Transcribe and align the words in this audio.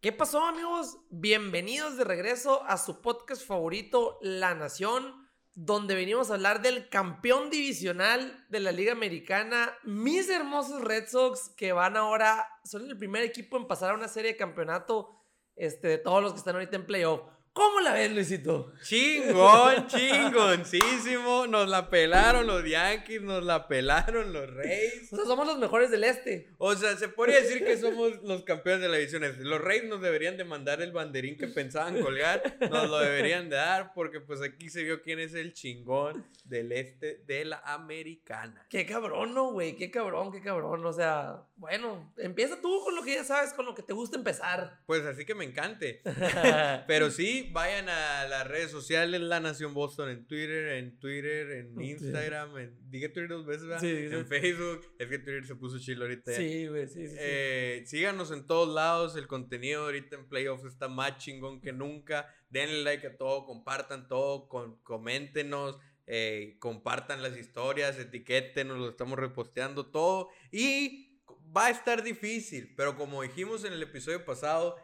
¿Qué 0.00 0.12
pasó 0.12 0.42
amigos? 0.46 0.96
Bienvenidos 1.10 1.98
de 1.98 2.04
regreso 2.04 2.64
a 2.64 2.78
su 2.78 3.02
podcast 3.02 3.46
favorito, 3.46 4.16
La 4.22 4.54
Nación, 4.54 5.28
donde 5.52 5.94
venimos 5.94 6.30
a 6.30 6.36
hablar 6.36 6.62
del 6.62 6.88
campeón 6.88 7.50
divisional 7.50 8.46
de 8.48 8.60
la 8.60 8.72
Liga 8.72 8.92
Americana, 8.92 9.76
mis 9.84 10.30
hermosos 10.30 10.80
Red 10.80 11.06
Sox, 11.06 11.50
que 11.50 11.74
van 11.74 11.98
ahora, 11.98 12.48
son 12.64 12.88
el 12.88 12.96
primer 12.96 13.24
equipo 13.24 13.58
en 13.58 13.66
pasar 13.66 13.90
a 13.90 13.94
una 13.94 14.08
serie 14.08 14.30
de 14.32 14.38
campeonato 14.38 15.20
este, 15.54 15.88
de 15.88 15.98
todos 15.98 16.22
los 16.22 16.32
que 16.32 16.38
están 16.38 16.54
ahorita 16.54 16.76
en 16.76 16.86
playoff. 16.86 17.20
¿Cómo 17.52 17.80
la 17.80 17.94
ves, 17.94 18.12
Luisito? 18.12 18.72
Chingón, 18.80 19.88
chingoncísimo. 19.88 21.48
Nos 21.48 21.68
la 21.68 21.90
pelaron 21.90 22.46
los 22.46 22.64
Yankees, 22.64 23.22
nos 23.22 23.42
la 23.42 23.66
pelaron 23.66 24.32
los 24.32 24.48
Reyes. 24.54 25.12
O 25.12 25.16
sea, 25.16 25.24
somos 25.24 25.48
los 25.48 25.58
mejores 25.58 25.90
del 25.90 26.04
este. 26.04 26.48
O 26.58 26.76
sea, 26.76 26.96
se 26.96 27.08
podría 27.08 27.40
decir 27.40 27.64
que 27.64 27.76
somos 27.76 28.22
los 28.22 28.44
campeones 28.44 28.82
de 28.82 28.88
la 28.88 28.98
división 28.98 29.24
este. 29.24 29.42
Los 29.42 29.60
Reyes 29.60 29.88
nos 29.88 30.00
deberían 30.00 30.36
de 30.36 30.44
mandar 30.44 30.80
el 30.80 30.92
banderín 30.92 31.36
que 31.36 31.48
pensaban 31.48 32.00
colgar. 32.00 32.56
Nos 32.70 32.88
lo 32.88 33.00
deberían 33.00 33.50
de 33.50 33.56
dar 33.56 33.94
porque 33.94 34.20
pues 34.20 34.40
aquí 34.42 34.70
se 34.70 34.84
vio 34.84 35.02
quién 35.02 35.18
es 35.18 35.34
el 35.34 35.52
chingón 35.52 36.24
del 36.44 36.70
este 36.70 37.24
de 37.26 37.44
la 37.44 37.58
americana. 37.64 38.64
Qué 38.70 38.86
cabrón, 38.86 39.34
¿no, 39.34 39.50
güey? 39.50 39.74
Qué 39.74 39.90
cabrón, 39.90 40.30
qué 40.30 40.40
cabrón. 40.40 40.86
O 40.86 40.92
sea, 40.92 41.42
bueno, 41.56 42.12
empieza 42.16 42.60
tú 42.60 42.80
con 42.84 42.94
lo 42.94 43.02
que 43.02 43.14
ya 43.14 43.24
sabes, 43.24 43.52
con 43.54 43.66
lo 43.66 43.74
que 43.74 43.82
te 43.82 43.92
gusta 43.92 44.16
empezar. 44.16 44.78
Pues 44.86 45.04
así 45.04 45.24
que 45.24 45.34
me 45.34 45.44
encante. 45.44 46.00
Pero 46.86 47.10
sí, 47.10 47.39
vayan 47.52 47.88
a 47.88 48.26
las 48.28 48.46
redes 48.46 48.70
sociales, 48.70 49.20
La 49.20 49.40
Nación 49.40 49.74
Boston, 49.74 50.10
en 50.10 50.26
Twitter, 50.26 50.68
en 50.68 50.98
Twitter, 50.98 51.50
en 51.50 51.80
Instagram, 51.80 52.58
en, 52.58 52.90
dije 52.90 53.08
Twitter 53.08 53.28
dos 53.28 53.46
veces, 53.46 53.66
¿verdad? 53.66 53.80
Sí, 53.80 53.88
en 53.88 54.26
Facebook. 54.26 54.80
Es 54.98 55.08
que 55.08 55.18
Twitter 55.18 55.46
se 55.46 55.56
puso 55.56 55.78
chilo 55.78 56.04
ahorita. 56.04 56.32
Sí, 56.32 56.66
güey, 56.66 56.86
sí, 56.86 57.06
sí. 57.06 57.14
sí. 57.14 57.16
Eh, 57.18 57.82
síganos 57.86 58.30
en 58.30 58.46
todos 58.46 58.72
lados, 58.74 59.16
el 59.16 59.26
contenido 59.26 59.84
ahorita 59.84 60.16
en 60.16 60.28
playoffs 60.28 60.64
está 60.64 60.88
más 60.88 61.18
chingón 61.18 61.60
que 61.60 61.72
nunca. 61.72 62.32
Denle 62.50 62.82
like 62.82 63.06
a 63.06 63.16
todo, 63.16 63.46
compartan 63.46 64.08
todo, 64.08 64.48
con, 64.48 64.76
coméntenos. 64.82 65.78
Eh, 66.06 66.56
compartan 66.58 67.22
las 67.22 67.36
historias, 67.36 67.96
etiquétenos, 67.96 68.78
lo 68.78 68.88
estamos 68.90 69.18
reposteando 69.18 69.86
todo. 69.86 70.28
Y 70.50 71.10
va 71.56 71.66
a 71.66 71.70
estar 71.70 72.02
difícil, 72.02 72.74
pero 72.76 72.96
como 72.96 73.22
dijimos 73.22 73.64
en 73.64 73.72
el 73.72 73.82
episodio 73.82 74.24
pasado, 74.24 74.76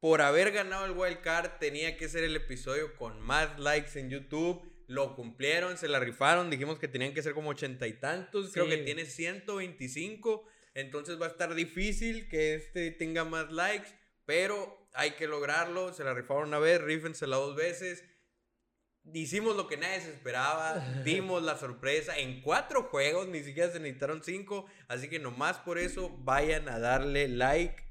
por 0.00 0.22
haber 0.22 0.50
ganado 0.50 0.86
el 0.86 0.92
wild 0.92 1.20
card 1.20 1.58
tenía 1.60 1.96
que 1.96 2.08
ser 2.08 2.24
el 2.24 2.34
episodio 2.34 2.96
con 2.96 3.20
más 3.20 3.58
likes 3.58 3.98
en 3.98 4.08
YouTube. 4.08 4.62
Lo 4.86 5.14
cumplieron, 5.14 5.76
se 5.76 5.88
la 5.88 6.00
rifaron, 6.00 6.50
dijimos 6.50 6.78
que 6.78 6.88
tenían 6.88 7.14
que 7.14 7.22
ser 7.22 7.34
como 7.34 7.50
ochenta 7.50 7.86
y 7.86 7.92
tantos, 7.92 8.50
creo 8.52 8.66
que 8.66 8.78
tiene 8.78 9.04
125, 9.04 10.48
entonces 10.74 11.20
va 11.20 11.26
a 11.26 11.28
estar 11.28 11.54
difícil 11.54 12.28
que 12.28 12.54
este 12.54 12.90
tenga 12.90 13.24
más 13.24 13.52
likes, 13.52 13.88
pero 14.24 14.88
hay 14.94 15.12
que 15.12 15.28
lograrlo, 15.28 15.92
se 15.92 16.02
la 16.02 16.12
rifaron 16.12 16.48
una 16.48 16.58
vez, 16.58 16.80
rífensela 16.80 17.36
dos 17.36 17.54
veces. 17.54 18.04
Hicimos 19.14 19.54
lo 19.54 19.68
que 19.68 19.76
nadie 19.76 20.00
se 20.00 20.10
esperaba, 20.10 20.74
dimos 21.04 21.44
la 21.44 21.56
sorpresa 21.56 22.18
en 22.18 22.40
cuatro 22.42 22.84
juegos, 22.84 23.28
ni 23.28 23.44
siquiera 23.44 23.70
se 23.70 23.78
necesitaron 23.78 24.24
cinco, 24.24 24.66
así 24.88 25.08
que 25.08 25.20
nomás 25.20 25.58
por 25.58 25.78
eso 25.78 26.10
vayan 26.24 26.68
a 26.68 26.80
darle 26.80 27.28
like 27.28 27.89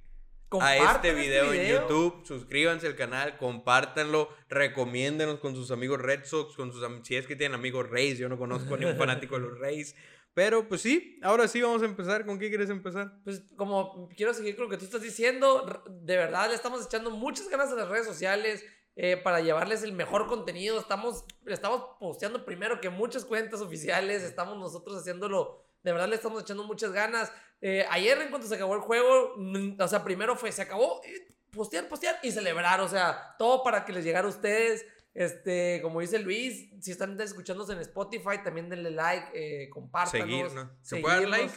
a 0.50 0.76
Compartan 0.76 0.96
este 0.96 1.14
video, 1.14 1.54
en 1.54 1.68
YouTube. 1.68 2.26
Suscríbanse 2.26 2.88
al 2.88 2.96
canal, 2.96 3.38
compártanlo, 3.38 4.30
recomiéndenos 4.50 5.40
con 5.40 5.54
sus 5.54 5.70
amigos 5.70 6.02
Red 6.02 6.26
Sox, 6.26 6.56
con 6.56 6.72
sus 6.74 6.84
si 7.04 7.16
es 7.16 7.28
que 7.28 7.36
tienen 7.36 7.54
amigos 7.54 7.88
Rays. 7.90 8.18
Yo 8.18 8.30
no 8.30 8.38
conozco 8.38 8.74
a 8.74 8.78
ningún 8.78 8.96
fanático 8.98 9.36
de 9.36 9.42
los 9.42 9.60
Rays. 9.60 9.96
Pero 10.34 10.68
pues 10.68 10.82
sí, 10.82 11.20
ahora 11.22 11.48
sí 11.48 11.62
vamos 11.62 11.82
a 11.84 11.86
empezar. 11.86 12.26
¿Con 12.26 12.40
qué 12.40 12.50
quieres 12.50 12.70
empezar? 12.70 13.14
Pues 13.24 13.44
como 13.56 14.10
quiero 14.16 14.34
seguir 14.34 14.56
con 14.56 14.66
lo 14.66 14.70
que 14.72 14.78
tú 14.78 14.86
estás 14.86 15.02
diciendo, 15.02 15.84
de 15.88 16.18
verdad 16.18 16.50
le 16.50 16.56
estamos 16.56 16.86
echando 16.86 17.12
muchas 17.12 17.48
ganas 17.50 17.72
a 17.72 17.76
las 17.76 17.88
redes 17.88 18.08
sociales 18.08 18.66
eh, 18.96 19.18
para 19.18 19.42
llevarles 19.42 19.84
el 19.84 19.94
mejor 19.94 20.28
contenido. 20.28 20.80
Estamos, 20.80 21.26
estamos 21.46 21.84
posteando 22.00 22.44
primero 22.44 22.82
que 22.82 22.90
muchas 22.90 23.24
cuentas 23.24 23.62
oficiales, 23.62 24.24
estamos 24.24 24.58
nosotros 24.58 24.98
haciéndolo, 24.98 25.64
de 25.84 25.92
verdad 25.92 26.08
le 26.08 26.16
estamos 26.16 26.42
echando 26.42 26.64
muchas 26.64 26.92
ganas. 26.92 27.32
Eh, 27.62 27.86
ayer 27.90 28.20
en 28.22 28.30
cuanto 28.30 28.48
se 28.48 28.56
acabó 28.56 28.76
el 28.76 28.82
juego, 28.82 29.36
o 29.80 29.88
sea, 29.88 30.04
primero 30.04 30.36
fue, 30.36 30.52
se 30.52 30.62
acabó, 30.62 31.02
eh, 31.04 31.34
postear, 31.52 31.88
postear 31.88 32.20
y 32.24 32.32
celebrar, 32.32 32.82
o 32.82 32.88
sea, 32.88 33.36
todo 33.38 33.64
para 33.64 33.86
que 33.86 33.94
les 33.94 34.04
llegara 34.04 34.28
a 34.28 34.30
ustedes. 34.30 34.86
Este, 35.14 35.80
como 35.82 36.02
dice 36.02 36.20
Luis, 36.20 36.70
si 36.80 36.92
están 36.92 37.20
escuchándonos 37.20 37.70
en 37.72 37.80
Spotify, 37.80 38.42
también 38.44 38.70
denle 38.70 38.92
like, 38.92 39.30
eh, 39.34 39.70
compártanos. 39.70 40.28
Seguir, 40.28 40.52
¿no? 40.54 40.72
¿Se 40.82 40.98
puede 40.98 41.22
dar 41.22 41.30
like? 41.30 41.54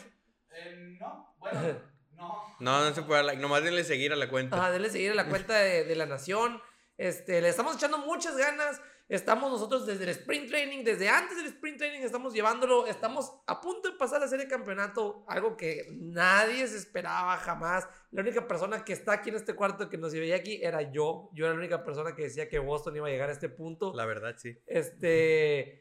Eh, 0.55 0.97
no, 1.01 1.35
bueno, 1.39 1.61
no. 2.13 2.57
No, 2.59 2.89
no 2.89 2.95
se 2.95 3.03
puede 3.03 3.19
dar 3.19 3.27
like. 3.27 3.43
Nomás 3.43 3.63
denle 3.63 3.85
seguir 3.85 4.13
a 4.13 4.17
la 4.17 4.29
cuenta. 4.29 4.57
Ajá, 4.57 4.71
denle 4.71 4.91
seguir 4.91 5.13
a 5.13 5.15
la 5.15 5.27
cuenta 5.29 5.55
de, 5.55 5.85
de 5.85 5.95
la 5.95 6.07
nación. 6.07 6.61
Este, 6.97 7.41
le 7.41 7.49
estamos 7.49 7.77
echando 7.77 7.99
muchas 7.99 8.37
ganas. 8.37 8.81
Estamos 9.13 9.51
nosotros 9.51 9.87
desde 9.87 10.05
el 10.05 10.09
sprint 10.11 10.49
training, 10.49 10.85
desde 10.85 11.09
antes 11.09 11.37
del 11.37 11.47
sprint 11.47 11.77
training 11.77 12.01
estamos 12.01 12.33
llevándolo. 12.33 12.87
Estamos 12.87 13.31
a 13.47 13.61
punto 13.61 13.91
de 13.91 13.99
pasar 13.99 14.23
a 14.23 14.29
serie 14.29 14.47
de 14.47 14.51
campeonato, 14.51 15.25
algo 15.29 15.55
que 15.57 15.87
nadie 16.01 16.67
se 16.67 16.79
esperaba 16.79 17.37
jamás. 17.37 17.87
La 18.11 18.23
única 18.23 18.49
persona 18.49 18.85
que 18.85 18.95
está 18.95 19.13
aquí 19.13 19.29
en 19.29 19.37
este 19.37 19.55
cuarto 19.55 19.91
que 19.91 19.99
nos 19.99 20.13
veía 20.15 20.37
aquí 20.37 20.61
era 20.63 20.91
yo. 20.91 21.29
Yo 21.35 21.45
era 21.45 21.53
la 21.55 21.61
única 21.61 21.85
persona 21.85 22.15
que 22.15 22.23
decía 22.23 22.49
que 22.49 22.59
Boston 22.59 22.97
iba 22.97 23.07
a 23.07 23.11
llegar 23.11 23.29
a 23.29 23.33
este 23.33 23.51
punto. 23.51 23.93
La 23.95 24.07
verdad, 24.07 24.35
sí. 24.39 24.57
Este. 24.67 25.81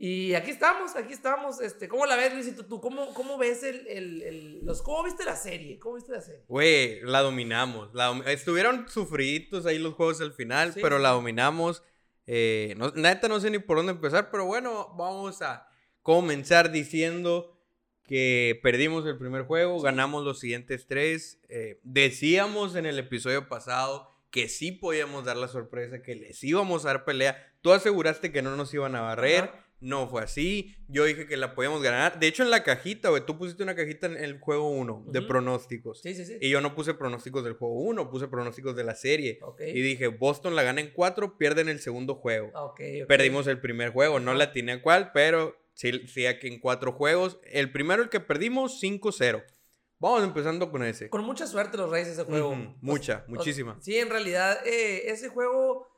Y 0.00 0.34
aquí 0.34 0.52
estamos, 0.52 0.94
aquí 0.94 1.12
estamos. 1.12 1.60
Este, 1.60 1.88
¿Cómo 1.88 2.06
la 2.06 2.14
ves, 2.14 2.32
Luisito? 2.32 2.64
¿Tú 2.64 2.80
cómo, 2.80 3.12
cómo 3.14 3.36
ves 3.36 3.64
el, 3.64 3.84
el- 3.88 4.22
el- 4.22 4.64
los. 4.64 4.82
¿Cómo 4.82 5.02
viste 5.02 5.24
la 5.24 5.34
serie? 5.34 5.80
¿Cómo 5.80 5.96
viste 5.96 6.12
la 6.12 6.20
serie? 6.20 6.44
Güey, 6.46 7.00
la 7.02 7.22
dominamos. 7.22 7.92
La 7.92 8.12
Estuvieron 8.26 8.88
sufriditos 8.88 9.66
ahí 9.66 9.80
los 9.80 9.94
juegos 9.94 10.20
al 10.20 10.32
final, 10.32 10.72
Sí, 10.74 10.80
pero 10.80 11.00
la 11.00 11.08
dominamos. 11.10 11.82
Eh, 12.30 12.74
no, 12.76 12.90
neta, 12.90 13.26
no 13.26 13.40
sé 13.40 13.50
ni 13.50 13.58
por 13.58 13.78
dónde 13.78 13.92
empezar, 13.92 14.30
pero 14.30 14.44
bueno, 14.44 14.94
vamos 14.98 15.40
a 15.40 15.66
comenzar 16.02 16.70
diciendo 16.70 17.58
que 18.04 18.60
perdimos 18.62 19.06
el 19.06 19.16
primer 19.16 19.44
juego, 19.44 19.80
ganamos 19.80 20.24
los 20.24 20.38
siguientes 20.38 20.86
tres. 20.86 21.40
Eh, 21.48 21.80
decíamos 21.84 22.76
en 22.76 22.84
el 22.84 22.98
episodio 22.98 23.48
pasado 23.48 24.10
que 24.30 24.50
sí 24.50 24.72
podíamos 24.72 25.24
dar 25.24 25.38
la 25.38 25.48
sorpresa, 25.48 26.02
que 26.02 26.16
les 26.16 26.44
íbamos 26.44 26.84
a 26.84 26.88
dar 26.88 27.06
pelea. 27.06 27.50
Tú 27.62 27.72
aseguraste 27.72 28.30
que 28.30 28.42
no 28.42 28.56
nos 28.56 28.74
iban 28.74 28.94
a 28.94 29.00
barrer. 29.00 29.44
Ajá. 29.44 29.67
No 29.80 30.08
fue 30.08 30.22
así. 30.22 30.74
Yo 30.88 31.04
dije 31.04 31.26
que 31.28 31.36
la 31.36 31.54
podíamos 31.54 31.82
ganar. 31.82 32.18
De 32.18 32.26
hecho, 32.26 32.42
en 32.42 32.50
la 32.50 32.64
cajita, 32.64 33.10
güey, 33.10 33.24
tú 33.24 33.38
pusiste 33.38 33.62
una 33.62 33.76
cajita 33.76 34.06
en 34.06 34.16
el 34.16 34.40
juego 34.40 34.68
1 34.70 35.04
de 35.06 35.22
pronósticos. 35.22 36.00
Sí, 36.00 36.14
sí, 36.14 36.24
sí. 36.24 36.36
Y 36.40 36.50
yo 36.50 36.60
no 36.60 36.74
puse 36.74 36.94
pronósticos 36.94 37.44
del 37.44 37.52
juego 37.52 37.74
1, 37.76 38.10
puse 38.10 38.26
pronósticos 38.26 38.74
de 38.74 38.82
la 38.84 38.96
serie. 38.96 39.38
Ok. 39.42 39.60
Y 39.60 39.80
dije, 39.80 40.08
Boston 40.08 40.56
la 40.56 40.64
gana 40.64 40.80
en 40.80 40.90
4, 40.90 41.38
pierden 41.38 41.68
el 41.68 41.78
segundo 41.80 42.16
juego. 42.16 42.48
Ok, 42.54 42.80
ok. 43.02 43.06
Perdimos 43.08 43.46
el 43.46 43.60
primer 43.60 43.90
juego, 43.92 44.18
no 44.18 44.34
la 44.34 44.44
atiné 44.44 44.72
a 44.72 44.82
cuál, 44.82 45.12
pero 45.12 45.56
sí, 45.74 46.08
sí 46.08 46.26
aquí 46.26 46.48
en 46.48 46.58
cuatro 46.58 46.92
juegos. 46.92 47.38
El 47.44 47.70
primero, 47.70 48.02
el 48.02 48.08
que 48.08 48.18
perdimos, 48.20 48.80
5-0. 48.82 49.44
Vamos 50.00 50.22
empezando 50.24 50.70
con 50.70 50.82
ese. 50.84 51.08
Con 51.08 51.24
mucha 51.24 51.46
suerte 51.46 51.76
los 51.76 51.90
Reyes 51.90 52.08
ese 52.08 52.24
juego. 52.24 52.50
Ujú, 52.50 52.74
mucha, 52.80 53.24
O- 53.26 53.30
o- 53.32 53.34
muchísima. 53.36 53.76
sí, 53.80 53.96
en 53.96 54.10
realidad, 54.10 54.58
eh, 54.66 55.10
ese 55.10 55.28
juego, 55.28 55.88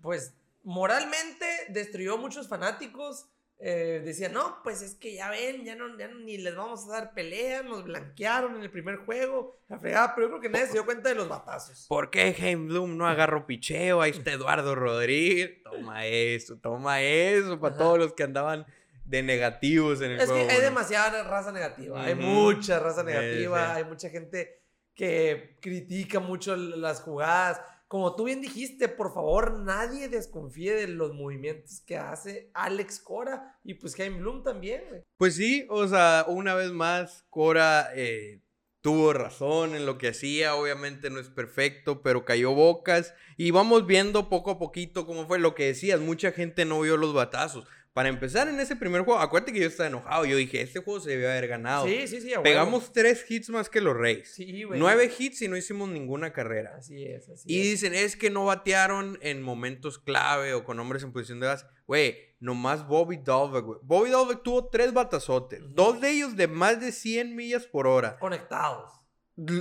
pues, 0.00 0.34
moralmente 0.64 1.46
destruyó 1.68 2.14
a 2.14 2.18
muchos 2.18 2.48
fanáticos. 2.48 3.26
Eh, 3.64 4.02
decían, 4.04 4.32
no, 4.32 4.58
pues 4.64 4.82
es 4.82 4.96
que 4.96 5.14
ya 5.14 5.30
ven, 5.30 5.64
ya 5.64 5.76
no, 5.76 5.96
ya 5.96 6.08
no- 6.08 6.18
ni 6.18 6.36
les 6.36 6.56
vamos 6.56 6.84
a 6.88 6.92
dar 6.94 7.14
pelea, 7.14 7.62
nos 7.62 7.84
blanquearon 7.84 8.56
en 8.56 8.62
el 8.62 8.70
primer 8.72 8.96
juego, 8.96 9.60
la 9.68 9.78
fregada, 9.78 10.16
pero 10.16 10.26
yo 10.26 10.30
creo 10.32 10.40
que 10.40 10.48
nadie 10.48 10.66
se 10.66 10.72
dio 10.72 10.84
cuenta 10.84 11.10
de 11.10 11.14
los 11.14 11.28
batazos. 11.28 11.86
¿Por 11.88 12.10
qué 12.10 12.34
James 12.36 12.66
Bloom 12.70 12.96
no 12.96 13.06
agarró 13.06 13.46
picheo? 13.46 14.02
Ahí 14.02 14.10
está 14.10 14.32
Eduardo 14.32 14.74
Rodríguez. 14.74 15.62
Toma 15.62 16.04
eso, 16.06 16.56
toma 16.58 17.02
eso 17.02 17.60
para 17.60 17.74
Ajá. 17.76 17.84
todos 17.84 17.98
los 18.00 18.14
que 18.14 18.24
andaban 18.24 18.66
de 19.04 19.22
negativos 19.22 20.00
en 20.00 20.10
el 20.12 20.16
Es 20.20 20.24
que 20.24 20.32
juego. 20.32 20.50
hay 20.50 20.56
uno. 20.56 20.64
demasiada 20.64 21.22
raza 21.22 21.52
negativa, 21.52 22.02
hay 22.02 22.14
Ujú. 22.14 22.22
mucha 22.22 22.80
raza 22.80 23.02
Sí, 23.02 23.06
negativa, 23.06 23.64
sí. 23.64 23.72
hay 23.76 23.84
mucha 23.84 24.10
gente 24.10 24.60
que 24.94 25.56
critica 25.60 26.18
mucho 26.18 26.56
las 26.56 27.00
jugadas. 27.00 27.60
Como 27.92 28.16
tú 28.16 28.24
bien 28.24 28.40
dijiste, 28.40 28.88
por 28.88 29.12
favor, 29.12 29.58
nadie 29.58 30.08
desconfíe 30.08 30.72
de 30.72 30.88
los 30.88 31.12
movimientos 31.12 31.82
que 31.82 31.98
hace 31.98 32.50
Alex 32.54 32.98
Cora 33.00 33.58
y 33.64 33.74
pues 33.74 33.94
Jaime 33.96 34.16
Bloom 34.16 34.42
también. 34.42 35.04
Pues 35.18 35.34
sí, 35.34 35.66
o 35.68 35.86
sea, 35.86 36.24
una 36.26 36.54
vez 36.54 36.70
más, 36.70 37.26
Cora 37.28 37.90
eh, 37.94 38.40
tuvo 38.80 39.12
razón 39.12 39.74
en 39.74 39.84
lo 39.84 39.98
que 39.98 40.08
hacía. 40.08 40.54
Obviamente 40.54 41.10
no 41.10 41.20
es 41.20 41.28
perfecto, 41.28 42.00
pero 42.00 42.24
cayó 42.24 42.54
bocas. 42.54 43.12
Y 43.36 43.50
vamos 43.50 43.86
viendo 43.86 44.30
poco 44.30 44.52
a 44.52 44.58
poquito 44.58 45.04
cómo 45.04 45.26
fue 45.26 45.38
lo 45.38 45.54
que 45.54 45.66
decías. 45.66 46.00
Mucha 46.00 46.32
gente 46.32 46.64
no 46.64 46.80
vio 46.80 46.96
los 46.96 47.12
batazos. 47.12 47.68
Para 47.92 48.08
empezar 48.08 48.48
en 48.48 48.58
ese 48.58 48.74
primer 48.74 49.02
juego, 49.02 49.20
acuérdate 49.20 49.52
que 49.52 49.60
yo 49.60 49.66
estaba 49.66 49.86
enojado. 49.88 50.24
Yo 50.24 50.36
dije, 50.38 50.62
este 50.62 50.80
juego 50.80 50.98
se 51.00 51.10
debió 51.10 51.28
haber 51.30 51.46
ganado. 51.46 51.86
Sí, 51.86 52.06
sí, 52.08 52.22
sí. 52.22 52.28
a 52.32 52.36
huevo. 52.36 52.42
Pegamos 52.44 52.90
tres 52.92 53.24
hits 53.30 53.50
más 53.50 53.68
que 53.68 53.82
los 53.82 53.94
Reyes. 53.94 54.32
Sí, 54.34 54.62
güey. 54.62 54.80
Nueve 54.80 55.10
hits 55.18 55.42
y 55.42 55.48
no 55.48 55.58
hicimos 55.58 55.90
ninguna 55.90 56.32
carrera. 56.32 56.74
Así 56.78 57.04
es, 57.04 57.28
así 57.28 57.44
Y 57.52 57.60
es. 57.60 57.64
dicen, 57.64 57.94
es 57.94 58.16
que 58.16 58.30
no 58.30 58.46
batearon 58.46 59.18
en 59.20 59.42
momentos 59.42 59.98
clave 59.98 60.54
o 60.54 60.64
con 60.64 60.80
hombres 60.80 61.02
en 61.02 61.12
posición 61.12 61.40
de 61.40 61.48
base. 61.48 61.66
Güey, 61.86 62.16
nomás 62.40 62.86
Bobby 62.88 63.18
Dalbeck, 63.22 63.64
güey. 63.64 63.78
Bobby 63.82 64.10
Dalbeck 64.10 64.42
tuvo 64.42 64.68
tres 64.70 64.94
batazotes. 64.94 65.60
Ujú. 65.60 65.72
Dos 65.74 66.00
de 66.00 66.12
ellos 66.12 66.34
de 66.34 66.48
más 66.48 66.80
de 66.80 66.92
100 66.92 67.36
millas 67.36 67.66
por 67.66 67.86
hora. 67.86 68.18
Conectados. 68.18 68.90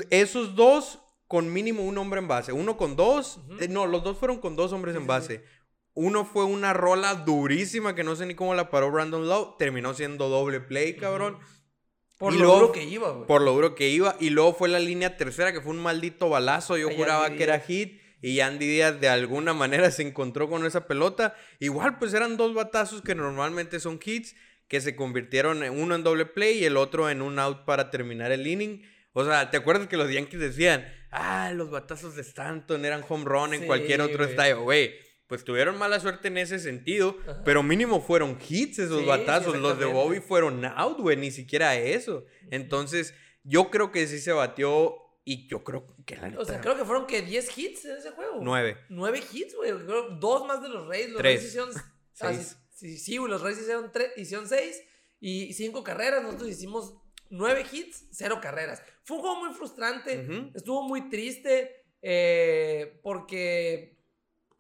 Esos 0.10 0.56
dos 0.56 1.00
con 1.28 1.52
mínimo 1.52 1.84
un 1.84 1.98
hombre 1.98 2.20
en 2.20 2.28
base. 2.28 2.52
Uno 2.52 2.78
con 2.78 2.96
dos. 2.96 3.38
Ujú. 3.38 3.58
eh, 3.62 3.68
no, 3.68 3.88
los 3.88 4.04
dos 4.04 4.18
fueron 4.18 4.40
con 4.40 4.56
dos 4.56 4.72
hombres 4.74 4.94
Sí, 4.94 4.98
en 4.98 5.04
sí, 5.04 5.08
base. 5.08 5.44
Uno 5.94 6.26
fue 6.26 6.46
una 6.46 6.74
rola 6.74 7.16
durísima 7.16 7.96
que 7.96 8.04
no 8.04 8.16
sé 8.16 8.26
ni 8.26 8.34
cómo 8.36 8.54
la 8.56 8.70
paró 8.70 8.92
Brandon 8.92 9.28
Lowe. 9.28 9.56
Terminó 9.60 9.94
siendo 9.94 10.30
doble 10.30 10.60
play, 10.62 10.96
cabrón. 10.96 11.38
Por 12.18 12.34
Y 12.34 12.38
lo 12.38 12.44
luego- 12.46 12.60
duro 12.60 12.72
que 12.72 12.84
iba, 12.84 13.12
güey. 13.12 13.28
Por 13.28 13.42
lo 13.42 13.52
duro 13.54 13.76
que 13.76 13.90
iba. 13.90 14.16
Y 14.20 14.30
luego 14.30 14.54
fue 14.54 14.70
la 14.70 14.80
línea 14.80 15.18
tercera, 15.18 15.52
que 15.52 15.60
fue 15.62 15.72
un 15.72 15.80
maldito 15.82 16.30
balazo. 16.30 16.78
Yo 16.78 16.90
Ay, 16.90 16.96
juraba 16.96 17.26
Andy 17.26 17.38
que 17.38 17.44
era 17.44 17.60
hit. 17.60 18.00
Y 18.22 18.40
Andy 18.42 18.68
Díaz 18.68 19.02
de 19.02 19.10
alguna 19.10 19.54
manera 19.54 19.90
se 19.92 20.04
encontró 20.04 20.48
con 20.50 20.66
esa 20.66 20.86
pelota. 20.88 21.36
Igual, 21.60 21.98
pues 21.98 22.14
eran 22.14 22.38
dos 22.38 22.54
batazos 22.54 23.02
que 23.02 23.16
normalmente 23.16 23.80
son 23.80 24.00
hits. 24.04 24.36
Que 24.68 24.80
se 24.80 24.96
convirtieron 24.96 25.64
en 25.64 25.78
uno 25.82 25.96
en 25.96 26.04
doble 26.04 26.26
play 26.26 26.60
y 26.60 26.64
el 26.66 26.78
otro 26.78 27.10
en 27.10 27.22
un 27.22 27.38
out 27.40 27.66
para 27.66 27.90
terminar 27.90 28.32
el 28.32 28.48
inning. 28.48 28.84
O 29.14 29.26
sea, 29.26 29.50
¿te 29.52 29.58
acuerdas 29.58 29.88
que 29.90 29.98
los 29.98 30.10
Yankees 30.10 30.40
decían, 30.40 30.88
ah, 31.12 31.52
los 31.54 31.70
batazos 31.70 32.16
de 32.16 32.22
Stanton 32.22 32.86
eran 32.86 33.04
home 33.10 33.26
run 33.26 33.54
en 33.54 33.62
Sí, 33.62 33.66
cualquier 33.66 34.00
otro 34.00 34.24
estadio? 34.24 34.62
Güey, 34.62 34.94
pues 35.32 35.46
tuvieron 35.46 35.78
mala 35.78 35.98
suerte 36.02 36.28
en 36.28 36.38
ese 36.38 36.60
sentido, 36.60 37.16
Ajá. 37.24 37.42
pero 37.46 37.64
mínimo 37.64 38.02
fueron 38.02 38.38
hits 38.50 38.80
esos 38.80 39.00
Sí, 39.00 39.06
batazos. 39.06 39.58
los 39.58 39.80
de. 39.80 39.86
Bobby 39.86 40.20
fueron 40.20 40.66
out, 40.66 41.00
güey, 41.00 41.16
ni 41.16 41.32
siquiera 41.32 41.78
eso. 41.78 42.26
Entonces, 42.50 43.14
yo 43.46 43.70
creo 43.72 43.94
que 43.94 44.06
sí 44.08 44.20
se 44.20 44.34
batió 44.34 44.98
y 45.24 45.48
yo 45.48 45.64
creo 45.64 45.88
que 46.06 46.18
la 46.18 46.34
O 46.38 46.44
sea, 46.44 46.58
neta, 46.58 46.62
creo 46.62 46.76
que 46.76 46.84
fueron 46.84 47.08
que 47.08 47.22
10 47.22 47.58
hits 47.58 47.86
en 47.86 47.96
ese 47.96 48.12
juego. 48.12 48.40
nueve. 48.42 48.76
Nueve 48.90 49.24
hits, 49.32 49.56
güey. 49.56 49.72
Dos 50.20 50.46
más 50.46 50.62
de 50.62 50.68
los 50.68 50.86
Reyes. 50.90 51.12
Los 51.12 51.20
Tres. 51.22 51.36
Reyes 51.36 51.46
hicieron. 51.48 51.70
ah, 52.20 52.34
sí, 52.34 52.56
sí, 52.76 52.98
sí, 52.98 53.16
güey. 53.16 53.32
Los 53.32 53.42
Reyes 53.42 53.62
hicieron, 53.62 53.90
tres, 53.94 54.12
hicieron 54.18 54.50
seis 54.50 54.84
y 55.22 55.54
cinco 55.54 55.82
carreras. 55.82 56.22
Nosotros 56.24 56.50
hicimos 56.50 56.94
nueve 57.30 57.66
hits, 57.72 58.06
cero 58.12 58.40
carreras. 58.42 58.84
Fue 59.06 59.16
un 59.16 59.22
juego 59.24 59.40
muy 59.46 59.54
frustrante. 59.54 60.52
Estuvo 60.54 60.84
muy 60.84 61.10
triste 61.10 61.86
eh, 62.02 63.00
porque, 63.02 64.01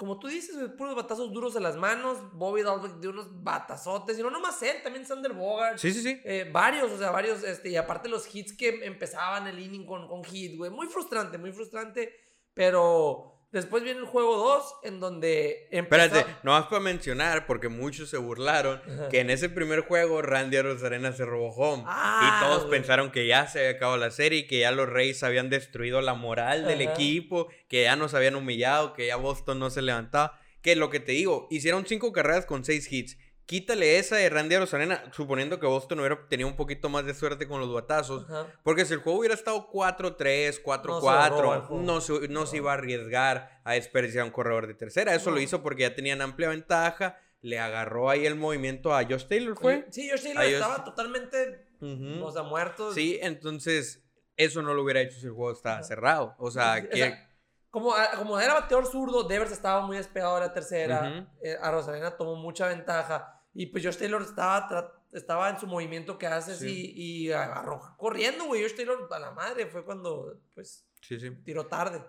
como 0.01 0.17
tú 0.17 0.29
dices, 0.29 0.57
puros 0.79 0.95
batazos 0.95 1.31
duros 1.31 1.55
en 1.55 1.61
las 1.61 1.75
manos. 1.75 2.17
Bobby 2.33 2.63
Dalbeck 2.63 2.99
dio 2.99 3.11
unos 3.11 3.43
batazotes. 3.43 4.17
Y 4.17 4.23
no 4.23 4.31
nomás 4.31 4.59
él, 4.63 4.81
también 4.81 5.05
Sander 5.05 5.31
Bogart. 5.31 5.77
Sí, 5.77 5.93
sí, 5.93 6.01
sí. 6.01 6.19
Eh, 6.23 6.49
varios, 6.51 6.91
o 6.91 6.97
sea, 6.97 7.11
varios, 7.11 7.43
este, 7.43 7.69
y 7.69 7.75
aparte 7.75 8.09
los 8.09 8.33
hits 8.33 8.57
que 8.57 8.83
empezaban 8.83 9.45
el 9.45 9.59
inning 9.59 9.85
con, 9.85 10.07
con 10.07 10.23
hit, 10.23 10.57
güey. 10.57 10.71
Muy 10.71 10.87
frustrante, 10.87 11.37
muy 11.37 11.51
frustrante. 11.51 12.15
Pero 12.55 13.40
después 13.51 13.83
viene 13.83 13.99
el 13.99 14.05
juego 14.05 14.37
2, 14.37 14.75
en 14.83 14.99
donde 14.99 15.67
empezó... 15.71 16.03
Espérate, 16.03 16.35
no 16.43 16.51
vas 16.51 16.65
para 16.67 16.79
mencionar, 16.81 17.45
porque 17.45 17.69
muchos 17.69 18.09
se 18.09 18.17
burlaron, 18.17 18.81
Ajá. 18.85 19.09
que 19.09 19.19
en 19.19 19.29
ese 19.29 19.49
primer 19.49 19.81
juego 19.81 20.21
Randy 20.21 20.61
Rosarena 20.61 21.11
se 21.11 21.25
robó 21.25 21.49
home. 21.49 21.83
Ah, 21.87 22.39
y 22.39 22.45
todos 22.45 22.65
güey. 22.65 22.71
pensaron 22.79 23.11
que 23.11 23.27
ya 23.27 23.47
se 23.47 23.59
había 23.59 23.71
acabado 23.71 23.97
la 23.97 24.11
serie 24.11 24.39
y 24.39 24.47
que 24.47 24.59
ya 24.59 24.71
los 24.71 24.87
Reyes 24.89 25.23
habían 25.23 25.49
destruido 25.49 26.01
la 26.01 26.13
moral 26.13 26.65
del 26.65 26.81
Ajá. 26.81 26.93
equipo, 26.93 27.47
que 27.67 27.83
ya 27.83 27.95
nos 27.95 28.13
habían 28.13 28.35
humillado, 28.35 28.93
que 28.93 29.07
ya 29.07 29.15
Boston 29.15 29.59
no 29.59 29.69
se 29.69 29.81
levantaba. 29.81 30.39
Que 30.61 30.75
lo 30.75 30.89
que 30.91 30.99
te 30.99 31.13
digo, 31.13 31.47
hicieron 31.49 31.85
cinco 31.87 32.13
carreras 32.13 32.45
con 32.45 32.63
seis 32.63 32.91
hits. 32.91 33.17
Quítale 33.51 33.99
esa 33.99 34.15
de 34.15 34.29
Randy 34.29 34.55
Rosarena, 34.55 35.03
suponiendo 35.11 35.59
que 35.59 35.65
Boston 35.67 35.99
hubiera 35.99 36.25
tenido 36.29 36.47
un 36.47 36.55
poquito 36.55 36.87
más 36.87 37.05
de 37.05 37.13
suerte 37.13 37.49
con 37.49 37.59
los 37.59 37.73
batazos. 37.73 38.23
Ajá. 38.23 38.47
Porque 38.63 38.85
si 38.85 38.93
el 38.93 39.01
juego 39.01 39.19
hubiera 39.19 39.35
estado 39.35 39.69
4-3, 39.69 40.61
No 40.63 41.01
se 41.01 41.01
roba 41.01 41.25
el 41.27 41.33
4-4, 41.33 41.67
juego. 41.67 41.83
no, 41.83 41.99
se, 41.99 42.27
no 42.29 42.45
se 42.45 42.55
iba 42.55 42.71
a 42.71 42.75
arriesgar 42.75 43.59
a 43.65 43.73
desperdiciar 43.73 44.23
un 44.23 44.31
corredor 44.31 44.67
de 44.67 44.73
tercera. 44.75 45.13
Eso 45.13 45.31
lo 45.31 45.41
hizo 45.41 45.61
porque 45.61 45.81
ya 45.81 45.93
tenían 45.93 46.21
amplia 46.21 46.47
ventaja. 46.47 47.19
Le 47.41 47.59
agarró 47.59 48.09
ahí 48.09 48.25
el 48.25 48.35
movimiento 48.35 48.95
a 48.95 49.03
Josh 49.03 49.25
Taylor, 49.25 49.57
¿fue? 49.59 49.85
Sí, 49.89 50.09
Josh 50.09 50.23
Taylor 50.23 50.45
estaba 50.45 50.85
totalmente, 50.85 51.67
Ujú. 51.81 52.23
o 52.23 52.31
sea, 52.31 52.43
muerto. 52.43 52.93
Sí, 52.93 53.19
entonces 53.21 54.01
eso 54.37 54.61
no 54.61 54.73
lo 54.73 54.81
hubiera 54.81 55.01
hecho 55.01 55.19
si 55.19 55.25
el 55.25 55.33
juego 55.33 55.51
estaba 55.51 55.83
cerrado. 55.83 56.35
O 56.37 56.51
sea, 56.51 56.87
que... 56.87 56.95
sea, 56.95 57.29
como, 57.69 57.93
como 58.15 58.39
era 58.39 58.53
bateador 58.53 58.85
zurdo, 58.87 59.23
Devers 59.23 59.51
estaba 59.51 59.85
muy 59.85 59.97
despegado 59.97 60.35
de 60.35 60.41
la 60.41 60.53
tercera. 60.53 61.29
Eh, 61.43 61.57
a 61.61 61.69
Rosalena 61.69 62.15
tomó 62.15 62.37
mucha 62.37 62.69
ventaja. 62.69 63.39
Y 63.53 63.65
pues 63.67 63.83
Josh 63.85 63.97
Taylor 63.97 64.21
estaba, 64.21 64.93
estaba 65.11 65.49
en 65.49 65.59
su 65.59 65.67
movimiento 65.67 66.17
que 66.17 66.27
hace 66.27 66.55
Sí. 66.55 66.93
y, 66.95 67.25
y 67.27 67.31
agarró 67.31 67.81
corriendo, 67.97 68.45
güey. 68.45 68.61
Josh 68.63 68.75
Taylor 68.75 69.07
a 69.11 69.19
la 69.19 69.31
madre 69.31 69.65
fue 69.67 69.83
cuando, 69.83 70.39
pues, 70.55 70.85
Sí, 71.01 71.19
sí. 71.19 71.31
tiró 71.43 71.67
tarde. 71.67 72.03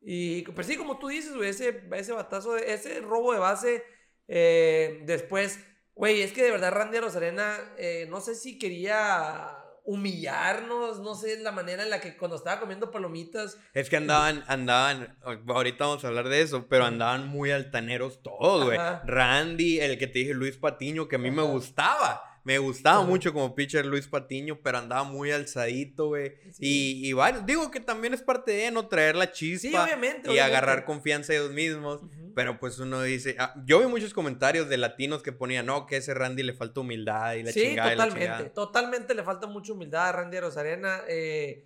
Y 0.00 0.42
pues 0.42 0.66
sí, 0.66 0.76
como 0.76 0.98
tú 0.98 1.08
dices, 1.08 1.34
güey, 1.34 1.50
ese, 1.50 1.82
ese 1.92 2.12
batazo, 2.12 2.56
ese 2.56 3.00
robo 3.00 3.32
de 3.32 3.40
base, 3.40 3.84
eh, 4.28 5.02
después, 5.04 5.58
güey, 5.94 6.22
es 6.22 6.32
que 6.32 6.44
de 6.44 6.52
verdad 6.52 6.72
Randy 6.72 7.00
Rosarena, 7.00 7.74
eh, 7.76 8.06
no 8.08 8.20
sé 8.20 8.34
si 8.36 8.58
quería 8.58 9.57
humillarnos, 9.88 11.00
no 11.00 11.14
sé 11.14 11.38
la 11.40 11.50
manera 11.50 11.82
en 11.82 11.88
la 11.88 11.98
que 11.98 12.14
cuando 12.14 12.36
estaba 12.36 12.60
comiendo 12.60 12.90
palomitas, 12.90 13.56
Es 13.72 13.88
que 13.88 13.96
andaban, 13.96 14.44
andaban, 14.46 15.16
ahorita 15.22 15.86
vamos 15.86 16.04
a 16.04 16.08
hablar 16.08 16.28
de 16.28 16.42
eso, 16.42 16.66
pero 16.68 16.84
andaban 16.84 17.26
muy 17.26 17.52
altaneros 17.52 18.22
todos, 18.22 18.66
güey. 18.66 18.78
Randy, 19.06 19.80
el 19.80 19.96
que 19.96 20.06
te 20.06 20.18
dije, 20.18 20.34
Luis 20.34 20.58
Patiño, 20.58 21.08
que 21.08 21.16
a 21.16 21.18
mí 21.18 21.30
me 21.30 21.40
gustaba. 21.40 22.22
Me 22.44 22.58
gustaba 22.58 23.02
mucho 23.02 23.32
como 23.32 23.54
pitcher 23.54 23.84
Luis 23.86 24.06
Patiño, 24.08 24.58
pero 24.62 24.78
andaba 24.78 25.04
muy 25.04 25.30
alzadito, 25.30 26.06
güey. 26.08 26.34
Sí. 26.52 27.00
Y, 27.02 27.08
y 27.08 27.12
varios, 27.12 27.44
digo 27.46 27.70
que 27.70 27.80
también 27.80 28.14
es 28.14 28.22
parte 28.22 28.52
de, 28.52 28.70
¿no? 28.70 28.88
Traer 28.88 29.16
la 29.16 29.30
chispa 29.32 29.68
Sí, 29.68 29.74
obviamente, 29.74 30.28
y 30.28 30.32
obviamente. 30.32 30.40
agarrar 30.42 30.84
confianza 30.84 31.32
de 31.32 31.38
ellos 31.40 31.52
mismos. 31.52 32.00
Pero 32.34 32.58
pues 32.60 32.78
uno 32.78 33.02
dice, 33.02 33.34
ah, 33.38 33.52
yo 33.66 33.80
vi 33.80 33.86
muchos 33.86 34.14
comentarios 34.14 34.68
de 34.68 34.76
latinos 34.78 35.22
que 35.22 35.32
ponían, 35.32 35.66
no, 35.66 35.86
que 35.86 35.96
ese 35.96 36.14
Randy 36.14 36.42
le 36.44 36.52
falta 36.54 36.80
humildad 36.80 37.34
y 37.34 37.42
la 37.42 37.52
sí, 37.52 37.60
chingada 37.62 37.88
la 37.90 37.94
totalmente, 38.04 38.26
chingada. 38.26 38.52
totalmente 38.54 39.14
le 39.14 39.22
falta 39.24 39.46
mucha 39.46 39.72
humildad 39.72 40.08
a 40.08 40.12
Randy 40.12 40.38
Rosarena. 40.40 41.00
eh, 41.08 41.64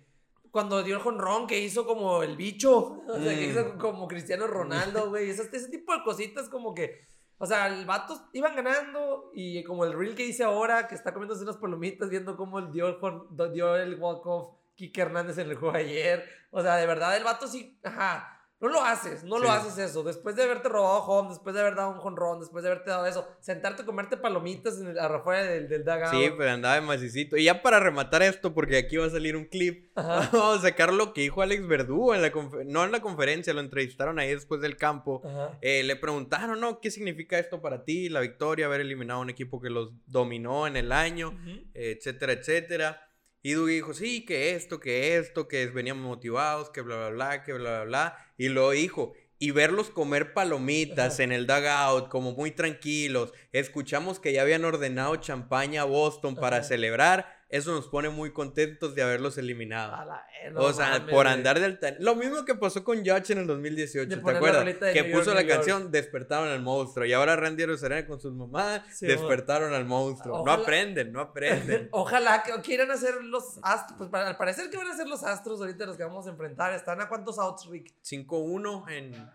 cuando 0.51 0.83
dio 0.83 0.95
el 0.97 1.01
jonrón 1.01 1.47
que 1.47 1.59
hizo 1.59 1.83
como 1.85 2.21
el 2.21 2.35
bicho, 2.37 3.01
o 3.07 3.19
sea, 3.23 3.35
que 3.35 3.47
Mm. 3.47 3.49
hizo 3.51 3.77
como 3.79 4.07
Cristiano 4.07 4.45
Ronaldo, 4.45 5.09
güey, 5.09 5.29
ese, 5.31 5.49
ese 5.51 5.67
tipo 5.69 5.93
de 5.95 6.03
cositas 6.03 6.47
como 6.47 6.75
que, 6.75 7.07
o 7.37 7.45
sea, 7.45 7.67
el 7.67 7.85
vato 7.85 8.29
iban 8.33 8.55
ganando 8.55 9.31
y 9.33 9.63
como 9.63 9.85
el 9.85 9.93
reel 9.93 10.15
que 10.15 10.25
hice 10.25 10.43
ahora, 10.43 10.87
que 10.87 10.95
está 10.95 11.13
comiéndose 11.13 11.43
unas 11.43 11.57
palomitas 11.57 12.09
viendo 12.09 12.37
cómo 12.37 12.61
dio 12.61 12.87
el, 12.87 13.53
dio 13.53 13.75
el 13.75 13.99
walk-off 13.99 14.55
Kike 14.75 15.01
Hernández 15.01 15.37
en 15.37 15.49
el 15.49 15.55
juego 15.55 15.75
ayer, 15.75 16.25
o 16.51 16.61
sea, 16.61 16.75
de 16.77 16.85
verdad 16.85 17.15
el 17.15 17.23
vato 17.23 17.47
sí, 17.47 17.79
ajá. 17.83 18.32
No 18.63 18.69
lo 18.69 18.81
haces, 18.81 19.25
no 19.25 19.39
lo 19.39 19.51
haces 19.51 19.77
eso. 19.77 20.03
Después 20.03 20.37
de 20.37 20.43
haberte 20.43 20.69
robado 20.69 21.03
home, 21.03 21.27
después 21.27 21.53
de 21.53 21.59
haber 21.59 21.75
dado 21.75 21.89
un 21.89 21.97
jonrón, 21.97 22.39
después 22.39 22.63
de 22.63 22.69
haberte 22.69 22.91
dado 22.91 23.05
eso, 23.05 23.27
sentarte 23.41 23.81
a 23.81 23.85
comerte 23.85 24.15
palomitas 24.15 24.79
en 24.79 24.87
el, 24.87 24.99
afuera 24.99 25.43
del, 25.43 25.67
del 25.67 25.83
dugout. 25.83 26.11
Sí, 26.11 26.31
pero 26.37 26.49
andaba 26.49 26.75
de 26.75 26.81
macicito. 26.81 27.35
Y 27.35 27.43
ya 27.43 27.61
para 27.61 27.81
rematar 27.81 28.23
esto, 28.23 28.53
porque 28.53 28.77
aquí 28.77 28.95
va 28.95 29.07
a 29.07 29.09
salir 29.09 29.35
un 29.35 29.43
clip, 29.43 29.91
Ajá. 29.95 30.29
vamos 30.31 30.59
a 30.59 30.61
sacar 30.61 30.93
lo 30.93 31.11
que 31.11 31.19
dijo 31.19 31.41
Alex 31.41 31.67
Verdugo 31.67 32.15
en 32.15 32.21
la 32.21 32.31
no 32.65 32.85
en 32.85 32.93
la 32.93 33.01
conferencia, 33.01 33.53
lo 33.53 33.59
entrevistaron 33.59 34.17
ahí 34.17 34.29
después 34.29 34.61
del 34.61 34.77
campo. 34.77 35.21
Eh, 35.59 35.83
le 35.83 35.97
preguntaron, 35.97 36.61
¿no? 36.61 36.79
¿Qué 36.79 36.89
significa 36.89 37.37
esto 37.37 37.61
para 37.61 37.83
ti? 37.83 38.07
La 38.07 38.21
victoria, 38.21 38.67
haber 38.67 38.79
eliminado 38.79 39.19
a 39.19 39.23
un 39.23 39.29
equipo 39.29 39.59
que 39.59 39.69
los 39.69 39.91
dominó 40.05 40.67
en 40.67 40.77
el 40.77 40.93
año, 40.93 41.37
etcétera, 41.73 42.31
etcétera. 42.31 43.09
Y 43.45 43.53
Dougie 43.53 43.75
dijo, 43.75 43.93
sí, 43.93 44.25
que 44.25 44.55
esto, 44.55 44.79
que 44.79 45.17
esto, 45.17 45.49
que 45.49 45.67
veníamos 45.67 46.05
motivados, 46.05 46.69
que 46.69 46.79
bla, 46.79 46.95
bla, 46.95 47.09
bla, 47.09 47.43
que 47.43 47.51
bla, 47.51 47.71
bla, 47.71 47.83
bla. 47.83 48.17
Y 48.37 48.47
luego 48.47 48.71
dijo, 48.71 49.13
y 49.37 49.51
verlos 49.51 49.89
comer 49.89 50.33
palomitas 50.33 51.19
en 51.19 51.33
el 51.33 51.45
dugout, 51.45 52.07
como 52.07 52.31
muy 52.31 52.51
tranquilos. 52.51 53.33
Escuchamos 53.51 54.21
que 54.21 54.31
ya 54.31 54.41
habían 54.43 54.63
ordenado 54.63 55.17
champaña 55.17 55.81
a 55.81 55.85
Boston 55.85 56.35
para 56.35 56.63
celebrar. 56.63 57.42
Eso 57.53 57.71
nos 57.71 57.87
pone 57.87 58.09
muy 58.09 58.33
contentos 58.33 58.95
de 58.95 59.03
haberlos 59.03 59.37
eliminado. 59.37 59.93
A 59.93 60.05
la 60.05 60.25
verga, 60.43 60.59
O 60.59 60.73
sea, 60.73 60.89
mames, 60.97 61.13
por 61.13 61.27
andar 61.27 61.59
del 61.59 61.77
tan... 61.77 61.97
Lo 61.99 62.15
mismo 62.15 62.43
que 62.45 62.55
pasó 62.55 62.83
con 62.83 63.05
Judge 63.05 63.29
en 63.33 63.37
el 63.37 63.45
2018, 63.47 64.09
De 64.09 64.15
¿te 64.15 64.19
acuerdas? 64.35 64.65
Que 64.91 64.95
York, 64.95 65.11
puso 65.11 65.35
la 65.35 65.45
canción 65.45 65.91
Despertaron 65.91 66.47
al 66.49 66.61
monstruo. 66.63 67.05
Y 67.05 67.13
ahora 67.13 67.35
Randy 67.35 67.63
Rosarena 67.67 68.07
con 68.07 68.19
sus 68.19 68.33
mamás 68.33 68.81
Sí, 68.91 69.05
despertaron 69.05 69.71
al 69.71 69.85
monstruo. 69.85 70.39
Ojalá- 70.39 70.57
No 70.57 70.63
aprenden, 70.63 71.11
no 71.13 71.21
aprenden. 71.21 71.89
Ojalá 71.91 72.41
que 72.41 72.59
quieran 72.63 72.89
hacer 72.89 73.23
los 73.23 73.59
astros. 73.61 73.97
Pues 73.99 74.09
para, 74.09 74.29
al 74.29 74.37
parecer 74.37 74.71
que 74.71 74.77
van 74.77 74.87
a 74.87 74.97
ser 74.97 75.07
los 75.07 75.23
astros 75.23 75.61
ahorita 75.61 75.85
los 75.85 75.95
que 75.95 76.03
vamos 76.03 76.25
a 76.25 76.31
enfrentar. 76.31 76.73
¿Están 76.73 77.01
a 77.01 77.07
cuántos 77.07 77.37
outs, 77.37 77.67
Rick? 77.69 77.93
5-1 78.03 78.89
en 78.89 79.13
En 79.13 79.31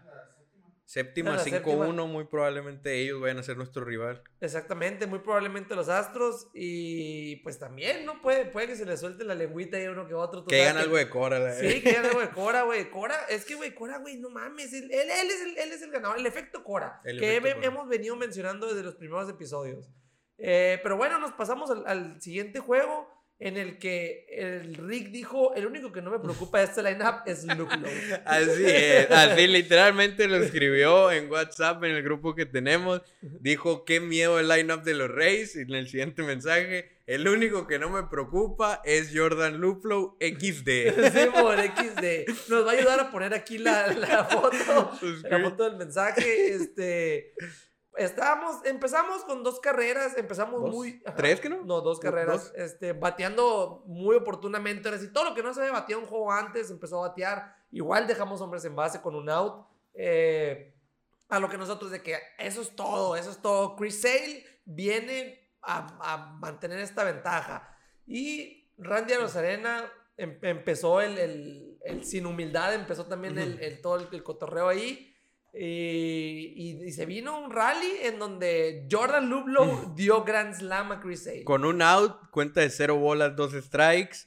séptima, 0.88 1.32
la 1.36 1.44
5-1. 1.44 1.50
séptima. 1.50 2.06
Muy 2.06 2.24
probablemente 2.24 2.94
ellos 2.94 3.20
vayan 3.20 3.38
a 3.38 3.42
ser 3.42 3.58
nuestro 3.58 3.84
rival. 3.84 4.22
Exactamente, 4.40 5.06
muy 5.06 5.18
probablemente 5.18 5.74
los 5.74 5.88
astros. 5.90 6.48
Y 6.54 7.36
pues 7.42 7.58
también, 7.58 8.06
¿no? 8.06 8.22
Puede, 8.22 8.46
puede 8.46 8.68
que 8.68 8.76
se 8.76 8.86
les 8.86 8.98
suelte 8.98 9.24
la 9.24 9.34
lengüita 9.34 9.76
ahí 9.76 9.84
a 9.84 9.90
uno 9.90 10.08
que 10.08 10.14
otro. 10.14 10.46
Que 10.46 10.62
hagan 10.62 10.78
algo 10.78 10.96
de 10.96 11.10
Cora. 11.10 11.38
la- 11.38 11.52
Sí, 11.54 11.82
que 11.82 11.90
hagan 11.90 12.06
algo 12.06 12.20
de 12.20 12.30
Cora, 12.34 12.62
güey. 12.62 12.90
Cora, 12.90 13.16
es 13.28 13.44
que, 13.44 13.54
güey, 13.54 13.74
Cora, 13.74 13.98
güey, 13.98 14.16
no 14.16 14.30
mames. 14.30 14.72
Él, 14.72 14.84
él, 14.90 15.08
él 15.10 15.30
es 15.30 15.42
el, 15.42 15.58
él 15.58 15.72
es 15.72 15.82
el 15.82 15.90
ganador. 15.90 16.18
El 16.18 16.24
efecto 16.26 16.64
Cora. 16.64 17.00
El 17.04 17.20
que 17.20 17.36
efecto 17.36 17.48
he- 17.48 17.54
Cora. 17.54 17.66
hemos 17.66 17.88
venido 17.88 18.16
mencionando 18.16 18.66
desde 18.68 18.82
los 18.82 18.94
primeros 18.94 19.28
episodios. 19.28 19.90
Eh, 20.38 20.78
pero 20.82 20.96
bueno, 20.96 21.18
nos 21.18 21.32
pasamos 21.32 21.70
al, 21.70 21.86
al 21.86 22.22
siguiente 22.22 22.60
juego. 22.60 23.17
En 23.40 23.56
el 23.56 23.78
que 23.78 24.26
el 24.30 24.74
Rick 24.74 25.10
dijo: 25.10 25.54
El 25.54 25.66
único 25.66 25.92
que 25.92 26.02
no 26.02 26.10
me 26.10 26.18
preocupa 26.18 26.58
de 26.58 26.64
este 26.64 26.82
lineup 26.82 27.22
es 27.24 27.44
Luke 27.44 27.76
Lowe. 27.76 28.20
Así 28.24 28.64
es, 28.66 29.10
así 29.10 29.46
literalmente 29.46 30.26
lo 30.26 30.36
escribió 30.36 31.12
en 31.12 31.30
WhatsApp 31.30 31.84
en 31.84 31.92
el 31.92 32.02
grupo 32.02 32.34
que 32.34 32.46
tenemos. 32.46 33.02
Dijo, 33.20 33.84
qué 33.84 34.00
miedo 34.00 34.40
el 34.40 34.48
lineup 34.48 34.82
de 34.82 34.94
los 34.94 35.08
Reyes. 35.08 35.54
Y 35.54 35.60
en 35.60 35.74
el 35.74 35.88
siguiente 35.88 36.24
mensaje, 36.24 36.90
el 37.06 37.28
único 37.28 37.68
que 37.68 37.78
no 37.78 37.90
me 37.90 38.02
preocupa 38.02 38.82
es 38.84 39.12
Jordan 39.14 39.58
Luplow 39.58 40.16
XD. 40.20 40.68
Sí, 41.08 41.28
por 41.32 41.56
XD. 41.58 42.48
Nos 42.50 42.66
va 42.66 42.72
a 42.72 42.74
ayudar 42.74 43.00
a 43.00 43.10
poner 43.10 43.34
aquí 43.34 43.58
la, 43.58 43.86
la 43.86 44.24
foto, 44.24 44.98
la 45.30 45.40
foto 45.40 45.64
del 45.64 45.76
mensaje. 45.76 46.54
Este, 46.54 47.34
estábamos, 47.98 48.64
empezamos 48.64 49.24
con 49.24 49.42
dos 49.42 49.60
carreras, 49.60 50.16
empezamos 50.16 50.60
¿Dos? 50.62 50.70
muy... 50.74 51.02
ajá. 51.04 51.16
¿Tres 51.16 51.40
que 51.40 51.48
no? 51.48 51.62
No, 51.64 51.80
dos 51.80 52.00
carreras. 52.00 52.44
¿Dos? 52.44 52.52
Este, 52.56 52.92
bateando 52.92 53.82
muy 53.86 54.16
oportunamente. 54.16 54.88
Ahora 54.88 55.00
sí, 55.00 55.12
todo 55.12 55.24
lo 55.24 55.34
que 55.34 55.42
no 55.42 55.52
se 55.52 55.60
había 55.60 55.72
bateado 55.72 56.02
un 56.02 56.08
juego 56.08 56.32
antes 56.32 56.70
empezó 56.70 57.04
a 57.04 57.08
batear. 57.08 57.54
Igual 57.70 58.06
dejamos 58.06 58.40
hombres 58.40 58.64
en 58.64 58.74
base 58.76 59.00
con 59.02 59.14
un 59.14 59.28
out. 59.28 59.66
Eh, 59.94 60.74
a 61.28 61.38
lo 61.40 61.48
que 61.50 61.58
nosotros 61.58 61.90
de 61.90 62.02
que 62.02 62.16
eso 62.38 62.62
es 62.62 62.74
todo, 62.74 63.14
eso 63.16 63.30
es 63.30 63.42
todo. 63.42 63.76
Chris 63.76 64.00
Sale 64.00 64.44
viene 64.64 65.50
a, 65.60 66.14
a 66.14 66.16
mantener 66.38 66.78
esta 66.78 67.04
ventaja. 67.04 67.76
Y 68.06 68.70
Randy 68.78 69.12
Arozarena 69.14 69.92
em- 70.16 70.38
empezó 70.42 71.00
el, 71.00 71.18
el- 71.18 71.78
el 71.84 72.04
sin 72.04 72.26
humildad, 72.26 72.74
empezó 72.74 73.06
también 73.06 73.38
el, 73.38 73.60
el- 73.60 73.80
todo 73.82 73.96
el 73.96 74.22
cotorreo 74.22 74.68
ahí. 74.68 75.14
Y, 75.60 76.52
y- 76.56 76.84
y 76.86 76.92
se 76.92 77.04
vino 77.06 77.38
un 77.44 77.50
rally 77.50 77.90
en 78.02 78.18
donde 78.18 78.86
Jordan 78.90 79.28
Luplow 79.30 79.94
dio 79.96 80.24
Grand 80.24 80.54
Slam 80.54 80.92
a 80.92 81.00
Chris 81.00 81.24
Sale. 81.24 81.44
Con 81.44 81.64
un 81.64 81.82
out, 81.82 82.30
cuenta 82.30 82.60
de 82.60 82.70
cero 82.70 82.96
bolas, 82.96 83.34
dos 83.36 83.52
strikes. 83.52 84.18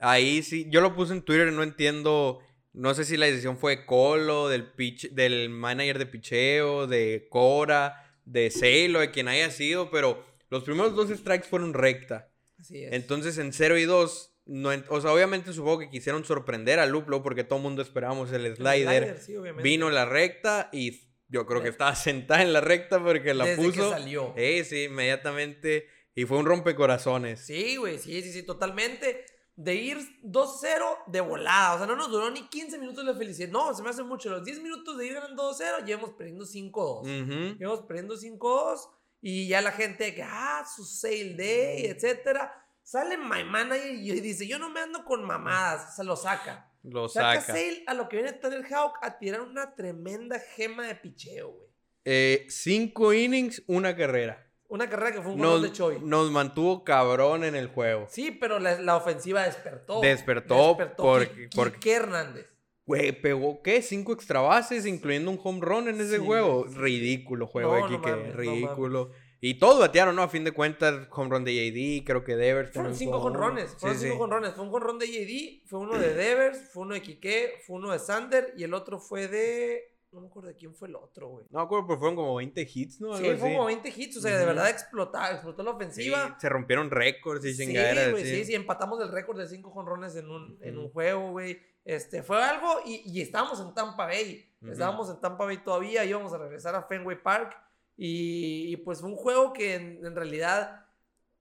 Ahí 0.00 0.42
sí, 0.42 0.66
yo 0.70 0.80
lo 0.80 0.94
puse 0.94 1.12
en 1.12 1.22
Twitter, 1.22 1.52
no 1.52 1.62
entiendo. 1.62 2.40
No 2.72 2.94
sé 2.94 3.04
si 3.04 3.16
la 3.16 3.26
decisión 3.26 3.58
fue 3.58 3.76
de 3.76 3.86
Colo, 3.86 4.48
del, 4.48 4.70
pitch, 4.72 5.10
del 5.10 5.48
manager 5.50 5.98
de 5.98 6.06
picheo, 6.06 6.86
de 6.86 7.26
Cora, 7.30 8.04
de 8.24 8.50
Sale 8.50 8.96
o 8.96 9.00
de 9.00 9.10
quien 9.10 9.26
haya 9.28 9.50
sido, 9.50 9.90
pero 9.90 10.22
los 10.50 10.62
primeros 10.64 10.94
dos 10.94 11.08
strikes 11.10 11.48
fueron 11.48 11.74
recta. 11.74 12.30
Así 12.58 12.84
es. 12.84 12.92
Entonces 12.92 13.38
en 13.38 13.52
0 13.52 13.78
y 13.78 13.84
2, 13.84 14.32
no, 14.48 14.70
o 14.88 15.00
sea, 15.00 15.12
obviamente 15.12 15.52
supongo 15.52 15.78
que 15.80 15.90
quisieron 15.90 16.24
sorprender 16.24 16.78
a 16.80 16.86
Luplo 16.86 17.22
porque 17.22 17.44
todo 17.44 17.58
el 17.58 17.62
mundo 17.62 17.82
esperábamos 17.82 18.32
el 18.32 18.46
El 18.46 18.56
slider. 18.56 19.18
sí. 19.20 19.34
Vino 19.62 19.90
la 19.90 20.04
recta 20.06 20.68
y 20.72 21.00
yo 21.28 21.46
creo 21.46 21.62
que 21.62 21.68
estaba 21.68 21.94
sentada 21.94 22.42
en 22.42 22.52
la 22.52 22.60
recta 22.60 22.98
porque 23.02 23.34
la 23.34 23.44
Desde 23.44 23.62
puso. 23.62 23.90
que 23.90 23.96
salió. 23.98 24.32
Eh, 24.36 24.64
sí, 24.64 24.84
inmediatamente. 24.84 25.86
Y 26.14 26.24
fue 26.24 26.38
un 26.38 26.46
rompecorazones. 26.46 27.40
Sí, 27.44 27.76
güey, 27.76 27.98
sí, 27.98 28.22
sí, 28.22 28.32
sí, 28.32 28.42
totalmente. 28.42 29.24
De 29.54 29.74
ir 29.74 29.98
2-0 30.22 31.04
de 31.08 31.20
volada. 31.20 31.74
O 31.74 31.78
sea, 31.78 31.86
no 31.86 31.94
nos 31.96 32.10
duró 32.10 32.30
ni 32.30 32.48
15 32.48 32.78
minutos 32.78 33.04
la 33.04 33.14
felicidad. 33.14 33.50
No, 33.50 33.74
se 33.74 33.82
me 33.82 33.90
hace 33.90 34.02
mucho. 34.02 34.30
Los 34.30 34.44
10 34.44 34.62
minutos 34.62 34.96
de 34.96 35.06
ir 35.06 35.14
ganando 35.14 35.50
2-0, 35.52 35.84
llevamos 35.84 36.10
perdiendo 36.16 36.44
5-2. 36.44 37.00
Ujú. 37.02 37.58
Llevamos 37.58 37.84
perdiendo 37.86 38.16
5-2. 38.16 38.78
Y 39.20 39.48
ya 39.48 39.60
la 39.60 39.72
gente 39.72 40.14
que, 40.14 40.22
ah, 40.22 40.64
su 40.74 40.84
sale 40.84 41.34
day, 41.34 41.86
etcétera. 41.86 42.64
Sale 42.90 43.18
my 43.18 43.44
manager 43.44 43.92
y 43.92 44.20
dice, 44.22 44.46
yo 44.48 44.58
no 44.58 44.70
me 44.70 44.80
ando 44.80 45.04
con 45.04 45.22
mamadas. 45.22 45.94
Se 45.94 46.02
lo 46.04 46.16
saca. 46.16 46.72
Lo 46.84 47.06
Saca, 47.06 47.42
saca. 47.42 47.52
Sale 47.52 47.84
a 47.86 47.92
lo 47.92 48.08
que 48.08 48.16
viene 48.16 48.32
Tanner 48.32 48.64
Hawk 48.72 48.94
a 49.02 49.18
tirar 49.18 49.42
una 49.42 49.74
tremenda 49.74 50.40
gema 50.56 50.86
de 50.86 50.94
picheo, 50.94 51.50
güey. 51.50 51.68
Eh, 52.06 52.46
cinco 52.48 53.12
innings, 53.12 53.62
una 53.66 53.94
carrera. 53.94 54.50
Una 54.68 54.88
carrera 54.88 55.12
que 55.12 55.20
fue 55.20 55.32
un 55.32 55.38
gol 55.38 55.46
Nos, 55.48 55.62
de 55.64 55.72
Choi. 55.72 55.98
nos 56.00 56.30
mantuvo 56.30 56.82
cabrón 56.82 57.44
en 57.44 57.56
el 57.56 57.68
juego. 57.68 58.06
Sí, 58.08 58.30
pero 58.30 58.58
la, 58.58 58.80
la 58.80 58.96
ofensiva 58.96 59.42
despertó. 59.42 60.00
Despertó 60.00 60.78
porque- 60.96 61.50
Qui- 61.50 61.54
porque- 61.54 61.74
Quique 61.78 61.92
Hernández. 61.92 62.46
Güey, 62.86 63.12
pegó, 63.20 63.62
¿qué? 63.62 63.82
Cinco 63.82 64.14
extra 64.14 64.40
bases, 64.40 64.86
incluyendo 64.86 65.30
un 65.30 65.38
home 65.44 65.60
run 65.60 65.88
en 65.88 66.00
ese 66.00 66.16
Sí, 66.18 66.24
juego. 66.24 66.64
sí. 66.70 66.74
Ridículo 66.78 67.46
juego 67.46 67.68
No, 67.72 67.74
de 67.74 67.80
no 67.82 67.88
Quique, 67.88 68.10
mames, 68.12 68.28
no 68.28 68.32
ridículo. 68.40 69.10
Y 69.40 69.54
todos 69.54 69.78
batearon, 69.78 70.16
¿no? 70.16 70.22
A 70.22 70.28
fin 70.28 70.44
de 70.44 70.52
cuentas, 70.52 71.06
home 71.10 71.30
run 71.30 71.44
de 71.44 71.52
JD, 71.54 72.04
creo 72.06 72.24
que 72.24 72.36
Devers. 72.36 72.72
Fueron 72.72 72.94
cinco 72.94 73.20
jonrones. 73.20 73.74
Fueron 73.78 73.96
Sí, 73.98 74.04
cinco 74.04 74.14
sí. 74.14 74.18
jonrones. 74.20 74.54
Fue 74.54 74.64
un 74.64 74.70
jonrón 74.70 74.98
de 74.98 75.06
JD, 75.06 75.68
fue 75.68 75.78
uno 75.80 75.98
de 75.98 76.14
Devers, 76.14 76.70
fue 76.72 76.82
uno 76.82 76.94
de 76.94 77.02
Quique, 77.02 77.60
fue 77.66 77.76
uno 77.76 77.92
de 77.92 77.98
Sander 77.98 78.52
y 78.56 78.64
el 78.64 78.74
otro 78.74 78.98
fue 78.98 79.28
de. 79.28 79.94
No 80.10 80.22
me 80.22 80.28
acuerdo 80.28 80.48
de 80.48 80.56
quién 80.56 80.74
fue 80.74 80.88
el 80.88 80.96
otro, 80.96 81.28
güey. 81.28 81.44
No 81.50 81.58
me 81.58 81.64
acuerdo, 81.66 81.86
pero 81.86 81.98
fueron 81.98 82.16
como 82.16 82.34
20 82.36 82.66
hits, 82.74 82.98
¿no? 83.00 83.14
Sí, 83.18 83.26
Algo 83.28 83.44
así. 83.44 83.52
como 83.54 83.66
20 83.66 83.92
hits, 83.94 84.16
o 84.16 84.20
sea, 84.22 84.38
de 84.38 84.46
verdad 84.46 84.70
explotaba, 84.70 85.30
explotó 85.32 85.62
la 85.62 85.72
Sí, 85.72 85.76
ofensiva. 85.76 86.38
se 86.40 86.48
rompieron 86.48 86.90
récords 86.90 87.44
y 87.44 87.52
Sí, 87.52 87.66
chingaderas. 87.66 88.12
güey, 88.12 88.24
sí. 88.24 88.36
sí, 88.36 88.44
sí, 88.46 88.54
empatamos 88.54 88.98
el 89.02 89.10
récord 89.12 89.38
de 89.38 89.46
cinco 89.46 89.70
jonrones 89.70 90.16
en 90.16 90.30
un, 90.30 90.58
en 90.62 90.78
un 90.78 90.88
juego, 90.90 91.30
güey. 91.32 91.60
Este, 91.84 92.22
fue 92.22 92.42
algo 92.42 92.80
y, 92.86 93.02
y 93.04 93.20
estábamos 93.20 93.60
en 93.60 93.74
Tampa 93.74 94.06
Bay. 94.06 94.46
Estábamos 94.66 95.10
en 95.10 95.20
Tampa 95.20 95.44
Bay 95.44 95.58
todavía, 95.58 96.04
íbamos 96.06 96.32
a 96.32 96.38
regresar 96.38 96.74
a 96.74 96.82
Fenway 96.84 97.22
Park. 97.22 97.54
Y, 98.00 98.72
y, 98.72 98.76
pues 98.76 99.00
fue 99.00 99.10
un 99.10 99.16
juego 99.16 99.52
que 99.52 99.74
en, 99.74 100.06
en 100.06 100.14
realidad 100.14 100.86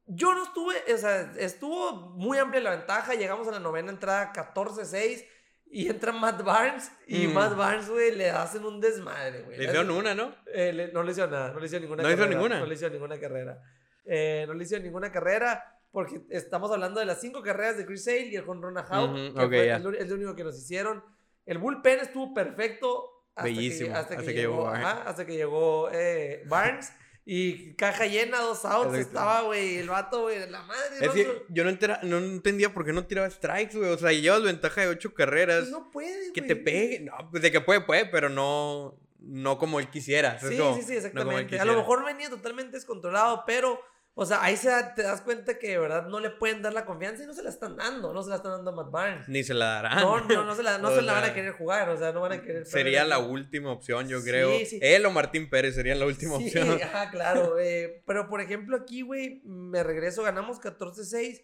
yo 0.07 0.33
no 0.33 0.43
estuve, 0.43 0.75
o 0.91 0.97
sea, 0.97 1.31
estuvo 1.37 1.91
muy 2.15 2.39
amplia 2.39 2.61
la 2.61 2.71
ventaja. 2.71 3.13
Llegamos 3.13 3.47
a 3.47 3.51
la 3.51 3.59
novena 3.59 3.91
entrada 3.91 4.33
14-6 4.33 5.23
y 5.69 5.87
entra 5.87 6.11
Matt 6.11 6.43
Barnes. 6.43 6.91
Y 7.05 7.27
Mm. 7.27 7.33
Matt 7.33 7.55
Barnes, 7.55 7.89
güey, 7.89 8.15
le 8.15 8.31
hacen 8.31 8.65
un 8.65 8.81
desmadre, 8.81 9.43
güey. 9.43 9.57
Le 9.59 9.65
hicieron 9.65 9.91
una, 9.91 10.15
¿no? 10.15 10.33
Eh, 10.51 10.73
le- 10.73 10.91
no 10.91 11.03
le 11.03 11.11
hizo 11.11 11.27
nada, 11.27 11.51
no 11.53 11.59
le 11.59 11.67
hizo 11.67 11.79
ninguna 11.79 12.01
¿No 12.01 12.09
hizo 12.09 12.17
carrera. 12.17 12.35
ninguna? 12.35 12.59
No 12.59 12.65
le 12.65 12.73
hizo 12.73 12.89
ninguna 12.89 13.19
carrera. 13.19 13.61
Eh, 14.05 14.45
no 14.47 14.53
le 14.55 14.63
hizo 14.63 14.79
ninguna 14.79 15.11
carrera 15.11 15.63
porque 15.91 16.21
estamos 16.29 16.71
hablando 16.71 16.99
de 16.99 17.05
las 17.05 17.21
cinco 17.21 17.43
carreras 17.43 17.77
de 17.77 17.85
Chris 17.85 18.03
Sale 18.05 18.27
y 18.29 18.35
el 18.35 18.45
Ron 18.45 18.77
a 18.77 18.81
Hawk, 18.81 19.11
Ujú, 19.11 19.33
que 19.35 19.41
ok, 19.43 19.47
fue 19.49 19.65
ya. 19.67 19.75
el, 19.75 19.95
es 19.95 20.09
lo 20.09 20.15
único 20.15 20.35
que 20.35 20.43
nos 20.43 20.57
hicieron. 20.57 21.03
El 21.45 21.59
bullpen 21.59 21.99
estuvo 21.99 22.33
perfecto 22.33 23.16
hasta 23.37 23.43
Bellísimo, 23.43 23.89
que, 23.93 23.95
hasta 23.95 24.15
que 24.15 24.19
hasta 24.19 24.31
que 24.33 24.37
llegó, 24.39 24.67
ajá, 24.67 25.03
hasta 25.05 25.25
que 25.25 25.33
llegó 25.35 25.89
eh, 25.93 26.43
Barnes 26.47 26.91
y 27.29 27.73
caja 27.73 28.05
llena, 28.05 28.39
dos 28.39 28.63
outs, 28.63 28.97
estaba, 28.97 29.41
güey, 29.41 29.77
el 29.79 29.89
vato, 29.89 30.21
güey, 30.21 30.49
la 30.49 30.61
madre. 30.63 30.95
Es 31.01 31.07
no, 31.07 31.13
que 31.13 31.43
yo 31.49 31.63
no, 31.65 31.69
entera- 31.69 31.99
no 32.03 32.17
entendía 32.19 32.73
por 32.73 32.85
qué 32.85 32.93
no 32.93 33.05
tiraba 33.05 33.29
strikes, 33.29 33.77
güey. 33.77 33.89
O 33.91 33.97
sea, 33.97 34.13
llevas 34.13 34.43
ventaja 34.43 34.81
de 34.81 34.87
ocho 34.87 35.13
carreras. 35.13 35.67
no 35.67 35.91
puede, 35.91 36.31
que 36.31 36.39
güey. 36.39 36.47
te 36.47 36.55
pegue. 36.55 36.99
No, 37.01 37.29
pues 37.29 37.43
de 37.43 37.51
que 37.51 37.59
puede, 37.59 37.81
puede, 37.81 38.05
pero 38.05 38.29
no, 38.29 38.97
no 39.19 39.57
como 39.57 39.81
él 39.81 39.89
quisiera. 39.89 40.39
Sí, 40.39 40.57
como, 40.57 40.75
sí, 40.75 40.83
sí, 40.83 40.91
no 40.91 40.97
exactamente. 40.99 41.59
a 41.59 41.65
lo 41.65 41.75
mejor 41.75 42.05
venía 42.05 42.29
totalmente 42.29 42.77
descontrolado, 42.77 43.43
pero, 43.45 43.77
o 44.19 44.25
sea, 44.25 44.43
ahí 44.43 44.57
se 44.57 44.67
da- 44.69 44.95
te 44.95 45.03
das 45.03 45.21
cuenta 45.21 45.59
que 45.59 45.67
de 45.69 45.77
verdad 45.77 46.07
no 46.07 46.19
le 46.19 46.31
pueden 46.31 46.63
dar 46.63 46.73
la 46.73 46.85
confianza 46.85 47.23
y 47.23 47.27
no 47.27 47.33
se 47.35 47.43
la 47.43 47.49
están 47.49 47.77
dando, 47.77 48.11
no 48.13 48.23
se 48.23 48.29
la 48.31 48.37
están 48.37 48.51
dando 48.53 48.71
a 48.71 48.73
Matt 48.73 48.89
Barnes. 48.91 49.29
Ni 49.29 49.43
se 49.43 49.53
la 49.53 49.65
darán. 49.67 49.99
No, 49.99 50.19
no, 50.21 50.43
no 50.43 50.55
se 50.55 50.63
la, 50.63 50.79
no 50.79 50.89
se 50.95 51.03
la 51.03 51.13
van 51.13 51.25
a 51.25 51.33
querer 51.35 51.51
jugar, 51.53 51.87
o 51.89 51.97
sea, 51.97 52.11
no 52.11 52.21
van 52.21 52.31
a 52.31 52.41
querer. 52.41 52.65
Sería 52.65 53.05
la 53.05 53.19
última 53.19 53.71
opción, 53.71 54.07
yo 54.07 54.19
Sí, 54.21 54.29
creo. 54.29 54.49
sí. 54.65 54.79
Él 54.81 55.05
o 55.05 55.11
Martín 55.11 55.49
Pérez 55.51 55.75
serían 55.75 55.99
la 55.99 56.07
última 56.07 56.37
Sí, 56.39 56.45
opción. 56.47 56.79
ajá, 56.83 57.11
claro. 57.11 57.59
eh, 57.59 58.01
pero 58.07 58.27
por 58.27 58.41
ejemplo, 58.41 58.75
aquí, 58.75 59.03
güey, 59.03 59.41
me 59.45 59.83
regreso, 59.83 60.23
ganamos 60.23 60.59
14-6. 60.59 61.43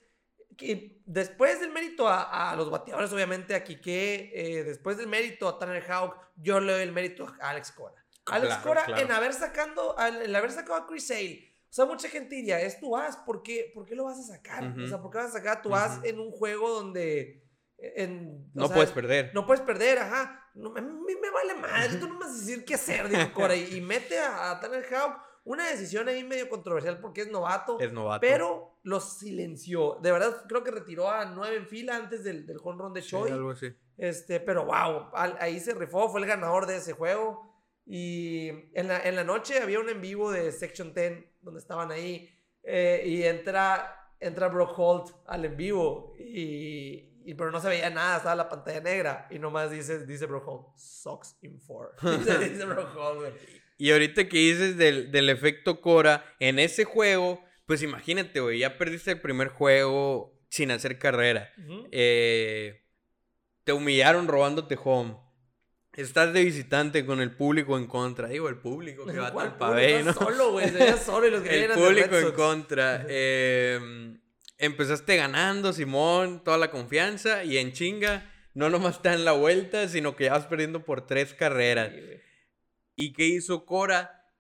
Que 0.58 1.02
después 1.06 1.60
del 1.60 1.72
mérito 1.72 2.08
a, 2.08 2.52
a 2.52 2.56
los 2.56 2.70
bateadores, 2.70 3.12
obviamente, 3.12 3.56
a 3.56 3.64
Quique, 3.64 4.32
eh, 4.36 4.64
después 4.64 4.98
del 4.98 5.08
mérito 5.08 5.48
a 5.50 5.58
Tanner 5.58 5.82
Houck, 5.84 6.16
yo 6.36 6.60
le 6.60 6.74
doy 6.74 6.84
el 6.84 6.92
mérito 6.92 7.26
a 7.42 7.50
Alex 7.50 7.72
Cora. 7.72 7.96
Alex 8.28 8.48
Claro, 8.50 8.64
Cora 8.64 8.86
claro. 8.86 9.02
en 9.02 9.12
haber 9.12 9.34
sacando, 9.34 9.96
en 10.24 10.36
haber 10.36 10.52
sacado 10.52 10.76
a 10.76 10.86
Chris 10.88 11.08
Sale. 11.08 11.53
O 11.74 11.76
sea, 11.76 11.86
mucha 11.86 12.08
gente 12.08 12.36
diría, 12.36 12.62
es 12.62 12.80
tu 12.80 12.96
as, 12.96 13.18
¿por 13.18 13.42
qué, 13.42 13.72
¿por 13.74 13.84
qué 13.88 13.96
lo 13.96 14.04
vas 14.04 14.20
a 14.20 14.36
sacar? 14.36 14.76
O 14.78 14.86
sea, 14.88 15.02
¿por 15.02 15.10
qué 15.10 15.18
vas 15.18 15.30
a 15.32 15.40
sacar 15.40 15.64
tu 15.64 15.74
as 15.76 16.04
en 16.04 16.20
un 16.20 16.30
juego 16.30 16.70
donde... 16.70 17.42
En, 17.80 18.46
o 18.56 18.60
No 18.60 18.68
sea, 18.68 18.76
puedes 18.76 18.92
perder. 18.92 19.32
no 19.34 19.48
puedes 19.48 19.62
perder, 19.64 19.98
ajá. 19.98 20.40
No, 20.54 20.72
a 20.78 20.82
mí 20.82 21.14
me 21.20 21.32
vale 21.32 21.56
madre, 21.56 21.98
tú 21.98 22.08
no 22.08 22.14
me 22.14 22.20
vas 22.26 22.36
a 22.36 22.40
decir 22.40 22.64
qué 22.64 22.76
hacer, 22.76 23.10
dijo 23.10 23.34
Cora. 23.34 23.56
Y, 23.56 23.78
y 23.78 23.82
mete 23.82 24.20
a, 24.20 24.52
a 24.52 24.60
Tanner 24.60 24.84
Houck 24.86 25.18
una 25.46 25.68
decisión 25.68 26.08
ahí 26.08 26.24
medio 26.24 26.48
controversial 26.48 27.02
porque 27.02 27.22
es 27.22 27.32
novato. 27.32 27.80
Es 27.80 27.92
novato. 27.92 28.22
pero 28.22 28.78
los 28.84 29.18
silenció. 29.18 29.98
De 30.04 30.12
verdad, 30.12 30.46
creo 30.48 30.64
que 30.64 30.70
retiró 30.70 31.10
a 31.10 31.26
nueve 31.26 31.56
en 31.58 31.68
fila 31.68 31.96
antes 31.96 32.24
del, 32.24 32.46
del 32.46 32.58
home 32.64 32.84
run 32.84 32.94
de 32.94 33.02
Sí, 33.02 33.10
Choi. 33.10 33.32
algo 33.32 33.50
así. 33.50 33.76
Este, 33.98 34.40
pero 34.40 34.66
wow, 34.66 35.10
al- 35.14 35.38
ahí 35.40 35.60
se 35.60 35.74
rifó, 35.74 36.08
fue 36.08 36.22
el 36.22 36.28
ganador 36.28 36.68
de 36.68 36.78
ese 36.78 36.94
juego. 36.94 37.52
Y 37.86 38.48
en 38.78 38.88
la, 38.88 39.02
en 39.02 39.16
la 39.16 39.24
noche 39.24 39.60
había 39.60 39.80
un 39.80 39.90
en 39.90 40.00
vivo 40.02 40.32
de 40.32 40.52
Section 40.52 40.94
10 40.94 41.26
donde 41.44 41.60
estaban 41.60 41.92
ahí. 41.92 42.30
eh, 42.64 43.04
y 43.06 43.24
entra, 43.24 44.10
entra 44.20 44.48
Brock 44.48 44.74
Holt 44.78 45.08
al 45.28 45.44
en 45.46 45.58
vivo. 45.58 46.14
Y, 46.18 47.10
y- 47.26 47.34
pero 47.36 47.52
no 47.52 47.60
se 47.60 47.68
veía 47.70 47.90
nada, 47.90 48.18
estaba 48.18 48.36
la 48.36 48.50
pantalla 48.50 48.80
negra. 48.82 49.28
Y 49.32 49.40
nomás 49.40 49.70
dice, 49.72 50.06
dice 50.06 50.26
Brock 50.26 50.48
Holt, 50.48 50.78
sucks 50.78 51.38
in 51.42 51.60
four. 51.60 51.96
dice, 52.02 52.38
dice 52.50 52.66
Brock 52.66 52.96
Holt, 52.98 53.20
güey. 53.20 53.32
Y 53.78 53.92
ahorita 53.92 54.28
que 54.30 54.38
dices 54.38 54.78
del, 54.78 55.12
del 55.12 55.30
efecto 55.30 55.82
Cora, 55.82 56.24
en 56.40 56.60
ese 56.60 56.86
juego, 56.86 57.44
pues 57.66 57.82
imagínate, 57.84 58.40
güey, 58.40 58.60
ya 58.60 58.78
perdiste 58.78 59.12
el 59.12 59.20
primer 59.22 59.50
juego 59.50 60.40
sin 60.50 60.72
hacer 60.72 61.00
carrera. 61.00 61.52
Eh, 61.92 62.82
te 63.64 63.74
humillaron 63.74 64.28
robándote 64.28 64.78
home. 64.82 65.18
Estás 65.96 66.34
de 66.34 66.44
visitante 66.44 67.06
con 67.06 67.22
el 67.22 67.32
público 67.32 67.78
en 67.78 67.86
contra. 67.86 68.28
Digo, 68.28 68.50
el 68.50 68.58
público 68.58 69.06
que 69.06 69.20
va 69.20 69.32
¿Cuál 69.32 69.48
al 69.48 69.58
pabellón, 69.58 70.14
solo, 70.14 70.52
güey. 70.52 70.72
Solo 71.06 71.28
y 71.28 71.32
los 71.32 71.44
que 71.44 71.66
El 71.66 71.72
público 71.72 72.18
en 72.18 72.32
contra. 72.32 73.06
Eh, 73.08 74.18
empezaste 74.58 75.16
ganando, 75.18 75.72
Simón, 75.72 76.44
toda 76.44 76.58
la 76.58 76.72
confianza. 76.72 77.44
Y 77.44 77.58
en 77.58 77.74
chinga, 77.74 78.32
no 78.56 78.72
nomás 78.72 78.96
está 78.96 79.14
en 79.14 79.24
la 79.24 79.34
vuelta, 79.34 79.88
sino 79.88 80.16
que 80.16 80.26
ya 80.26 80.32
vas 80.32 80.48
perdiendo 80.48 80.84
por 80.84 81.06
tres 81.06 81.36
carreras. 81.36 81.92
Sí. 81.94 82.22
¿Y 82.96 83.14
qué 83.14 83.26
hizo 83.26 83.66
Cora? 83.66 84.32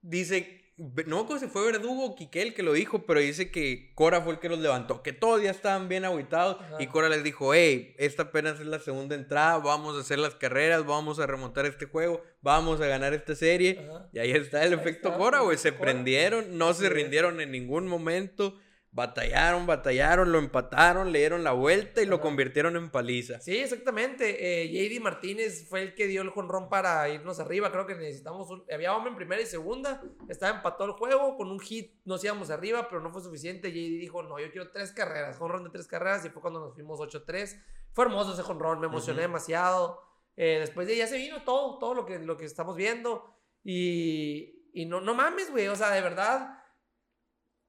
Dice, 0.00 0.63
no 0.76 1.20
acuerdo 1.20 1.38
si 1.38 1.46
fue 1.46 1.64
Verdugo 1.70 2.04
o 2.04 2.14
Quique 2.16 2.42
el 2.42 2.52
que 2.52 2.62
lo 2.64 2.72
dijo, 2.72 3.06
pero 3.06 3.20
dice 3.20 3.50
que 3.50 3.92
Cora 3.94 4.20
fue 4.22 4.32
el 4.34 4.38
que 4.40 4.48
los 4.48 4.58
levantó, 4.58 5.02
que 5.02 5.12
todos 5.12 5.40
ya 5.42 5.50
estaban 5.50 5.88
bien 5.88 6.04
aguitados 6.04 6.56
Ajá. 6.60 6.76
y 6.80 6.88
Cora 6.88 7.08
les 7.08 7.22
dijo, 7.22 7.54
hey, 7.54 7.94
esta 7.98 8.24
apenas 8.24 8.58
es 8.58 8.66
la 8.66 8.80
segunda 8.80 9.14
entrada, 9.14 9.58
vamos 9.58 9.96
a 9.96 10.00
hacer 10.00 10.18
las 10.18 10.34
carreras, 10.34 10.84
vamos 10.84 11.20
a 11.20 11.26
remontar 11.26 11.66
este 11.66 11.86
juego, 11.86 12.22
vamos 12.42 12.80
a 12.80 12.86
ganar 12.86 13.14
esta 13.14 13.34
serie. 13.36 13.86
Ajá. 13.88 14.08
Y 14.12 14.18
ahí 14.18 14.32
está 14.32 14.64
el 14.64 14.72
Ahí 14.72 14.78
efecto 14.80 15.08
está, 15.08 15.18
Cora, 15.18 15.40
güey. 15.40 15.56
Se 15.58 15.70
Cora. 15.72 15.92
prendieron, 15.92 16.58
no 16.58 16.74
se 16.74 16.88
rindieron 16.88 17.40
en 17.40 17.52
ningún 17.52 17.86
momento. 17.86 18.58
Batallaron, 18.94 19.66
batallaron, 19.66 20.30
lo 20.30 20.38
empataron, 20.38 21.10
le 21.10 21.18
dieron 21.18 21.42
la 21.42 21.50
vuelta 21.50 22.00
y 22.00 22.06
lo 22.06 22.20
convirtieron 22.20 22.76
en 22.76 22.90
paliza. 22.90 23.40
Sí, 23.40 23.56
exactamente. 23.58 24.62
Eh, 24.62 24.68
JD 24.68 25.02
Martínez 25.02 25.68
fue 25.68 25.82
el 25.82 25.94
que 25.96 26.06
dio 26.06 26.22
el 26.22 26.30
jonrón 26.30 26.68
para 26.68 27.08
irnos 27.08 27.40
arriba. 27.40 27.72
Creo 27.72 27.88
que 27.88 27.96
necesitamos 27.96 28.48
un. 28.50 28.64
Había 28.72 28.94
hombre 28.94 29.10
en 29.10 29.16
primera 29.16 29.42
y 29.42 29.46
segunda. 29.46 30.00
Estaba 30.28 30.58
empatado 30.58 30.84
el 30.84 30.92
juego. 30.92 31.36
Con 31.36 31.50
un 31.50 31.58
hit 31.58 31.96
nos 32.04 32.22
íbamos 32.22 32.50
arriba, 32.50 32.86
pero 32.88 33.00
no 33.00 33.10
fue 33.10 33.20
suficiente. 33.20 33.72
JD 33.72 33.98
dijo: 33.98 34.22
No, 34.22 34.38
yo 34.38 34.52
quiero 34.52 34.70
tres 34.70 34.92
carreras. 34.92 35.38
Jonrón 35.38 35.64
de 35.64 35.70
tres 35.70 35.88
carreras. 35.88 36.24
Y 36.24 36.30
fue 36.30 36.40
cuando 36.40 36.60
nos 36.60 36.74
fuimos 36.74 37.00
8-3. 37.00 37.60
Fue 37.92 38.04
hermoso 38.04 38.34
ese 38.34 38.42
jonrón. 38.42 38.78
Me 38.78 38.86
emocioné 38.86 39.22
Ujú. 39.22 39.28
demasiado. 39.28 40.00
Eh, 40.36 40.58
después 40.60 40.86
de 40.86 40.96
ya 40.96 41.08
se 41.08 41.16
vino 41.16 41.42
todo, 41.42 41.78
todo 41.80 41.94
lo 41.94 42.06
que, 42.06 42.20
lo 42.20 42.36
que 42.36 42.44
estamos 42.44 42.76
viendo. 42.76 43.24
Y, 43.64 44.70
y 44.72 44.86
no, 44.86 45.00
no 45.00 45.14
mames, 45.14 45.50
güey. 45.50 45.66
O 45.66 45.74
sea, 45.74 45.90
de 45.90 46.00
verdad. 46.00 46.60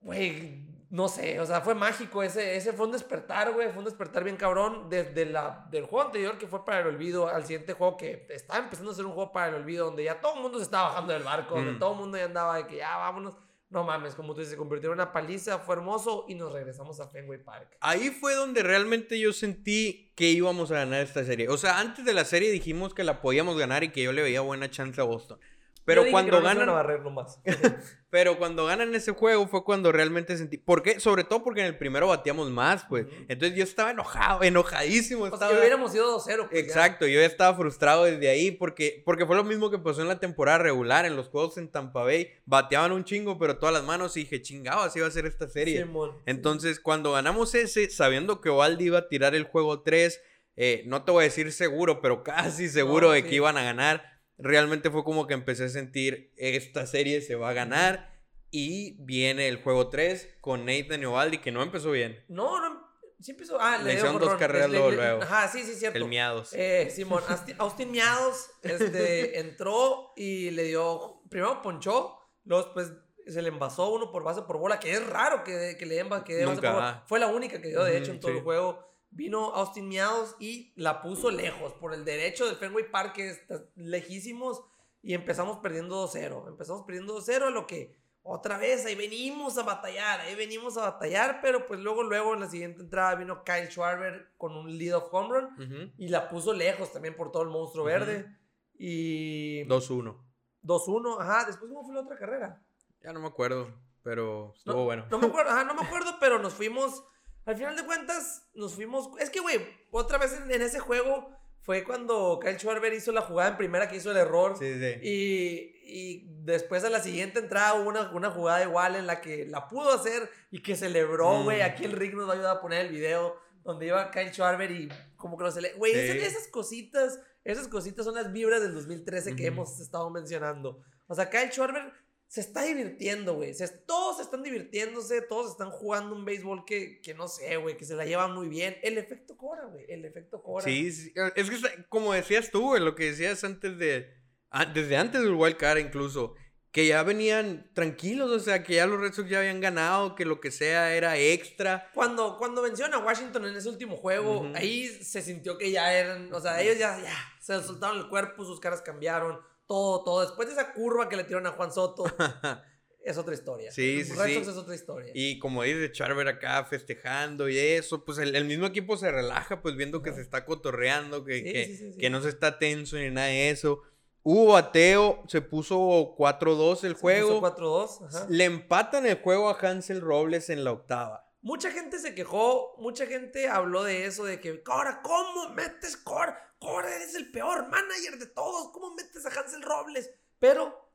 Güey, 0.01 0.67
no 0.95 1.09
sé, 1.09 1.41
o 1.41 1.45
sea, 1.45 1.59
fue 1.59 1.75
mágico 1.75 2.23
ese, 2.23 2.55
ese 2.55 2.71
fue 2.71 2.85
un 2.85 2.93
despertar, 2.93 3.51
güey, 3.51 3.67
fue 3.69 3.79
un 3.79 3.85
despertar 3.85 4.23
bien 4.23 4.37
cabrón 4.37 4.89
desde 4.89 5.25
la, 5.25 5.67
del 5.69 5.85
juego 5.85 6.05
anterior 6.05 6.37
que 6.37 6.47
fue 6.47 6.63
para 6.63 6.79
el 6.79 6.87
olvido 6.87 7.27
al 7.27 7.43
siguiente 7.43 7.73
juego 7.73 7.97
que 7.97 8.25
estaba 8.29 8.59
empezando 8.59 8.91
a 8.91 8.95
ser 8.95 9.05
un 9.05 9.11
juego 9.11 9.33
para 9.33 9.49
el 9.49 9.55
olvido 9.55 9.87
donde 9.87 10.05
ya 10.05 10.21
todo 10.21 10.35
el 10.37 10.41
mundo 10.41 10.57
se 10.57 10.63
estaba 10.63 10.89
bajando 10.89 11.11
del 11.11 11.23
barco, 11.23 11.55
donde 11.55 11.73
Mm. 11.73 11.79
todo 11.79 11.91
el 11.91 11.99
mundo 11.99 12.17
ya 12.17 12.23
andaba 12.23 12.55
de 12.55 12.67
que 12.67 12.77
ya 12.77 12.95
vámonos, 12.95 13.35
no 13.69 13.83
mames, 13.83 14.15
como 14.15 14.33
tú 14.33 14.39
dices, 14.39 14.51
se 14.53 14.57
convirtió 14.57 14.87
en 14.89 14.93
una 14.93 15.11
paliza, 15.11 15.59
fue 15.59 15.75
hermoso 15.75 16.23
y 16.29 16.35
nos 16.35 16.53
regresamos 16.53 17.01
a 17.01 17.09
Fenway 17.09 17.43
Park. 17.43 17.75
Ahí 17.81 18.09
fue 18.09 18.33
donde 18.33 18.63
realmente 18.63 19.19
yo 19.19 19.33
sentí 19.33 20.13
que 20.15 20.29
íbamos 20.29 20.71
a 20.71 20.75
ganar 20.75 21.01
esta 21.01 21.25
serie. 21.25 21.49
O 21.49 21.57
sea, 21.57 21.79
antes 21.81 22.05
de 22.05 22.13
la 22.13 22.23
serie 22.23 22.51
dijimos 22.51 22.93
que 22.93 23.03
la 23.03 23.21
podíamos 23.21 23.57
ganar 23.57 23.83
y 23.83 23.89
que 23.89 24.01
yo 24.01 24.13
le 24.13 24.21
veía 24.21 24.39
buena 24.39 24.69
chance 24.71 25.01
a 25.01 25.03
Boston. 25.03 25.39
Pero 25.85 26.03
Yo 26.03 26.11
cuando 26.11 26.41
ganan. 26.41 26.67
a 26.69 26.83
nomás. 26.97 27.39
Pero 28.09 28.37
cuando 28.37 28.65
ganan 28.65 28.95
ese 28.95 29.11
juego 29.11 29.47
fue 29.47 29.63
cuando 29.63 29.91
realmente 29.91 30.35
sentí. 30.37 30.57
¿Por 30.57 30.81
qué? 30.81 30.99
Sobre 30.99 31.23
todo 31.23 31.43
porque 31.43 31.61
en 31.61 31.67
el 31.67 31.77
primero 31.77 32.07
bateamos 32.07 32.49
más, 32.49 32.85
pues. 32.89 33.05
Entonces 33.27 33.57
yo 33.57 33.63
estaba 33.63 33.91
enojado, 33.91 34.41
enojadísimo. 34.41 35.25
o 35.25 35.27
sea, 35.27 35.35
estaba- 35.35 35.59
hubiéramos 35.59 35.93
ido 35.93 36.09
2-0. 36.17 36.47
pues, 36.49 36.51
ya. 36.51 36.59
Exacto, 36.65 37.05
yo 37.07 37.19
ya 37.19 37.25
estaba 37.25 37.55
frustrado 37.55 38.05
desde 38.05 38.29
ahí 38.29 38.51
porque, 38.51 39.03
porque 39.05 39.25
fue 39.25 39.35
lo 39.35 39.43
mismo 39.43 39.69
que 39.69 39.77
pasó 39.77 40.01
en 40.01 40.07
la 40.07 40.19
temporada 40.19 40.57
regular, 40.59 41.05
en 41.05 41.15
los 41.15 41.27
juegos 41.27 41.57
en 41.57 41.69
Tampa 41.69 42.03
Bay. 42.03 42.29
Bateaban 42.45 42.91
un 42.91 43.03
chingo, 43.03 43.37
pero 43.37 43.57
todas 43.57 43.73
las 43.75 43.83
manos 43.83 44.15
y 44.17 44.21
dije, 44.21 44.41
chingado, 44.41 44.81
así 44.81 44.99
va 45.01 45.07
a 45.07 45.11
ser 45.11 45.25
esta 45.25 45.47
serie. 45.47 45.81
Simón. 45.83 46.13
Entonces, 46.25 46.79
cuando 46.79 47.11
ganamos 47.11 47.53
ese, 47.53 47.89
sabiendo 47.89 48.41
que 48.41 48.49
Ovaldi 48.49 48.85
iba 48.85 48.99
a 48.99 49.07
tirar 49.07 49.35
el 49.35 49.43
juego 49.43 49.81
3, 49.81 50.21
eh, 50.55 50.83
no 50.87 51.03
te 51.03 51.11
voy 51.11 51.23
a 51.23 51.25
decir 51.25 51.51
seguro, 51.51 52.01
pero 52.01 52.23
casi 52.23 52.69
seguro 52.69 53.07
No, 53.07 53.13
de 53.13 53.21
sí. 53.23 53.27
que 53.29 53.35
iban 53.35 53.57
a 53.57 53.63
ganar, 53.63 54.14
realmente 54.37 54.89
fue 54.89 55.03
como 55.03 55.27
que 55.27 55.33
empecé 55.33 55.65
a 55.65 55.69
sentir, 55.69 56.33
esta 56.37 56.85
serie 56.87 57.21
se 57.21 57.35
va 57.35 57.49
a 57.49 57.53
ganar. 57.53 58.13
Y 58.51 58.95
viene 59.03 59.49
el 59.49 59.61
juego 59.61 59.89
3 59.89 60.37
con 60.39 60.65
Nathan 60.65 61.03
Ovaldi, 61.03 61.39
que 61.39 61.51
no 61.51 61.61
empezó 61.61 61.91
bien. 61.91 62.23
No, 62.29 62.61
no, 62.61 62.85
sí 63.19 63.31
empezó. 63.31 63.59
Ah, 63.59 63.77
Le 63.79 63.85
le, 63.85 63.93
hicieron 63.95 64.19
dos 64.19 64.35
carreras 64.35 64.69
luego, 64.69 64.91
luego. 64.91 65.23
Ajá, 65.23 65.47
sí, 65.49 65.63
sí, 65.63 65.73
cierto. 65.75 65.97
El 65.97 66.05
miados. 66.05 66.53
Eh, 66.53 66.89
Simón, 66.89 67.23
Austin 67.57 67.91
Miados 67.91 68.49
este, 68.61 69.39
entró 69.41 70.13
y 70.15 70.51
le 70.51 70.63
dio, 70.63 71.21
primero 71.29 71.61
ponchó, 71.61 72.17
luego 72.45 72.63
después 72.63 72.93
se 73.27 73.41
le 73.41 73.49
envasó 73.49 73.91
uno 73.91 74.11
por 74.11 74.23
base 74.23 74.43
por 74.43 74.57
bola, 74.57 74.79
que 74.79 74.93
es 74.93 75.05
raro 75.05 75.43
que, 75.43 75.75
que 75.77 75.85
le 75.85 75.95
den 75.95 76.07
que 76.23 76.45
base 76.45 76.45
Nunca, 76.45 76.61
por 76.61 76.73
bola. 76.73 77.03
Fue 77.07 77.19
la 77.19 77.27
única 77.27 77.61
que 77.61 77.69
dio, 77.69 77.83
de 77.83 77.97
hecho, 77.97 78.11
en 78.11 78.19
todo 78.19 78.31
sí. 78.31 78.37
el 78.37 78.43
juego. 78.43 78.94
Vino 79.15 79.55
Austin 79.55 79.88
Miados 79.88 80.36
y 80.39 80.74
la 80.75 81.01
puso 81.01 81.31
lejos, 81.31 81.74
por 81.74 81.93
el 81.93 82.03
derecho 82.03 82.45
del 82.45 82.57
Fenway 82.57 82.91
Park, 82.91 83.13
que 83.13 83.29
está 83.29 83.63
lejísimos, 83.75 84.62
y 85.01 85.13
empezamos 85.13 85.60
perdiendo 85.60 86.05
2-0. 86.05 86.50
Empezamos 86.50 86.84
perdiendo 86.84 87.18
2-0, 87.18 87.44
a 87.44 87.50
lo 87.50 87.66
que 87.66 87.96
otra 88.24 88.57
vez 88.57 88.85
ahí 88.85 88.96
venimos 88.96 89.57
a 89.57 89.63
batallar, 89.63 90.20
ahí 90.20 90.35
venimos 90.35 90.77
a 90.77 90.81
batallar, 90.81 91.39
pero 91.42 91.66
pues 91.66 91.79
luego, 91.79 92.03
luego 92.03 92.33
en 92.33 92.42
la 92.42 92.50
siguiente 92.50 92.81
entrada 92.81 93.16
vino 93.16 93.44
Kyle 93.44 93.70
Schwarber 93.70 94.33
con 94.37 94.55
un 94.55 94.77
lead 94.77 94.98
of 94.98 95.13
home 95.13 95.29
run. 95.29 95.94
Y 95.98 96.09
la 96.09 96.27
puso 96.27 96.51
lejos 96.51 96.92
también 96.92 97.16
por 97.16 97.31
todo 97.31 97.44
el 97.44 97.50
monstruo 97.50 97.85
verde. 97.85 98.35
Y 98.77 99.63
2-1. 99.66 100.18
2-1. 100.63 101.22
Ajá, 101.22 101.46
después 101.46 101.72
cómo 101.72 101.85
fue 101.85 101.94
la 101.94 102.01
otra 102.01 102.18
carrera. 102.18 102.61
Ya 103.01 103.13
no 103.13 103.22
me 103.22 103.27
acuerdo, 103.27 103.72
pero 104.01 104.53
estuvo 104.57 104.75
No, 104.75 104.83
bueno. 104.83 105.05
No 105.09 105.20
me 105.20 105.27
acuerdo, 105.27 105.51
ajá, 105.51 105.63
no 105.63 105.75
me 105.75 105.83
acuerdo, 105.85 106.18
pero 106.20 106.39
nos 106.39 106.53
fuimos. 106.53 107.03
Al 107.46 107.55
final 107.55 107.75
de 107.75 107.86
cuentas, 107.86 108.44
nos 108.55 108.74
fuimos. 108.75 109.10
Es 109.20 109.29
que, 109.29 109.40
güey, 109.40 109.60
otra 109.92 110.18
vez 110.18 110.34
en, 110.34 110.51
en 110.51 110.62
ese 110.62 110.79
juego 110.79 111.29
fue 111.62 111.84
cuando 111.84 112.40
Kyle 112.42 112.58
Schwarber 112.60 112.94
hizo 112.94 113.12
la 113.12 113.22
jugada 113.22 113.51
en 113.51 113.58
primera 113.58 113.88
que 113.88 113.98
hizo 113.98 114.12
el 114.12 114.18
error. 114.18 114.55
Sí, 114.58 114.74
sí. 114.79 115.00
Y, 115.01 115.72
y 115.88 116.27
después 116.44 116.84
a 116.84 116.90
la 116.90 117.00
siguiente 117.01 117.40
entrada 117.40 117.75
hubo 117.75 117.90
una, 117.90 118.12
una 118.12 118.31
jugada 118.31 118.64
igual 118.64 118.96
en 118.96 119.08
la 119.08 119.22
que 119.22 119.46
la 119.46 119.68
pudo 119.68 119.94
hacer 119.94 120.29
y 120.51 120.62
que 120.62 120.75
celebró, 120.75 121.40
Mm. 121.40 121.44
güey. 121.44 121.62
Aquí 121.62 121.86
el 121.86 121.92
Rick 121.94 122.14
nos 122.14 122.27
va 122.27 122.31
a 122.31 122.36
ayudar 122.36 122.58
a 122.58 122.62
poner 122.62 122.86
el 122.86 122.92
video 122.92 123.36
donde 123.64 123.88
iba 123.88 124.12
Kyle 124.12 124.31
Schwarber 124.31 124.70
y 124.72 124.90
como 125.16 125.38
que 125.38 125.44
lo 125.44 125.51
celebró. 125.51 125.77
Güey, 125.79 125.94
Sí. 125.94 126.00
esas, 126.00 126.34
esas 126.36 126.48
cositas, 126.50 127.20
esas 127.44 127.68
cositas 127.68 128.05
son 128.05 128.14
las 128.16 128.31
vibras 128.31 128.62
del 128.62 128.74
2013 128.75 129.36
que 129.36 129.44
Ujú. 129.50 129.53
hemos 129.53 129.79
estado 129.79 130.10
mencionando. 130.12 130.81
O 131.08 131.16
sea, 131.16 131.29
Kyle 131.29 131.51
Schwarber 131.51 131.92
se 132.27 132.42
está 132.42 132.64
divirtiendo, 132.64 133.35
güey. 133.35 133.53
Se- 133.53 133.68
todos 133.68 134.20
están 134.20 134.44
divirtiéndose, 134.44 135.22
todos 135.22 135.51
están 135.51 135.70
jugando 135.72 136.16
un 136.16 136.25
béisbol 136.25 136.66
que, 136.66 137.00
que 137.01 137.14
no 137.14 137.27
sé, 137.27 137.55
güey, 137.57 137.77
que 137.77 137.85
se 137.85 137.96
la 137.96 138.05
llevan 138.05 138.33
muy 138.33 138.48
bien. 138.50 138.75
El 138.81 138.98
efecto 138.98 139.38
Cora, 139.38 139.66
güey, 139.66 139.85
el 139.90 140.03
efecto 140.05 140.42
Cora. 140.44 140.66
Sí, 140.66 140.92
sí, 140.92 141.14
es 141.35 141.50
que 141.50 141.55
está- 141.55 141.85
como 141.90 142.14
decías 142.14 142.51
tú, 142.51 142.61
güey, 142.70 142.81
lo 142.81 142.96
que 142.96 143.05
decías 143.05 143.44
antes 143.44 143.77
de, 143.77 144.14
ah, 144.50 144.66
desde 144.66 144.98
antes 144.98 145.22
del 145.22 145.33
Wild 145.33 145.57
Card 145.57 145.77
incluso, 145.77 146.35
que 146.72 146.88
ya 146.88 147.03
venían 147.03 147.72
tranquilos, 147.74 148.29
o 148.31 148.40
sea, 148.42 148.61
que 148.64 148.74
ya 148.75 148.85
los 148.85 149.00
Red 149.00 149.14
Sox 149.14 149.29
ya 149.29 149.40
habían 149.40 149.61
ganado, 149.61 150.14
que 150.14 150.25
lo 150.25 150.42
que 150.42 150.51
sea 150.51 150.94
era 150.94 151.18
extra. 151.18 151.90
Cuando, 151.94 152.38
cuando 152.38 152.61
vencieron 152.61 152.94
a 152.94 152.98
Washington 152.98 153.46
en 153.46 153.55
ese 153.55 153.70
último 153.70 153.96
juego, 153.96 154.51
ahí 154.55 154.88
se 154.88 155.22
sintió 155.22 155.57
que 155.57 155.72
ya 155.72 155.94
eran, 155.98 156.33
o 156.33 156.42
sea, 156.42 156.61
ellos 156.61 156.77
ya, 156.77 157.00
ya, 157.00 157.16
se 157.40 157.64
soltaron 157.64 158.00
el 158.00 158.09
cuerpo, 158.09 158.44
sus 158.44 158.59
caras 158.59 158.81
cambiaron, 158.81 159.40
todo, 159.67 160.03
todo. 160.03 160.21
Después 160.21 160.47
de 160.47 160.53
esa 160.53 160.73
curva 160.73 161.09
que 161.09 161.15
le 161.17 161.23
tiraron 161.23 161.47
a 161.47 161.51
Juan 161.51 161.71
Soto, 161.71 162.03
es 163.03 163.17
otra 163.17 163.33
historia. 163.33 163.71
Sí, 163.71 164.03
sí, 164.03 164.13
sí. 164.15 164.33
Es 164.35 164.47
otra 164.49 164.75
historia. 164.75 165.11
y 165.13 165.37
como 165.39 165.63
dice 165.63 165.91
Charver 165.91 166.27
acá 166.27 166.63
festejando 166.65 167.49
y 167.49 167.57
eso, 167.57 168.03
pues 168.05 168.17
el, 168.17 168.35
el 168.35 168.45
mismo 168.45 168.65
equipo 168.65 168.97
se 168.97 169.11
relaja, 169.11 169.61
pues 169.61 169.75
viendo 169.75 170.01
que 170.01 170.13
se 170.13 170.21
está 170.21 170.45
cotorreando, 170.45 171.23
que, 171.23 171.37
Sí, 171.37 171.43
que, 171.43 171.65
sí, 171.65 171.77
sí, 171.77 171.91
sí. 171.93 171.97
que 171.99 172.09
no 172.09 172.21
se 172.21 172.29
está 172.29 172.57
tenso 172.59 172.97
ni 172.97 173.09
nada 173.09 173.27
de 173.27 173.49
eso. 173.49 173.81
Hubo 174.27 174.53
bateo, 174.53 175.21
se 175.27 175.41
puso 175.41 175.77
4-2 176.17 176.71
el 176.71 176.77
Se 176.79 176.87
puso 176.89 177.01
juego. 177.01 177.41
4-2, 177.41 178.07
ajá. 178.07 178.25
Le 178.27 178.45
empatan 178.45 179.05
el 179.05 179.21
juego 179.21 179.49
a 179.49 179.53
Hansel 179.59 180.01
Robles 180.01 180.49
en 180.49 180.63
la 180.63 180.71
octava. 180.71 181.25
Mucha 181.46 181.70
gente 181.70 182.00
se 182.00 182.16
quejó, 182.16 182.75
mucha 182.79 183.05
gente 183.05 183.48
habló 183.48 183.84
de 183.84 184.05
eso, 184.08 184.25
de 184.25 184.40
que, 184.40 184.64
Cora, 184.64 185.01
¿cómo 185.03 185.50
metes 185.53 185.96
Cora? 185.96 186.51
Cora, 186.58 186.94
eres 186.96 187.14
el 187.14 187.29
peor 187.29 187.68
manager 187.70 188.18
de 188.18 188.25
todos, 188.25 188.72
¿cómo 188.72 188.96
metes 188.96 189.24
a 189.27 189.29
Hansel 189.29 189.62
Robles? 189.62 190.10
Pero, 190.40 190.90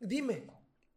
dime, 0.00 0.46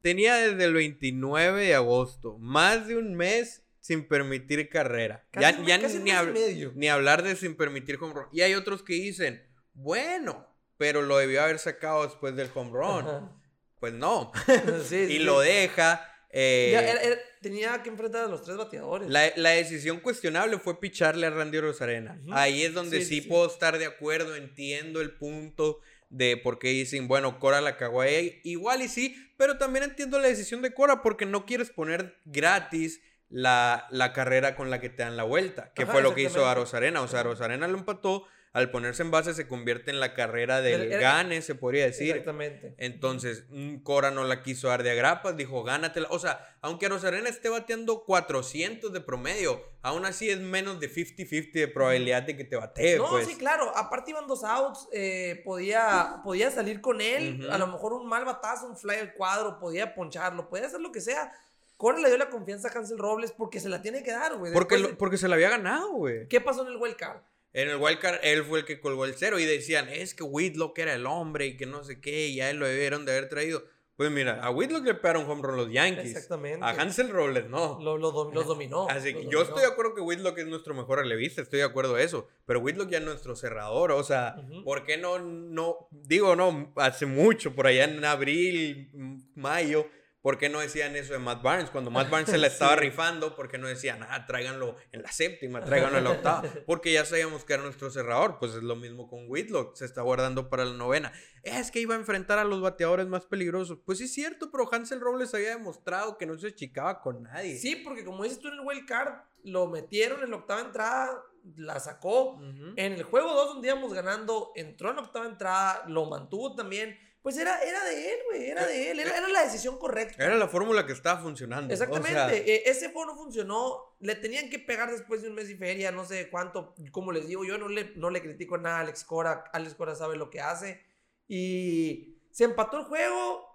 Tenía 0.02 0.36
desde 0.36 0.66
el 0.66 0.74
29 0.74 1.62
de 1.68 1.76
agosto, 1.76 2.38
más 2.38 2.88
de 2.88 2.98
un 2.98 3.16
mes 3.16 3.64
sin 3.80 4.06
permitir 4.10 4.68
carrera. 4.68 5.26
casi, 5.32 5.58
ya 5.60 5.66
ya 5.78 5.82
casi 5.82 6.00
ni, 6.00 6.12
hab- 6.12 6.34
medio. 6.34 6.74
ni 6.76 6.90
hablar 6.90 7.24
de 7.24 7.38
sin 7.38 7.56
permitir 7.56 7.98
home 8.02 8.14
run. 8.14 8.26
Y 8.34 8.42
hay 8.42 8.56
otros 8.56 8.84
que 8.84 8.94
dicen, 8.94 9.42
bueno, 9.74 10.46
pero 10.78 11.02
lo 11.02 11.18
debió 11.18 11.42
haber 11.44 11.60
sacado 11.60 12.04
después 12.04 12.36
del 12.36 12.52
home 12.54 12.72
run. 12.74 13.08
Ajá. 13.08 13.32
Pues 13.80 13.94
no. 13.94 14.34
Sí, 14.86 14.96
y 15.10 15.18
sí. 15.18 15.20
lo 15.20 15.40
deja. 15.40 16.06
Eh, 16.30 16.70
Ya, 16.74 16.82
era- 16.82 17.02
era- 17.02 17.22
tenía 17.42 17.82
que 17.84 17.90
enfrentar 17.90 18.26
a 18.26 18.28
los 18.28 18.44
tres 18.44 18.58
bateadores. 18.58 19.10
la, 19.10 19.32
la 19.36 19.52
decisión 19.52 20.00
cuestionable 20.00 20.58
fue 20.60 20.80
picharle 20.80 21.28
a 21.28 21.30
Randy 21.30 21.60
Rosarena. 21.60 22.20
Ujú. 22.24 22.34
Ahí 22.34 22.64
es 22.64 22.74
donde 22.74 22.98
Sí, 23.00 23.06
sí, 23.06 23.16
sí, 23.16 23.22
sí. 23.22 23.28
puedo 23.30 23.48
estar 23.48 23.78
de 23.78 23.86
acuerdo, 23.86 24.36
entiendo 24.36 25.02
el 25.02 25.12
punto 25.12 25.80
de 26.10 26.38
por 26.38 26.58
qué 26.60 26.70
dicen, 26.70 27.08
bueno, 27.08 27.40
Cora 27.40 27.60
la 27.62 27.76
cagó 27.78 28.02
ahí. 28.02 28.40
Igual 28.44 28.82
y 28.82 28.88
sí, 28.88 29.16
pero 29.38 29.58
también 29.58 29.84
entiendo 29.84 30.20
la 30.20 30.28
decisión 30.28 30.62
de 30.62 30.74
Cora 30.74 31.02
porque 31.02 31.26
no 31.26 31.46
quieres 31.46 31.70
poner 31.70 32.18
gratis 32.26 33.02
la, 33.30 33.88
la 33.92 34.14
carrera 34.14 34.56
con 34.56 34.70
la 34.70 34.80
que 34.80 34.90
te 34.90 35.04
dan 35.04 35.18
la 35.18 35.24
vuelta, 35.24 35.74
que 35.76 35.84
Ajá, 35.84 35.92
fue 35.92 36.02
lo 36.02 36.16
que 36.16 36.22
hizo 36.24 36.46
a. 36.48 36.56
Rosarena. 36.56 37.02
O 37.02 37.08
sea. 37.10 37.24
Rosarena 37.24 37.68
lo 37.68 37.78
empató, 37.78 38.26
al 38.54 38.72
ponerse 38.72 39.04
en 39.04 39.12
base 39.12 39.34
se 39.36 39.48
convierte 39.48 39.92
en 39.92 40.00
la 40.00 40.14
carrera 40.16 40.62
del 40.62 40.92
Era- 40.92 41.00
gane, 41.02 41.42
se 41.42 41.54
podría 41.54 41.86
decir. 41.86 42.10
Exactamente. 42.10 42.74
Entonces, 42.78 43.44
Cora 43.84 44.10
no 44.10 44.24
la 44.24 44.42
quiso 44.42 44.68
dar 44.70 44.82
de 44.84 44.92
agrapas, 44.92 45.38
dijo, 45.38 45.64
gánatela. 45.64 46.08
O 46.12 46.18
sea, 46.18 46.58
aunque 46.62 46.90
Rosarena 46.90 47.30
esté 47.30 47.50
bateando 47.50 48.04
400 48.04 48.92
de 48.92 49.02
promedio, 49.02 49.62
aún 49.84 50.06
así 50.06 50.30
es 50.30 50.40
menos 50.40 50.80
de 50.80 50.90
50-50 50.90 51.52
de 51.54 51.68
probabilidad 51.68 52.24
de 52.24 52.36
que 52.36 52.44
te 52.46 52.56
batee, 52.56 52.98
No, 52.98 53.10
pues. 53.10 53.28
sí, 53.28 53.36
claro. 53.38 53.72
Aparte 53.78 54.12
iban 54.12 54.26
dos 54.28 54.44
outs. 54.44 54.88
eh, 54.92 55.42
podía, 55.46 56.22
podía 56.24 56.50
salir 56.50 56.82
con 56.82 57.00
él. 57.02 57.48
A 57.52 57.58
lo 57.58 57.68
mejor 57.68 57.94
un 57.94 58.08
mal 58.08 58.26
batazo, 58.26 58.68
un 58.68 58.78
fly 58.78 58.96
al 58.96 59.14
cuadro. 59.14 59.60
Podía 59.60 59.94
poncharlo. 59.94 60.50
Podía 60.50 60.66
hacer 60.68 60.80
lo 60.82 60.92
que 60.92 61.02
sea. 61.02 61.32
Cora 61.76 62.00
le 62.00 62.08
dio 62.08 62.18
la 62.18 62.30
confianza 62.32 62.70
a 62.70 62.72
Hansel 62.72 62.98
Robles 62.98 63.32
porque 63.32 63.60
se 63.60 63.70
la 63.70 63.84
tiene 63.84 64.02
que 64.02 64.12
dar, 64.12 64.36
güey. 64.36 64.52
Porque, 64.52 64.96
porque 64.98 65.18
se 65.18 65.28
la 65.28 65.36
había 65.36 65.50
ganado, 65.52 65.92
güey. 65.92 66.28
¿Qué 66.28 66.42
pasó 66.42 66.64
en 66.64 66.70
el 66.70 66.78
wild 66.78 66.96
card? 66.96 67.20
En 67.58 67.70
el 67.70 67.78
wildcard, 67.78 68.20
él 68.22 68.44
fue 68.44 68.60
el 68.60 68.66
que 68.66 68.80
colgó 68.80 69.06
el 69.06 69.16
cero 69.16 69.40
y 69.40 69.46
decían, 69.46 69.90
es 69.90 70.14
que 70.14 70.22
Whitlock 70.24 70.78
era 70.78 70.94
el 70.94 71.08
hombre 71.08 71.48
y 71.48 71.58
que 71.58 71.66
no 71.66 71.84
sé 71.84 72.00
qué, 72.00 72.28
y 72.28 72.36
ya 72.36 72.52
él 72.52 72.58
lo 72.58 72.68
debieron 72.68 73.04
de 73.04 73.14
haber 73.14 73.30
traído. 73.30 73.64
Pues 73.96 74.12
mira, 74.12 74.44
a 74.44 74.52
Whitlock 74.52 74.86
le 74.86 74.94
pegaron 74.94 75.28
home 75.28 75.42
run 75.42 75.58
los 75.58 75.72
Yankees. 75.72 76.12
Exactamente. 76.12 76.64
A 76.64 76.70
Hansel 76.70 77.10
Robles 77.10 77.50
no. 77.50 77.80
Lo- 77.82 77.98
lo 77.98 78.32
los 78.32 78.46
dominó. 78.46 78.88
Así 78.92 79.12
que 79.12 79.24
los 79.24 79.32
yo 79.32 79.40
dominó. 79.40 79.42
estoy 79.42 79.62
de 79.62 79.68
acuerdo 79.70 79.96
que 79.96 80.02
Whitlock 80.02 80.38
es 80.38 80.46
nuestro 80.46 80.76
mejor 80.76 81.00
relevista, 81.00 81.42
estoy 81.42 81.58
de 81.58 81.66
acuerdo 81.66 81.96
de 81.96 82.04
eso. 82.04 82.28
Pero 82.46 82.60
Whitlock 82.60 82.90
ya 82.92 83.00
es 83.00 83.04
nuestro 83.04 83.36
cerrador, 83.36 83.92
o 83.92 84.04
sea. 84.04 84.36
¿por 84.64 84.84
qué 84.86 84.98
no, 84.98 85.18
no, 85.18 85.88
digo, 85.90 86.36
no, 86.36 86.72
hace 86.76 87.08
mucho, 87.08 87.56
por 87.56 87.66
allá 87.66 87.86
en 87.86 88.06
abril, 88.06 88.92
mayo, 89.34 89.88
¿por 90.28 90.38
qué 90.38 90.50
no 90.50 90.60
decían 90.60 90.94
eso 90.98 91.14
de 91.14 91.20
Matt 91.20 91.42
Barnes? 91.42 91.70
Cuando 91.70 91.90
Matt 91.90 92.10
Barnes 92.10 92.30
se 92.30 92.38
la 92.38 92.48
estaba 92.48 92.74
Sí. 92.74 92.82
rifando, 92.82 93.34
¿por 93.34 93.48
qué 93.48 93.58
no 93.58 93.66
decían, 93.66 94.04
ah, 94.10 94.26
tráiganlo 94.26 94.76
en 94.92 95.02
la 95.02 95.10
séptima, 95.10 95.62
tráiganlo 95.64 96.00
en 96.00 96.04
la 96.04 96.10
octava? 96.12 96.44
Porque 96.66 96.92
ya 96.92 97.06
sabíamos 97.06 97.46
que 97.46 97.54
era 97.54 97.64
nuestro 97.64 97.90
cerrador, 97.90 98.38
pues 98.38 98.54
es 98.54 98.62
lo 98.62 98.76
mismo 98.76 99.08
con 99.08 99.24
Whitlock, 99.30 99.78
se 99.78 99.86
está 99.86 100.02
guardando 100.02 100.50
para 100.50 100.66
la 100.66 100.74
novena. 100.74 101.14
Es 101.44 101.72
que 101.72 101.80
iba 101.80 101.96
a 101.96 101.98
enfrentar 101.98 102.40
a 102.40 102.44
los 102.44 102.60
bateadores 102.60 103.08
más 103.08 103.26
peligrosos. 103.26 103.80
Pues 103.86 104.00
sí 104.00 104.04
es 104.04 104.14
cierto, 104.14 104.52
pero 104.52 104.68
Hansel 104.70 105.00
Robles 105.00 105.34
había 105.34 105.52
demostrado 105.52 106.18
que 106.18 106.26
no 106.26 106.38
se 106.38 106.54
chicaba 106.54 107.00
con 107.02 107.24
nadie. 107.24 107.58
Sí, 107.58 107.78
porque 107.78 108.04
como 108.04 108.24
dices 108.26 108.40
tú 108.42 108.50
en 108.50 108.56
el 108.56 108.60
wild 108.66 108.86
card, 108.86 109.14
lo 109.46 109.68
metieron 109.68 110.22
en 110.24 110.32
la 110.32 110.36
octava 110.36 110.60
entrada, 110.60 111.24
la 111.56 111.80
sacó. 111.80 112.38
En 112.76 112.92
el 112.92 113.04
juego 113.04 113.34
2 113.34 113.48
donde 113.54 113.70
íbamos 113.70 113.94
ganando, 113.94 114.52
entró 114.56 114.90
en 114.90 114.98
la 114.98 115.04
octava 115.04 115.26
entrada, 115.26 115.86
lo 115.88 116.06
mantuvo 116.06 116.54
también. 116.54 117.00
Pues 117.28 117.36
era, 117.36 117.60
era 117.62 117.84
de 117.84 118.14
él, 118.14 118.20
güey, 118.26 118.50
era 118.50 118.66
de 118.66 118.90
él, 118.90 119.02
era, 119.02 119.18
era 119.18 119.28
la 119.28 119.44
decisión 119.44 119.78
correcta. 119.78 120.24
Era 120.24 120.38
la 120.38 120.48
fórmula 120.48 120.86
que 120.86 120.94
estaba 120.94 121.20
funcionando. 121.22 121.74
Exactamente, 121.74 122.12
O 122.12 122.14
sea, 122.14 122.34
eh, 122.34 122.64
ese 122.68 122.94
juego 122.94 123.08
no 123.08 123.18
funcionó, 123.18 123.98
le 124.00 124.16
tenían 124.16 124.50
que 124.50 124.60
pegar 124.60 124.90
después 124.90 125.22
de 125.22 125.28
un 125.28 125.36
mes 125.36 125.50
y 125.50 125.58
feria, 125.58 125.92
no 125.92 126.06
sé 126.06 126.30
cuánto, 126.30 126.74
como 126.90 127.12
les 127.12 127.28
digo, 127.28 127.44
yo 127.44 127.58
no 127.58 127.68
le, 127.68 127.92
no 127.98 128.12
le 128.12 128.22
critico 128.22 128.58
nada 128.58 128.78
a 128.78 128.80
Alex 128.80 129.04
Cora, 129.04 129.44
Alex 129.52 129.76
Cora 129.76 129.94
sabe 129.94 130.16
lo 130.16 130.30
que 130.30 130.40
hace, 130.40 130.86
y 131.28 132.18
se 132.32 132.46
empató 132.46 132.78
el 132.78 132.86
juego, 132.86 133.47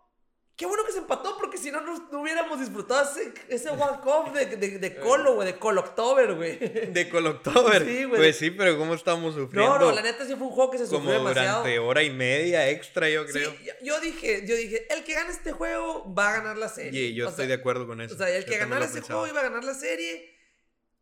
qué 0.62 0.66
bueno 0.68 0.84
que 0.84 0.92
se 0.92 0.98
empató, 0.98 1.36
porque 1.36 1.58
si 1.58 1.72
no, 1.72 1.80
no, 1.80 2.20
hubiéramos 2.20 2.60
disfrutado 2.60 3.02
ese, 3.10 3.34
ese 3.48 3.70
walk-off 3.72 4.32
de, 4.32 4.46
de, 4.46 4.78
de 4.78 4.94
Colo, 5.00 5.34
güey, 5.34 5.48
de 5.52 5.58
Colo 5.58 5.80
October, 5.80 6.34
güey. 6.34 6.56
de 6.92 7.08
Coloctober. 7.08 7.84
Sí, 7.84 8.04
güey. 8.04 8.20
Pues 8.20 8.36
sí, 8.36 8.52
pero 8.52 8.78
¿cómo 8.78 8.94
estamos 8.94 9.34
sufriendo? 9.34 9.76
No, 9.76 9.86
no, 9.86 9.90
la 9.92 10.02
neta 10.02 10.24
sí 10.24 10.36
fue 10.36 10.46
un 10.46 10.52
juego 10.52 10.70
que 10.70 10.78
se 10.78 10.84
Como 10.84 10.98
sufrió 11.00 11.18
demasiado. 11.18 11.58
durante 11.62 11.78
hora 11.80 12.04
y 12.04 12.10
media 12.10 12.68
extra, 12.70 13.10
yo 13.10 13.24
Sí, 13.26 13.32
creo. 13.32 13.52
yo, 13.64 13.72
yo 13.82 14.00
dije, 14.00 14.46
yo 14.46 14.54
dije, 14.54 14.86
el 14.94 15.02
que 15.02 15.14
gane 15.14 15.30
este 15.32 15.50
juego 15.50 16.14
va 16.14 16.28
a 16.28 16.32
ganar 16.34 16.56
la 16.56 16.68
serie. 16.68 17.06
Y 17.06 17.14
yo 17.14 17.26
O 17.26 17.30
estoy 17.30 17.46
sea, 17.46 17.56
de 17.56 17.60
acuerdo 17.60 17.88
con 17.88 18.00
eso. 18.00 18.14
O 18.14 18.18
sea, 18.18 18.30
el 18.30 18.44
que 18.44 18.56
ganara 18.58 18.84
ese 18.84 18.94
pensaba. 19.00 19.18
juego 19.20 19.32
iba 19.34 19.40
a 19.40 19.50
ganar 19.50 19.64
la 19.64 19.74
serie. 19.74 20.30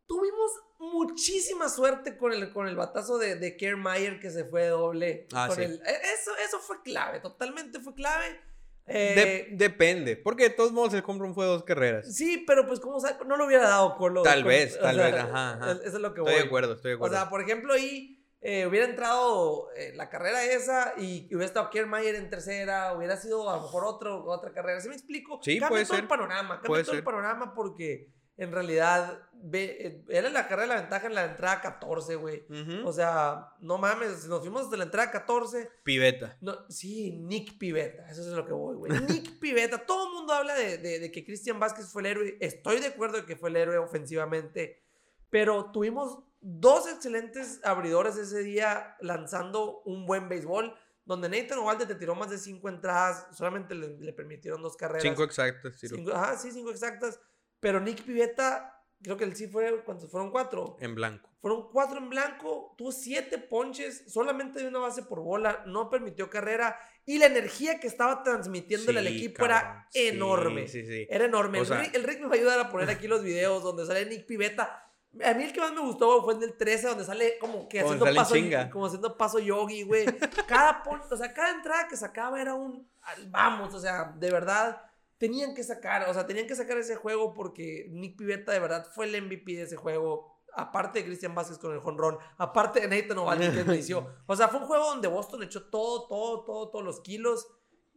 Tuvimos 0.07 0.51
muchísima 0.79 1.69
suerte 1.69 2.17
con 2.17 2.33
el, 2.33 2.51
con 2.51 2.67
el 2.67 2.75
batazo 2.75 3.17
de, 3.19 3.35
de 3.35 3.55
Kiermaier 3.55 4.19
que 4.19 4.31
se 4.31 4.43
fue 4.45 4.65
doble. 4.67 5.27
Ah, 5.33 5.45
Con 5.47 5.57
sí. 5.57 5.63
el- 5.63 5.81
e- 5.85 6.13
eso, 6.19 6.31
eso 6.45 6.59
fue 6.59 6.81
clave, 6.81 7.19
totalmente 7.19 7.79
fue 7.79 7.93
clave. 7.93 8.41
Eh, 8.87 9.47
De- 9.51 9.55
depende, 9.55 10.17
porque 10.17 10.43
de 10.43 10.49
todos 10.49 10.71
modos 10.71 10.93
el 10.93 11.01
run 11.03 11.33
fue 11.33 11.45
dos 11.45 11.63
carreras. 11.63 12.13
sí, 12.15 12.43
pero 12.47 12.65
pues 12.67 12.79
como 12.79 12.99
sa- 12.99 13.17
no 13.25 13.37
lo 13.37 13.45
hubiera 13.45 13.67
dado 13.67 13.95
Colo. 13.95 14.21
Tal 14.23 14.43
vez, 14.43 14.75
o 14.77 14.79
tal 14.81 14.95
sea, 14.95 15.05
vez, 15.05 15.15
ajá, 15.15 15.53
ajá. 15.53 15.71
Eso 15.71 15.83
es 15.85 15.93
lo 16.01 16.13
que 16.13 16.21
Estoy 16.21 16.33
voy. 16.33 16.41
de 16.41 16.47
acuerdo, 16.47 16.73
estoy 16.73 16.89
de 16.89 16.95
O 16.95 16.97
acuerdo. 16.97 17.15
sea, 17.15 17.29
por 17.29 17.41
ejemplo, 17.41 17.73
ahí 17.73 18.17
eh, 18.41 18.65
hubiera 18.65 18.87
entrado 18.87 19.67
eh, 19.75 19.93
la 19.95 20.09
carrera 20.09 20.43
esa 20.43 20.95
y 20.97 21.27
hubiera 21.27 21.45
estado 21.45 21.69
Kiermaier 21.69 22.15
en 22.15 22.29
tercera, 22.31 22.91
hubiera 22.93 23.15
sido 23.15 23.47
a 23.47 23.57
lo 23.57 23.61
mejor 23.61 23.85
otro, 23.85 24.23
otra 24.25 24.51
carrera. 24.51 24.81
¿Sí 24.81 24.89
me 24.89 24.95
explico? 24.95 25.39
Sí, 25.43 25.59
cambia 25.59 25.69
puede 25.69 25.85
todo 25.85 25.97
el 25.97 26.07
panorama, 26.07 26.55
cambia 26.55 26.67
Puede 26.67 26.83
todo 26.83 26.95
el 26.95 27.03
panorama 27.03 27.53
porque 27.53 28.07
en 28.43 28.51
realidad 28.51 29.19
ve, 29.33 29.77
eh, 29.79 30.05
era 30.09 30.29
la 30.29 30.47
carrera 30.47 30.61
de 30.63 30.67
la 30.75 30.81
ventaja 30.81 31.07
en 31.07 31.15
la 31.15 31.25
entrada 31.25 31.61
14, 31.61 32.15
güey. 32.15 32.43
Ujú. 32.49 32.87
O 32.87 32.91
sea, 32.93 33.49
no 33.59 33.77
mames, 33.77 34.25
nos 34.27 34.41
fuimos 34.41 34.63
hasta 34.63 34.77
la 34.77 34.85
entrada 34.85 35.11
14. 35.11 35.69
Piveta. 35.83 36.37
No, 36.41 36.65
sí, 36.69 37.11
Nick 37.11 37.57
Pivetta, 37.57 38.09
eso 38.09 38.21
es 38.21 38.27
lo 38.27 38.45
que 38.45 38.53
voy, 38.53 38.75
güey. 38.75 38.91
Nick 39.01 39.37
Pivetta, 39.39 39.85
todo 39.85 40.07
el 40.07 40.13
mundo 40.13 40.33
habla 40.33 40.55
de, 40.55 40.77
de- 40.79 40.99
de 40.99 41.11
que 41.11 41.23
Cristian 41.23 41.59
Vázquez 41.59 41.87
fue 41.91 42.01
el 42.01 42.05
héroe. 42.07 42.37
Estoy 42.39 42.79
de 42.79 42.87
acuerdo 42.87 43.17
de 43.17 43.25
que 43.25 43.35
fue 43.35 43.49
el 43.49 43.57
héroe 43.57 43.77
ofensivamente, 43.77 44.83
pero 45.29 45.71
tuvimos 45.71 46.19
dos 46.39 46.87
excelentes 46.87 47.59
abridores 47.63 48.17
ese 48.17 48.39
día 48.39 48.95
lanzando 49.01 49.81
un 49.85 50.05
buen 50.07 50.27
béisbol, 50.29 50.75
donde 51.05 51.29
Nathan 51.29 51.59
Ovalde 51.59 51.85
te 51.85 51.95
tiró 51.95 52.15
más 52.15 52.29
de 52.29 52.37
cinco 52.37 52.69
entradas, 52.69 53.27
solamente 53.35 53.75
le, 53.75 53.97
le 53.99 54.13
permitieron 54.13 54.61
dos 54.61 54.75
carreras. 54.77 55.03
Cinco 55.03 55.23
exactos, 55.23 55.77
Ciro. 55.79 55.95
Cinco- 55.95 56.13
ajá, 56.13 56.37
sí, 56.37 56.51
cinco 56.51 56.71
exactas. 56.71 57.19
Pero 57.61 57.79
Nick 57.79 58.03
Pivetta, 58.03 58.83
creo 59.01 59.15
que 59.15 59.23
él 59.23 59.35
sí 59.35 59.47
fue, 59.47 59.81
¿cuántos? 59.85 60.11
Fueron 60.11 60.31
cuatro. 60.31 60.75
En 60.81 60.93
blanco. 60.95 61.29
Fueron 61.41 61.71
cuatro 61.71 61.97
en 61.99 62.09
blanco, 62.09 62.75
tuvo 62.77 62.91
siete 62.91 63.37
ponches, 63.39 64.11
solamente 64.11 64.59
de 64.61 64.67
una 64.67 64.79
base 64.79 65.01
por 65.03 65.21
bola, 65.21 65.63
no 65.65 65.89
permitió 65.89 66.29
carrera 66.29 66.77
y 67.05 67.17
la 67.17 67.25
energía 67.27 67.79
que 67.79 67.87
estaba 67.87 68.21
transmitiéndole 68.21 68.99
al 68.99 69.07
Sí, 69.07 69.17
equipo 69.17 69.37
cabrón. 69.45 69.57
era 69.57 69.87
enorme. 69.93 70.67
Sí, 70.67 70.85
sí. 70.85 71.07
Era 71.09 71.25
enorme. 71.25 71.57
O 71.59 71.61
el, 71.61 71.67
sea- 71.67 71.79
Rick, 71.79 71.95
el 71.95 72.03
Rick 72.03 72.19
me 72.19 72.27
va 72.27 72.33
a 72.33 72.37
ayudar 72.37 72.59
a 72.59 72.69
poner 72.69 72.89
aquí 72.91 73.07
los 73.07 73.23
videos 73.23 73.63
donde 73.63 73.85
sale 73.87 74.05
Nick 74.05 74.25
Pivetta. 74.27 74.87
A 75.25 75.33
mí 75.33 75.43
el 75.43 75.51
que 75.51 75.59
más 75.59 75.73
me 75.73 75.81
gustó 75.81 76.23
fue 76.23 76.35
el 76.35 76.39
del 76.39 76.55
13, 76.55 76.87
donde 76.87 77.03
sale 77.03 77.37
como 77.39 77.67
que 77.67 77.81
haciendo 77.81 78.05
paso, 78.15 78.35
como 78.71 78.85
haciendo 78.85 79.17
paso 79.17 79.39
yogi, 79.39 79.83
güey. 79.83 80.05
Cada, 80.47 80.83
o 81.09 81.17
sea, 81.17 81.33
cada 81.33 81.49
entrada 81.55 81.87
que 81.87 81.97
sacaba 81.97 82.39
era 82.41 82.53
un 82.53 82.87
vamos, 83.29 83.73
o 83.73 83.79
sea, 83.79 84.13
de 84.15 84.31
verdad 84.31 84.81
tenían 85.21 85.53
que 85.53 85.63
sacar, 85.63 86.09
o 86.09 86.13
sea, 86.15 86.25
tenían 86.25 86.47
que 86.47 86.55
sacar 86.55 86.79
ese 86.79 86.95
juego 86.95 87.35
porque 87.35 87.85
Nick 87.91 88.17
Pivetta 88.17 88.53
de 88.53 88.59
verdad 88.59 88.87
fue 88.91 89.05
el 89.05 89.21
MVP 89.21 89.53
de 89.53 89.61
ese 89.61 89.75
juego. 89.75 90.41
Aparte 90.55 90.97
de 90.97 91.05
Cristian 91.05 91.35
Vázquez 91.35 91.59
con 91.59 91.73
el 91.73 91.79
jonrón, 91.79 92.17
aparte 92.39 92.81
de 92.81 92.87
Nathan 92.87 93.19
Ovaldi 93.19 93.51
que 93.51 93.61
inició. 93.71 94.07
O 94.25 94.35
sea, 94.35 94.47
fue 94.47 94.59
un 94.59 94.65
juego 94.65 94.83
donde 94.85 95.07
Boston 95.07 95.43
echó 95.43 95.69
todo, 95.69 96.07
todo, 96.07 96.43
todo, 96.43 96.71
todos 96.71 96.83
los 96.83 97.01
kilos. 97.01 97.47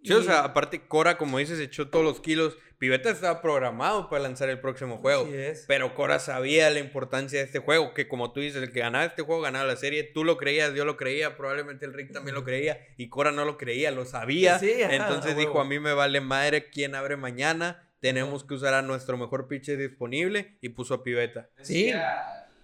Sí, 0.05 0.13
o 0.13 0.23
sea, 0.23 0.45
aparte 0.45 0.87
Cora, 0.87 1.17
como 1.17 1.39
dices, 1.39 1.59
echó 1.59 1.89
todos 1.89 2.05
los 2.05 2.21
kilos. 2.21 2.57
Piveta 2.79 3.09
estaba 3.09 3.41
programado 3.41 4.11
para 4.11 4.25
lanzar 4.25 4.51
el 4.51 4.61
próximo 4.61 4.99
juego. 4.99 5.27
Es. 5.27 5.65
Pero 5.67 5.95
Cora 5.95 6.19
sabía 6.19 6.69
la 6.71 6.81
importancia 6.81 7.39
de 7.39 7.47
este 7.47 7.59
juego, 7.61 7.95
que 7.95 8.07
como 8.09 8.33
tú 8.33 8.41
dices, 8.41 8.63
el 8.63 8.73
que 8.73 8.81
ganaba 8.81 9.07
este 9.07 9.23
juego 9.23 9.41
ganaba 9.41 9.65
la 9.65 9.77
serie. 9.77 10.05
Tú 10.05 10.23
lo 10.25 10.37
creías, 10.37 10.75
yo 10.75 10.85
lo 10.85 10.99
creía, 10.99 11.37
probablemente 11.37 11.87
el 11.87 11.95
Rick 11.95 12.13
también 12.13 12.35
lo 12.35 12.45
creía 12.45 12.79
y 12.99 13.09
Cora 13.09 13.33
no 13.33 13.47
lo 13.47 13.57
creía, 13.57 13.91
lo 13.91 14.05
sabía. 14.05 14.59
Sí, 14.59 14.83
ajá, 14.83 14.95
Entonces 14.95 15.37
dijo, 15.37 15.53
huevo. 15.53 15.63
a 15.63 15.65
mí 15.65 15.79
me 15.79 15.95
vale 15.95 16.21
madre 16.21 16.69
quién 16.69 16.95
abre 16.95 17.17
mañana, 17.17 17.89
tenemos 18.01 18.45
que 18.45 18.55
usar 18.55 18.75
a 18.75 18.83
nuestro 18.83 19.17
mejor 19.17 19.49
pitcher 19.49 19.79
disponible 19.79 20.59
y 20.61 20.69
puso 20.69 20.93
a 20.93 21.03
Piveta. 21.03 21.49
Sí. 21.63 21.91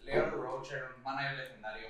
Leo 0.04 0.30
Rocher, 0.32 0.84
un 0.96 1.02
manager 1.02 1.38
legendario. 1.38 1.86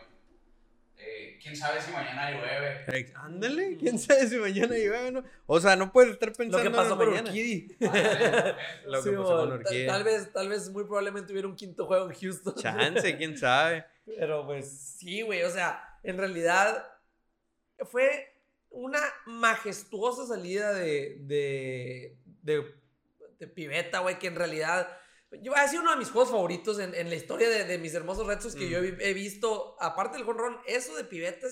¿Quién 1.42 1.56
sabe 1.56 1.80
si 1.80 1.90
mañana 1.92 2.30
llueve? 2.30 2.84
Ex- 2.88 3.14
Ándale, 3.16 3.76
quién 3.78 3.98
sabe 3.98 4.26
si 4.28 4.36
mañana 4.36 4.74
llueve, 4.76 5.10
¿no? 5.12 5.24
O 5.46 5.58
sea, 5.60 5.74
no 5.76 5.90
puedes 5.92 6.12
estar 6.12 6.32
pensando 6.32 6.58
Lo 6.58 6.62
que 6.62 6.68
en 6.68 6.74
pasó 6.74 6.96
con 6.96 7.08
mañana. 7.08 7.30
Urquidy. 7.30 7.76
Lo 8.86 9.02
que 9.02 9.10
Sí, 9.10 9.16
pasó 9.16 9.36
con 9.48 9.62
ta- 9.62 9.70
Tal 9.86 10.04
vez, 10.04 10.32
tal 10.32 10.48
vez 10.48 10.68
muy 10.70 10.84
probablemente 10.84 11.32
hubiera 11.32 11.48
un 11.48 11.56
quinto 11.56 11.86
juego 11.86 12.10
en 12.10 12.16
Houston. 12.18 12.54
Chance, 12.56 13.16
quién 13.18 13.38
sabe. 13.38 13.84
Pero 14.04 14.44
pues 14.46 14.70
sí, 14.98 15.22
güey. 15.22 15.42
O 15.44 15.50
sea, 15.50 15.98
en 16.02 16.18
realidad 16.18 16.86
fue 17.90 18.26
una 18.70 19.00
majestuosa 19.26 20.26
salida 20.26 20.72
de, 20.74 21.16
de, 21.22 22.16
de, 22.42 22.74
de 23.38 23.46
Piveta, 23.46 24.00
güey, 24.00 24.18
que 24.18 24.26
en 24.28 24.36
realidad 24.36 24.88
yo, 25.42 25.54
ha 25.56 25.68
sido 25.68 25.82
uno 25.82 25.92
de 25.92 25.96
mis 25.98 26.10
juegos 26.10 26.30
favoritos 26.30 26.78
en, 26.78 26.94
en 26.94 27.08
la 27.08 27.14
historia 27.16 27.48
de, 27.48 27.64
de 27.64 27.78
mis 27.78 27.94
hermosos 27.94 28.26
retos 28.26 28.54
que 28.54 28.66
Mm. 28.66 28.70
yo 28.70 28.78
he, 28.80 29.10
he 29.10 29.14
visto. 29.14 29.76
Aparte 29.80 30.16
del 30.16 30.26
jonrón, 30.26 30.58
eso 30.66 30.94
de 30.96 31.04
Piveta 31.04 31.46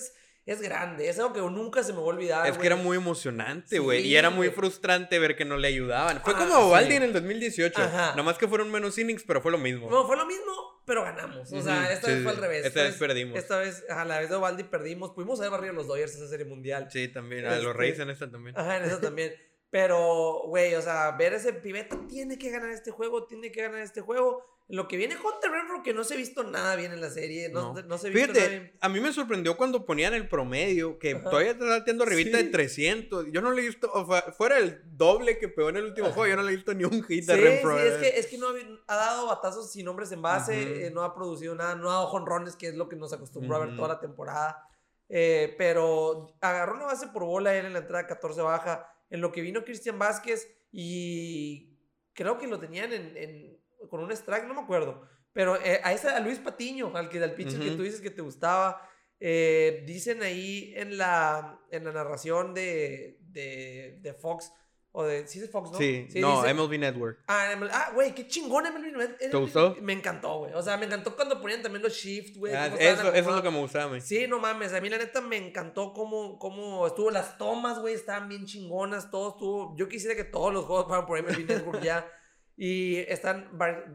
es, 0.45 0.61
grande. 0.61 1.07
Es 1.09 1.19
algo 1.19 1.31
que 1.33 1.41
nunca 1.41 1.83
se 1.83 1.93
me 1.93 1.99
va 1.99 2.05
a 2.05 2.07
olvidar. 2.07 2.47
Es 2.47 2.57
que 2.57 2.65
era 2.65 2.75
muy 2.75 2.97
emocionante, 2.97 3.67
Sí, 3.69 3.77
güey. 3.77 4.05
y 4.07 4.15
era 4.15 4.29
muy 4.31 4.49
frustrante 4.49 5.19
ver 5.19 5.35
que 5.35 5.45
no 5.45 5.57
le 5.57 5.67
ayudaban. 5.67 6.21
Fue 6.23 6.33
Ah, 6.35 6.39
como 6.39 6.53
a 6.55 6.59
Ovaldi 6.59 6.89
sí. 6.91 6.95
en 6.97 7.03
el 7.03 7.13
2018. 7.13 7.79
Ajá. 7.81 8.13
Nomás 8.15 8.37
que 8.37 8.47
fueron 8.47 8.71
menos 8.71 8.97
innings, 8.97 9.23
pero 9.27 9.41
fue 9.41 9.51
lo 9.51 9.59
mismo. 9.59 9.89
No, 9.91 10.07
fue 10.07 10.17
lo 10.17 10.25
mismo, 10.25 10.81
pero 10.85 11.03
ganamos. 11.03 11.53
O 11.53 11.61
sea, 11.61 11.91
esta 11.93 12.07
sí, 12.07 12.13
vez 12.15 12.23
fue 12.23 12.31
al 12.31 12.37
revés. 12.39 12.65
Esta 12.65 12.81
vez 12.83 12.95
perdimos. 12.95 13.37
Esta 13.37 13.57
vez, 13.57 13.83
a 13.89 14.03
la 14.05 14.19
vez 14.19 14.29
de 14.29 14.35
Ovaldi 14.37 14.63
perdimos. 14.63 15.11
Pudimos 15.11 15.39
haber 15.39 15.51
barrido 15.51 15.71
a 15.73 15.75
los 15.75 15.87
Dodgers 15.87 16.15
esa 16.15 16.27
serie 16.27 16.45
mundial. 16.47 16.87
Sí, 16.91 17.07
también. 17.09 17.45
A 17.45 17.55
los 17.57 17.65
Este- 17.67 17.73
Rays 17.77 17.99
en 17.99 18.09
esta 18.09 18.31
también. 18.31 18.57
Ajá, 18.57 18.77
en 18.77 18.85
eso 18.85 18.97
también. 18.97 19.33
Pero, 19.71 20.41
güey, 20.47 20.73
o 20.75 20.81
sea, 20.81 21.11
ver 21.11 21.33
ese 21.33 21.53
pibeta 21.53 21.95
tiene 22.07 22.37
que 22.39 22.49
ganar 22.49 22.71
este 22.71 22.91
juego, 22.91 23.25
tiene 23.25 23.51
que 23.51 23.61
ganar 23.61 23.81
este 23.81 24.01
juego. 24.01 24.43
Lo 24.67 24.87
que 24.87 24.97
viene 24.97 25.15
Hunter 25.15 25.49
Renfro, 25.49 25.81
que 25.83 25.93
no 25.95 26.03
se 26.03 26.13
ha 26.13 26.17
visto 26.17 26.43
nada 26.43 26.75
bien 26.75 26.91
en 26.91 27.01
la 27.01 27.09
serie. 27.09 27.49
No, 27.49 27.73
No. 27.73 27.81
no 27.81 27.97
se 27.97 28.07
ha 28.07 28.09
visto 28.11 28.33
nada 28.33 28.47
bien. 28.47 28.61
Fíjate, 28.61 28.77
a 28.81 28.89
mí 28.89 28.99
me 28.99 29.11
sorprendió 29.11 29.57
cuando 29.57 29.83
ponían 29.85 30.13
el 30.13 30.27
promedio, 30.29 30.99
que 30.99 31.13
Ajá. 31.15 31.23
todavía 31.29 31.51
está 31.51 31.79
dando 31.83 32.03
arribita 32.03 32.37
Sí. 32.37 32.43
de 32.45 32.49
300. 32.51 33.25
Yo 33.31 33.41
no 33.41 33.51
le 33.51 33.63
he 33.63 33.65
visto, 33.65 33.91
o 33.91 34.05
fue- 34.05 34.21
fuera 34.37 34.57
el 34.59 34.81
doble 34.95 35.39
que 35.39 35.49
pegó 35.49 35.69
en 35.69 35.77
el 35.77 35.85
último 35.85 36.09
juego, 36.11 36.27
yo 36.27 36.35
no 36.35 36.43
le 36.43 36.51
he 36.51 36.55
visto 36.55 36.73
ni 36.75 36.83
un 36.83 37.03
hit 37.03 37.23
Sí, 37.25 37.31
a 37.31 37.35
Renfro. 37.35 37.77
sí, 37.79 37.83
es 37.87 37.93
eh. 37.93 37.99
que, 37.99 38.19
es 38.19 38.27
que 38.27 38.37
no 38.37 38.47
ha, 38.49 38.53
ha 38.87 38.95
dado 38.95 39.27
batazos 39.27 39.71
sin 39.71 39.87
hombres 39.87 40.11
en 40.11 40.21
base, 40.21 40.85
eh, 40.87 40.91
no 40.91 41.03
ha 41.03 41.15
producido 41.15 41.55
nada, 41.55 41.73
no 41.75 41.89
ha 41.89 41.93
dado 41.95 42.07
jonrones, 42.07 42.55
que 42.55 42.67
es 42.67 42.75
lo 42.75 42.87
que 42.89 42.95
nos 42.95 43.11
acostumbró 43.11 43.55
a 43.55 43.65
ver 43.65 43.75
toda 43.75 43.87
la 43.87 43.99
temporada. 43.99 44.67
Eh, 45.09 45.55
pero 45.57 46.35
agarró 46.41 46.75
una 46.75 46.85
base 46.85 47.07
por 47.07 47.23
bola 47.23 47.55
él 47.55 47.65
en 47.65 47.73
la 47.73 47.79
entrada 47.79 48.05
14 48.05 48.39
baja, 48.43 48.87
en 49.09 49.21
lo 49.21 49.31
que 49.31 49.41
vino 49.41 49.63
Cristian 49.63 49.97
Vázquez 49.99 50.47
y 50.71 51.77
creo 52.13 52.37
que 52.37 52.47
lo 52.47 52.59
tenían 52.59 52.93
en, 52.93 53.17
en- 53.17 53.59
con 53.89 54.01
un 54.01 54.11
strike, 54.11 54.45
no 54.45 54.53
me 54.53 54.61
acuerdo. 54.61 55.07
Pero 55.33 55.55
eh, 55.63 55.79
a 55.83 55.93
ese, 55.93 56.09
a 56.09 56.19
Luis 56.19 56.39
Patiño, 56.39 56.95
al 56.95 57.07
que 57.09 57.23
al 57.23 57.33
pitcher 57.33 57.59
que 57.59 57.71
tú 57.77 57.83
dices 57.83 58.01
que 58.01 58.09
te 58.11 58.21
gustaba, 58.21 58.81
eh, 59.19 59.83
dicen 59.85 60.21
ahí 60.23 60.73
en 60.75 60.97
la, 60.97 61.59
en 61.71 61.83
la 61.85 61.91
narración 61.93 62.53
de, 62.53 63.17
de, 63.21 63.99
de 64.01 64.13
Fox, 64.13 64.51
o 64.91 65.03
de, 65.05 65.27
sí 65.27 65.37
es 65.37 65.45
de 65.45 65.51
Fox, 65.51 65.71
¿no? 65.71 65.77
Sí, 65.77 66.07
no, 66.15 66.41
dice- 66.41 66.53
MLB 66.53 66.79
Network. 66.79 67.23
Ah, 67.27 67.53
ML 67.55 67.69
ah, 67.71 67.91
güey, 67.93 68.15
qué 68.15 68.27
chingón 68.27 68.63
MLB. 68.63 68.91
MLB. 68.97 69.17
¿Te 69.17 69.37
gustó? 69.37 69.77
Me 69.81 69.93
encantó, 69.93 70.39
güey. 70.39 70.53
O 70.53 70.63
sea, 70.63 70.77
me 70.77 70.87
encantó 70.87 71.15
cuando 71.15 71.39
ponían 71.39 71.61
también 71.61 71.83
los 71.83 71.93
shift, 71.93 72.37
güey. 72.37 72.53
Ah, 72.55 72.67
eso, 72.67 73.13
eso 73.13 73.29
es 73.29 73.35
lo 73.35 73.43
que 73.43 73.51
me 73.51 73.59
gustaba 73.59 73.93
mí. 73.93 74.01
Sí, 74.01 74.25
no 74.27 74.39
mames. 74.39 74.73
A 74.73 74.81
mí 74.81 74.89
la 74.89 74.97
neta 74.97 75.21
me 75.21 75.37
encantó 75.37 75.93
cómo, 75.93 76.39
cómo 76.39 76.87
estuvo. 76.87 77.11
Las 77.11 77.37
tomas, 77.37 77.77
güey, 77.79 77.93
estaban 77.93 78.27
bien 78.27 78.45
chingonas. 78.45 79.11
Todo 79.11 79.29
estuvo. 79.29 79.75
Yo 79.77 79.87
quisiera 79.87 80.15
que 80.15 80.23
todos 80.23 80.51
los 80.51 80.65
juegos 80.65 80.87
fueran 80.87 81.05
por 81.05 81.21
MLB 81.21 81.47
Network 81.47 81.81
ya. 81.81 82.05
Y 82.61 82.97
están 82.97 83.57
Bar 83.57 83.85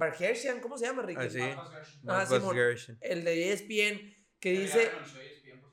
¿cómo 0.63 0.79
se 0.79 0.87
llama, 0.87 1.03
Ricky? 1.03 1.21
Ah, 1.21 1.29
sí. 1.29 1.41
Ah. 2.09 2.27
Gershon. 2.55 2.97
El 3.03 3.23
de 3.23 3.51
E 3.51 3.53
ESPN, 3.53 4.01
que 4.41 4.55
Ya 4.55 4.61
dice. 4.61 4.91
cierto. 5.43 5.71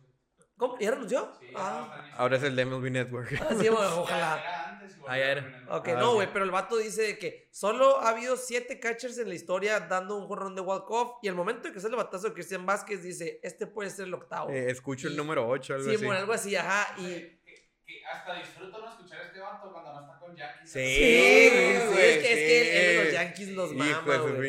¿Cómo? 0.57 0.77
¿Ya 0.77 0.91
renunció? 0.91 1.31
Sí, 1.39 1.47
ah, 1.55 2.05
en 2.05 2.13
Ahora 2.19 2.36
es 2.36 2.43
el 2.43 2.55
de 2.55 2.65
MLB 2.65 2.91
Network. 2.91 3.31
ah, 3.41 3.55
sí, 3.60 3.69
bueno, 3.69 3.95
ojalá. 4.01 4.70
Era 4.91 4.97
antes 4.97 4.97
y 4.97 4.99
volvió 4.99 5.13
Ah, 5.13 5.17
ya 5.17 5.25
a 5.25 5.32
era. 5.32 5.65
Ok, 5.77 5.88
Ah, 5.89 5.93
no, 5.99 6.13
güey, 6.13 6.27
pero 6.34 6.45
el 6.45 6.51
vato 6.51 6.77
dice 6.77 7.17
que 7.17 7.47
solo 7.51 7.99
ha 8.01 8.10
habido 8.10 8.38
siete 8.38 8.80
catchers 8.80 9.17
en 9.17 9.30
la 9.30 9.36
historia 9.36 9.80
dando 9.82 10.17
un 10.17 10.27
jorrón 10.27 10.56
de 10.56 10.62
walk-off 10.62 11.13
y 11.21 11.27
al 11.27 11.36
momento 11.36 11.67
de 11.67 11.73
que 11.73 11.80
sale 11.80 11.93
el 11.93 11.97
batazo 11.97 12.27
de 12.27 12.34
Cristian 12.34 12.65
Vázquez 12.65 13.04
dice, 13.04 13.39
este 13.43 13.67
puede 13.67 13.89
ser 13.89 14.06
el 14.08 14.13
octavo. 14.13 14.49
Eh, 14.51 14.69
escucho 14.71 15.08
el 15.08 15.13
Y- 15.13 15.17
número 15.17 15.47
8, 15.47 15.73
algo 15.75 15.89
sí, 15.89 15.95
así. 15.95 16.06
bueno, 16.06 16.19
algo 16.19 16.34
así, 16.34 16.56
ajá, 16.56 16.95
y... 16.99 17.39
Que, 17.86 18.06
hasta 18.06 18.36
disfruto 18.36 18.80
no 18.80 18.89
escuchar 18.89 19.19
a 19.19 19.25
este 19.25 19.39
vato 19.41 19.69
cuando 19.71 19.91
no 19.93 20.01
está 20.01 20.17
con 20.19 20.34
Jackie. 20.36 20.65
Sí, 20.65 20.80
Sí, 20.80 21.49
güey, 21.89 22.04
sí, 22.04 22.10
es 22.10 22.17
que, 22.19 22.32
es 22.32 22.38
que 22.39 22.62
él- 22.62 22.67
él 22.67 22.88
de 22.88 22.95
los 22.95 23.06
sí. 23.08 23.13
Yankees 23.13 23.49
los 23.49 23.73
Hijo 23.73 23.77
mama, 23.84 24.13
de 24.13 24.17
su 24.19 24.23
güey. 24.23 24.39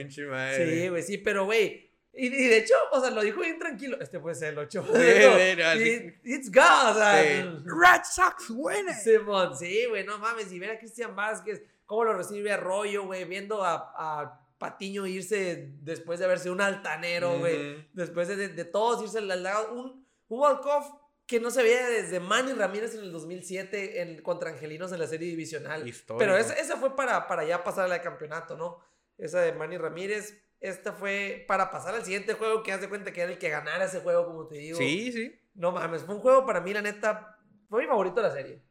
Sí, 0.57 0.89
güey, 0.89 1.03
sí, 1.03 1.19
pero 1.19 1.45
güey, 1.45 1.92
y, 2.15 2.27
y 2.27 2.49
de 2.49 2.59
hecho, 2.59 2.75
o 2.93 3.01
sea, 3.01 3.11
lo 3.11 3.23
dijo 3.23 3.41
bien 3.41 3.59
tranquilo, 3.59 3.97
este 4.01 4.21
puede 4.21 4.35
ser 4.35 4.53
el 4.53 4.59
ocho. 4.59 4.85
Sí, 4.85 6.15
It's 6.25 6.51
God, 6.51 6.91
o 6.91 6.95
sea... 6.95 7.23
Sí. 7.23 7.65
Red 7.65 8.03
Sox 8.05 8.51
winning. 8.51 8.95
Simón, 8.95 9.57
sí, 9.57 9.87
güey, 9.87 10.05
no 10.05 10.19
mames, 10.19 10.53
y 10.53 10.59
ver 10.59 10.73
a 10.73 10.79
Cristian 10.79 11.17
Vázquez, 11.17 11.63
cómo 11.87 12.05
lo 12.05 12.15
recibe 12.15 12.53
Arroyo, 12.53 13.05
güey, 13.05 13.25
viendo 13.25 13.65
a, 13.65 13.93
a 13.97 14.41
Patiño 14.59 15.07
irse 15.07 15.71
después 15.81 16.19
de 16.19 16.27
haberse 16.27 16.51
un 16.51 16.61
altanero, 16.61 17.39
güey, 17.39 17.89
después 17.93 18.29
de, 18.29 18.49
de 18.49 18.65
todos 18.65 19.03
irse 19.03 19.19
al 19.19 19.43
lado, 19.43 19.73
un, 19.73 20.07
un 20.29 20.39
walk-off 20.41 20.87
que 21.27 21.41
no 21.41 21.51
se 21.51 21.63
veía 21.63 21.89
desde 21.89 22.21
Manny 22.21 22.53
Ramírez 22.53 22.95
en 22.95 23.01
el 23.01 23.13
2007 23.13 24.03
en, 24.03 24.23
contra 24.23 24.51
Angelinos 24.51 24.93
en 24.93 24.99
la 24.99 25.07
serie 25.07 25.29
divisional. 25.29 25.89
Histórico. 25.89 26.19
Pero 26.19 26.37
esa, 26.37 26.53
esa 26.55 26.77
fue 26.77 26.95
para, 26.95 27.27
para 27.27 27.45
ya 27.45 27.65
pasar 27.65 27.87
a 27.87 27.89
la 27.89 27.95
de 27.95 28.03
campeonato, 28.03 28.57
¿no? 28.57 28.81
Esa 29.19 29.41
de 29.41 29.53
Manny 29.53 29.79
Ramírez, 29.79 30.43
esta 30.63 30.93
fue 30.93 31.45
para 31.49 31.71
pasar 31.71 31.95
al 31.95 32.05
siguiente 32.05 32.35
juego, 32.35 32.63
que 32.63 32.73
haz 32.73 32.81
de 32.81 32.89
cuenta 32.89 33.13
que 33.13 33.21
era 33.21 33.31
el 33.33 33.39
que 33.39 33.49
ganara 33.51 33.85
ese 33.85 34.01
juego, 34.01 34.25
como 34.27 34.47
te 34.47 34.57
digo. 34.57 34.79
Sí, 34.79 35.13
sí. 35.13 35.39
No 35.55 35.73
mames, 35.73 36.03
fue 36.05 36.15
un 36.15 36.21
juego 36.23 36.47
para 36.47 36.61
mí, 36.61 36.73
la 36.73 36.81
neta, 36.83 37.37
fue 37.69 37.83
mi 37.83 37.89
favorito 37.89 38.17
de 38.17 38.29
la 38.29 38.33
serie. 38.35 38.63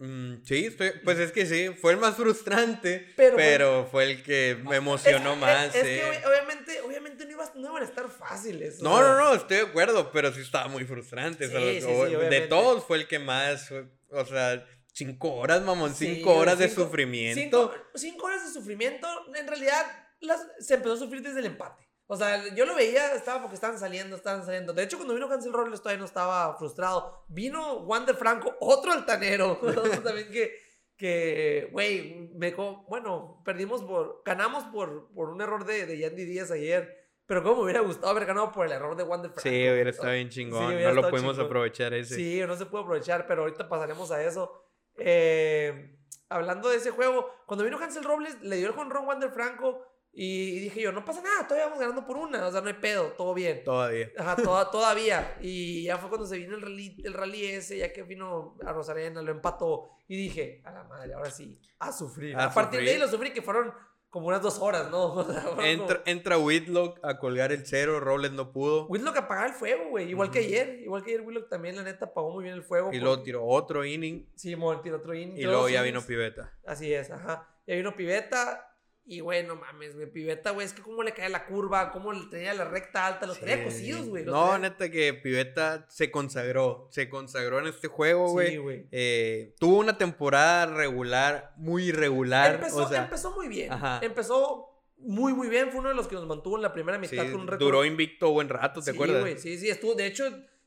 Mm, 0.00 0.44
sí, 0.44 0.66
estoy, 0.66 0.92
pues 1.04 1.18
es 1.18 1.32
que 1.32 1.44
sí, 1.44 1.70
fue 1.70 1.92
el 1.92 1.98
más 1.98 2.14
frustrante, 2.16 3.12
Pero 3.16 3.36
pero, 3.36 3.88
fue- 3.90 4.04
el 4.04 4.22
que 4.22 4.56
me 4.64 4.76
emocionó 4.76 5.32
Es- 5.32 5.38
más. 5.38 5.74
Es, 5.74 5.74
es 5.74 5.82
sí. 5.82 5.88
que 5.96 6.04
obvi- 6.04 6.26
obviamente, 6.28 6.80
obviamente 6.82 7.24
no, 7.24 7.30
iba- 7.32 7.52
no 7.56 7.68
iban 7.70 7.82
a 7.82 7.84
estar 7.84 8.08
fáciles. 8.08 8.80
o 8.80 8.84
No, 8.84 8.96
sea, 8.98 9.06
no, 9.08 9.18
no, 9.18 9.34
estoy 9.34 9.56
de 9.56 9.62
acuerdo, 9.64 10.12
pero 10.12 10.32
sí 10.32 10.40
estaba 10.40 10.68
muy 10.68 10.84
frustrante. 10.84 11.46
o 11.46 11.50
sea, 11.50 11.58
Sí, 11.58 11.66
lo- 11.66 11.72
sí, 11.72 11.80
sí, 12.10 12.14
o- 12.14 12.20
de 12.30 12.40
todos 12.42 12.84
fue 12.84 12.98
el 12.98 13.08
que 13.08 13.18
más, 13.18 13.72
o 14.10 14.24
sea, 14.24 14.64
cinco 14.92 15.34
horas, 15.34 15.62
mamón, 15.62 15.92
cinco 15.94 16.34
horas 16.36 16.58
de 16.60 16.68
sufrimiento. 16.68 17.40
Cinco, 17.72 17.74
cinco 17.96 18.26
horas 18.26 18.46
de 18.46 18.52
sufrimiento, 18.52 19.08
en 19.34 19.46
realidad 19.48 19.84
las, 20.20 20.46
se 20.58 20.74
empezó 20.74 20.94
a 20.94 20.98
sufrir 20.98 21.22
desde 21.22 21.40
el 21.40 21.46
empate. 21.46 21.88
O 22.10 22.16
sea, 22.16 22.54
yo 22.54 22.64
lo 22.64 22.74
veía, 22.74 23.14
estaba 23.14 23.42
porque 23.42 23.54
estaban 23.54 23.78
saliendo, 23.78 24.16
estaban 24.16 24.44
saliendo. 24.44 24.72
De 24.72 24.82
hecho, 24.82 24.96
cuando 24.96 25.12
vino 25.12 25.28
Cancel 25.28 25.52
Robles 25.52 25.82
todavía 25.82 26.00
no 26.00 26.06
estaba 26.06 26.56
frustrado. 26.56 27.24
Vino 27.28 27.80
Wander 27.80 28.16
Franco, 28.16 28.56
otro 28.60 28.92
altanero. 28.92 29.58
también 30.02 30.30
que, 30.30 30.56
que, 30.96 31.68
güey, 31.70 32.30
me 32.34 32.54
bueno, 32.88 33.42
perdimos 33.44 33.82
por, 33.82 34.22
ganamos 34.24 34.64
por, 34.64 35.12
por 35.12 35.28
un 35.28 35.42
error 35.42 35.66
de, 35.66 35.84
de 35.84 35.98
Yandy 35.98 36.24
Díaz 36.24 36.50
ayer. 36.50 36.96
Pero 37.26 37.42
como 37.42 37.56
me 37.56 37.64
hubiera 37.64 37.80
gustado 37.80 38.08
haber 38.08 38.24
ganado 38.24 38.52
por 38.52 38.64
el 38.64 38.72
error 38.72 38.96
de 38.96 39.02
Wander 39.02 39.30
Franco. 39.30 39.42
Sí, 39.42 39.68
hubiera 39.68 39.90
estado 39.90 40.14
bien 40.14 40.30
chingón. 40.30 40.82
no 40.82 40.92
lo 40.94 41.10
pudimos 41.10 41.32
chingón. 41.32 41.46
aprovechar 41.46 41.92
ese. 41.92 42.14
Sí, 42.14 42.40
no 42.46 42.56
se 42.56 42.64
puede 42.64 42.84
aprovechar, 42.84 43.26
pero 43.26 43.42
ahorita 43.42 43.68
pasaremos 43.68 44.10
a 44.10 44.22
eso. 44.22 44.64
Eh, 44.96 45.98
hablando 46.30 46.70
de 46.70 46.76
ese 46.76 46.90
juego, 46.90 47.30
cuando 47.44 47.64
vino 47.64 47.78
Hansel 47.78 48.02
Robles, 48.02 48.40
le 48.40 48.56
dio 48.56 48.68
el 48.68 48.72
jonrón 48.72 49.06
Wander 49.06 49.30
Franco 49.30 49.84
y 50.20 50.58
dije 50.60 50.80
yo, 50.80 50.90
no 50.90 51.04
pasa 51.04 51.22
nada, 51.22 51.46
todavía 51.46 51.66
vamos 51.66 51.78
ganando 51.78 52.04
por 52.04 52.16
una, 52.16 52.46
o 52.46 52.50
sea, 52.50 52.60
no 52.60 52.66
hay 52.68 52.74
pedo, 52.74 53.12
todo 53.16 53.34
bien. 53.34 53.62
Todavía. 53.62 54.10
Ajá, 54.18 54.34
toda- 54.36 54.68
todavía. 54.72 55.36
Y 55.40 55.84
ya 55.84 55.96
fue 55.98 56.08
cuando 56.08 56.26
se 56.26 56.38
vino 56.38 56.56
el 56.56 56.62
rally, 56.62 56.96
el 57.04 57.12
rally 57.14 57.44
ese, 57.46 57.78
ya 57.78 57.92
que 57.92 58.02
vino 58.02 58.56
a 58.66 58.72
Rosarena, 58.72 59.22
lo 59.22 59.30
empató. 59.30 59.90
Y 60.08 60.16
dije, 60.16 60.60
a 60.64 60.72
la 60.72 60.82
madre, 60.84 61.14
ahora 61.14 61.30
sí, 61.30 61.60
a 61.78 61.92
sufrir. 61.92 62.34
A 62.36 62.46
A, 62.46 62.54
partir 62.54 62.80
de 62.80 62.86
ahí 62.86 62.94
sufrir. 62.94 63.00
lo 63.06 63.08
sufrí, 63.16 63.32
que 63.32 63.42
fueron 63.42 63.72
como 64.10 64.26
unas 64.28 64.40
dos 64.42 64.58
horas, 64.58 64.90
¿no? 64.90 65.12
O 65.14 65.24
sea, 65.32 65.70
Entra, 65.70 66.02
entra 66.06 66.38
Whitlock 66.38 66.98
a 67.04 67.18
colgar 67.18 67.52
el 67.52 67.66
cero, 67.66 68.00
Robles 68.00 68.32
no 68.32 68.50
pudo. 68.52 68.86
Whitlock 68.86 69.18
apagaba 69.18 69.46
el 69.46 69.52
fuego, 69.52 69.90
güey. 69.90 70.08
Igual 70.08 70.30
que 70.30 70.40
Ujú. 70.40 70.48
ayer. 70.48 70.80
Igual 70.80 71.04
que 71.04 71.10
ayer, 71.10 71.20
Whitlock 71.20 71.48
también, 71.50 71.76
la 71.76 71.82
neta, 71.82 72.06
apagó 72.06 72.32
muy 72.32 72.42
bien 72.42 72.56
el 72.56 72.62
fuego. 72.62 72.90
Y 72.92 72.98
luego 72.98 73.16
porque- 73.16 73.24
tiró 73.26 73.44
otro 73.44 73.84
inning. 73.84 74.26
Sí, 74.34 74.56
tiró 74.82 74.96
otro 74.96 75.14
inning. 75.14 75.36
Y 75.36 75.42
luego 75.44 75.68
ya 75.68 75.82
vino 75.82 76.00
Piveta. 76.02 76.52
Así 76.66 76.92
es, 76.92 77.10
ajá. 77.10 77.46
Ya 77.66 77.74
vino 77.76 77.94
Piveta. 77.94 78.64
Y, 79.10 79.20
güey, 79.20 79.42
no 79.46 79.56
mames, 79.56 79.94
güey. 79.94 80.06
Piveta, 80.12 80.50
güey, 80.50 80.66
es 80.66 80.74
que 80.74 80.82
cómo 80.82 81.02
le 81.02 81.12
cae 81.14 81.30
la 81.30 81.46
curva, 81.46 81.90
cómo 81.92 82.12
le 82.12 82.26
tenía 82.26 82.52
la 82.52 82.66
recta 82.66 83.06
alta. 83.06 83.26
Los 83.26 83.40
tenía 83.40 83.56
Sí. 83.56 83.64
cosidos, 83.64 84.06
güey. 84.08 84.22
No, 84.24 84.52
tenía- 84.52 84.58
neta 84.68 84.90
que 84.90 85.14
Piveta 85.14 85.86
se 85.88 86.10
consagró. 86.10 86.88
Se 86.90 87.08
consagró 87.08 87.58
en 87.58 87.68
este 87.68 87.88
juego, 87.88 88.28
güey. 88.30 88.50
Sí, 88.50 88.56
güey. 88.58 88.86
Eh, 88.92 89.54
tuvo 89.58 89.78
una 89.78 89.96
temporada 89.96 90.66
regular, 90.66 91.54
muy 91.56 91.84
irregular. 91.84 92.56
Empezó, 92.56 92.84
o 92.84 92.88
sea, 92.88 93.04
empezó 93.04 93.30
muy 93.34 93.48
bien. 93.48 93.72
Ajá. 93.72 93.98
Empezó 94.02 94.66
muy, 94.98 95.32
muy 95.32 95.48
bien. 95.48 95.70
Fue 95.70 95.80
uno 95.80 95.88
de 95.88 95.94
los 95.94 96.06
que 96.06 96.14
nos 96.14 96.26
mantuvo 96.26 96.56
en 96.56 96.62
la 96.62 96.74
primera 96.74 97.02
sí, 97.02 97.14
mitad 97.16 97.30
con 97.32 97.40
un 97.40 97.46
récord. 97.46 97.60
duró 97.66 97.84
invicto 97.86 98.30
buen 98.30 98.50
rato, 98.50 98.80
¿te 98.82 98.90
sí, 98.90 98.94
acuerdas? 98.94 99.20
güey, 99.22 99.38
sí, 99.38 99.56
sí, 99.56 99.70
estuvo. 99.70 99.94
De 99.94 100.04
hecho, 100.06 100.24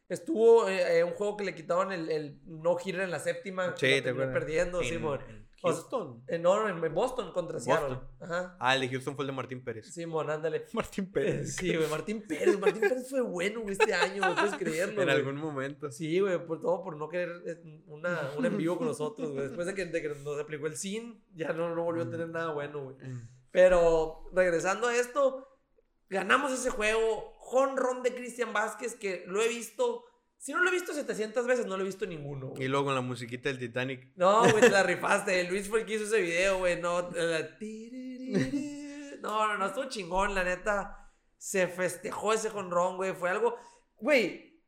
estuvo 0.10 0.68
eh, 0.68 0.98
eh, 1.00 1.04
un 1.04 1.12
juego 1.12 1.38
que 1.38 1.44
le 1.46 1.54
quitaron 1.54 1.92
el, 1.92 2.10
el 2.10 2.40
no-hitter 2.46 3.02
en 3.02 3.12
la 3.12 3.20
séptima. 3.20 3.76
Sí, 3.78 4.02
te 4.02 4.10
acuerdas. 4.10 4.34
perdiendo, 4.34 4.82
En- 4.82 4.88
sí, 4.88 4.96
en 4.96 5.02
Houston. 5.62 6.24
Eh, 6.28 6.40
no, 6.40 6.68
en 6.68 6.94
Boston 6.94 7.32
contra 7.32 7.60
Seattle. 7.60 7.96
Boston. 7.96 8.10
Ajá. 8.20 8.56
Ah, 8.60 8.76
el 8.76 8.82
de 8.82 8.90
Houston 8.90 9.16
fue 9.16 9.24
el 9.24 9.28
de 9.28 9.34
Martín 9.34 9.64
Pérez. 9.64 9.94
Simón, 9.94 10.30
ándale. 10.30 10.66
Martín 10.74 11.12
Sí, 11.46 11.76
güey, 11.76 11.90
Martín 11.90 12.26
Pérez. 12.28 12.60
Martín 12.60 12.82
Pérez 12.82 13.10
fue 13.10 13.22
bueno, 13.22 13.62
este 13.68 13.94
año, 13.94 14.24
güey, 14.24 14.36
puedes 14.36 14.56
creerlo. 14.56 15.02
en 15.02 15.10
algún 15.10 15.36
momento. 15.36 15.92
Sí, 15.92 16.20
güey, 16.20 16.46
por 16.46 16.62
todo 16.62 16.84
por 16.84 16.98
no 16.98 17.10
querer 17.10 17.44
eh, 17.46 17.84
una, 17.88 18.32
un 18.38 18.46
en 18.46 18.58
vivo 18.58 18.78
con 18.78 18.88
nosotros, 18.88 19.32
güey. 19.32 19.44
Después 19.44 19.68
de 19.68 19.74
que, 19.74 19.86
de 19.86 20.02
que 20.02 20.10
nos 20.10 20.40
aplicó 20.40 20.68
el 20.68 20.76
SIN, 20.76 21.24
ya 21.34 21.54
no, 21.54 21.74
no 21.76 21.84
volvió 21.84 22.04
a 22.04 22.10
tener 22.10 22.30
nada 22.30 22.52
bueno, 22.54 22.84
güey. 22.84 22.96
Mm. 22.98 23.30
Pero 23.52 24.30
regresando 24.34 24.88
a 24.88 24.96
esto, 24.96 25.48
ganamos 26.10 26.52
ese 26.52 26.70
juego. 26.70 27.34
Honron 27.54 28.02
de 28.02 28.14
Cristian 28.16 28.54
Vázquez, 28.54 28.96
que 28.96 29.26
lo 29.28 29.42
he 29.42 29.50
visto. 29.50 30.06
Si 30.44 30.52
no 30.54 30.60
lo 30.64 30.70
he 30.70 30.74
visto 30.74 30.92
700 30.92 31.46
veces, 31.46 31.68
no 31.68 31.78
lo 31.78 31.84
he 31.84 31.86
visto 31.86 32.08
ninguno. 32.08 32.48
güey. 32.48 32.64
Y 32.64 32.68
luego 32.68 32.86
con 32.86 32.96
la 32.96 33.02
musiquita 33.02 33.50
del 33.50 33.60
Titanic. 33.60 34.08
No, 34.16 34.42
güey, 34.50 34.60
te 34.62 34.70
la 34.72 34.82
rifaste. 34.84 35.44
Luis 35.44 35.70
fue 35.70 35.82
el 35.82 35.86
que 35.86 35.94
hizo 35.94 36.06
ese 36.06 36.20
video, 36.20 36.58
güey. 36.58 36.82
No, 36.82 37.12
la- 37.12 37.48
no, 39.22 39.48
no, 39.48 39.58
no, 39.58 39.66
estuvo 39.68 39.86
chingón, 39.86 40.34
la 40.34 40.44
neta. 40.44 40.98
Se 41.38 41.68
festejó 41.68 42.34
ese 42.34 42.50
jonrón, 42.50 42.98
güey. 42.98 43.14
Fue 43.14 43.30
algo. 43.30 43.56
Güey, 43.98 44.60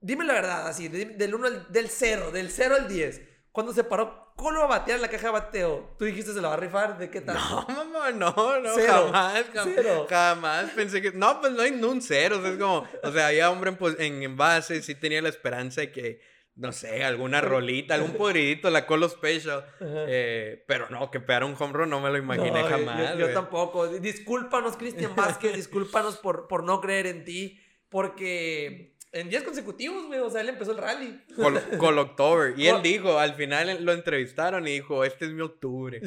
dime 0.00 0.24
la 0.24 0.34
verdad, 0.34 0.68
así, 0.68 0.86
de- 0.88 1.06
del 1.06 1.34
1 1.34 1.46
al 1.48 1.72
del 1.72 1.88
0, 1.88 2.30
del 2.30 2.50
0 2.50 2.76
al 2.78 2.88
10. 2.88 3.20
Cuando 3.58 3.72
se 3.72 3.82
paró 3.82 4.32
Colo 4.36 4.62
a 4.62 4.66
batear 4.68 4.98
en 4.98 5.02
la 5.02 5.08
caja 5.08 5.26
de 5.26 5.32
bateo, 5.32 5.96
tú 5.98 6.04
dijiste 6.04 6.32
se 6.32 6.40
la 6.40 6.46
va 6.46 6.54
a 6.54 6.58
rifar, 6.58 6.96
¿de 6.96 7.10
qué 7.10 7.20
tal? 7.22 7.34
No, 7.34 7.66
mamá, 7.68 8.12
no, 8.12 8.60
no, 8.60 8.70
Cero. 8.76 9.06
jamás, 9.10 9.44
jam- 9.52 9.72
Cero. 9.74 10.06
jamás 10.08 10.70
pensé 10.76 11.02
que, 11.02 11.10
no, 11.10 11.40
pues 11.40 11.52
no 11.54 11.62
hay 11.62 11.72
un 11.72 12.00
cero, 12.00 12.36
o 12.38 12.40
sea, 12.40 12.52
es 12.52 12.56
como, 12.56 12.86
o 13.02 13.10
sea, 13.10 13.26
había 13.26 13.50
hombre 13.50 13.72
en, 13.76 13.96
en 14.00 14.22
envase, 14.22 14.80
sí 14.80 14.94
tenía 14.94 15.20
la 15.22 15.28
esperanza 15.28 15.80
de 15.80 15.90
que 15.90 16.20
no 16.54 16.70
sé, 16.70 17.02
alguna 17.02 17.40
rolita, 17.40 17.94
algún 17.94 18.12
podridito, 18.12 18.70
la 18.70 18.86
Colo 18.86 19.08
Special. 19.08 19.64
Eh, 19.80 20.64
pero 20.68 20.88
no, 20.90 21.10
que 21.10 21.18
pegara 21.18 21.44
un 21.44 21.56
home 21.58 21.72
run 21.72 21.90
no 21.90 22.00
me 22.00 22.10
lo 22.10 22.16
imaginé 22.18 22.62
No, 22.62 22.68
jamás. 22.68 23.18
Yo, 23.18 23.32
tampoco. 23.32 23.88
Discúlpanos, 23.88 24.76
Cristian 24.76 25.16
Vázquez, 25.16 25.54
discúlpanos 25.56 26.16
por, 26.18 26.46
por 26.46 26.62
no 26.62 26.80
creer 26.80 27.08
en 27.08 27.24
ti, 27.24 27.60
porque 27.88 28.96
en 29.10 29.30
días 29.30 29.42
consecutivos, 29.42 30.06
güey, 30.06 30.20
o 30.20 30.28
sea, 30.30 30.42
él 30.42 30.50
empezó 30.50 30.72
el 30.72 30.78
rally. 30.78 31.24
Col, 31.34 31.58
Col 31.78 31.98
October. 31.98 32.54
Y 32.58 32.66
él 32.68 32.82
dijo, 32.82 33.18
al 33.18 33.34
final 33.34 33.84
lo 33.84 33.92
entrevistaron 33.92 34.66
y 34.68 34.72
dijo, 34.72 35.02
este 35.04 35.24
es 35.24 35.30
mi 35.32 35.40
octubre. 35.40 36.00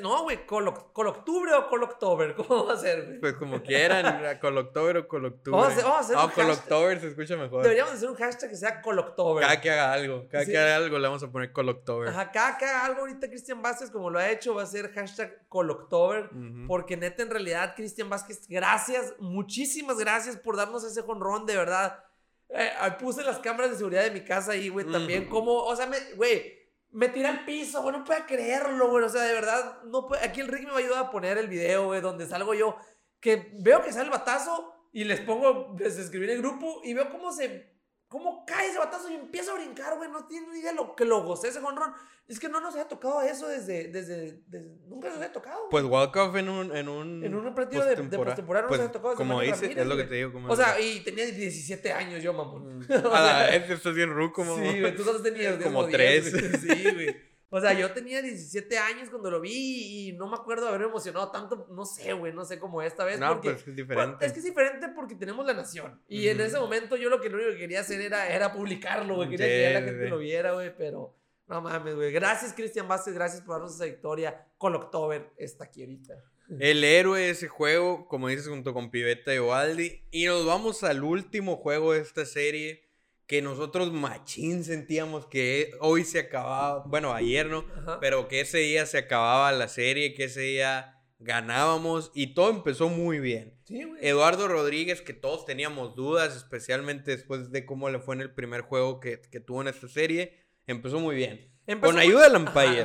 No, 0.00 0.24
güey, 0.24 0.44
col, 0.46 0.72
col 0.92 1.06
octubre 1.06 1.52
o 1.54 1.68
col 1.68 1.84
october, 1.84 2.34
¿cómo 2.36 2.66
va 2.66 2.74
a 2.74 2.76
ser, 2.76 3.04
güey? 3.06 3.20
Pues 3.20 3.34
como 3.34 3.62
quieran, 3.62 4.38
Col 4.40 4.58
October 4.58 4.96
o 4.98 5.08
Col 5.08 5.26
Octubre. 5.26 5.56
Vamos 5.60 5.68
a 5.68 5.72
hacer- 5.72 5.84
vamos 5.84 6.00
a 6.00 6.04
hacer 6.04 6.16
un 6.16 6.22
Col 6.22 6.30
hashtag. 6.46 6.58
October 6.64 7.00
se 7.00 7.08
escucha 7.08 7.36
mejor. 7.36 7.62
Deberíamos 7.62 7.92
hacer 7.94 8.08
un 8.10 8.16
hashtag 8.16 8.50
que 8.50 8.56
sea 8.56 8.82
col 8.82 8.98
october. 8.98 9.42
Cada 9.44 9.60
que 9.60 9.70
haga 9.70 9.92
algo, 9.92 10.26
cada 10.28 10.44
Sí. 10.44 10.50
que 10.50 10.58
haga 10.58 10.76
algo 10.76 10.98
le 10.98 11.06
vamos 11.06 11.22
a 11.22 11.30
poner 11.30 11.52
Col 11.52 11.68
October. 11.68 12.08
Ajá, 12.08 12.30
cada 12.32 12.58
que 12.58 12.64
haga 12.64 12.86
algo 12.86 13.00
ahorita 13.00 13.28
Cristian 13.28 13.62
Vázquez, 13.62 13.90
como 13.90 14.10
lo 14.10 14.18
ha 14.18 14.30
hecho, 14.30 14.54
va 14.54 14.62
a 14.62 14.66
ser 14.66 14.90
hashtag 14.92 15.46
col 15.48 15.70
october. 15.70 16.30
Ujú. 16.32 16.66
Porque 16.66 16.96
neta, 16.96 17.22
en 17.22 17.30
realidad, 17.30 17.74
Cristian 17.76 18.08
Vázquez, 18.10 18.46
gracias, 18.48 19.14
muchísimas 19.18 19.96
gracias 19.98 20.36
por 20.36 20.56
darnos 20.56 20.82
ese 20.84 21.02
jonrón, 21.02 21.46
de 21.46 21.56
verdad. 21.56 22.04
Eh, 22.50 22.70
puse 22.98 23.22
las 23.22 23.38
cámaras 23.38 23.72
de 23.72 23.76
seguridad 23.76 24.04
de 24.04 24.10
mi 24.10 24.22
casa 24.22 24.52
ahí, 24.52 24.68
güey, 24.68 24.90
también 24.90 25.24
Ujú. 25.24 25.30
como, 25.30 25.52
o 25.52 25.76
sea, 25.76 25.86
me, 25.86 25.98
güey, 26.16 26.56
me 26.90 27.08
tiré 27.08 27.28
al 27.28 27.44
piso, 27.44 27.82
güey, 27.82 27.96
no 27.96 28.04
puedo 28.04 28.24
creerlo, 28.26 28.88
güey, 28.88 29.04
o 29.04 29.08
sea, 29.08 29.22
de 29.22 29.34
verdad, 29.34 29.82
no 29.84 30.06
puede, 30.06 30.24
aquí 30.24 30.40
el 30.40 30.48
Rick 30.48 30.64
me 30.64 30.70
va 30.70 30.76
a 30.76 30.80
ayudar 30.80 31.04
a 31.04 31.10
poner 31.10 31.36
el 31.36 31.48
video, 31.48 31.86
güey, 31.86 32.00
donde 32.00 32.26
salgo 32.26 32.54
yo, 32.54 32.76
que 33.20 33.50
veo 33.60 33.82
que 33.82 33.92
sale 33.92 34.06
el 34.06 34.10
batazo 34.10 34.72
y 34.92 35.04
les 35.04 35.20
pongo, 35.20 35.76
les 35.78 35.98
escribí 35.98 36.24
en 36.24 36.30
el 36.32 36.38
grupo 36.38 36.80
y 36.84 36.94
veo 36.94 37.10
cómo 37.10 37.32
se, 37.32 37.70
cómo 38.08 38.44
cae 38.46 38.68
ese 38.68 38.78
batazo 38.78 39.10
y 39.10 39.14
empiezo 39.14 39.52
a 39.52 39.56
brincar, 39.56 39.96
güey, 39.96 40.10
no 40.10 40.26
tienen 40.26 40.50
ni 40.50 40.60
idea 40.60 40.72
lo 40.72 40.96
que 40.96 41.04
lo 41.04 41.22
gocé 41.22 41.48
ese 41.48 41.60
jonrón. 41.60 41.92
Es 42.26 42.38
que 42.38 42.48
no 42.50 42.60
nos 42.60 42.74
había 42.74 42.86
tocado 42.88 43.22
eso 43.22 43.48
desde, 43.48 43.88
desde, 43.88 44.42
desde 44.48 44.68
nunca 44.86 45.08
nos 45.08 45.16
había 45.16 45.32
tocado. 45.32 45.68
Pues 45.70 45.82
walk-off 45.84 46.36
en 46.36 46.48
un, 46.50 46.76
en 46.76 46.86
un... 46.88 47.24
En 47.24 47.34
un 47.34 47.54
partido 47.54 47.84
de- 47.84 47.96
de 47.96 48.16
postemporada. 48.18 48.62
no 48.64 48.68
Pues, 48.68 48.80
se 48.82 48.86
ha 48.86 48.92
tocado 48.92 49.14
Como 49.14 49.40
dice, 49.40 49.54
Ramírez, 49.62 49.78
es 49.78 49.86
lo 49.86 49.96
que 49.96 50.02
güey. 50.02 50.08
te 50.08 50.14
digo. 50.16 50.32
como 50.32 50.48
O 50.52 50.56
sea, 50.56 50.78
y 50.78 51.00
tenía 51.00 51.24
17 51.24 51.90
años 51.92 52.22
yo, 52.22 52.32
mamón. 52.34 52.80
Mm. 52.80 52.86
O 53.06 53.14
A 53.14 53.20
la 53.20 53.48
sea, 53.48 53.58
vez, 53.58 53.70
estás 53.70 53.94
bien 53.94 54.10
ruco, 54.12 54.44
mamá. 54.44 54.62
Sí, 54.62 54.80
güey, 54.80 54.94
tú 54.94 55.04
solo 55.04 55.22
tenías 55.22 55.56
Como 55.62 55.78
o 55.80 55.86
diez, 55.86 56.30
tres. 56.30 56.32
güey. 56.32 56.76
Sí, 56.76 56.90
güey. 56.94 57.27
O 57.50 57.60
sea, 57.60 57.72
yo 57.72 57.90
tenía 57.92 58.20
17 58.20 58.76
años 58.78 59.08
cuando 59.08 59.30
lo 59.30 59.40
vi 59.40 60.08
y 60.08 60.12
no 60.12 60.28
me 60.28 60.36
acuerdo 60.36 60.64
de 60.64 60.68
haberme 60.68 60.88
emocionado 60.88 61.30
tanto. 61.30 61.66
No 61.70 61.86
sé, 61.86 62.12
güey, 62.12 62.32
no 62.32 62.44
sé 62.44 62.58
cómo 62.58 62.82
esta 62.82 63.04
vez. 63.04 63.18
No, 63.18 63.28
porque, 63.28 63.52
pues 63.52 63.66
es 63.68 63.74
diferente. 63.74 64.26
Es 64.26 64.32
que 64.32 64.38
es 64.40 64.44
diferente 64.44 64.88
porque 64.94 65.14
tenemos 65.14 65.46
la 65.46 65.54
nación. 65.54 65.98
Y 66.08 66.28
en 66.28 66.36
Ujú. 66.36 66.46
ese 66.46 66.58
momento 66.58 66.96
yo 66.96 67.08
lo 67.08 67.20
que 67.20 67.30
lo 67.30 67.36
único 67.36 67.52
que 67.52 67.58
quería 67.58 67.80
hacer 67.80 68.00
era, 68.02 68.28
era 68.28 68.52
publicarlo, 68.52 69.14
güey. 69.16 69.30
Quería 69.30 69.46
Sí, 69.46 69.52
que 69.52 69.72
la 69.74 69.82
gente 69.82 70.08
lo 70.10 70.18
viera, 70.18 70.52
güey, 70.52 70.76
pero 70.76 71.14
no 71.46 71.62
mames, 71.62 71.94
güey. 71.94 72.12
Gracias, 72.12 72.52
Cristian 72.52 72.86
Vázquez, 72.86 73.14
gracias 73.14 73.40
por 73.40 73.54
darnos 73.54 73.74
esa 73.74 73.86
victoria. 73.86 74.46
Col 74.58 74.74
October 74.76 75.30
está 75.38 75.64
aquí 75.64 75.80
ahorita. 75.82 76.22
El 76.60 76.82
héroe 76.84 77.20
de 77.20 77.30
ese 77.30 77.48
juego, 77.48 78.08
como 78.08 78.28
dices, 78.28 78.48
junto 78.48 78.72
con 78.74 78.90
Pivetta 78.90 79.34
y 79.34 79.38
Ovaldi. 79.38 80.02
Y 80.10 80.26
nos 80.26 80.44
vamos 80.46 80.82
al 80.82 81.02
último 81.02 81.56
juego 81.56 81.92
de 81.94 82.00
esta 82.00 82.24
serie. 82.26 82.87
Que 83.28 83.40
nosotros 83.42 83.92
machín 83.92 84.64
sentíamos 84.64 85.26
que 85.26 85.70
hoy 85.78 86.02
se 86.04 86.18
acababa. 86.18 86.82
Bueno, 86.86 87.12
ayer 87.12 87.46
no. 87.46 87.64
Ajá. 87.76 88.00
Pero 88.00 88.26
que 88.26 88.40
ese 88.40 88.58
día 88.58 88.84
se 88.86 88.98
acababa 88.98 89.52
la 89.52 89.68
serie, 89.68 90.14
que 90.14 90.24
ese 90.24 90.40
día 90.40 91.00
ganábamos. 91.20 92.10
Y 92.14 92.34
todo 92.34 92.50
empezó 92.50 92.88
muy 92.88 93.20
bien. 93.20 93.54
Sí. 93.64 93.86
Eduardo 94.00 94.48
Rodríguez, 94.48 95.00
que 95.02 95.12
todos 95.12 95.44
teníamos 95.44 95.94
dudas, 95.94 96.34
especialmente 96.36 97.12
después 97.12 97.52
de 97.52 97.64
cómo 97.64 97.88
le 97.90 98.00
fue 98.00 98.16
en 98.16 98.22
el 98.22 98.34
primer 98.34 98.62
juego 98.62 98.98
que, 98.98 99.20
que 99.20 99.38
tuvo 99.38 99.60
en 99.60 99.68
esta 99.68 99.86
serie, 99.86 100.32
empezó 100.66 100.98
muy 100.98 101.14
bien. 101.14 101.52
Empezó 101.70 101.92
Con 101.92 102.00
ayuda 102.00 102.22
del 102.22 102.36
Ajá, 102.36 102.44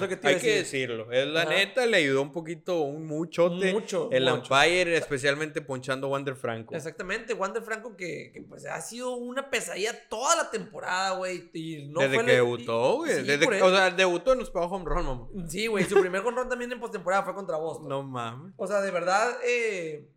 que 0.09 0.15
iba 0.15 0.29
hay 0.29 0.35
a 0.35 0.39
que 0.39 0.55
decir. 0.57 0.89
decirlo. 0.89 1.09
Es 1.11 1.25
la 1.25 1.43
Ajá. 1.43 1.51
neta, 1.51 1.85
le 1.85 1.97
ayudó 1.97 2.21
un 2.21 2.33
poquito, 2.33 2.81
un 2.81 3.05
muchote. 3.07 3.71
Mucho. 3.71 4.09
el 4.11 4.25
mucho. 4.29 4.53
umpire, 4.53 4.97
especialmente 4.97 5.61
ponchando 5.61 6.09
Wander 6.09 6.35
Franco. 6.35 6.75
Exactamente, 6.75 7.33
Wander 7.33 7.63
Franco 7.63 7.95
que, 7.95 8.31
que, 8.33 8.41
pues 8.41 8.65
ha 8.65 8.81
sido 8.81 9.15
una 9.15 9.49
pesadilla 9.49 9.93
toda 10.09 10.35
la 10.35 10.51
temporada, 10.51 11.15
güey. 11.15 11.49
No 11.87 12.01
Desde 12.01 12.15
fue 12.15 12.25
que 12.25 12.31
el- 12.31 12.35
debutó, 12.37 12.95
güey. 12.97 13.11
Sí, 13.15 13.23
Desde 13.23 13.45
por 13.45 13.53
que- 13.53 13.57
eso. 13.59 13.67
o 13.67 13.71
sea, 13.71 13.89
debutó 13.89 14.33
y 14.35 14.37
nos 14.39 14.51
pegó 14.51 14.65
home 14.65 14.85
run, 14.85 15.05
mamá. 15.05 15.27
Sí, 15.47 15.67
güey, 15.67 15.85
su 15.85 15.99
primer 16.01 16.21
jonrón 16.21 16.49
también 16.49 16.69
en 16.73 16.79
postemporada 16.81 17.23
fue 17.23 17.33
contra 17.33 17.55
Boston. 17.55 17.87
No 17.87 18.03
mames. 18.03 18.53
O 18.57 18.67
sea, 18.67 18.81
de 18.81 18.91
verdad, 18.91 19.37
eh, 19.47 20.09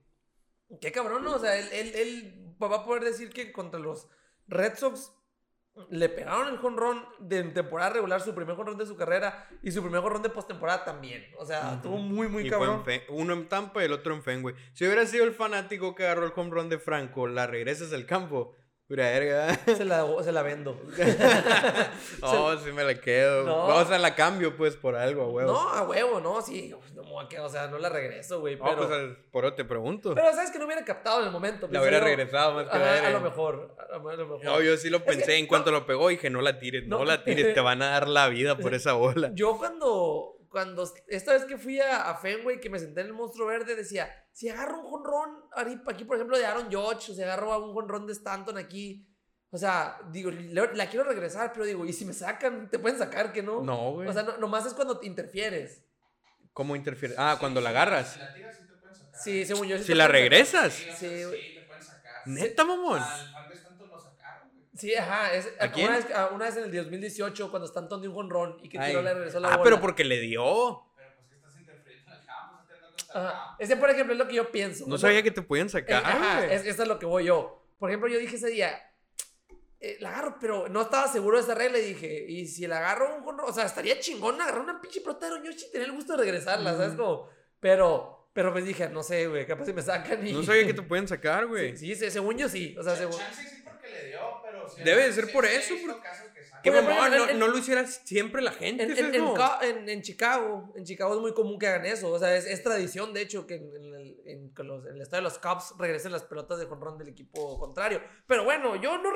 qué 0.80 0.90
cabrón, 0.90 1.22
¿no? 1.22 1.36
O 1.36 1.38
sea, 1.38 1.56
él, 1.56 1.68
él, 1.72 1.92
él 1.94 2.54
va 2.60 2.74
a 2.78 2.84
poder 2.84 3.04
decir 3.04 3.30
que 3.30 3.52
contra 3.52 3.78
los 3.78 4.08
Red 4.48 4.74
Sox 4.76 5.12
le 5.90 6.08
pegaron 6.08 6.48
el 6.48 6.58
jonrón 6.58 7.04
de 7.18 7.42
temporada 7.44 7.90
regular, 7.90 8.20
su 8.20 8.34
primer 8.34 8.56
jonrón 8.56 8.78
de 8.78 8.86
su 8.86 8.96
carrera 8.96 9.48
y 9.62 9.70
su 9.70 9.82
primer 9.82 10.00
jonrón 10.00 10.22
de 10.22 10.30
postemporada 10.30 10.84
también. 10.84 11.26
O 11.38 11.44
sea, 11.44 11.66
Ujú. 11.66 11.74
estuvo 11.74 11.96
muy, 11.98 12.28
muy 12.28 12.46
Y 12.46 12.50
fue 12.50 12.66
en 12.66 12.82
cabrón. 12.82 13.00
Uno 13.10 13.32
en 13.34 13.48
Tampa 13.48 13.82
y 13.82 13.86
el 13.86 13.92
otro 13.92 14.14
en 14.14 14.22
Fenway. 14.22 14.54
Si 14.72 14.84
hubiera 14.84 15.06
sido 15.06 15.24
el 15.24 15.32
fanático 15.32 15.94
que 15.94 16.04
agarró 16.04 16.24
el 16.26 16.50
run 16.50 16.68
de 16.68 16.78
Franco, 16.78 17.26
la 17.26 17.46
regresas 17.46 17.92
al 17.92 18.06
campo. 18.06 18.54
Pura 18.88 19.10
verga. 19.10 19.52
Se 19.66 19.84
la, 19.84 20.06
se 20.22 20.30
la 20.30 20.42
vendo. 20.42 20.80
oh, 22.22 22.56
sí 22.56 22.70
me 22.72 22.84
la 22.84 22.94
quedo. 23.00 23.42
No. 23.44 23.66
O 23.66 23.84
sea, 23.84 23.98
la 23.98 24.14
cambio 24.14 24.56
pues 24.56 24.76
por 24.76 24.94
algo, 24.94 25.22
a 25.22 25.28
huevo. 25.28 25.52
No, 25.52 25.68
a 25.70 25.82
huevo, 25.82 26.20
no, 26.20 26.40
sí. 26.40 26.72
No, 26.94 27.02
me 27.02 27.10
voy 27.10 27.24
a 27.24 27.28
quedar, 27.28 27.44
o 27.46 27.48
sea, 27.48 27.66
no 27.66 27.78
la 27.78 27.88
regreso, 27.88 28.40
güey. 28.40 28.56
Pero, 28.56 28.76
pues 28.76 28.90
al- 28.90 29.16
por 29.32 29.44
eso 29.44 29.54
te 29.54 29.64
pregunto. 29.64 30.14
pero 30.14 30.32
sabes 30.32 30.50
que 30.50 30.58
no 30.58 30.66
hubiera 30.66 30.84
captado 30.84 31.20
en 31.20 31.26
el 31.26 31.32
momento. 31.32 31.68
la 31.70 31.80
hubiera 31.80 32.00
regresado 32.00 32.54
más 32.54 32.68
que 32.68 32.76
Ajá, 32.76 33.06
a 33.08 33.10
lo 33.10 33.20
mejor. 33.20 33.76
A 33.90 33.96
lo 33.96 34.02
mejor. 34.26 34.44
No, 34.44 34.60
yo 34.60 34.76
sí 34.76 34.88
lo 34.88 35.00
que- 35.00 35.06
pensé. 35.12 35.36
en 35.36 35.46
cuanto 35.46 35.70
lo 35.72 35.84
pegó, 35.84 36.08
dije, 36.08 36.30
no 36.30 36.40
la 36.40 36.58
tires, 36.60 36.86
no, 36.86 36.98
No. 36.98 37.04
la 37.04 37.24
tires. 37.24 37.54
Te 37.54 37.60
van 37.60 37.82
a 37.82 37.90
dar 37.90 38.08
la 38.08 38.28
vida 38.28 38.56
por 38.56 38.72
esa 38.74 38.92
bola. 38.92 39.30
Yo 39.34 39.58
cuando, 39.58 40.35
cuando 40.48 40.88
esta 41.08 41.32
vez 41.32 41.44
que 41.44 41.56
fui 41.58 41.80
a, 41.80 42.10
a 42.10 42.16
Fenway, 42.16 42.60
que 42.60 42.70
me 42.70 42.78
senté 42.78 43.00
en 43.02 43.08
el 43.08 43.12
monstruo 43.12 43.46
verde, 43.46 43.74
decía, 43.76 44.08
si 44.32 44.48
agarro 44.48 44.80
un 44.80 44.90
jonrón 44.90 45.44
aquí, 45.86 46.04
por 46.04 46.16
ejemplo, 46.16 46.38
de 46.38 46.46
Aaron 46.46 46.66
Judge, 46.72 47.10
o 47.10 47.14
si 47.14 47.22
agarro 47.22 47.64
un 47.64 47.72
jonrón 47.74 48.06
de 48.06 48.12
Stanton 48.12 48.56
aquí, 48.58 49.08
o 49.50 49.58
sea, 49.58 49.98
digo, 50.10 50.30
la 50.30 50.88
quiero 50.90 51.04
regresar, 51.04 51.52
pero 51.52 51.64
digo, 51.64 51.86
¿y 51.86 51.92
si 51.92 52.04
me 52.04 52.12
sacan? 52.12 52.68
¿Te 52.68 52.78
pueden 52.78 52.98
sacar 52.98 53.32
que 53.32 53.42
no? 53.42 53.62
No, 53.62 53.92
güey. 53.92 54.08
O 54.08 54.12
sea, 54.12 54.22
no- 54.24 54.36
nomás 54.38 54.66
es 54.66 54.74
cuando 54.74 54.98
te 54.98 55.06
interfieres. 55.06 55.82
¿Cómo 56.52 56.74
interfiere? 56.74 57.14
Ah, 57.18 57.36
cuando 57.38 57.60
la 57.60 57.70
agarras. 57.70 58.14
Si 58.14 58.18
la 58.18 58.34
tiras, 58.34 58.56
sí 58.56 58.62
te 58.66 58.74
pueden 58.74 58.96
sacar. 58.96 59.20
Sí, 59.20 59.44
según 59.44 59.68
yo. 59.68 59.78
sí 59.78 59.84
Si 59.84 59.94
la 59.94 60.04
sacar. 60.04 60.20
regresas. 60.20 60.72
Sí, 60.72 60.90
Sí, 60.96 61.24
güey. 61.24 61.40
sí, 61.42 61.54
te 61.54 61.66
pueden 61.66 61.82
sacar. 61.82 62.22
Neta, 62.26 62.64
mamón. 62.64 63.00
Al 63.00 63.32
fan 63.32 63.48
de 63.48 63.54
Stanton 63.54 63.88
lo 63.88 63.98
sacaron, 64.00 64.50
güey. 64.52 64.65
Sí, 64.76 64.94
ajá. 64.94 65.32
Es, 65.34 65.52
¿A 65.58 65.70
quién? 65.72 65.88
Una, 65.88 65.96
vez, 65.96 66.06
una 66.32 66.44
vez 66.46 66.56
en 66.56 66.64
el 66.64 66.72
2018, 66.84 67.50
cuando 67.50 67.66
Stanton 67.66 68.00
dio 68.00 68.10
un 68.10 68.16
jonrón 68.16 68.58
y 68.62 68.68
que 68.68 68.78
Ay. 68.78 68.90
tiró 68.90 69.02
le 69.02 69.14
regresó 69.14 69.40
la 69.40 69.48
Ah, 69.48 69.56
bola. 69.56 69.64
pero 69.64 69.80
porque 69.80 70.04
le 70.04 70.20
dio. 70.20 70.82
Pero 70.96 71.10
pues 71.16 71.28
que 71.28 71.34
estás 71.36 71.58
interfiriendo 71.58 72.12
en 72.12 72.18
el 72.20 72.26
campo, 72.26 72.62
estás. 72.98 73.56
Ese, 73.58 73.76
por 73.76 73.90
ejemplo, 73.90 74.12
es 74.12 74.18
lo 74.18 74.28
que 74.28 74.34
yo 74.34 74.50
pienso. 74.52 74.84
No 74.86 74.98
sabía 74.98 75.22
que 75.22 75.30
te 75.30 75.42
podían 75.42 75.66
es- 75.66 75.72
sacar, 75.72 76.04
ajá, 76.04 76.46
es, 76.46 76.66
eso 76.66 76.82
es 76.82 76.88
lo 76.88 76.98
que 76.98 77.06
voy 77.06 77.24
yo. 77.24 77.62
Por 77.78 77.90
ejemplo, 77.90 78.08
yo 78.08 78.18
dije 78.18 78.36
ese 78.36 78.48
día, 78.48 78.82
eh, 79.80 79.98
la 80.00 80.08
agarro, 80.08 80.36
pero 80.40 80.68
no 80.68 80.82
estaba 80.82 81.06
seguro 81.08 81.36
de 81.36 81.44
esa 81.44 81.54
regla 81.54 81.78
y 81.78 81.82
dije, 81.82 82.24
y 82.28 82.46
si 82.46 82.66
la 82.66 82.78
agarro 82.78 83.14
un 83.16 83.22
jonrón, 83.22 83.48
o 83.50 83.52
sea, 83.52 83.64
estaría 83.64 84.00
chingón 84.00 84.40
agarrar 84.40 84.62
una 84.62 84.80
pinche 84.80 85.00
pelota 85.00 85.28
de 85.30 85.50
y 85.50 85.70
tener 85.72 85.88
el 85.88 85.92
gusto 85.94 86.12
de 86.16 86.18
regresarla, 86.24 86.72
¿sabes? 86.72 86.94
Mm. 86.94 86.96
Como, 86.96 87.28
pero, 87.60 88.30
pero 88.32 88.52
pues 88.52 88.64
dije, 88.64 88.88
no 88.88 89.02
sé, 89.02 89.26
güey, 89.26 89.46
capaz 89.46 89.66
si 89.66 89.72
me 89.74 89.82
sacan 89.82 90.26
y... 90.26 90.32
No 90.32 90.42
sabía 90.42 90.66
que 90.66 90.72
te 90.74 90.82
pueden 90.82 91.06
sacar, 91.06 91.46
güey. 91.46 91.76
Sí, 91.76 91.94
sí, 91.94 92.10
según 92.10 92.38
yo 92.38 92.48
sí. 92.48 92.74
O 92.78 92.82
sea, 92.82 92.96
según... 92.96 93.18
Chance 93.18 93.42
sí 93.42 93.62
porque 93.64 93.88
le 93.90 94.06
dio, 94.08 94.15
sí- 94.68 94.82
Debe 94.82 95.04
de 95.06 95.12
ser 95.12 95.32
por 95.32 95.44
eso, 95.44 95.74
casos 96.02 96.26
que 96.62 96.70
mamón, 96.70 96.94
pero, 97.10 97.24
no, 97.26 97.30
en- 97.30 97.38
no 97.38 97.48
lo 97.48 97.58
hiciera 97.58 97.86
siempre 97.86 98.42
la 98.42 98.50
gente. 98.52 98.82
En, 98.84 98.90
en, 98.92 99.14
en 99.14 99.24
en- 99.62 99.88
en 99.88 100.02
Chicago, 100.02 100.72
en 100.74 100.84
Chicago 100.84 101.14
es 101.14 101.20
muy 101.20 101.32
común 101.34 101.58
que 101.58 101.66
hagan 101.68 101.86
eso. 101.86 102.10
O 102.10 102.18
sea, 102.18 102.34
es, 102.36 102.46
es 102.46 102.62
tradición, 102.62 103.12
de 103.12 103.20
hecho, 103.22 103.46
que 103.46 103.54
en, 103.56 104.52
que 104.54 104.62
los- 104.64 104.84
en 104.86 104.94
el 104.96 105.02
estadio 105.02 105.22
de 105.22 105.28
los 105.30 105.38
Cubs 105.38 105.74
regresen 105.78 106.10
las 106.12 106.24
pelotas 106.24 106.58
de 106.58 106.66
jonrón 106.66 106.98
del 106.98 107.08
equipo 107.08 107.58
contrario. 107.58 108.00
Pero 108.26 108.44
bueno, 108.44 108.74
yo 108.76 108.98
no, 108.98 109.10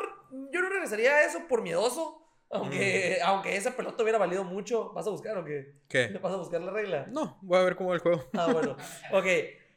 yo 0.53 0.61
no 0.61 0.69
regresaría 0.69 1.17
a 1.17 1.25
eso 1.25 1.41
por 1.49 1.63
miedoso. 1.63 2.17
Aunque, 2.53 3.19
Mm. 3.21 3.27
aunque 3.29 3.57
esa 3.57 3.77
pelota 3.77 4.03
hubiera 4.03 4.19
valido 4.19 4.43
mucho. 4.43 4.93
¿Vas 4.93 5.07
a 5.07 5.11
buscar 5.11 5.39
o 5.39 5.45
qué? 5.45 5.73
¿Qué? 5.89 6.09
¿Vas 6.23 6.33
a 6.33 6.37
buscar 6.37 6.61
la 6.61 6.73
regla? 6.73 7.07
No, 7.09 7.39
voy 7.43 7.59
a 7.61 7.63
ver 7.63 7.77
cómo 7.77 7.91
va 7.91 7.95
el 7.95 8.01
juego. 8.01 8.25
Ah, 8.35 8.49
bueno. 8.53 8.77
Ok. 9.13 9.27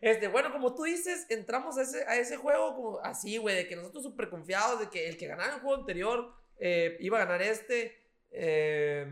Este, 0.03 0.27
bueno, 0.27 0.51
como 0.51 0.75
tú 0.75 0.83
dices, 0.83 1.25
entramos 1.29 1.77
a 1.77 1.83
ese, 1.83 2.03
a 2.05 2.17
ese 2.17 2.35
juego 2.35 2.75
como 2.75 2.99
así, 2.99 3.37
güey, 3.37 3.55
de 3.55 3.67
que 3.69 3.77
nosotros 3.77 4.03
súper 4.03 4.29
confiados 4.29 4.81
de 4.81 4.89
que 4.89 5.07
el 5.07 5.15
que 5.15 5.27
ganara 5.27 5.55
el 5.55 5.61
juego 5.61 5.79
anterior 5.79 6.33
eh, 6.59 6.97
iba 6.99 7.21
a 7.21 7.23
ganar 7.23 7.41
este. 7.41 8.05
Eh, 8.29 9.07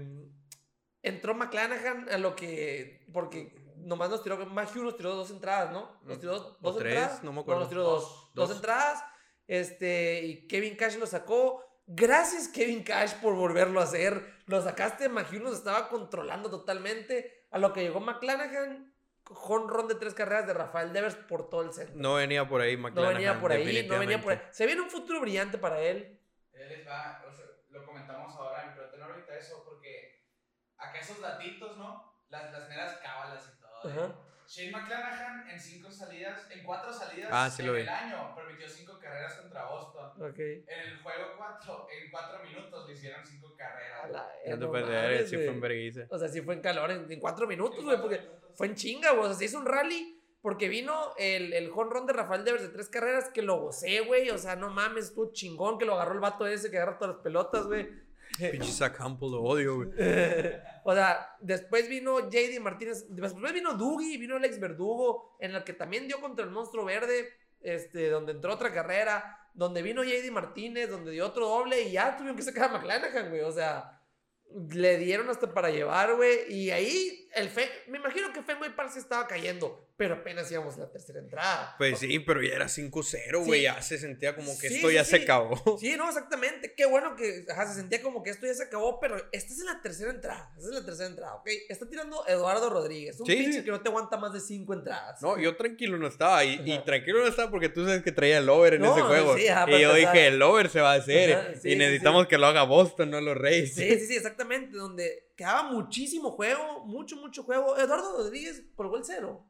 entró 1.01 1.33
McClanahan 1.33 2.09
a 2.09 2.17
lo 2.17 2.35
que. 2.35 3.05
Porque 3.13 3.55
nomás 3.77 4.09
nos 4.09 4.21
tiró. 4.21 4.45
Matthew 4.45 4.83
nos 4.83 4.97
tiró 4.97 5.15
dos 5.15 5.31
entradas, 5.31 5.71
¿no? 5.71 5.97
Nos 6.03 6.19
tiró 6.19 6.57
dos, 6.59 6.77
tres, 6.77 6.93
entradas. 6.93 7.23
no 7.23 7.31
me 7.31 7.39
acuerdo. 7.39 7.61
nos 7.61 7.69
tiró 7.69 7.83
dos. 7.83 8.03
Dos. 8.03 8.31
Dos, 8.33 8.49
Dos. 8.49 8.57
entradas. 8.57 9.01
Este. 9.47 10.25
Y 10.25 10.45
Kevin 10.49 10.75
Cash 10.75 10.97
lo 10.97 11.07
sacó. 11.07 11.63
Gracias, 11.87 12.49
Kevin 12.49 12.83
Cash, 12.83 13.13
por 13.21 13.35
volverlo 13.35 13.79
a 13.79 13.85
hacer. 13.85 14.21
Lo 14.45 14.61
sacaste. 14.61 15.07
Matthew 15.07 15.39
nos 15.41 15.53
estaba 15.55 15.87
controlando 15.87 16.49
totalmente. 16.49 17.47
A 17.49 17.59
lo 17.59 17.71
que 17.71 17.79
llegó 17.81 18.01
McClanahan 18.01 18.90
jonrón 19.25 19.87
de 19.87 19.95
tres 19.95 20.13
carreras 20.13 20.47
de 20.47 20.53
Rafael 20.53 20.93
Devers 20.93 21.15
por 21.15 21.49
todo 21.49 21.61
el 21.61 21.73
centro. 21.73 21.95
No 21.95 22.15
venía 22.15 22.47
por 22.47 22.61
ahí, 22.61 22.77
McLaren. 22.77 23.11
No 23.11 23.17
venía 23.17 23.39
por 23.39 23.51
ahí, 23.51 23.87
no 23.87 23.99
venía 23.99 24.21
por 24.21 24.33
ahí. 24.33 24.41
Se 24.51 24.65
viene 24.65 24.81
un 24.81 24.89
futuro 24.89 25.21
brillante 25.21 25.57
para 25.57 25.79
él. 25.79 26.19
Él 26.53 26.85
va, 26.87 27.23
o 27.27 27.31
sea, 27.31 27.45
lo 27.69 27.85
comentamos 27.85 28.35
ahora 28.35 28.65
en 28.65 28.75
Pelotón 28.75 29.01
ahorita 29.03 29.35
eso, 29.37 29.63
porque 29.65 30.25
acá 30.77 30.99
esos 30.99 31.21
datitos, 31.21 31.77
¿no? 31.77 32.11
Las, 32.29 32.51
las 32.51 32.69
meras 32.69 32.97
cábalas 33.03 33.53
y 33.53 33.61
todo. 33.61 34.05
¿eh? 34.05 34.13
Shane 34.53 34.71
McClanahan 34.71 35.49
en 35.49 35.57
cinco 35.57 35.89
salidas, 35.89 36.45
en 36.51 36.61
cuatro 36.65 36.91
salidas 36.91 37.29
Ah, 37.31 37.49
sí 37.49 37.61
en 37.61 37.73
vi. 37.73 37.81
el 37.83 37.87
año 37.89 38.35
permitió 38.35 38.67
cinco 38.67 38.99
carreras 38.99 39.35
contra 39.35 39.63
Boston. 39.65 40.11
Ok. 40.29 40.39
En 40.39 40.65
el 40.67 41.01
juego 41.01 41.23
cuatro, 41.37 41.87
en 41.89 42.11
cuatro 42.11 42.43
minutos 42.43 42.85
le 42.85 42.93
hicieron 42.93 43.25
cinco 43.25 43.55
carreras. 43.57 44.11
la 44.11 44.27
No 44.49 44.59
te 44.59 44.65
ver, 45.07 45.25
sí 45.25 45.35
fue 45.37 45.47
en 45.47 45.61
vergüenza. 45.61 46.01
O 46.09 46.17
sea, 46.17 46.27
sí 46.27 46.41
fue 46.41 46.55
en 46.55 46.61
calor 46.61 46.91
en, 46.91 47.09
en 47.09 47.19
cuatro 47.21 47.47
minutos, 47.47 47.81
güey, 47.81 47.97
porque 48.01 48.17
minutos. 48.17 48.39
fue 48.55 48.67
en 48.67 48.75
chinga, 48.75 49.11
güey. 49.11 49.23
O 49.23 49.27
sea, 49.29 49.37
se 49.37 49.45
hizo 49.45 49.57
un 49.57 49.65
rally 49.65 50.21
porque 50.41 50.67
vino 50.67 51.13
el, 51.17 51.53
el 51.53 51.71
home 51.73 51.89
run 51.93 52.05
de 52.05 52.11
Rafael 52.11 52.43
Devers 52.43 52.63
de 52.63 52.69
tres 52.69 52.89
carreras 52.89 53.29
que 53.29 53.41
lo 53.43 53.55
gocé, 53.57 54.01
güey. 54.01 54.31
O 54.31 54.37
sea, 54.37 54.57
no 54.57 54.69
mames, 54.69 55.05
estuvo 55.05 55.31
chingón 55.31 55.77
que 55.79 55.85
lo 55.85 55.93
agarró 55.93 56.13
el 56.13 56.19
vato 56.19 56.45
ese 56.45 56.69
que 56.69 56.75
agarra 56.77 56.97
todas 56.97 57.15
las 57.15 57.23
pelotas, 57.23 57.67
güey. 57.67 57.87
Pinche 58.37 58.71
Zach 58.71 58.95
Campbell, 58.97 59.31
lo 59.31 59.41
odio, 59.41 59.75
güey. 59.77 59.89
o 60.83 60.93
sea, 60.93 61.35
después 61.41 61.87
vino 61.89 62.29
JD 62.29 62.59
Martínez, 62.59 63.05
después 63.09 63.53
vino 63.53 63.73
Dougie, 63.73 64.17
vino 64.17 64.35
Alex 64.35 64.59
Verdugo, 64.59 65.35
en 65.39 65.55
el 65.55 65.63
que 65.63 65.73
también 65.73 66.07
dio 66.07 66.19
contra 66.19 66.45
el 66.45 66.51
monstruo 66.51 66.85
verde, 66.85 67.29
este, 67.61 68.09
donde 68.09 68.31
entró 68.31 68.53
otra 68.53 68.73
carrera, 68.73 69.49
donde 69.53 69.81
vino 69.81 70.03
JD 70.03 70.31
Martínez, 70.31 70.89
donde 70.89 71.11
dio 71.11 71.25
otro 71.25 71.47
doble 71.47 71.81
y 71.81 71.91
ya 71.91 72.15
tuvieron 72.15 72.37
que 72.37 72.43
sacar 72.43 72.69
a 72.69 72.73
McClanahan, 72.73 73.29
güey. 73.29 73.41
O 73.41 73.51
sea, 73.51 74.01
le 74.71 74.97
dieron 74.97 75.29
hasta 75.29 75.53
para 75.53 75.69
llevar, 75.69 76.15
güey. 76.15 76.51
Y 76.53 76.71
ahí, 76.71 77.20
el 77.33 77.49
Fe, 77.49 77.69
me 77.87 77.97
imagino 77.97 78.33
que 78.33 78.41
Fenway 78.41 78.75
Park 78.75 78.91
se 78.91 78.99
estaba 78.99 79.27
cayendo, 79.27 79.87
pero 79.95 80.15
apenas 80.15 80.51
íbamos 80.51 80.75
a 80.75 80.81
la 80.81 80.91
tercera 80.91 81.19
entrada. 81.19 81.75
Pues 81.77 81.99
sí, 81.99 82.19
pero 82.19 82.41
ya 82.41 82.55
era 82.55 82.65
5-0, 82.65 83.45
güey. 83.45 83.59
Sí. 83.59 83.63
Ya 83.63 83.81
se 83.81 83.97
sentía 83.97 84.35
como 84.35 84.57
que 84.57 84.67
Sí, 84.67 84.75
esto 84.75 84.89
sí, 84.89 84.95
ya 84.95 85.05
se 85.05 85.17
acabó. 85.17 85.77
Sí, 85.79 85.95
no, 85.95 86.07
exactamente. 86.07 86.73
Qué 86.75 86.85
bueno 86.85 87.15
que 87.15 87.45
ajá, 87.49 87.67
se 87.67 87.75
sentía 87.75 88.01
como 88.01 88.23
que 88.23 88.31
esto 88.31 88.45
ya 88.45 88.53
se 88.53 88.63
acabó, 88.63 88.99
pero 88.99 89.15
esta 89.31 89.53
es 89.53 89.59
en 89.59 89.67
la 89.67 89.81
tercera 89.81 90.11
entrada. 90.11 90.51
Esta 90.57 90.69
es 90.69 90.75
la 90.75 90.85
tercera 90.85 91.09
entrada, 91.09 91.35
¿ok? 91.35 91.49
Está 91.69 91.87
tirando 91.87 92.25
Eduardo 92.27 92.69
Rodríguez, 92.69 93.19
un 93.19 93.27
pinche 93.27 93.63
que 93.63 93.71
no 93.71 93.81
te 93.81 93.89
aguanta 93.89 94.17
más 94.17 94.33
de 94.33 94.39
cinco 94.39 94.73
entradas. 94.73 95.21
No, 95.21 95.39
yo 95.39 95.55
tranquilo 95.55 95.97
no 95.97 96.07
estaba. 96.07 96.43
Y, 96.43 96.79
tranquilo 96.83 97.19
no 97.19 97.27
estaba 97.27 97.49
porque 97.49 97.69
tú 97.69 97.85
sabes 97.85 98.01
que 98.01 98.11
traía 98.11 98.39
el 98.39 98.49
over 98.49 98.73
en 98.73 98.81
No, 98.81 98.93
ese 98.93 99.01
juego. 99.01 99.35
ajá, 99.51 99.71
y 99.71 99.81
yo 99.81 99.93
dije, 99.93 100.27
el 100.27 100.41
over 100.41 100.69
se 100.69 100.81
va 100.81 100.93
a 100.93 100.95
hacer. 100.95 101.33
Ajá, 101.33 101.51
y 101.63 101.75
necesitamos 101.75 102.27
que 102.27 102.37
lo 102.37 102.47
haga 102.47 102.63
Boston, 102.63 103.11
no 103.11 103.21
los 103.21 103.37
Reyes. 103.37 103.75
Sí, 103.75 103.99
sí, 103.99 104.07
sí, 104.07 104.15
exactamente. 104.15 104.75
Donde 104.75 105.30
quedaba 105.41 105.71
muchísimo 105.71 106.31
juego, 106.31 106.85
mucho, 106.85 107.15
mucho 107.17 107.43
juego. 107.43 107.77
Eduardo 107.77 108.17
Rodríguez 108.17 108.63
colgó 108.75 108.97
el 108.97 109.03
cero. 109.05 109.47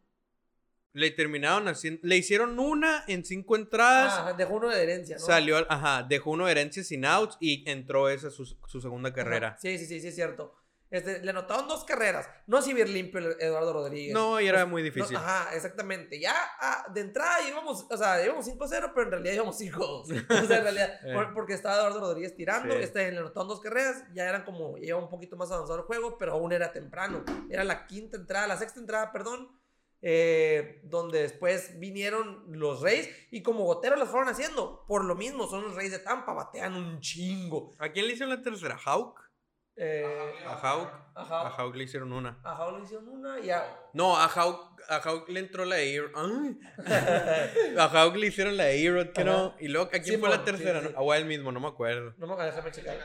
Le 0.93 1.09
terminaron 1.11 1.67
haciendo. 1.69 2.01
Le 2.03 2.17
hicieron 2.17 2.59
una 2.59 3.03
en 3.07 3.23
cinco 3.23 3.55
entradas. 3.55 4.13
Ah, 4.17 4.33
dejó 4.33 4.55
uno 4.55 4.69
de 4.69 4.83
herencia, 4.83 5.15
¿no? 5.17 5.25
Salió, 5.25 5.57
al- 5.57 5.67
ajá, 5.69 6.03
dejó 6.03 6.31
uno 6.31 6.45
de 6.45 6.51
herencia 6.51 6.83
sin 6.83 7.05
outs 7.05 7.37
y 7.39 7.69
entró 7.69 8.09
esa 8.09 8.29
su, 8.29 8.45
su 8.45 8.81
segunda 8.81 9.09
Ajá. 9.09 9.15
carrera. 9.15 9.57
Sí, 9.61 9.77
sí, 9.77 9.85
sí, 9.85 10.01
sí, 10.01 10.07
es 10.09 10.15
cierto. 10.15 10.53
Este, 10.91 11.23
le 11.23 11.31
anotaron 11.31 11.67
dos 11.69 11.85
carreras. 11.85 12.29
No 12.47 12.57
así 12.57 12.73
bien 12.73 12.93
limpio 12.93 13.21
Eduardo 13.39 13.71
Rodríguez. 13.71 14.13
No, 14.13 14.39
y 14.41 14.47
era 14.47 14.65
muy 14.65 14.81
no, 14.81 14.85
difícil. 14.85 15.15
ajá, 15.15 15.55
exactamente. 15.55 16.19
Ya 16.19 16.35
ah, 16.59 16.85
de 16.93 16.99
entrada 17.01 17.41
íbamos, 17.47 17.87
o 17.89 17.97
sea, 17.97 18.23
íbamos 18.25 18.45
5-0, 18.45 18.91
pero 18.93 19.03
en 19.05 19.11
realidad 19.11 19.33
íbamos 19.35 19.57
5-2. 19.59 20.25
O 20.43 20.47
sea, 20.47 20.57
en 20.57 20.63
realidad, 20.63 20.99
Eh. 21.05 21.13
por- 21.13 21.33
porque 21.33 21.53
estaba 21.53 21.77
Eduardo 21.77 22.01
Rodríguez 22.01 22.35
tirando, 22.35 22.75
Sí. 22.75 22.83
este, 22.83 23.09
le 23.11 23.19
anotaron 23.19 23.47
dos 23.47 23.61
carreras, 23.61 24.03
ya 24.13 24.27
eran 24.27 24.43
como, 24.43 24.77
ya 24.77 24.87
iba 24.89 24.97
un 24.99 25.09
poquito 25.09 25.37
más 25.37 25.49
avanzado 25.51 25.79
el 25.79 25.85
juego, 25.85 26.17
pero 26.17 26.33
aún 26.33 26.51
era 26.51 26.73
temprano. 26.73 27.23
Era 27.49 27.63
la 27.63 27.87
quinta 27.87 28.17
entrada, 28.17 28.45
la 28.47 28.57
sexta 28.57 28.79
entrada, 28.81 29.13
perdón, 29.13 29.49
eh, 30.03 30.81
donde 30.83 31.21
después 31.21 31.79
vinieron 31.79 32.43
los 32.49 32.81
Reyes 32.81 33.07
y 33.29 33.43
como 33.43 33.65
Gotero 33.65 33.95
las 33.95 34.09
fueron 34.09 34.29
haciendo. 34.29 34.83
Por 34.87 35.05
lo 35.05 35.15
mismo, 35.15 35.47
son 35.47 35.63
los 35.63 35.75
Reyes 35.75 35.91
de 35.91 35.99
Tampa, 35.99 36.33
batean 36.33 36.73
un 36.75 36.99
chingo. 36.99 37.75
¿A 37.77 37.89
quién 37.89 38.07
le 38.07 38.13
hicieron 38.13 38.35
la 38.35 38.41
tercera? 38.41 38.77
¿Hawk? 38.83 39.20
Eh, 39.77 40.33
A 40.45 40.53
Hawk. 40.55 40.91
A 41.15 41.49
Hawk 41.57 41.75
le 41.75 41.83
hicieron 41.85 42.11
una. 42.13 42.37
A 42.43 42.53
Howell 42.61 42.79
le 42.79 42.85
hicieron 42.85 43.07
una 43.09 43.39
y 43.39 43.49
a... 43.49 43.63
No, 43.93 44.17
a 44.17 44.27
Hawk, 44.27 44.81
a 44.89 44.97
Hawk 44.97 45.27
le 45.29 45.39
entró 45.39 45.65
la 45.65 45.75
Aero. 45.75 46.09
Ay. 46.15 46.57
A 47.77 47.85
Hawk 47.87 48.15
le 48.15 48.27
hicieron 48.27 48.55
la 48.57 48.63
Aero, 48.63 49.11
que 49.13 49.23
no. 49.23 49.55
Y 49.59 49.67
luego, 49.67 49.87
¿a 49.93 49.99
quién 49.99 50.19
fue 50.19 50.29
la 50.29 50.37
sí, 50.37 50.43
tercera? 50.45 50.81
sí. 50.81 50.89
no? 50.91 50.97
A 50.99 51.01
Wild 51.03 51.25
mismo, 51.25 51.51
no 51.51 51.59
me 51.59 51.67
acuerdo. 51.67 52.13
No 52.17 52.27
me 52.27 52.33
acuerdo, 52.33 52.51
déjame 52.51 52.71
checar. 52.71 52.97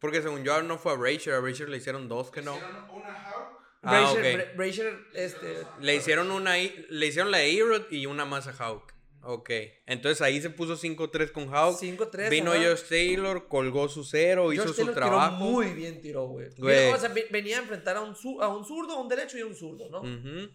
Porque 0.00 0.22
según 0.22 0.44
yo 0.44 0.62
no 0.62 0.78
fue 0.78 0.92
a 0.92 0.96
Brazier, 0.96 1.34
a 1.34 1.40
Brazier 1.40 1.68
le 1.68 1.78
hicieron 1.78 2.08
dos 2.08 2.30
que 2.30 2.42
no. 2.42 2.54
Hicieron 2.56 2.90
una 2.90 3.14
Hawk. 3.30 3.58
Ah, 3.82 3.90
Brazier, 3.90 4.18
ok. 4.40 4.40
Bra- 4.40 4.56
Brazier, 4.56 4.98
este... 5.14 5.66
Le 5.80 5.94
hicieron 5.96 6.30
una 6.30 6.54
le 6.56 7.06
hicieron 7.06 7.30
la 7.30 7.38
Aero 7.38 7.86
y 7.90 8.06
una 8.06 8.24
más 8.24 8.46
a 8.48 8.52
Hawk. 8.52 8.92
Ok. 9.22 9.50
Entonces 9.86 10.22
ahí 10.22 10.40
se 10.40 10.50
puso 10.50 10.76
5-3 10.76 11.32
con 11.32 11.48
Hawk. 11.54 11.78
5-3. 11.80 12.30
Vino 12.30 12.52
ajá. 12.52 12.62
Josh 12.62 12.82
Taylor, 12.88 13.48
colgó 13.48 13.88
su 13.88 14.04
cero, 14.04 14.52
hizo 14.52 14.62
Josh 14.62 14.70
su 14.70 14.76
Taylor 14.76 14.94
tiró 14.94 15.06
trabajo. 15.06 15.44
muy 15.44 15.66
bien 15.74 16.00
tiró, 16.00 16.26
güey. 16.28 16.48
O 16.92 16.98
sea, 16.98 17.08
ve- 17.08 17.26
venía 17.30 17.58
a 17.58 17.62
enfrentar 17.62 17.96
a 17.96 18.00
un, 18.02 18.14
a 18.40 18.48
un 18.48 18.64
zurdo, 18.64 18.94
a 18.94 19.00
un 19.02 19.08
derecho 19.08 19.36
y 19.36 19.40
a 19.42 19.46
un 19.46 19.54
zurdo, 19.56 19.88
¿no? 19.90 20.00
Ujú. 20.00 20.50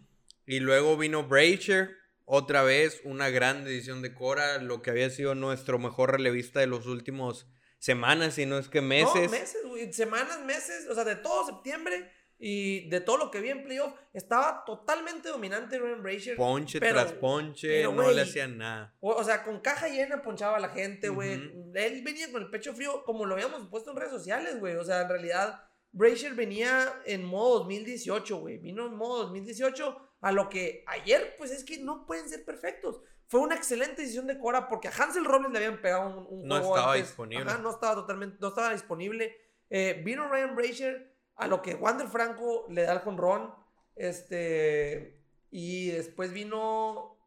Y 0.45 0.59
luego 0.59 0.97
vino 0.97 1.23
Brazier, 1.27 1.91
otra 2.25 2.63
vez 2.63 3.01
una 3.03 3.29
gran 3.29 3.63
decisión 3.65 4.01
de 4.01 4.13
Cora, 4.13 4.57
lo 4.61 4.81
que 4.81 4.89
había 4.91 5.09
sido 5.09 5.35
nuestro 5.35 5.77
mejor 5.79 6.11
relevista 6.11 6.59
de 6.59 6.67
los 6.67 6.85
últimos 6.87 7.47
semanas, 7.79 8.35
si 8.35 8.45
no 8.45 8.57
es 8.57 8.69
que 8.69 8.81
meses. 8.81 9.13
No, 9.25 9.29
meses, 9.29 9.57
güey. 9.67 9.91
Semanas, 9.93 10.39
meses. 10.45 10.87
O 10.89 10.95
sea, 10.95 11.03
de 11.03 11.17
todo 11.17 11.45
septiembre 11.45 12.09
y 12.45 12.89
de 12.89 12.99
todo 12.99 13.15
lo 13.17 13.31
que 13.31 13.39
vi 13.39 13.49
en 13.51 13.63
playoff, 13.63 13.93
estaba 14.11 14.63
totalmente 14.65 15.29
dominante 15.29 15.79
Ryan 15.79 16.03
Brazier. 16.03 16.35
Ponche 16.35 16.79
Pero- 16.81 16.99
tras 16.99 17.13
ponche, 17.13 17.67
pero, 17.69 17.93
no 17.93 18.11
le 18.11 18.21
hacían 18.21 18.57
nada. 18.57 18.93
O, 18.99 19.11
o 19.13 19.23
sea, 19.23 19.43
con 19.45 19.61
caja 19.61 19.87
llena 19.87 20.21
ponchaba 20.21 20.57
a 20.57 20.59
la 20.59 20.69
gente, 20.69 21.07
güey. 21.07 21.31
Él 21.73 22.01
venía 22.03 22.29
con 22.33 22.41
el 22.43 22.49
pecho 22.49 22.73
frío, 22.73 23.03
como 23.05 23.25
lo 23.25 23.35
habíamos 23.35 23.65
puesto 23.69 23.91
en 23.91 23.97
redes 23.97 24.11
sociales, 24.11 24.59
güey. 24.59 24.75
O 24.75 24.83
sea, 24.83 25.03
en 25.03 25.09
realidad, 25.09 25.63
Brazier 25.93 26.33
venía 26.33 26.93
en 27.05 27.23
modo 27.23 27.59
2018, 27.59 28.37
güey. 28.37 28.57
Vino 28.57 28.87
en 28.87 28.95
modo 28.95 29.23
2018, 29.23 29.97
a 30.19 30.31
lo 30.33 30.49
que 30.49 30.83
ayer, 30.87 31.35
pues 31.37 31.51
es 31.51 31.63
que 31.63 31.77
no 31.77 32.05
pueden 32.05 32.27
ser 32.27 32.43
perfectos. 32.43 32.99
Fue 33.27 33.39
una 33.39 33.55
excelente 33.55 34.01
decisión 34.01 34.27
de 34.27 34.37
Cora 34.37 34.67
porque 34.67 34.89
a 34.89 34.91
Hansel 34.91 35.23
Robles 35.23 35.51
le 35.51 35.57
habían 35.59 35.81
pegado 35.81 36.09
un, 36.09 36.41
un 36.41 36.47
No 36.47 36.55
juego 36.57 36.75
estaba 36.75 36.93
antes. 36.93 37.07
disponible. 37.07 37.49
Ajá, 37.49 37.57
no 37.59 37.71
estaba 37.71 37.95
totalmente, 37.95 38.37
no 38.41 38.49
estaba 38.49 38.73
disponible. 38.73 39.35
Eh, 39.69 40.01
vino 40.05 40.27
Ryan 40.27 40.55
Brazier, 40.55 41.12
a 41.35 41.47
lo 41.47 41.61
que 41.61 41.75
Wander 41.75 42.07
Franco 42.07 42.65
le 42.69 42.83
da 42.83 42.93
el 42.93 42.99
jonrón. 42.99 43.53
Este. 43.95 45.19
Y 45.51 45.87
después 45.91 46.31
vino. 46.33 47.17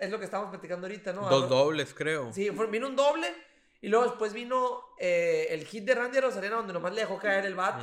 Es 0.00 0.10
lo 0.10 0.18
que 0.18 0.24
estamos 0.24 0.50
platicando 0.50 0.86
ahorita, 0.86 1.12
¿no? 1.12 1.28
Dos 1.28 1.48
dobles, 1.48 1.92
creo. 1.94 2.32
Sí, 2.32 2.50
fue- 2.50 2.68
vino 2.68 2.86
un 2.86 2.94
doble. 2.96 3.26
Y 3.80 3.88
luego 3.88 4.04
después 4.06 4.32
vino 4.32 4.80
eh, 4.98 5.48
el 5.50 5.64
hit 5.66 5.84
de 5.84 5.94
Randy 5.94 6.20
Rosarena, 6.20 6.56
donde 6.56 6.72
nomás 6.72 6.94
le 6.94 7.00
dejó 7.02 7.18
caer 7.18 7.44
el 7.44 7.54
bat. 7.54 7.82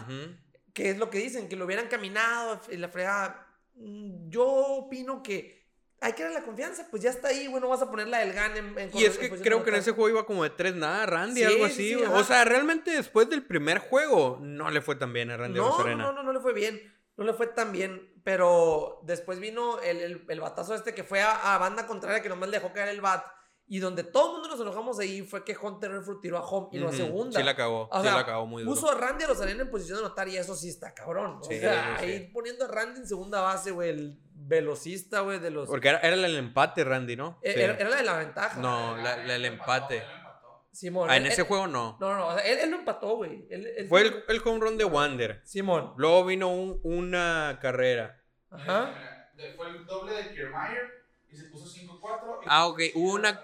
Que 0.74 0.89
es 0.89 0.97
lo 0.97 1.09
que 1.09 1.17
dicen, 1.19 1.49
que 1.49 1.55
lo 1.57 1.65
hubieran 1.65 1.88
caminado 1.89 2.59
y 2.72 2.78
la 2.78 2.88
fregada. 2.88 3.45
Mm, 3.76 4.30
Yo 4.30 4.45
opino 4.47 5.22
que 5.22 5.61
hay 6.02 6.14
que 6.14 6.24
darle 6.24 6.39
la 6.39 6.43
confianza, 6.45 6.88
pues 6.89 7.02
ya 7.04 7.10
está 7.12 7.30
ahí, 7.30 7.47
bueno, 7.47 7.70
vas 7.70 7.82
a 7.82 7.89
ponerla 7.89 8.18
del 8.20 8.34
GAN 8.34 8.58
en, 8.58 8.78
en 8.78 8.89
Y 8.93 9.06
es 9.06 9.18
que 9.18 9.30
creo 9.30 9.64
que 9.64 9.70
en 9.70 9.78
ese 9.78 9.91
juego 9.91 10.10
iba 10.10 10.26
como 10.26 10.43
de 10.43 10.49
tres 10.49 10.76
nada, 10.76 11.06
Randy, 11.06 11.41
Sí, 11.41 11.43
algo 11.45 11.68
sí, 11.68 11.72
así. 11.72 11.89
sí, 11.93 11.95
o 11.95 12.24
sea, 12.24 12.43
realmente 12.43 12.91
después 12.91 13.30
del 13.30 13.45
primer 13.45 13.78
juego 13.80 14.39
no 14.41 14.70
le 14.72 14.82
fue 14.82 14.95
tan 14.95 15.14
bien 15.14 15.30
a 15.32 15.38
Randy 15.38 15.60
no, 15.60 15.70
Rosarena. 15.70 16.04
no, 16.06 16.12
no, 16.12 16.24
no 16.24 16.34
le 16.34 16.39
fue 16.39 16.54
bien. 16.54 16.82
No 17.18 17.24
le 17.26 17.34
fue 17.34 17.47
tan 17.47 17.72
bien. 17.72 18.10
Pero 18.24 18.99
después 19.04 19.39
vino 19.39 19.80
el, 19.82 19.97
el, 19.97 20.26
el 20.28 20.39
batazo 20.39 20.74
este 20.74 20.93
que 20.95 21.04
fue 21.04 21.22
a, 21.22 21.54
a 21.54 21.58
banda 21.60 21.86
contraria 21.86 22.22
que 22.22 22.30
nomás 22.30 22.49
le 22.49 22.58
dejó 22.60 22.72
caer 22.74 22.89
el 22.89 23.02
bat. 23.02 23.24
Y 23.68 23.80
donde 23.80 24.04
todo 24.04 24.28
el 24.28 24.32
mundo 24.34 24.49
nos 24.49 24.60
enojamos 24.60 24.99
ahí 24.99 25.22
fue 25.22 25.43
que 25.45 25.56
Hunter 25.56 25.91
Renfrew 25.91 26.20
tiró 26.20 26.38
a 26.38 26.41
home 26.45 26.70
y 26.72 26.80
no 26.80 26.89
a 26.89 26.91
segunda. 26.93 27.39
Sí 27.39 27.45
la 27.45 27.56
cagó, 27.56 27.88
O 27.91 27.97
sí 27.97 28.04
sea, 28.08 28.16
la 28.18 28.26
cagó 28.26 28.45
muy 28.45 28.64
duro. 28.64 28.76
Puso 28.76 28.91
a 28.91 28.95
Randy 28.95 29.26
Rosarena 29.26 29.62
en 29.62 29.70
posición 29.72 29.99
de 29.99 30.06
anotar 30.06 30.28
y 30.28 30.38
eso 30.38 30.56
sí 30.56 30.70
está 30.70 30.93
cabrón. 30.93 31.38
O 31.41 31.43
Sí, 31.43 31.60
sea, 31.60 31.97
ahí 31.97 32.30
poniendo 32.34 32.66
a 32.66 32.68
Randy 32.68 32.99
en 33.02 33.08
segunda 33.08 33.39
base, 33.41 33.72
güey, 33.72 33.89
el 33.91 34.20
velocista, 34.52 35.22
güey, 35.22 35.39
de 35.39 35.49
los... 35.49 35.68
Porque 35.68 35.89
era, 35.89 35.99
era 35.99 36.14
el 36.16 36.36
empate, 36.36 36.84
Randy, 36.84 37.16
¿no? 37.16 37.39
Eh, 37.41 37.54
Sí. 37.54 37.62
Era, 37.62 37.74
era 37.78 37.89
la 37.89 37.95
de 37.95 38.04
la 38.04 38.18
ventaja. 38.18 38.60
No, 38.60 38.95
la- 38.97 39.18
la- 39.18 39.36
el 39.36 39.45
empate. 39.45 40.04
Simón. 40.72 41.10
Ah, 41.10 41.18
en 41.18 41.26
él- 41.26 41.32
ese 41.32 41.41
él- 41.41 41.47
juego 41.47 41.68
no. 41.68 41.97
No, 41.99 42.10
no, 42.12 42.18
no. 42.18 42.28
o 42.28 42.34
sea, 42.38 42.45
él, 42.45 42.60
él 42.60 42.70
lo 42.72 42.78
empató, 42.78 43.16
güey. 43.18 43.47
Él- 43.49 43.68
él- 43.78 43.88
Fue 43.89 44.02
el, 44.02 44.24
el 44.28 44.41
home 44.45 44.60
run 44.60 44.78
de 44.78 44.86
Wander. 44.86 45.41
Simón. 45.43 45.93
Luego 45.97 46.26
vino 46.26 46.49
un- 46.49 46.80
una 46.84 47.58
carrera. 47.62 48.22
Ajá. 48.49 48.93
Fue 49.58 49.68
el 49.70 49.86
doble 49.86 50.14
de 50.14 50.34
Kiermaier 50.34 50.84
y 51.30 51.36
se 51.36 51.45
puso 51.45 51.66
5-4. 51.68 52.39
y- 52.43 52.45
Ah, 52.47 52.68
ok, 52.68 52.80
hubo 52.95 53.14
una- 53.16 53.41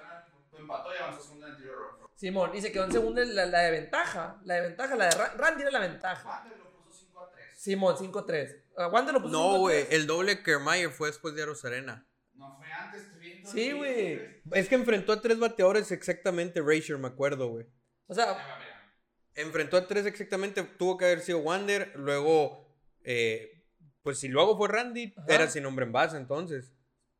Empató 0.57 0.89
y 0.93 0.97
avanzó 1.01 1.21
segunda 1.23 1.47
en 1.49 1.57
tiro 1.57 1.73
rojo. 1.75 2.11
Simón. 2.15 2.51
Y 2.55 2.61
se 2.61 2.71
quedó 2.71 2.83
en 2.85 2.91
segunda 2.91 3.23
la, 3.25 3.45
la 3.45 3.59
de 3.61 3.71
ventaja. 3.71 4.37
La 4.43 4.55
de 4.55 4.61
ventaja, 4.61 4.95
la 4.95 5.05
de 5.05 5.11
Ra- 5.11 5.33
Randy 5.37 5.61
era 5.63 5.71
la 5.71 5.79
ventaja. 5.79 6.27
Wander 6.29 6.57
lo 6.57 6.65
puso 6.71 6.91
5 6.99 7.29
3. 7.33 7.45
Simón, 7.57 7.95
5-3. 7.97 8.63
Wander 8.91 9.13
lo 9.13 9.21
puso 9.21 9.31
No, 9.33 9.55
5-3. 9.55 9.59
güey, 9.59 9.87
el 9.91 10.07
doble 10.07 10.35
de 10.35 10.43
Kiermaier 10.43 10.91
fue 10.91 11.07
después 11.07 11.33
de 11.35 11.43
Arosarena. 11.43 12.07
No 12.33 12.55
fue 12.57 12.71
antes, 12.71 13.01
estoy 13.03 13.19
viendo. 13.19 13.49
Sí, 13.51 13.71
güey. 13.71 14.41
Es 14.53 14.69
que 14.69 14.75
enfrentó 14.75 15.13
a 15.13 15.21
tres 15.21 15.39
bateadores 15.39 15.91
exactamente, 15.91 16.61
Razier, 16.61 16.97
me 16.99 17.07
acuerdo, 17.07 17.47
güey. 17.49 17.65
O 18.05 18.13
sea, 18.13 18.25
Mira, 18.33 18.57
mira. 18.59 18.93
Enfrentó 19.35 19.77
a 19.77 19.87
tres 19.87 20.05
exactamente, 20.05 20.63
tuvo 20.63 20.97
que 20.97 21.05
haber 21.05 21.21
sido 21.21 21.39
Wander, 21.39 21.91
luego, 21.95 22.75
eh, 23.03 23.63
pues 24.03 24.19
si 24.19 24.27
luego 24.27 24.57
fue 24.57 24.67
Randy, 24.67 25.13
Ajá. 25.17 25.27
era 25.33 25.47
sin 25.47 25.65
hombre 25.65 25.85
en 25.85 25.91
base 25.91 26.17
entonces. 26.17 26.73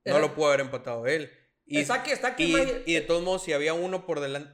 No 0.06 0.14
Era- 0.14 0.20
lo 0.20 0.34
pudo 0.36 0.48
haber 0.48 0.62
empatado 0.62 1.06
él. 1.08 1.32
Y, 1.66 1.80
está, 1.80 2.02
que, 2.02 2.14
está, 2.14 2.34
y, 2.38 2.56
y 2.86 2.94
de 2.94 3.02
todos 3.02 3.22
modos, 3.24 3.44
si 3.44 3.52
había 3.54 3.74
uno 3.74 4.06
por 4.06 4.20
delante, 4.22 4.54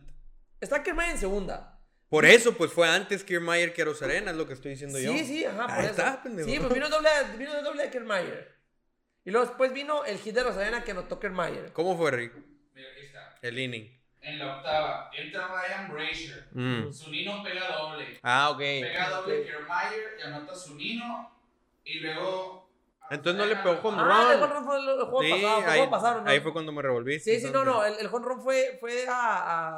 está 0.62 0.82
Kiermaier 0.84 1.12
en 1.14 1.20
segunda. 1.20 1.73
Por 2.14 2.28
eso, 2.28 2.56
pues 2.56 2.72
fue 2.72 2.88
antes 2.88 3.24
Kiermaier 3.24 3.74
que 3.74 3.84
Rosarena, 3.84 4.30
es 4.30 4.38
lo 4.38 4.46
que 4.46 4.54
estoy 4.54 4.70
diciendo 4.70 5.00
yo. 5.00 5.12
Sí, 5.14 5.26
sí, 5.26 5.46
ajá, 5.46 5.66
por 5.66 5.72
Ahí 5.72 5.86
eso. 5.86 5.90
está, 5.90 6.22
pendejo. 6.22 6.48
Sí, 6.48 6.60
pues 6.60 6.72
vino 6.72 6.88
doble, 6.88 7.10
vino 7.40 7.52
de 7.52 7.64
doble 7.64 7.84
de 7.86 7.90
Kiermaier. 7.90 8.56
Y 9.26 9.32
luego 9.32 9.48
después 9.48 9.74
vino 9.74 10.06
el 10.06 10.20
hit 10.20 10.36
de 10.36 10.44
Rosarena 10.44 10.84
que 10.84 10.92
anotó 10.92 11.20
Kiermaier. 11.20 11.74
¿Cómo 11.74 11.98
fue, 11.98 12.12
Rick? 12.12 12.34
Mira, 12.76 12.88
aquí 12.92 13.06
está. 13.08 13.36
El 13.42 13.58
inning. 13.58 14.00
En 14.22 14.38
la 14.38 14.58
octava, 14.58 15.10
entra 15.12 15.48
Ryan 15.48 15.92
Brazier. 15.92 16.48
Mm. 16.52 16.94
Zunino 16.94 17.42
pega 17.44 17.68
doble. 17.76 18.20
Ah, 18.22 18.52
ok. 18.52 18.60
Pega 18.60 19.10
doble 19.10 19.40
Ok. 19.40 19.46
Kiermaier 19.46 20.18
y 20.20 20.22
anota 20.22 20.56
Zunino. 20.56 21.36
Y 21.84 22.00
luego. 22.02 22.63
Entonces 23.10 23.36
no 23.40 23.46
le 23.46 23.56
pegó 23.58 23.80
home 23.88 23.98
Ah, 24.00 24.32
el 24.34 24.40
run. 24.40 24.44
home 24.50 24.54
run 24.56 24.66
fue 24.66 24.78
el, 24.78 24.86
juego 25.06 25.22
Sí, 25.22 25.32
pasado. 25.32 25.62
Fue 25.62 25.72
ahí, 25.72 25.78
juego 25.80 25.92
pasado, 25.92 26.22
¿no? 26.22 26.30
ahí 26.30 26.40
fue 26.40 26.54
cuando 26.54 26.72
me 26.72 26.82
revolví. 26.82 27.20
Sí, 27.20 27.40
sí, 27.40 27.50
no, 27.52 27.64
no. 27.66 27.84
El, 27.86 27.94
el 28.00 28.08
home 28.08 28.26
run 28.26 28.42
fue, 28.42 28.78
fue 28.80 29.06
a, 29.08 29.14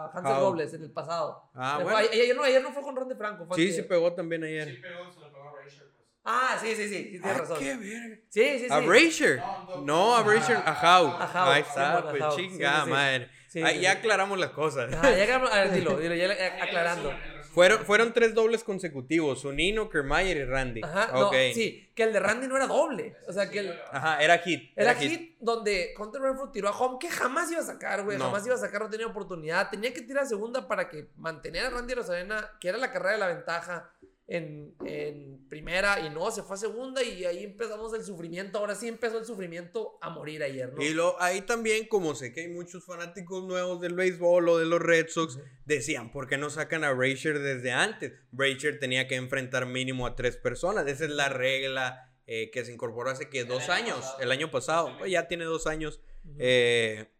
a 0.05 0.11
Hansel 0.13 0.33
How? 0.37 0.39
Robles 0.41 0.73
en 0.73 0.83
el 0.83 0.91
pasado. 0.91 1.49
Ah, 1.53 1.79
bueno. 1.81 1.97
Ayer, 1.97 2.11
ayer 2.13 2.35
no, 2.35 2.43
ayer 2.43 2.61
no 2.63 2.71
fue 2.71 2.81
con 2.83 2.95
Ron 2.95 3.09
de 3.09 3.15
Franco. 3.15 3.45
fue 3.45 3.55
Sí, 3.57 3.63
antier. 3.67 3.83
sí 3.83 3.89
pegó 3.89 4.13
también 4.13 4.41
Sí 4.43 4.47
ayer. 4.47 4.81
pegó, 4.81 5.11
se 5.11 5.19
lo 5.19 5.31
pegó 5.33 5.49
a 5.49 5.51
Brazier. 5.53 5.83
Pues. 5.91 6.05
Ah, 6.23 6.57
sí, 6.61 6.75
sí, 6.75 6.87
sí. 6.87 6.89
sí 6.89 7.03
tienes 7.19 7.25
Ah, 7.31 7.37
razón. 7.39 7.59
qué 7.59 7.75
verga. 7.75 8.15
Sí, 8.29 8.43
sí, 8.59 8.59
sí. 8.59 8.67
¿A 8.71 8.79
Brazier? 8.79 9.39
No, 9.39 9.75
no, 9.75 9.81
No, 9.81 10.15
a 10.15 10.21
Brazier, 10.23 10.57
a 10.65 10.71
Howe. 10.73 11.07
a 11.19 11.25
Howe, 11.45 11.53
Ahí 11.53 11.63
sí, 11.63 11.69
está, 11.69 12.09
pues 12.09 12.23
sí, 12.35 12.41
chingada 12.49 12.79
sí, 12.79 12.85
sí. 12.85 12.89
madre. 12.91 13.29
Sí, 13.47 13.63
Ahí 13.63 13.75
sí, 13.75 13.81
ya 13.81 13.91
sí. 13.91 13.97
aclaramos 13.97 14.37
las 14.39 14.49
cosas. 14.51 14.93
Ah, 14.93 15.09
ya, 15.11 15.23
aclaramos- 15.23 15.51
a 15.51 15.59
ver, 15.61 15.71
dilo, 15.71 15.97
dilo, 15.99 16.15
ya 16.15 16.63
aclarando. 16.63 17.13
Fueron, 17.55 17.85
fueron 17.85 18.13
tres 18.13 18.33
dobles 18.33 18.63
consecutivos, 18.63 19.41
Zunino, 19.41 19.89
Kiermaier 19.89 20.37
y 20.37 20.45
Randy. 20.45 20.81
Ajá, 20.83 21.09
no, 21.13 21.27
ok. 21.27 21.35
sí, 21.53 21.89
que 21.95 22.03
el 22.03 22.11
de 22.13 22.19
Randy 22.19 22.47
no 22.47 22.57
era 22.57 22.67
doble. 22.67 23.15
O 23.27 23.33
sea, 23.33 23.49
que 23.49 23.59
el, 23.59 23.73
Ajá, 23.91 24.21
era 24.21 24.37
hit. 24.39 24.71
era 24.75 24.93
hit 24.93 25.37
donde 25.39 25.93
Hunter 25.97 26.21
Renfro 26.21 26.51
tiró 26.51 26.67
a 26.67 26.77
home, 26.77 26.97
que 26.99 27.09
jamás 27.09 27.49
iba 27.49 27.61
a 27.61 27.65
sacar, 27.65 28.03
güey. 28.03 28.17
No. 28.17 28.25
Jamás 28.25 28.45
iba 28.45 28.55
a 28.55 28.59
sacar, 28.59 28.81
no 28.81 28.89
tenía 28.89 29.07
oportunidad. 29.07 29.69
Tenía 29.69 29.93
que 29.93 30.01
tirar 30.01 30.23
a 30.23 30.27
segunda 30.27 30.67
para 30.67 30.89
que 30.89 31.07
mantener 31.15 31.65
a 31.65 31.69
Randy 31.69 31.93
Rosarena, 31.93 32.51
que 32.59 32.67
era 32.67 32.77
la 32.77 32.91
carrera 32.91 33.13
de 33.13 33.19
la 33.19 33.27
ventaja 33.27 33.89
en, 34.27 34.75
en 34.85 35.47
primera, 35.47 35.99
y 35.99 36.09
no, 36.09 36.31
se 36.31 36.41
fue 36.41 36.55
a 36.55 36.59
segunda 36.59 37.03
y 37.03 37.25
ahí 37.25 37.43
empezamos 37.43 37.93
el 37.93 38.03
sufrimiento. 38.03 38.57
Ahora 38.57 38.73
sí 38.73 38.87
empezó 38.87 39.19
el 39.19 39.25
sufrimiento 39.25 39.99
a 40.01 40.09
morir 40.09 40.41
ayer, 40.41 40.73
¿no? 40.73 40.81
Y 40.81 40.93
lo, 40.93 41.21
ahí 41.21 41.41
también, 41.41 41.87
como 41.87 42.15
sé 42.15 42.33
que 42.33 42.41
hay 42.41 42.47
muchos 42.47 42.83
fanáticos 42.85 43.43
nuevos 43.43 43.81
del 43.81 43.93
béisbol 43.93 44.49
o 44.49 44.57
de 44.57 44.65
los 44.65 44.81
Red 44.81 45.09
Sox, 45.09 45.39
decían, 45.65 46.11
¿por 46.11 46.27
qué 46.27 46.37
no 46.37 46.49
sacan 46.49 46.83
a 46.83 46.91
Brazier 46.91 47.39
desde 47.39 47.71
antes? 47.71 48.13
Brazier 48.31 48.79
tenía 48.79 49.07
que 49.07 49.15
enfrentar 49.15 49.67
mínimo 49.67 50.07
a 50.07 50.15
tres 50.15 50.37
personas. 50.37 50.87
Esa 50.87 51.05
es 51.05 51.11
la 51.11 51.29
regla 51.29 52.11
eh, 52.25 52.49
que 52.49 52.65
se 52.65 52.73
incorporó 52.73 53.11
hace 53.11 53.29
que 53.29 53.43
dos 53.43 53.69
año 53.69 53.93
años, 53.93 53.97
pasado. 53.97 54.19
el 54.21 54.31
año 54.31 54.49
pasado. 54.49 54.87
Sí. 54.87 54.93
Pues 54.97 55.11
ya 55.11 55.27
tiene 55.27 55.45
dos 55.45 55.67
años. 55.67 56.01
Ujú. 56.23 56.35
Eh, 56.39 57.11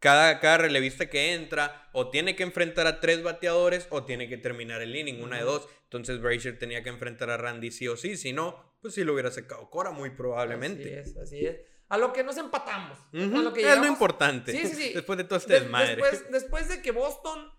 cada, 0.00 0.38
cada 0.40 0.58
relevista 0.58 1.10
que 1.10 1.34
entra 1.34 1.88
o 1.92 2.10
tiene 2.10 2.36
que 2.36 2.44
enfrentar 2.44 2.86
a 2.86 3.00
tres 3.00 3.22
bateadores 3.22 3.86
o 3.90 4.04
tiene 4.04 4.28
que 4.28 4.36
terminar 4.36 4.80
el 4.80 4.94
inning, 4.94 5.22
una 5.22 5.38
de 5.38 5.42
dos. 5.42 5.68
Entonces 5.88 6.20
Brazier 6.20 6.58
tenía 6.58 6.82
que 6.82 6.90
enfrentar 6.90 7.30
a 7.30 7.38
Randy 7.38 7.70
sí 7.70 7.88
o 7.88 7.96
sí, 7.96 8.18
si 8.18 8.34
no, 8.34 8.76
pues 8.82 8.92
sí 8.94 9.04
lo 9.04 9.14
hubiera 9.14 9.30
sacado 9.30 9.70
Cora 9.70 9.90
muy 9.90 10.10
probablemente. 10.10 11.00
Así 11.00 11.10
es, 11.10 11.16
así 11.16 11.46
es. 11.46 11.56
A 11.88 11.96
lo 11.96 12.12
que 12.12 12.22
nos 12.22 12.36
empatamos. 12.36 12.98
A 13.14 13.16
lo 13.16 13.52
que 13.54 13.62
es 13.66 13.78
lo 13.78 13.86
importante. 13.86 14.52
Sí, 14.52 14.66
sí, 14.66 14.74
sí. 14.74 14.92
Después 14.94 15.16
de 15.16 15.24
todo 15.24 15.38
este 15.38 15.54
De- 15.54 15.60
desmadre. 15.60 15.96
Después, 15.96 16.30
después 16.30 16.68
de 16.68 16.82
que 16.82 16.90
Boston 16.90 17.50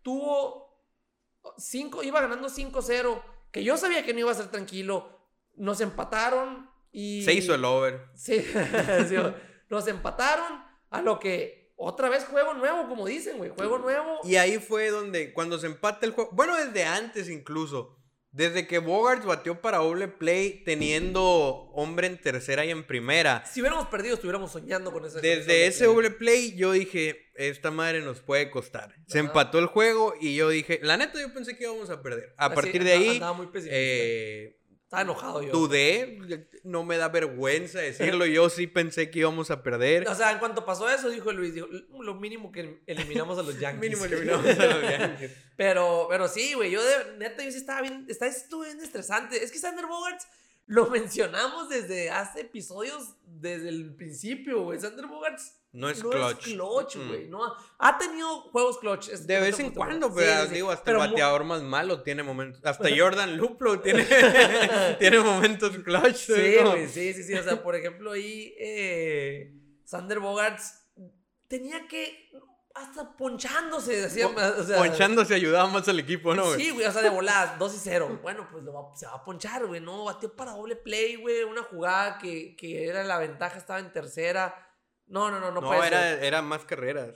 tuvo 0.00 0.82
5, 1.58 2.02
iba 2.02 2.20
ganando 2.22 2.48
5-0, 2.48 3.22
que 3.52 3.62
yo 3.62 3.76
sabía 3.76 4.04
que 4.04 4.14
no 4.14 4.20
iba 4.20 4.30
a 4.30 4.34
ser 4.34 4.48
tranquilo, 4.48 5.20
nos 5.56 5.82
empataron 5.82 6.70
y... 6.92 7.22
Se 7.24 7.34
hizo 7.34 7.54
el 7.54 7.64
over. 7.66 8.08
Sí, 8.14 8.42
nos 9.68 9.86
empataron 9.86 10.64
a 10.88 11.02
lo 11.02 11.18
que 11.18 11.65
otra 11.76 12.08
vez 12.08 12.24
juego 12.24 12.54
nuevo, 12.54 12.88
como 12.88 13.06
dicen, 13.06 13.36
güey, 13.38 13.50
juego 13.50 13.78
nuevo. 13.78 14.20
Y 14.24 14.36
ahí 14.36 14.58
fue 14.58 14.88
donde, 14.90 15.32
cuando 15.32 15.58
se 15.58 15.66
empata 15.66 16.06
el 16.06 16.12
juego, 16.12 16.30
bueno, 16.32 16.56
desde 16.56 16.84
antes 16.84 17.28
incluso, 17.28 17.98
desde 18.30 18.66
que 18.66 18.78
Bogarts 18.78 19.24
batió 19.24 19.60
para 19.62 19.78
doble 19.78 20.08
play 20.08 20.62
teniendo 20.64 21.22
hombre 21.72 22.06
en 22.06 22.20
tercera 22.20 22.64
y 22.66 22.70
en 22.70 22.86
primera. 22.86 23.44
Si 23.46 23.60
hubiéramos 23.60 23.86
perdido, 23.88 24.14
estuviéramos 24.14 24.52
soñando 24.52 24.92
con 24.92 25.04
ese. 25.06 25.20
Desde 25.20 25.66
ese 25.66 25.86
doble 25.86 26.10
play 26.10 26.54
yo 26.56 26.72
dije, 26.72 27.30
esta 27.34 27.70
madre 27.70 28.02
nos 28.02 28.20
puede 28.20 28.50
costar. 28.50 28.94
Se 29.06 29.18
empató 29.20 29.58
el 29.58 29.66
juego 29.66 30.14
y 30.20 30.34
yo 30.34 30.50
dije, 30.50 30.80
la 30.82 30.96
neta 30.98 31.18
yo 31.20 31.32
pensé 31.32 31.56
que 31.56 31.64
íbamos 31.64 31.88
a 31.90 32.02
perder. 32.02 32.34
A 32.36 32.52
partir 32.52 32.84
de 32.84 32.92
ahí, 32.92 33.08
Andaba 33.08 33.32
muy 33.32 33.46
pesimista. 33.46 33.74
eh, 33.78 34.55
Estaba 34.86 35.02
enojado 35.02 35.42
yo. 35.42 35.50
dudé, 35.50 36.48
no 36.62 36.84
me 36.84 36.96
da 36.96 37.08
vergüenza 37.08 37.80
decirlo, 37.80 38.24
yo 38.24 38.48
sí 38.48 38.68
pensé 38.68 39.10
que 39.10 39.18
íbamos 39.18 39.50
a 39.50 39.64
perder. 39.64 40.06
O 40.08 40.14
sea, 40.14 40.30
en 40.30 40.38
cuanto 40.38 40.64
pasó 40.64 40.88
eso, 40.88 41.10
dijo 41.10 41.32
Luis, 41.32 41.54
dijo, 41.54 41.66
lo 41.66 42.14
mínimo 42.14 42.52
que 42.52 42.82
eliminamos 42.86 43.36
a 43.36 43.42
los 43.42 43.58
Yankees. 43.60 43.80
Mínimo 43.80 44.04
eliminamos 44.04 44.46
a 44.46 44.66
los 44.66 44.82
Yankees. 44.82 45.32
Pero, 45.56 46.06
pero 46.08 46.28
sí, 46.28 46.54
güey, 46.54 46.70
yo 46.70 46.80
de 46.84 47.16
neta, 47.18 47.42
yo 47.42 47.50
sí 47.50 47.58
estaba 47.58 47.82
bien, 47.82 48.06
está, 48.08 48.28
estuvo 48.28 48.62
bien 48.62 48.78
estresante. 48.78 49.42
Es 49.42 49.50
que 49.50 49.58
Sander 49.58 49.86
Bogarts 49.86 50.28
lo 50.66 50.86
mencionamos 50.86 51.68
desde 51.68 52.10
hace 52.10 52.42
episodios, 52.42 53.16
desde 53.24 53.70
el 53.70 53.92
principio, 53.96 54.62
güey. 54.62 54.78
Sander 54.78 55.08
Bogarts 55.08 55.58
No 55.76 55.88
es 55.90 56.02
no 56.02 56.10
clutch. 56.10 56.46
es 56.48 56.54
clutch, 56.54 56.96
Mm. 56.96 57.08
güey. 57.08 57.28
No, 57.28 57.54
ha 57.78 57.98
tenido 57.98 58.40
juegos 58.50 58.78
clutch. 58.78 59.08
es- 59.10 59.26
De 59.26 59.40
vez 59.40 59.58
en 59.60 59.70
cuando, 59.72 60.12
pero 60.14 60.42
Sí, 60.42 60.48
sí, 60.48 60.54
digo, 60.54 60.70
hasta 60.70 60.84
Pero 60.84 61.02
el 61.04 61.10
bateador 61.10 61.44
más 61.44 61.62
malo 61.62 62.02
tiene 62.02 62.22
momentos. 62.22 62.60
Hasta 62.64 62.88
Jordan 62.96 63.36
Luplo 63.36 63.80
tiene, 63.82 64.06
tiene 64.98 65.20
momentos 65.20 65.76
clutch. 65.78 66.14
Sí, 66.16 66.56
¿no? 66.62 66.70
güey, 66.72 66.88
sí, 66.88 67.12
sí, 67.14 67.22
sí. 67.22 67.34
O 67.34 67.42
sea, 67.42 67.62
por 67.62 67.76
ejemplo, 67.76 68.12
ahí 68.12 68.54
eh, 68.58 69.52
Sander 69.84 70.18
Bogarts 70.18 70.82
tenía 71.48 71.86
que 71.88 72.30
hasta 72.74 73.16
ponchándose, 73.16 74.04
o 74.04 74.10
sea, 74.64 74.76
Ponchándose 74.76 75.34
ayudaba 75.34 75.66
más 75.70 75.88
al 75.88 75.98
equipo, 75.98 76.34
¿no? 76.34 76.44
güey? 76.44 76.60
Sí, 76.60 76.70
güey, 76.72 76.86
o 76.86 76.92
sea, 76.92 77.00
de 77.00 77.08
voladas, 77.08 77.58
2 77.58 77.74
y 77.74 77.78
0. 77.78 78.18
Bueno, 78.22 78.48
pues 78.52 78.64
lo 78.64 78.72
va- 78.74 78.94
se 78.94 79.06
va 79.06 79.12
a 79.14 79.24
ponchar, 79.24 79.64
güey, 79.66 79.80
no, 79.80 80.04
batió 80.04 80.36
para 80.36 80.52
doble 80.52 80.76
play, 80.76 81.16
güey, 81.16 81.42
una 81.44 81.62
jugada 81.62 82.18
que, 82.18 82.54
que 82.54 82.86
era 82.86 83.02
la 83.02 83.16
ventaja, 83.18 83.56
estaba 83.56 83.78
en 83.78 83.92
tercera. 83.94 84.54
No, 85.06 85.30
no, 85.30 85.38
no, 85.40 85.50
no, 85.50 85.60
No, 85.60 85.66
puede 85.68 85.86
era, 85.86 86.18
ser. 86.18 86.42
más 86.42 86.64
carreras. 86.64 87.14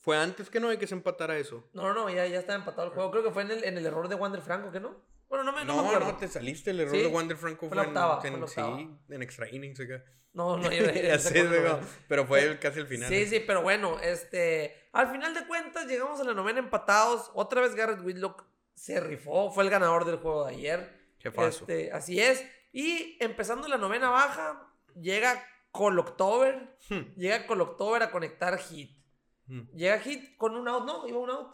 Fue 0.00 0.16
antes 0.18 0.50
que 0.50 0.60
no 0.60 0.68
hay 0.68 0.76
que 0.76 0.86
se 0.86 0.94
empatara 0.94 1.38
eso. 1.38 1.68
No, 1.72 1.84
no, 1.84 1.94
no, 1.94 2.10
ya, 2.10 2.26
ya 2.26 2.38
estaba 2.40 2.58
empatado 2.58 2.88
el 2.88 2.92
juego. 2.94 3.10
Creo 3.10 3.24
que 3.24 3.30
fue 3.30 3.42
en 3.42 3.50
el, 3.52 3.64
en 3.64 3.78
el 3.78 3.86
error 3.86 4.08
de 4.08 4.14
Wander 4.16 4.42
Franco, 4.42 4.70
¿que 4.70 4.80
no? 4.80 4.94
Bueno, 5.28 5.44
no 5.44 5.52
me, 5.52 5.64
no, 5.64 5.76
No, 5.82 5.92
me 5.98 6.04
no, 6.04 6.16
te 6.16 6.28
saliste. 6.28 6.70
El 6.72 6.80
error 6.80 6.94
Sí. 6.94 7.00
de 7.02 7.06
Wander 7.06 7.36
Franco 7.38 7.66
Fue 7.68 7.76
la 7.76 7.84
en- 7.84 7.88
octava, 7.88 8.20
en, 8.24 8.32
fue 8.32 8.40
la 8.40 8.46
sí, 8.76 8.90
en 9.08 9.22
extra 9.22 9.48
innings 9.48 9.80
acá. 9.80 10.04
No, 10.34 10.56
no, 10.58 10.70
yo, 10.70 10.84
sé, 11.18 11.44
luego, 11.44 11.80
pero 12.08 12.26
fue 12.26 12.42
el- 12.42 12.58
casi 12.60 12.80
el 12.80 12.86
final. 12.86 13.08
Sí, 13.08 13.26
sí, 13.26 13.40
pero 13.40 13.62
bueno, 13.62 13.98
este, 14.00 14.88
al 14.92 15.10
final 15.10 15.32
de 15.32 15.46
cuentas 15.46 15.86
llegamos 15.86 16.20
a 16.20 16.24
la 16.24 16.34
novena 16.34 16.58
empatados. 16.58 17.30
Otra 17.34 17.62
vez 17.62 17.74
Garrett 17.74 18.00
Whitlock 18.04 18.44
se 18.74 19.00
rifó, 19.00 19.50
fue 19.50 19.64
el 19.64 19.70
ganador 19.70 20.04
del 20.04 20.16
juego 20.16 20.44
de 20.44 20.54
ayer. 20.54 21.00
Jefazo. 21.18 21.60
Este, 21.60 21.90
así 21.92 22.20
es. 22.20 22.44
Y 22.72 23.16
empezando 23.20 23.66
la 23.68 23.78
novena 23.78 24.10
baja, 24.10 24.68
llega 25.00 25.42
Coloctober. 25.74 26.78
Hmm. 26.88 27.00
Llega 27.16 27.48
Coloctober 27.48 28.00
a 28.04 28.12
conectar 28.12 28.56
hit. 28.58 28.96
Hmm. 29.48 29.62
Llega 29.74 29.98
hit 29.98 30.36
con 30.36 30.54
un 30.54 30.68
out, 30.68 30.84
¿no? 30.84 31.04
Iba 31.08 31.18
un 31.18 31.30
out. 31.30 31.52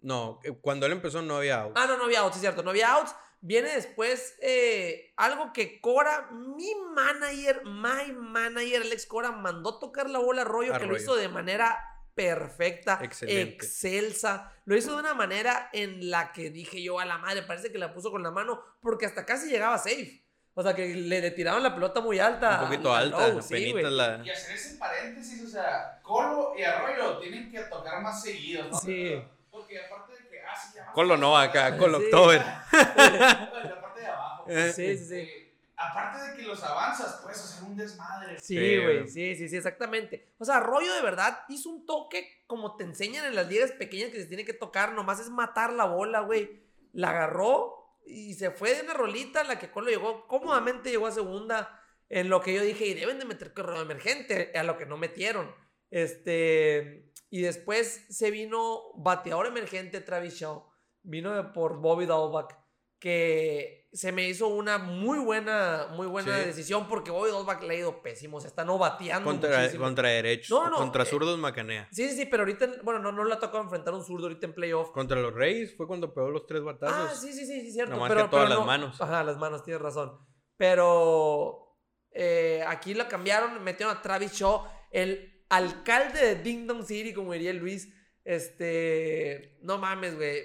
No, 0.00 0.40
eh, 0.42 0.52
cuando 0.58 0.86
él 0.86 0.92
empezó 0.92 1.20
no 1.20 1.36
había 1.36 1.60
out. 1.60 1.72
Ah, 1.76 1.86
no, 1.86 1.98
no 1.98 2.04
había 2.04 2.20
outs, 2.20 2.36
es 2.36 2.40
cierto, 2.40 2.62
no 2.62 2.70
había 2.70 2.94
outs. 2.94 3.14
Viene 3.42 3.74
después 3.74 4.36
eh, 4.40 5.12
algo 5.18 5.52
que 5.52 5.82
Cora, 5.82 6.30
mi 6.30 6.74
manager, 6.94 7.62
my 7.66 8.10
manager, 8.12 8.80
Alex 8.80 9.04
Cora, 9.04 9.32
mandó 9.32 9.78
tocar 9.78 10.08
la 10.08 10.18
bola 10.18 10.40
a 10.40 10.44
Arroyo, 10.46 10.78
que 10.78 10.86
lo 10.86 10.96
hizo 10.96 11.14
de 11.14 11.28
manera 11.28 11.78
perfecta, 12.14 13.00
Excelente. 13.02 13.54
excelsa. 13.54 14.50
Lo 14.64 14.78
hizo 14.78 14.94
de 14.94 15.00
una 15.00 15.12
manera 15.12 15.68
en 15.74 16.10
la 16.10 16.32
que 16.32 16.48
dije 16.48 16.82
yo 16.82 16.98
a 16.98 17.04
la 17.04 17.18
madre, 17.18 17.42
parece 17.42 17.70
que 17.70 17.76
la 17.76 17.92
puso 17.92 18.10
con 18.10 18.22
la 18.22 18.30
mano, 18.30 18.62
porque 18.80 19.04
hasta 19.04 19.26
casi 19.26 19.50
llegaba 19.50 19.76
safe. 19.76 20.24
O 20.60 20.62
sea, 20.62 20.74
que 20.74 20.94
le, 20.94 21.20
le 21.22 21.30
tiraron 21.30 21.62
la 21.62 21.74
pelota 21.74 22.00
muy 22.02 22.18
alta. 22.18 22.60
Un 22.60 22.68
poquito 22.68 22.94
al- 22.94 23.06
al 23.14 23.14
alta, 23.14 23.28
low, 23.28 23.40
sí, 23.42 23.72
la... 23.72 24.20
Y 24.22 24.28
hacer 24.28 24.54
ese 24.54 24.76
paréntesis, 24.76 25.42
o 25.42 25.48
sea, 25.48 25.98
Colo 26.02 26.52
y 26.54 26.62
Arroyo 26.62 27.16
tienen 27.16 27.50
que 27.50 27.60
tocar 27.60 28.02
más 28.02 28.22
seguidos, 28.22 28.70
¿no? 28.70 28.78
Sí. 28.78 29.22
Porque 29.50 29.80
aparte 29.82 30.12
de 30.22 30.28
que, 30.28 30.40
ah, 30.42 30.54
sí, 30.54 30.72
ya 30.76 30.92
Colo 30.92 31.16
no, 31.16 31.34
acá, 31.38 31.72
Sí. 31.72 31.78
Colo 31.78 31.96
October. 31.96 32.42
La 32.72 33.80
parte 33.80 34.00
de 34.00 34.06
abajo. 34.06 34.44
Eh. 34.48 34.72
Sí, 34.74 34.98
sí, 34.98 35.04
sí. 35.06 35.14
Eh, 35.14 35.52
aparte 35.76 36.30
de 36.30 36.36
que 36.36 36.42
los 36.42 36.62
avanzas, 36.62 37.20
puedes 37.22 37.38
hacer 37.38 37.64
un 37.64 37.76
desmadre. 37.78 38.38
Sí, 38.38 38.56
güey. 38.82 39.08
sí, 39.08 39.34
sí, 39.36 39.48
sí, 39.48 39.56
exactamente. 39.56 40.26
O 40.38 40.44
sea, 40.44 40.56
Arroyo 40.58 40.92
de 40.92 41.00
verdad 41.00 41.40
hizo 41.48 41.70
un 41.70 41.86
toque 41.86 42.42
como 42.46 42.76
te 42.76 42.84
enseñan 42.84 43.24
en 43.24 43.34
las 43.34 43.48
ligas 43.48 43.72
pequeñas 43.72 44.10
que 44.10 44.20
se 44.20 44.26
tiene 44.26 44.44
que 44.44 44.52
tocar, 44.52 44.92
nomás 44.92 45.20
es 45.20 45.30
matar 45.30 45.72
la 45.72 45.86
bola, 45.86 46.20
güey. 46.20 46.60
La 46.92 47.10
agarró 47.10 47.79
y 48.06 48.34
se 48.34 48.50
fue 48.50 48.74
de 48.74 48.82
una 48.82 48.94
rolita, 48.94 49.44
la 49.44 49.58
que 49.58 49.70
Colo 49.70 49.88
llegó, 49.88 50.26
cómodamente 50.26 50.90
llegó 50.90 51.06
a 51.06 51.12
segunda, 51.12 51.80
en 52.08 52.28
lo 52.28 52.40
que 52.40 52.54
yo 52.54 52.62
dije, 52.62 52.86
y 52.86 52.94
deben 52.94 53.18
de 53.18 53.24
meter 53.24 53.52
correo 53.52 53.80
emergente, 53.80 54.52
a 54.54 54.62
lo 54.62 54.76
que 54.76 54.86
no 54.86 54.96
metieron. 54.96 55.54
Este, 55.90 57.12
y 57.30 57.42
después 57.42 58.06
se 58.08 58.30
vino 58.30 58.92
bateador 58.96 59.46
emergente 59.46 60.00
Travis 60.00 60.34
Shaw, 60.34 60.64
vino 61.02 61.52
por 61.52 61.80
Bobby 61.80 62.06
Daubach. 62.06 62.59
Que 63.00 63.88
se 63.92 64.12
me 64.12 64.28
hizo 64.28 64.46
una 64.46 64.78
muy 64.78 65.18
buena, 65.18 65.88
muy 65.96 66.06
buena 66.06 66.38
Sí. 66.38 66.44
decisión 66.44 66.86
porque 66.86 67.10
hoy 67.10 67.30
Dolbach 67.32 67.60
le 67.62 67.74
ha 67.74 67.78
ido 67.78 68.02
pésimo, 68.02 68.40
se 68.40 68.46
está 68.46 68.64
no 68.64 68.78
bateando 68.78 69.28
Contra, 69.28 69.58
muchísimo. 69.58 69.82
contra 69.84 70.08
derechos. 70.10 70.50
No, 70.50 70.70
no, 70.70 70.76
contra 70.76 71.02
eh, 71.02 71.06
zurdos 71.06 71.36
macanea. 71.38 71.88
Sí, 71.90 72.08
sí, 72.08 72.16
sí, 72.16 72.26
pero 72.26 72.42
ahorita, 72.42 72.68
bueno, 72.84 73.00
no, 73.00 73.10
no 73.10 73.24
le 73.24 73.34
ha 73.34 73.40
tocado 73.40 73.64
enfrentar 73.64 73.92
a 73.94 73.96
un 73.96 74.04
zurdo 74.04 74.26
ahorita 74.26 74.46
en 74.46 74.54
playoff. 74.54 74.90
Contra 74.92 75.18
los 75.20 75.34
Reyes 75.34 75.74
fue 75.76 75.88
cuando 75.88 76.14
pegó 76.14 76.30
los 76.30 76.46
tres 76.46 76.62
batazos. 76.62 77.10
Ah, 77.10 77.14
sí, 77.16 77.32
sí, 77.32 77.44
sí, 77.46 77.62
sí, 77.62 77.72
cierto. 77.72 77.94
Nomás 77.94 78.10
pero, 78.10 78.24
que 78.24 78.28
todas 78.30 78.44
pero 78.44 78.48
las 78.50 78.58
no- 78.60 78.66
manos. 78.66 79.00
Ajá, 79.00 79.24
las 79.24 79.38
manos, 79.38 79.64
tienes 79.64 79.82
razón. 79.82 80.16
Pero 80.56 81.76
eh, 82.12 82.62
aquí 82.68 82.94
lo 82.94 83.08
cambiaron, 83.08 83.60
metieron 83.64 83.96
a 83.96 84.02
Travis 84.02 84.32
Shaw, 84.34 84.66
el 84.92 85.44
alcalde 85.48 86.20
de 86.20 86.34
Ding 86.36 86.66
Dong 86.68 86.84
City, 86.84 87.12
como 87.12 87.32
diría 87.32 87.52
Luis. 87.54 87.88
Este, 88.24 89.58
no 89.62 89.78
mames, 89.78 90.14
güey. 90.16 90.44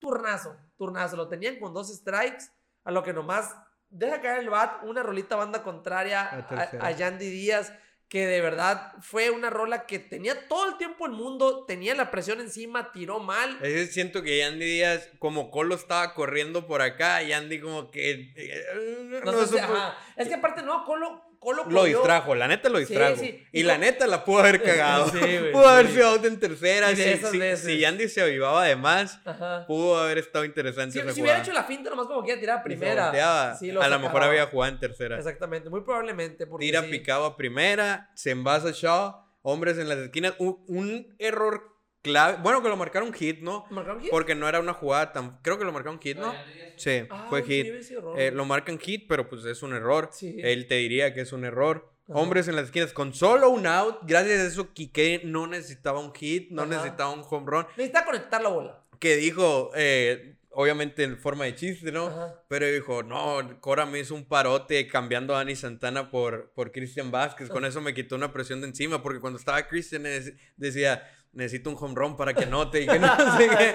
Turnazo, 0.00 0.56
turnazo. 0.76 1.16
Lo 1.16 1.28
tenían 1.28 1.58
con 1.58 1.72
dos 1.74 1.88
strikes, 1.94 2.44
a 2.84 2.90
lo 2.90 3.02
que 3.02 3.12
nomás 3.12 3.54
deja 3.88 4.20
caer 4.20 4.40
el 4.40 4.50
bat, 4.50 4.82
una 4.84 5.02
rolita 5.02 5.36
banda 5.36 5.62
contraria 5.62 6.22
a, 6.22 6.68
a 6.80 6.90
Yandy 6.90 7.28
Díaz, 7.30 7.72
que 8.08 8.26
de 8.26 8.40
verdad 8.40 8.92
fue 9.00 9.30
una 9.30 9.50
rola 9.50 9.86
que 9.86 9.98
tenía 9.98 10.46
todo 10.48 10.68
el 10.68 10.76
tiempo 10.76 11.06
el 11.06 11.12
mundo, 11.12 11.64
tenía 11.64 11.94
la 11.94 12.10
presión 12.10 12.40
encima, 12.40 12.92
tiró 12.92 13.18
mal. 13.18 13.58
Veces 13.60 13.94
siento 13.94 14.22
que 14.22 14.38
Yandy 14.38 14.64
Díaz, 14.64 15.10
como 15.18 15.50
Colo 15.50 15.74
estaba 15.74 16.14
corriendo 16.14 16.66
por 16.66 16.82
acá, 16.82 17.22
Yandy 17.22 17.60
como 17.60 17.90
que... 17.90 18.32
eh, 18.36 19.20
No 19.24 19.32
no 19.32 19.40
sé 19.46 19.58
supo-. 19.58 19.92
Es 20.16 20.28
que 20.28 20.34
aparte, 20.34 20.62
no, 20.62 20.84
Colo, 20.84 21.33
Colo 21.44 21.64
Lo 21.68 21.84
distrajo, 21.84 22.34
la 22.34 22.48
neta 22.48 22.68
lo 22.70 22.78
distrajo. 22.78 23.16
sí. 23.16 23.46
Y 23.52 23.60
Y 23.60 23.62
la 23.64 23.76
neta 23.78 24.06
la 24.06 24.24
pudo 24.24 24.38
haber 24.40 24.62
cagado. 24.62 25.08
Sí, 25.10 25.18
güey, 25.20 25.52
pudo 25.52 25.68
haber 25.68 25.88
sido 25.88 26.08
out 26.08 26.24
en 26.24 26.40
tercera. 26.40 26.88
De 26.88 26.96
Si, 26.96 27.02
esas 27.02 27.30
si- 27.30 27.38
veces. 27.38 27.66
si 27.66 27.78
Yandy 27.78 28.08
se 28.08 28.22
avivaba 28.22 28.64
de 28.64 28.76
más, 28.76 29.20
Ajá. 29.26 29.66
pudo 29.66 29.98
haber 30.00 30.16
estado 30.18 30.44
interesante 30.46 30.92
Si, 31.12 31.20
hubiera 31.20 31.40
hecho 31.40 31.52
la 31.52 31.64
finta, 31.64 31.90
nomás 31.90 32.06
como 32.06 32.22
que 32.22 32.30
iba 32.30 32.38
a 32.38 32.40
tirar 32.40 32.58
a 32.58 32.62
primera. 32.62 33.12
lo 33.60 33.82
a 33.82 33.88
lo 33.88 33.98
mejor 34.00 34.22
había 34.22 34.46
jugado 34.46 34.72
en 34.72 34.80
tercera. 34.80 35.18
Exactamente, 35.18 35.68
muy 35.68 35.82
probablemente. 35.82 36.46
Porque 36.46 36.64
Tira 36.64 36.82
picado 36.82 37.26
a 37.26 37.36
primera, 37.36 38.10
se 38.14 38.30
envasa 38.30 38.70
Shaw, 38.72 39.14
hombres 39.42 39.76
en 39.76 39.88
las 39.90 39.98
esquinas. 39.98 40.34
Un, 40.38 40.64
un 40.66 41.14
error 41.18 41.73
clave. 42.04 42.38
Bueno, 42.40 42.62
que 42.62 42.68
lo 42.68 42.76
marcaron 42.76 43.12
hit, 43.12 43.40
¿no? 43.40 43.66
¿Marcaron 43.70 44.00
hit? 44.00 44.10
Porque 44.10 44.36
no 44.36 44.48
era 44.48 44.60
una 44.60 44.74
jugada 44.74 45.12
tan. 45.12 45.38
Creo 45.42 45.58
que 45.58 45.64
lo 45.64 45.72
marcaron 45.72 45.98
hit, 46.00 46.16
¿no? 46.16 46.32
Sí, 46.76 47.02
Ah, 47.10 47.26
fue 47.28 47.42
sí, 47.42 47.64
hit. 47.64 47.72
Eh, 48.16 48.30
lo 48.32 48.44
marcan 48.44 48.78
hit, 48.78 49.06
pero 49.08 49.28
pues 49.28 49.44
es 49.46 49.62
un 49.64 49.72
error. 49.74 50.10
Sí. 50.12 50.36
Él 50.40 50.66
te 50.68 50.76
diría 50.76 51.12
que 51.14 51.22
es 51.22 51.32
un 51.32 51.44
error. 51.44 51.90
Ajá. 52.08 52.18
Hombres 52.20 52.46
en 52.48 52.54
las 52.56 52.66
esquinas 52.66 52.92
con 52.92 53.14
solo 53.14 53.48
un 53.50 53.66
out. 53.66 53.96
Gracias 54.02 54.38
a 54.40 54.46
eso, 54.46 54.72
Quique 54.74 55.22
no 55.24 55.46
necesitaba 55.46 55.98
un 56.00 56.12
hit, 56.14 56.50
no 56.50 56.62
Ajá. 56.62 56.70
necesitaba 56.70 57.10
un 57.10 57.24
home 57.28 57.46
run. 57.50 57.66
Necesita 57.78 58.04
conectar 58.04 58.42
la 58.42 58.50
bola. 58.50 58.84
Que 59.00 59.16
dijo, 59.16 59.70
eh, 59.74 60.36
obviamente 60.50 61.02
en 61.02 61.16
forma 61.18 61.44
de 61.46 61.54
chiste, 61.54 61.90
¿no? 61.92 62.08
Ajá. 62.08 62.42
Pero 62.48 62.66
dijo, 62.66 63.02
no, 63.02 63.58
Cora 63.60 63.86
me 63.86 63.98
hizo 64.00 64.14
un 64.14 64.24
parote 64.26 64.86
cambiando 64.86 65.34
a 65.34 65.38
Dani 65.38 65.56
Santana 65.56 66.10
por, 66.10 66.50
por 66.54 66.72
Cristian 66.72 67.10
Vázquez. 67.10 67.48
Con 67.48 67.64
eso 67.64 67.80
me 67.80 67.94
quitó 67.94 68.16
una 68.16 68.32
presión 68.32 68.60
de 68.60 68.66
encima, 68.68 69.02
porque 69.02 69.20
cuando 69.20 69.38
estaba 69.38 69.66
Cristian 69.66 70.04
nece- 70.04 70.36
decía, 70.56 71.10
necesito 71.34 71.70
un 71.70 71.76
home 71.78 71.94
run 71.94 72.16
para 72.16 72.34
que 72.34 72.46
note 72.46 72.82
y 72.82 72.86
que 72.86 72.98
no 72.98 73.08
sé 73.36 73.48
qué. 73.48 73.74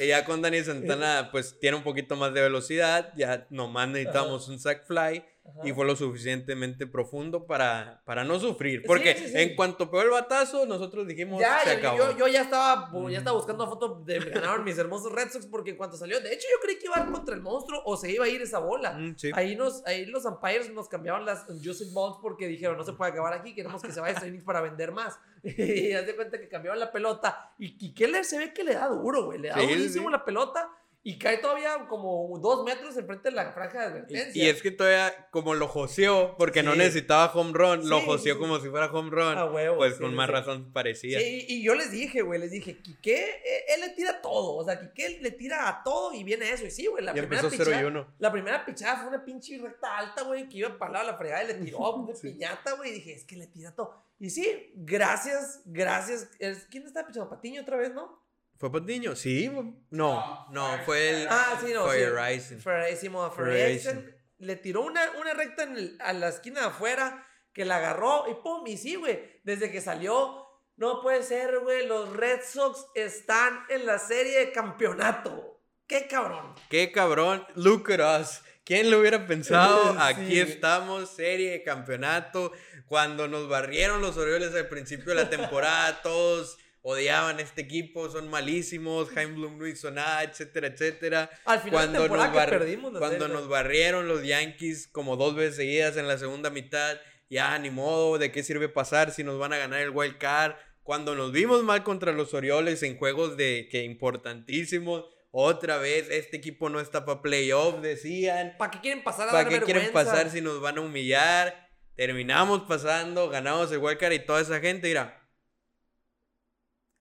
Y 0.04 0.08
ya 0.08 0.24
con 0.24 0.42
Dani 0.42 0.62
Santana, 0.62 1.28
pues 1.30 1.58
tiene 1.58 1.76
un 1.76 1.82
poquito 1.82 2.16
más 2.16 2.32
de 2.32 2.40
velocidad, 2.40 3.12
ya 3.16 3.46
nomás 3.50 3.88
necesitamos 3.88 4.48
un 4.48 4.58
sack 4.58 4.86
fly. 4.86 5.24
Ajá. 5.42 5.60
Y 5.64 5.72
fue 5.72 5.84
lo 5.86 5.96
suficientemente 5.96 6.86
profundo 6.86 7.46
para, 7.46 8.02
para 8.04 8.24
no 8.24 8.38
sufrir. 8.38 8.82
Porque 8.86 9.14
Sí, 9.16 9.24
sí, 9.24 9.30
sí. 9.32 9.38
en 9.38 9.56
cuanto 9.56 9.90
pegó 9.90 10.02
el 10.02 10.10
batazo, 10.10 10.66
nosotros 10.66 11.06
dijimos, 11.06 11.40
Ya, 11.40 11.60
se 11.64 11.72
yo, 11.72 11.78
acabó. 11.78 11.98
yo, 11.98 12.16
yo 12.18 12.28
ya 12.28 12.42
estaba 12.42 12.90
ya 13.10 13.18
estaba 13.18 13.36
buscando 13.36 13.66
fotos 13.68 14.04
de 14.04 14.18
ganaron 14.20 14.64
mis 14.64 14.76
hermosos 14.78 15.10
Red 15.12 15.30
Sox 15.30 15.46
porque 15.46 15.70
en 15.70 15.76
cuanto 15.76 15.96
salió, 15.96 16.20
de 16.20 16.32
hecho 16.32 16.46
yo 16.52 16.60
creí 16.62 16.78
que 16.78 16.86
iba 16.86 16.96
a 16.96 17.04
ir 17.06 17.10
contra 17.10 17.34
el 17.34 17.40
monstruo 17.40 17.82
o 17.84 17.96
se 17.96 18.10
iba 18.12 18.26
a 18.26 18.28
ir 18.28 18.42
esa 18.42 18.58
bola. 18.58 18.92
Mm. 18.92 19.16
Ahí, 19.32 19.56
nos, 19.56 19.84
ahí 19.86 20.06
los 20.06 20.24
umpires 20.24 20.70
nos 20.72 20.88
cambiaban 20.88 21.24
las 21.24 21.46
Joseph 21.64 21.92
Balls 21.92 22.16
porque 22.20 22.46
dijeron, 22.46 22.76
no 22.76 22.84
se 22.84 22.92
puede 22.92 23.10
acabar 23.12 23.32
aquí, 23.32 23.54
queremos 23.54 23.82
que 23.82 23.92
se 23.92 24.00
vaya 24.00 24.16
a 24.16 24.20
para 24.44 24.60
vender 24.60 24.92
más. 24.92 25.18
Y 25.42 25.92
haz 25.94 26.06
de 26.06 26.14
cuenta 26.14 26.38
que 26.38 26.48
cambiaban 26.48 26.78
la 26.78 26.92
pelota. 26.92 27.52
Y 27.58 27.76
le- 28.06 28.24
se 28.24 28.38
ve 28.38 28.52
que 28.52 28.62
le 28.62 28.74
da 28.74 28.88
duro, 28.88 29.24
güey. 29.24 29.38
Le 29.38 29.48
da 29.48 29.56
durísimo 29.56 30.10
la 30.10 30.22
pelota 30.24 30.68
y 31.02 31.18
cae 31.18 31.38
todavía 31.38 31.86
como 31.88 32.38
dos 32.40 32.62
metros 32.64 32.94
enfrente 32.96 33.30
de 33.30 33.34
la 33.34 33.52
franja 33.52 33.80
de 33.80 33.84
advertencia. 33.86 34.44
y 34.44 34.48
es 34.48 34.60
que 34.60 34.70
todavía, 34.70 35.28
como 35.30 35.54
lo 35.54 35.66
joseó, 35.66 36.36
porque 36.36 36.62
no 36.62 36.74
necesitaba 36.74 37.32
home 37.32 37.52
run, 37.54 37.88
lo 37.88 38.00
joseó 38.02 38.34
sí. 38.34 38.38
como 38.40 38.60
si 38.60 38.68
fuera 38.68 38.86
home 38.92 39.10
run, 39.10 39.38
A 39.38 39.46
huevo, 39.46 39.78
pues 39.78 39.94
con 39.94 40.14
más 40.14 40.28
razón 40.28 40.72
parecía. 40.74 41.18
Sí, 41.18 41.46
y 41.48 41.62
yo 41.62 41.74
les 41.74 41.90
dije, 41.90 42.20
güey, 42.20 42.38
les 42.38 42.50
dije, 42.50 42.82
Quique, 42.82 43.16
eh, 43.18 43.64
él 43.74 43.80
le 43.80 43.88
tira 43.90 44.20
todo. 44.20 44.56
O 44.56 44.64
sea, 44.64 44.78
Quique 44.78 45.18
le 45.22 45.30
tira 45.30 45.68
a 45.70 45.82
todo 45.82 46.12
y 46.12 46.22
viene 46.22 46.50
eso. 46.50 46.66
Y 46.66 46.70
sí, 46.70 46.86
güey, 46.86 47.02
la 47.02 47.12
y 47.12 47.14
primera 47.14 47.40
empezó 47.42 47.56
0 47.56 47.70
y 47.70 47.74
pichada- 47.74 47.86
1. 47.88 48.14
La 48.18 48.32
primera 48.32 48.66
pichada 48.66 48.96
fue 48.98 49.08
una 49.08 49.24
pinche 49.24 49.56
recta 49.58 49.96
alta, 49.96 50.22
güey, 50.24 50.48
que 50.50 50.58
iba 50.58 50.78
para 50.78 51.02
la 51.02 51.16
fregada 51.16 51.44
y 51.44 51.46
le 51.46 51.54
tiró 51.54 51.78
de 52.06 52.14
piñata, 52.14 52.72
güey. 52.74 52.90
Y 52.90 52.94
dije, 52.96 53.14
es 53.14 53.24
que 53.24 53.36
le 53.36 53.46
tira 53.46 53.74
todo. 53.74 54.04
Y 54.18 54.28
sí, 54.28 54.72
gracias, 54.76 55.62
gracias. 55.64 56.28
¿Quién 56.70 56.84
está 56.84 57.06
pichando? 57.06 57.30
Patiño 57.30 57.62
otra 57.62 57.78
vez, 57.78 57.94
¿no? 57.94 58.19
¿Fue 58.60 58.70
Patiño? 58.70 59.16
Sí. 59.16 59.50
No, 59.88 60.46
no, 60.50 60.78
fue 60.84 61.22
el. 61.22 61.28
Ah, 61.30 61.58
sí, 61.64 61.72
no. 61.72 61.86
Fue 61.86 61.98
sí. 61.98 62.10
Rising. 62.10 62.58
Ferguson. 62.60 64.14
Le 64.36 64.56
tiró 64.56 64.82
una, 64.82 65.00
una 65.18 65.32
recta 65.32 65.62
en 65.62 65.76
el- 65.76 65.96
a 65.98 66.12
la 66.12 66.28
esquina 66.28 66.60
de 66.60 66.66
afuera 66.66 67.26
que 67.54 67.64
la 67.64 67.76
agarró 67.76 68.26
y 68.30 68.34
pum, 68.34 68.66
y 68.66 68.76
sí, 68.76 68.96
güey. 68.96 69.40
Desde 69.44 69.70
que 69.70 69.80
salió, 69.80 70.46
no 70.76 71.00
puede 71.00 71.22
ser, 71.22 71.60
güey. 71.60 71.86
Los 71.86 72.14
Red 72.14 72.40
Sox 72.46 72.84
están 72.94 73.64
en 73.70 73.86
la 73.86 73.98
serie 73.98 74.38
de 74.40 74.52
campeonato. 74.52 75.58
¡Qué 75.86 76.06
cabrón! 76.06 76.54
Qué 76.68 76.92
cabrón. 76.92 77.46
Look 77.54 77.90
at 77.92 78.20
us. 78.20 78.42
¿Quién 78.64 78.90
lo 78.90 79.00
hubiera 79.00 79.26
pensado? 79.26 79.92
Sí. 79.94 79.98
Aquí 80.00 80.38
estamos, 80.38 81.08
serie 81.08 81.50
de 81.52 81.62
campeonato. 81.62 82.52
Cuando 82.86 83.26
nos 83.26 83.48
barrieron 83.48 84.02
los 84.02 84.18
Orioles 84.18 84.54
al 84.54 84.68
principio 84.68 85.14
de 85.14 85.22
la 85.24 85.30
temporada, 85.30 86.02
todos 86.02 86.58
odiaban 86.82 87.40
este 87.40 87.60
equipo, 87.62 88.08
son 88.08 88.28
malísimos, 88.30 89.10
Jaime 89.10 89.34
Bloom 89.34 89.58
no 89.58 89.66
hizo 89.66 89.90
nada, 89.90 90.22
etcétera, 90.24 90.68
etcétera. 90.68 91.30
Al 91.44 91.60
final 91.60 91.72
Cuando, 91.72 92.02
de 92.02 92.08
nos, 92.08 92.32
bar- 92.32 92.48
perdimos 92.50 92.98
cuando 92.98 93.28
nos 93.28 93.48
barrieron 93.48 94.08
los 94.08 94.22
Yankees 94.24 94.88
como 94.88 95.16
dos 95.16 95.34
veces 95.34 95.56
seguidas 95.56 95.96
en 95.96 96.08
la 96.08 96.16
segunda 96.18 96.48
mitad, 96.50 96.98
ya 97.28 97.58
ni 97.58 97.70
modo, 97.70 98.18
¿de 98.18 98.32
qué 98.32 98.42
sirve 98.42 98.68
pasar 98.68 99.10
si 99.12 99.22
nos 99.24 99.38
van 99.38 99.52
a 99.52 99.58
ganar 99.58 99.80
el 99.80 99.90
wild 99.90 100.18
card? 100.18 100.54
Cuando 100.82 101.14
nos 101.14 101.30
vimos 101.32 101.62
mal 101.62 101.84
contra 101.84 102.12
los 102.12 102.32
Orioles 102.34 102.82
en 102.82 102.96
juegos 102.98 103.36
de 103.36 103.68
que 103.70 103.84
importantísimos, 103.84 105.04
otra 105.30 105.76
vez 105.78 106.08
este 106.10 106.38
equipo 106.38 106.68
no 106.70 106.80
está 106.80 107.04
para 107.04 107.22
playoff, 107.22 107.80
decían. 107.80 108.56
¿Para 108.58 108.70
qué 108.72 108.80
quieren 108.80 109.04
pasar 109.04 109.28
a 109.28 109.32
¿Para 109.32 109.48
qué 109.48 109.60
quieren 109.60 109.84
vergüenza? 109.84 110.10
pasar 110.12 110.30
si 110.30 110.40
nos 110.40 110.60
van 110.60 110.78
a 110.78 110.80
humillar? 110.80 111.68
Terminamos 111.94 112.62
pasando, 112.62 113.28
ganamos 113.28 113.70
el 113.70 113.78
wild 113.78 113.98
card 113.98 114.12
y 114.14 114.18
toda 114.20 114.40
esa 114.40 114.58
gente, 114.58 114.88
mira. 114.88 115.19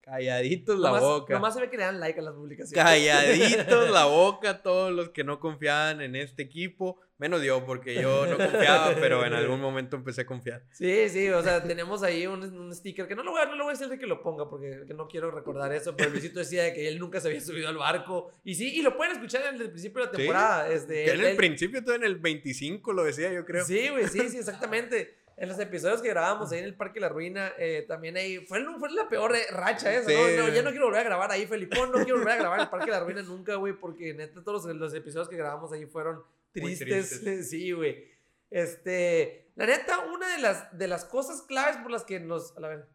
Calladitos 0.10 0.80
la 0.80 0.91
boca. 0.99 1.34
Nomás 1.34 1.53
se 1.53 1.62
ve 1.62 1.70
que 1.70 1.78
le 1.78 1.84
dan 1.84 1.99
like 1.99 2.20
a 2.20 2.24
las 2.24 2.34
publicaciones. 2.34 2.84
Calladitos 2.84 3.89
la 3.91 4.05
boca 4.05 4.62
todos 4.62 4.91
los 4.91 5.10
que 5.10 5.24
no 5.24 5.39
confiaban 5.39 6.01
en 6.01 6.16
este 6.16 6.43
equipo. 6.43 6.99
Menos 7.18 7.43
yo, 7.43 7.66
porque 7.66 7.95
yo 7.95 8.26
no 8.28 8.38
confiaba, 8.38 8.95
pero 8.95 9.26
en 9.26 9.34
algún 9.34 9.60
momento 9.60 9.97
empecé 9.97 10.22
a 10.22 10.26
confiar. 10.26 10.64
Sí, 10.72 11.10
sí, 11.10 11.28
o 11.30 11.43
sea, 11.43 11.62
tenemos 11.62 12.01
ahí 12.01 12.26
un, 12.26 12.41
un 12.57 12.74
sticker 12.74 13.10
que 13.10 13.16
no 13.16 13.24
lo 13.24 13.32
voy 13.32 13.41
a, 13.41 13.45
no 13.45 13.57
lo 13.57 13.66
voy 13.66 13.72
a 13.72 13.74
decir 13.74 13.89
de 13.89 13.99
que 13.99 14.07
lo 14.07 14.22
ponga 14.24 14.49
porque 14.49 14.84
que 14.88 14.93
no 14.93 15.05
quiero 15.10 15.30
recordar 15.30 15.74
eso, 15.74 15.97
pero 15.97 16.12
Luisito 16.12 16.39
decía 16.39 16.64
de 16.64 16.74
que 16.74 16.88
él 16.88 16.97
nunca 16.97 17.20
se 17.20 17.28
había 17.28 17.41
subido 17.41 17.68
al 17.68 17.76
barco. 17.76 18.32
Y 18.45 18.55
sí, 18.55 18.74
y 18.74 18.82
lo 18.82 18.95
pueden 18.95 19.12
escuchar 19.18 19.41
en 19.53 19.62
el 19.62 19.70
principio 19.70 19.99
de 19.99 20.05
la 20.05 20.12
Sí. 20.12 20.18
temporada. 20.18 20.70
Este, 20.70 20.93
Que 21.03 21.12
en 21.12 21.20
el 21.20 21.26
él- 21.26 21.36
principio, 21.36 21.84
todo 21.84 21.95
en 21.95 22.05
el 22.05 22.16
25 22.16 22.93
lo 22.93 23.03
decía, 23.03 23.34
yo 23.34 23.43
creo. 23.45 23.66
Sí, 23.66 23.89
güey, 23.89 24.07
sí, 24.07 24.30
sí, 24.30 24.38
exactamente. 24.38 25.18
En 25.41 25.47
los 25.47 25.57
episodios 25.57 26.01
que 26.01 26.09
grabamos 26.09 26.51
ahí 26.51 26.59
en 26.59 26.65
el 26.65 26.75
Parque 26.75 26.95
de 26.95 26.99
la 27.01 27.09
Ruina, 27.09 27.53
eh, 27.57 27.85
también 27.87 28.17
ahí. 28.17 28.45
Fue, 28.45 28.61
fue 28.77 28.91
la 28.91 29.07
peor 29.07 29.33
racha 29.51 29.93
esa, 29.93 30.09
Sí. 30.09 30.13
¿no? 30.35 30.47
No, 30.47 30.53
Ya 30.53 30.61
no 30.61 30.71
quiero 30.71 30.85
volver 30.87 30.99
a 30.99 31.03
grabar 31.05 31.31
ahí, 31.31 31.47
Felipón. 31.47 31.91
No 31.91 31.99
quiero 32.03 32.17
volver 32.17 32.33
a 32.33 32.35
grabar 32.35 32.59
en 32.59 32.63
el 32.65 32.69
Parque 32.69 32.87
de 32.87 32.91
la 32.91 32.99
Ruina 32.99 33.21
nunca, 33.21 33.55
güey, 33.55 33.71
porque 33.73 34.13
neta 34.13 34.43
todos 34.43 34.65
los, 34.65 34.75
los 34.75 34.93
episodios 34.93 35.29
que 35.29 35.37
grabamos 35.37 35.71
ahí 35.71 35.85
fueron 35.85 36.21
tristes. 36.51 37.09
tristes. 37.09 37.49
Sí, 37.49 37.71
güey. 37.71 38.05
Este. 38.51 39.51
La 39.55 39.65
neta, 39.65 39.99
una 39.99 40.27
de 40.35 40.41
las, 40.41 40.77
de 40.77 40.87
las 40.87 41.05
cosas 41.05 41.41
claves 41.43 41.77
por 41.77 41.91
las 41.91 42.03
que 42.03 42.19
nos. 42.19 42.55
A 42.57 42.59
la 42.59 42.67
ver, 42.67 42.85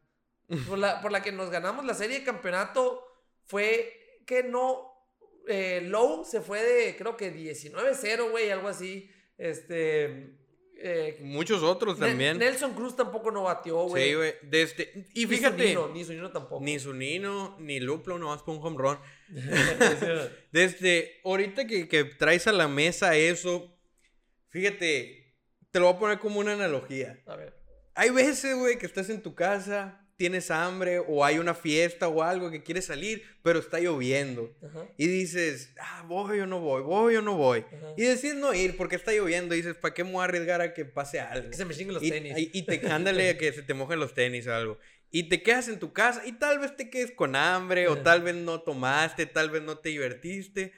por, 0.68 0.78
la, 0.78 1.00
por 1.00 1.12
la 1.12 1.22
que 1.22 1.32
nos 1.32 1.50
ganamos 1.50 1.84
la 1.86 1.94
serie 1.94 2.18
de 2.18 2.24
campeonato 2.24 3.06
fue 3.46 4.20
que 4.26 4.42
no. 4.42 4.92
Eh, 5.46 5.80
Lowe 5.82 6.24
se 6.24 6.40
fue 6.40 6.62
de, 6.62 6.96
creo 6.96 7.16
que 7.16 7.34
19-0, 7.34 8.30
güey, 8.30 8.50
algo 8.50 8.68
así. 8.68 9.10
Este. 9.38 10.34
Eh, 10.76 11.18
Muchos 11.20 11.62
otros 11.62 11.98
también. 11.98 12.38
Nelson 12.38 12.74
Cruz 12.74 12.96
tampoco 12.96 13.30
no 13.30 13.42
batió, 13.44 13.82
güey. 13.84 14.08
Sí, 14.08 14.14
güey. 14.14 14.34
Desde, 14.42 15.06
y 15.14 15.26
Ni 15.26 15.36
fíjate, 15.36 15.62
Zunino, 15.62 15.88
ni 15.88 16.04
Zunino 16.04 16.30
tampoco. 16.30 16.64
ni 16.64 16.78
Zunino, 16.78 17.56
ni 17.58 17.80
Luplo, 17.80 18.18
nomás 18.18 18.42
por 18.42 18.56
un 18.56 18.62
home 18.64 18.76
run. 18.78 18.98
Desde 20.52 21.20
ahorita 21.24 21.66
que, 21.66 21.88
que 21.88 22.04
traes 22.04 22.46
a 22.46 22.52
la 22.52 22.68
mesa 22.68 23.16
eso, 23.16 23.76
fíjate, 24.50 25.34
te 25.70 25.78
lo 25.80 25.86
voy 25.86 25.94
a 25.94 25.98
poner 25.98 26.18
como 26.18 26.40
una 26.40 26.52
analogía. 26.52 27.20
a 27.26 27.36
ver. 27.36 27.54
Hay 27.94 28.10
veces, 28.10 28.56
güey, 28.56 28.76
que 28.76 28.86
estás 28.86 29.08
en 29.08 29.22
tu 29.22 29.34
casa 29.34 30.03
tienes 30.16 30.50
hambre 30.50 30.98
o 31.00 31.24
hay 31.24 31.38
una 31.38 31.54
fiesta 31.54 32.08
o 32.08 32.22
algo 32.22 32.50
que 32.50 32.62
quieres 32.62 32.86
salir, 32.86 33.22
pero 33.42 33.58
está 33.58 33.80
lloviendo. 33.80 34.54
Ajá, 34.64 34.86
Y 34.96 35.06
dices, 35.06 35.74
ah, 35.80 36.04
voy 36.06 36.40
o 36.40 36.46
no 36.46 36.60
voy, 36.60 36.82
voy 36.82 37.16
o 37.16 37.22
no 37.22 37.36
voy. 37.36 37.60
ajá. 37.60 37.94
Y 37.96 38.02
decides 38.02 38.36
no 38.36 38.54
ir 38.54 38.76
porque 38.76 38.96
está 38.96 39.12
lloviendo. 39.12 39.54
Y 39.54 39.58
dices, 39.58 39.74
¿para 39.76 39.92
qué 39.94 40.04
me 40.04 40.12
voy 40.12 40.20
a 40.22 40.24
arriesgar 40.24 40.60
a 40.60 40.72
que 40.74 40.84
pase 40.84 41.20
algo? 41.20 41.50
Que 41.50 41.56
se 41.56 41.64
me 41.64 41.74
chinguen 41.74 41.94
los 41.94 42.02
y, 42.02 42.10
tenis. 42.10 42.38
y- 42.38 42.50
y 42.52 42.62
te 42.62 42.80
ándale 42.90 43.30
a 43.30 43.38
que 43.38 43.52
se 43.52 43.62
te 43.62 43.74
mojen 43.74 43.98
los 44.00 44.14
tenis 44.14 44.46
o 44.46 44.54
algo. 44.54 44.78
Y 45.10 45.28
te 45.28 45.42
quedas 45.42 45.68
en 45.68 45.78
tu 45.78 45.92
casa 45.92 46.22
y 46.26 46.32
tal 46.32 46.58
vez 46.58 46.76
te 46.76 46.90
quedes 46.90 47.12
con 47.12 47.36
hambre 47.36 47.86
o 47.86 47.98
tal 47.98 48.22
vez 48.22 48.34
no 48.34 48.62
tomaste, 48.62 49.26
tal 49.26 49.48
vez 49.50 49.62
no 49.62 49.78
te 49.78 49.90
divertiste. 49.90 50.72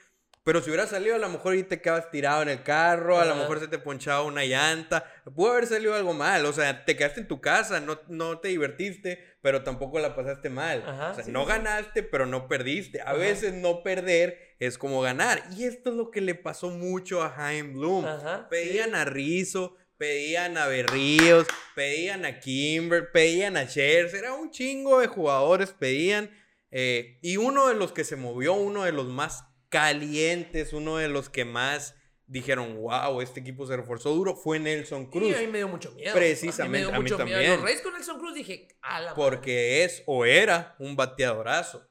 Pero 0.47 0.61
si 0.61 0.69
hubieras 0.69 0.91
salido, 0.91 1.13
a 1.15 1.19
lo 1.19 1.27
mejor 1.27 1.55
y 1.55 1.63
te 1.63 1.81
quedas 1.81 2.09
tirado 2.09 2.41
en 2.41 2.47
el 2.47 2.63
carro, 2.63 3.19
a 3.19 3.25
lo 3.25 3.35
mejor 3.35 3.59
se 3.59 3.67
te 3.67 3.79
ponchaba 3.79 4.23
una 4.23 4.45
llanta. 4.45 5.03
Pudo 5.35 5.51
haber 5.51 5.67
salido 5.67 5.93
algo 5.93 6.13
mal. 6.13 6.45
O 6.45 6.53
sea, 6.53 6.85
te 6.85 6.95
quedaste 6.95 7.19
en 7.19 7.27
tu 7.27 7.41
casa, 7.41 7.81
no, 7.81 7.99
no 8.07 8.39
te 8.39 8.47
divertiste, 8.47 9.21
pero 9.41 9.63
tampoco 9.63 9.99
la 9.99 10.15
pasaste 10.15 10.49
mal. 10.49 10.85
Ajá, 10.87 11.11
o 11.11 11.15
sea, 11.15 11.23
sí, 11.25 11.31
no 11.31 11.41
sí, 11.41 11.49
ganaste, 11.49 12.01
pero 12.01 12.25
no 12.27 12.47
perdiste. 12.47 13.01
A 13.01 13.07
Ajá. 13.09 13.13
veces 13.15 13.55
no 13.55 13.83
perder 13.83 14.55
es 14.59 14.77
como 14.77 15.01
ganar. 15.01 15.43
Y 15.57 15.65
esto 15.65 15.89
es 15.89 15.97
lo 15.97 16.11
que 16.11 16.21
le 16.21 16.33
pasó 16.33 16.69
mucho 16.69 17.21
a 17.23 17.29
Jaime 17.31 17.73
Bloom. 17.73 18.05
Ajá, 18.05 18.47
Pedían 18.49 18.95
a 18.95 19.03
Rizzo, 19.03 19.75
pedían 19.97 20.57
a 20.57 20.67
Berríos, 20.67 21.45
pedían 21.75 22.23
a 22.23 22.39
Kimber, 22.39 23.11
pedían 23.11 23.57
a 23.57 23.65
Shers, 23.65 24.13
era 24.13 24.31
un 24.33 24.49
chingo 24.51 25.01
de 25.01 25.07
jugadores, 25.07 25.71
pedían. 25.71 26.31
eh, 26.71 27.19
y 27.21 27.35
uno 27.35 27.67
de 27.67 27.75
los 27.75 27.91
que 27.91 28.03
se 28.05 28.15
movió, 28.15 28.53
uno 28.53 28.83
de 28.85 28.91
los 28.93 29.07
más 29.07 29.43
calientes, 29.69 30.73
uno 30.73 30.97
de 30.97 31.07
los 31.09 31.29
que 31.29 31.45
más 31.45 31.95
dijeron, 32.25 32.75
wow, 32.81 33.21
este 33.21 33.39
equipo 33.39 33.65
se 33.65 33.77
reforzó 33.77 34.13
duro, 34.13 34.35
fue 34.35 34.59
Nelson 34.59 35.03
Y 35.03 35.07
Cruz. 35.07 35.35
a 35.35 35.39
mí 35.39 35.47
me 35.47 35.59
dio 35.59 35.67
mucho 35.67 35.91
miedo. 35.91 36.13
Precisamente, 36.13 36.85
A 36.91 36.95
a 36.95 36.99
mí 36.99 37.03
me 37.03 37.07
dio 37.07 37.15
mucho 37.15 37.25
miedo. 37.25 37.37
también. 37.39 37.51
Los 37.53 37.61
Reyes 37.63 37.81
con 37.81 37.93
Nelson 37.93 38.19
Cruz 38.19 38.33
dije, 38.33 38.67
a 38.81 38.99
la 38.99 39.11
madre. 39.11 39.15
Porque 39.15 39.83
es 39.83 40.03
o 40.05 40.25
era 40.25 40.75
un 40.79 40.95
bateadorazo. 40.95 41.87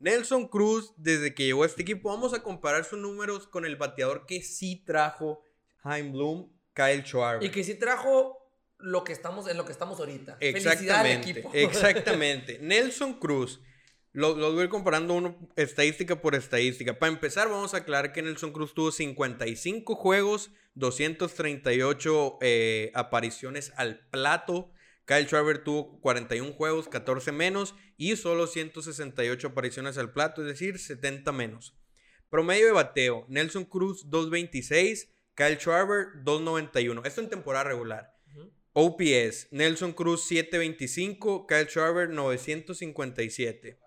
Nelson 0.00 0.46
Cruz, 0.48 0.92
desde 0.96 1.34
que 1.34 1.44
llegó 1.46 1.62
a 1.62 1.66
este 1.66 1.82
equipo, 1.82 2.10
vamos 2.10 2.32
a 2.34 2.42
comparar 2.42 2.84
sus 2.84 2.98
números 2.98 3.48
con 3.48 3.64
el 3.64 3.76
bateador 3.76 4.26
que 4.26 4.42
sí 4.42 4.84
trajo 4.84 5.42
Jaime 5.78 6.12
Bloom, 6.12 6.52
Kyle 6.74 7.02
Schwarber. 7.04 7.44
Y 7.48 7.50
que 7.50 7.64
sí 7.64 7.74
trajo 7.74 8.36
lo 8.78 9.02
que 9.02 9.12
estamos, 9.12 9.48
en 9.48 9.56
lo 9.56 9.64
que 9.64 9.72
estamos 9.72 9.98
ahorita. 9.98 10.36
Felicidad 10.36 10.72
al 10.72 10.78
Exactamente, 11.06 11.30
equipo. 11.30 11.50
exactamente. 11.54 12.58
Nelson 12.60 13.14
Cruz, 13.14 13.60
lo- 14.12 14.36
los 14.36 14.52
voy 14.52 14.62
a 14.62 14.64
ir 14.64 14.70
comparando 14.70 15.14
uno 15.14 15.36
estadística 15.56 16.20
por 16.20 16.34
estadística. 16.34 16.98
Para 16.98 17.12
empezar, 17.12 17.48
vamos 17.48 17.74
a 17.74 17.78
aclarar 17.78 18.12
que 18.12 18.22
Nelson 18.22 18.52
Cruz 18.52 18.74
tuvo 18.74 18.90
55 18.90 19.94
juegos, 19.94 20.50
238 20.74 22.38
eh, 22.40 22.90
apariciones 22.94 23.72
al 23.76 24.06
plato. 24.10 24.70
Kyle 25.06 25.26
Schwarber 25.26 25.64
tuvo 25.64 26.00
41 26.00 26.52
juegos, 26.52 26.88
14 26.88 27.32
menos 27.32 27.74
y 27.96 28.16
solo 28.16 28.46
168 28.46 29.48
apariciones 29.48 29.96
al 29.96 30.12
plato, 30.12 30.42
es 30.42 30.48
decir, 30.48 30.78
70 30.78 31.32
menos. 31.32 31.74
Promedio 32.28 32.66
de 32.66 32.72
bateo, 32.72 33.24
Nelson 33.28 33.64
Cruz 33.64 34.10
226, 34.10 35.08
Kyle 35.34 35.56
Schwarber 35.58 36.08
291. 36.24 37.02
Esto 37.04 37.22
en 37.22 37.30
temporada 37.30 37.64
regular. 37.64 38.12
Ujú. 38.34 38.52
OPS, 38.74 39.48
Nelson 39.50 39.92
Cruz 39.94 40.24
725, 40.24 41.46
Kyle 41.46 41.66
Schwarber 41.68 42.10
957. 42.10 43.78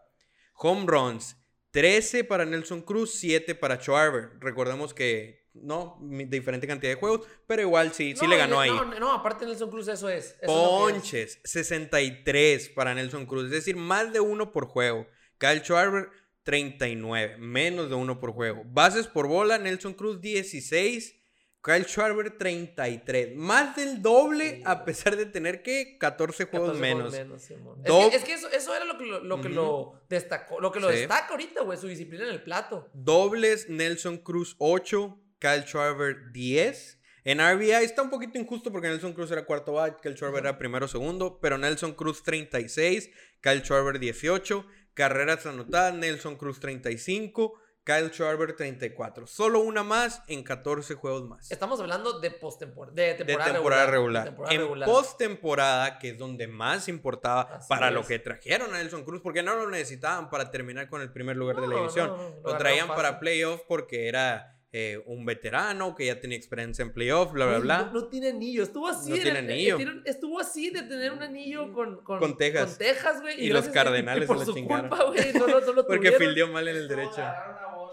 Home 0.61 0.85
runs, 0.85 1.35
13 1.71 2.23
para 2.23 2.45
Nelson 2.45 2.81
Cruz, 2.81 3.13
7 3.15 3.55
para 3.55 3.81
Schwarber. 3.81 4.31
Recordemos 4.39 4.93
que 4.93 5.49
no, 5.53 5.97
mi- 6.01 6.25
diferente 6.25 6.67
cantidad 6.67 6.91
de 6.93 6.99
juegos, 6.99 7.27
pero 7.47 7.61
igual 7.61 7.93
sí, 7.93 8.15
sí 8.15 8.27
le 8.27 8.37
ganó 8.37 8.55
no, 8.55 8.61
ahí. 8.61 8.69
No, 8.69 8.99
no, 8.99 9.11
aparte 9.11 9.45
Nelson 9.45 9.69
Cruz 9.69 9.87
eso 9.87 10.07
es. 10.09 10.25
eso 10.25 10.35
es 10.39 10.39
es. 10.41 10.47
Ponches, 10.47 11.39
63 11.43 12.69
para 12.69 12.93
Nelson 12.93 13.25
Cruz, 13.25 13.45
es 13.45 13.51
decir, 13.51 13.75
más 13.75 14.13
de 14.13 14.19
uno 14.19 14.51
por 14.51 14.65
juego. 14.65 15.07
Kyle 15.37 15.61
Schwarber, 15.63 16.09
39, 16.43 17.37
menos 17.37 17.89
de 17.89 17.95
uno 17.95 18.19
por 18.19 18.31
juego. 18.31 18.63
Bases 18.65 19.07
por 19.07 19.27
bola, 19.27 19.57
Nelson 19.57 19.93
Cruz, 19.93 20.21
16. 20.21 21.15
Kyle 21.63 21.85
Schwarber, 21.85 22.37
33. 22.37 23.35
Más 23.35 23.75
del 23.75 24.01
doble, 24.01 24.57
Sí, 24.57 24.61
a 24.65 24.83
pesar 24.83 25.15
de 25.15 25.25
tener 25.27 25.61
que 25.61 25.97
14 25.99 26.45
juegos 26.45 26.69
14 26.77 26.81
menos. 26.81 27.15
juegos 27.15 27.41
Simón. 27.43 27.79
Es 27.85 27.91
que, 27.91 28.15
es 28.17 28.23
que 28.23 28.33
eso, 28.33 28.49
eso 28.51 28.75
era 28.75 28.85
lo 28.85 28.97
que 28.97 29.05
lo, 29.05 29.19
lo 29.23 29.41
que 29.41 29.47
Ujú. 29.47 29.55
lo 29.55 30.01
destacó, 30.09 30.59
lo 30.59 30.71
que 30.71 30.79
lo 30.79 30.89
Sí. 30.89 30.97
destaca 30.97 31.27
ahorita, 31.29 31.61
güey, 31.61 31.77
su 31.77 31.87
disciplina 31.87 32.23
en 32.25 32.31
el 32.31 32.41
plato. 32.43 32.89
Dobles, 32.93 33.69
Nelson 33.69 34.17
Cruz 34.17 34.55
8, 34.57 35.19
Kyle 35.39 35.63
Schwarber 35.65 36.31
10. 36.31 36.97
En 37.23 37.39
RBI 37.39 37.83
está 37.83 38.01
un 38.01 38.09
poquito 38.09 38.39
injusto 38.39 38.71
porque 38.71 38.87
Nelson 38.87 39.13
Cruz 39.13 39.29
era 39.29 39.45
cuarto 39.45 39.73
bat, 39.73 40.01
Kyle 40.01 40.15
Schwarber 40.15 40.39
Ujú. 40.41 40.47
era 40.49 40.57
primero 40.57 40.87
segundo, 40.87 41.39
pero 41.39 41.59
Nelson 41.59 41.93
Cruz 41.93 42.23
36, 42.23 43.11
Kyle 43.41 43.61
Schwarber 43.61 43.99
18, 43.99 44.65
carreras 44.95 45.45
anotadas, 45.45 45.93
Nelson 45.93 46.35
Cruz 46.37 46.59
35, 46.59 47.60
Kyle 47.83 48.11
Schwarber 48.11 48.55
34. 48.55 49.25
Solo 49.25 49.59
una 49.61 49.83
más 49.83 50.21
en 50.27 50.43
14 50.43 50.93
juegos 50.95 51.23
más. 51.27 51.49
Estamos 51.51 51.79
hablando 51.79 52.19
de 52.19 52.29
postemporada, 52.29 52.93
de 52.95 53.15
De 53.15 53.25
temporada, 53.25 53.51
regular. 53.53 53.89
regular. 53.89 54.23
temporada 54.25 54.53
en 54.53 54.61
regular. 54.61 54.89
postemporada, 54.89 55.99
que 55.99 56.09
es 56.09 56.17
donde 56.17 56.47
más 56.47 56.87
importaba 56.87 57.41
Así 57.41 57.67
para 57.67 57.89
lo 57.89 58.05
que 58.05 58.19
trajeron 58.19 58.73
a 58.73 58.77
Nelson 58.77 59.03
Cruz, 59.03 59.21
porque 59.23 59.41
no 59.41 59.55
lo 59.55 59.67
necesitaban 59.69 60.29
para 60.29 60.51
terminar 60.51 60.89
con 60.89 61.01
el 61.01 61.11
primer 61.11 61.37
lugar 61.37 61.59
de 61.59 61.67
la 61.67 61.75
división. 61.77 62.07
no, 62.09 62.17
no, 62.29 62.41
lo 62.51 62.57
traían 62.57 62.87
para 62.87 63.19
playoff 63.19 63.61
porque 63.67 64.07
era 64.07 64.60
eh, 64.73 65.01
un 65.05 65.25
veterano 65.25 65.95
que 65.95 66.05
ya 66.05 66.19
tenía 66.21 66.37
experiencia 66.37 66.81
en 66.83 66.93
playoff, 66.93 67.33
bla, 67.33 67.45
bla, 67.45 67.59
bla. 67.59 67.81
No, 67.83 67.91
no 68.01 68.07
tiene 68.07 68.29
anillo. 68.29 68.63
Estuvo 68.63 68.87
así. 68.87 69.09
No 69.09 69.15
de- 69.17 69.21
tiene 69.21 69.39
eh, 69.39 69.71
anillo. 69.71 69.77
estuvo 70.05 70.39
así 70.39 70.69
de 70.69 70.83
tener 70.83 71.11
un 71.11 71.21
anillo 71.21 71.73
con, 71.73 72.01
con, 72.03 72.19
Con 72.19 72.37
Texas. 72.37 72.69
Con 72.69 72.77
Texas, 72.77 73.21
güey. 73.21 73.35
Y 73.43 73.49
los 73.49 73.63
gracias- 73.65 73.73
Cardenales 73.73 74.23
y 74.23 74.27
se 74.33 74.39
la 74.39 74.45
su 74.45 74.53
chingaron. 74.53 74.89
culpa, 74.89 75.03
güey. 75.05 75.33
No, 75.33 75.47
no, 75.47 75.59
no 75.59 75.73
lo 75.73 75.85
Porque 75.87 76.11
fildeó 76.13 76.47
mal 76.47 76.67
en 76.67 76.77
el 76.77 76.87
derecho. 76.87 77.21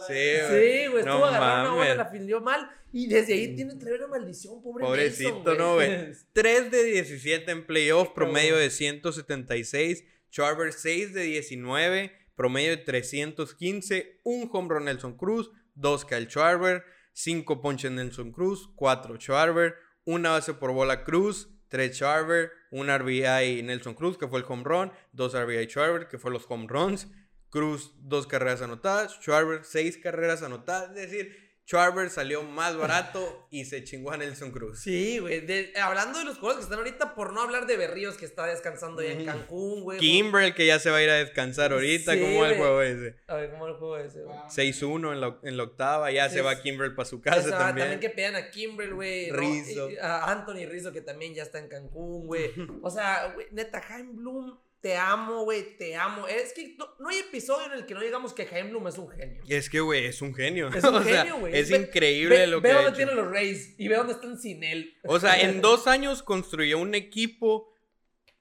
Sí, 0.06 0.14
güey. 0.14 0.38
Sí, 0.82 0.86
güey, 0.86 1.04
No 1.04 1.10
estuvo 1.10 1.24
agarrando 1.24 1.70
una 1.72 1.78
bola, 1.82 1.94
la 1.96 2.06
fildeó 2.06 2.40
mal. 2.40 2.70
Y 2.92 3.08
desde 3.08 3.34
ahí 3.34 3.54
tiene 3.56 3.74
traer 3.74 3.98
una 3.98 4.06
maldición, 4.06 4.62
pobre 4.62 4.84
Pobrecito, 4.84 5.34
Nelson, 5.44 5.58
¿no, 5.58 5.74
güey? 5.74 6.12
3 6.32 6.70
de 6.70 6.84
17 6.84 7.50
en 7.50 7.66
playoff, 7.66 8.10
promedio 8.10 8.56
de 8.56 8.70
176. 8.70 10.04
Charver 10.30 10.72
6 10.72 11.12
de 11.14 11.22
19, 11.22 12.12
promedio 12.36 12.70
de 12.70 12.76
315. 12.78 14.20
Un 14.24 14.48
home 14.52 14.68
run 14.70 14.84
Nelson 14.84 15.16
Cruz, 15.16 15.50
2 15.78 16.04
Kyle 16.04 16.28
Charver, 16.28 16.84
5 17.12 17.60
ponches 17.60 17.90
Nelson 17.90 18.32
Cruz, 18.32 18.68
4 18.76 19.16
Charver, 19.16 19.76
una 20.04 20.30
base 20.30 20.54
por 20.54 20.72
bola 20.72 21.04
Cruz, 21.04 21.48
3 21.68 21.96
Charver, 21.96 22.52
un 22.70 22.88
RBI 22.88 23.62
Nelson 23.62 23.94
Cruz, 23.94 24.18
que 24.18 24.28
fue 24.28 24.40
el 24.40 24.46
home 24.48 24.64
run, 24.64 24.92
2 25.12 25.34
RBI 25.34 25.66
Charver, 25.66 26.08
que 26.08 26.18
fue 26.18 26.30
los 26.30 26.46
home 26.48 26.66
runs. 26.68 27.08
Cruz, 27.50 27.94
2 28.00 28.26
carreras 28.26 28.60
anotadas, 28.60 29.18
Charver, 29.20 29.64
6 29.64 29.98
carreras 29.98 30.42
anotadas. 30.42 30.90
Es 30.96 31.10
decir, 31.10 31.47
Charver 31.68 32.08
salió 32.08 32.42
más 32.42 32.78
barato 32.78 33.46
y 33.50 33.66
se 33.66 33.84
chingó 33.84 34.10
a 34.12 34.16
Nelson 34.16 34.52
Cruz. 34.52 34.80
Sí, 34.80 35.18
güey. 35.18 35.40
de- 35.42 35.74
Hablando 35.78 36.18
de 36.18 36.24
los 36.24 36.38
jugadores 36.38 36.64
que 36.66 36.72
están 36.72 36.78
ahorita, 36.78 37.14
por 37.14 37.34
no 37.34 37.42
hablar 37.42 37.66
de 37.66 37.76
Berríos 37.76 38.16
que 38.16 38.24
está 38.24 38.46
descansando 38.46 39.02
ya 39.02 39.10
en. 39.12 39.26
Cancún, 39.26 39.82
güey. 39.82 39.98
Kimbrel, 39.98 40.54
que 40.54 40.64
ya 40.64 40.78
se 40.78 40.90
va 40.90 40.96
a 40.96 41.02
ir 41.02 41.10
a 41.10 41.16
descansar 41.16 41.72
ahorita. 41.74 42.14
Sí, 42.14 42.20
¿Cómo 42.22 42.40
va 42.40 42.48
el 42.48 42.56
juego 42.56 42.80
ese? 42.80 43.16
A 43.26 43.34
ver, 43.34 43.50
¿cómo 43.50 43.66
el 43.66 43.74
juego 43.74 43.98
ese, 43.98 44.22
güey? 44.22 44.34
6-1 44.48 45.12
en 45.12 45.20
la, 45.20 45.38
en 45.42 45.56
la 45.58 45.62
octava. 45.64 46.10
Ya 46.10 46.26
Sí, 46.30 46.36
se 46.36 46.40
va. 46.40 46.58
Kimbrel 46.62 46.94
para 46.94 47.06
su 47.06 47.20
casa 47.20 47.42
sea, 47.42 47.58
también. 47.58 48.00
que 48.00 48.08
pegan 48.08 48.34
a 48.36 48.48
Kimbrel, 48.50 48.94
güey. 48.94 49.30
¿no? 49.30 49.36
Rizzo. 49.36 49.90
Y 49.90 49.98
A 49.98 50.24
Anthony 50.24 50.64
Rizzo, 50.66 50.90
que 50.94 51.02
también 51.02 51.34
ya 51.34 51.42
está 51.42 51.58
en 51.58 51.68
Cancún, 51.68 52.26
güey. 52.26 52.50
O 52.82 52.90
sea, 52.90 53.30
güey, 53.34 53.46
neta, 53.50 53.82
Jaime 53.82 54.12
Bloom, 54.14 54.58
te 54.80 54.96
amo, 54.96 55.42
güey, 55.44 55.76
te 55.76 55.96
amo. 55.96 56.26
Es 56.28 56.52
que 56.52 56.76
no, 56.78 56.88
no 57.00 57.08
hay 57.08 57.18
episodio 57.18 57.66
en 57.66 57.72
el 57.72 57.86
que 57.86 57.94
no 57.94 58.00
digamos 58.00 58.32
que 58.32 58.46
Jaime 58.46 58.70
Bloom 58.70 58.86
es 58.88 58.98
un 58.98 59.08
genio. 59.10 59.42
Y 59.46 59.54
es 59.54 59.68
que, 59.68 59.80
güey, 59.80 60.04
es 60.06 60.22
un 60.22 60.34
genio. 60.34 60.68
Es 60.68 60.84
un 60.84 60.94
o 60.96 61.02
genio, 61.02 61.38
güey. 61.38 61.56
Es 61.56 61.70
Ve- 61.70 61.78
increíble 61.78 62.38
Ve, 62.38 62.46
lo 62.46 62.60
ve 62.60 62.68
que 62.68 62.72
ha 62.72 62.76
dónde 62.76 62.88
hecho. 62.90 62.96
tienen 62.96 63.16
los 63.16 63.30
Rays 63.30 63.74
y 63.78 63.88
ve 63.88 63.96
dónde 63.96 64.12
están 64.12 64.38
sin 64.38 64.62
él. 64.62 64.94
O 65.04 65.18
sea, 65.18 65.40
en 65.40 65.60
dos 65.62 65.86
años 65.86 66.22
construyó 66.22 66.78
un 66.78 66.94
equipo 66.94 67.72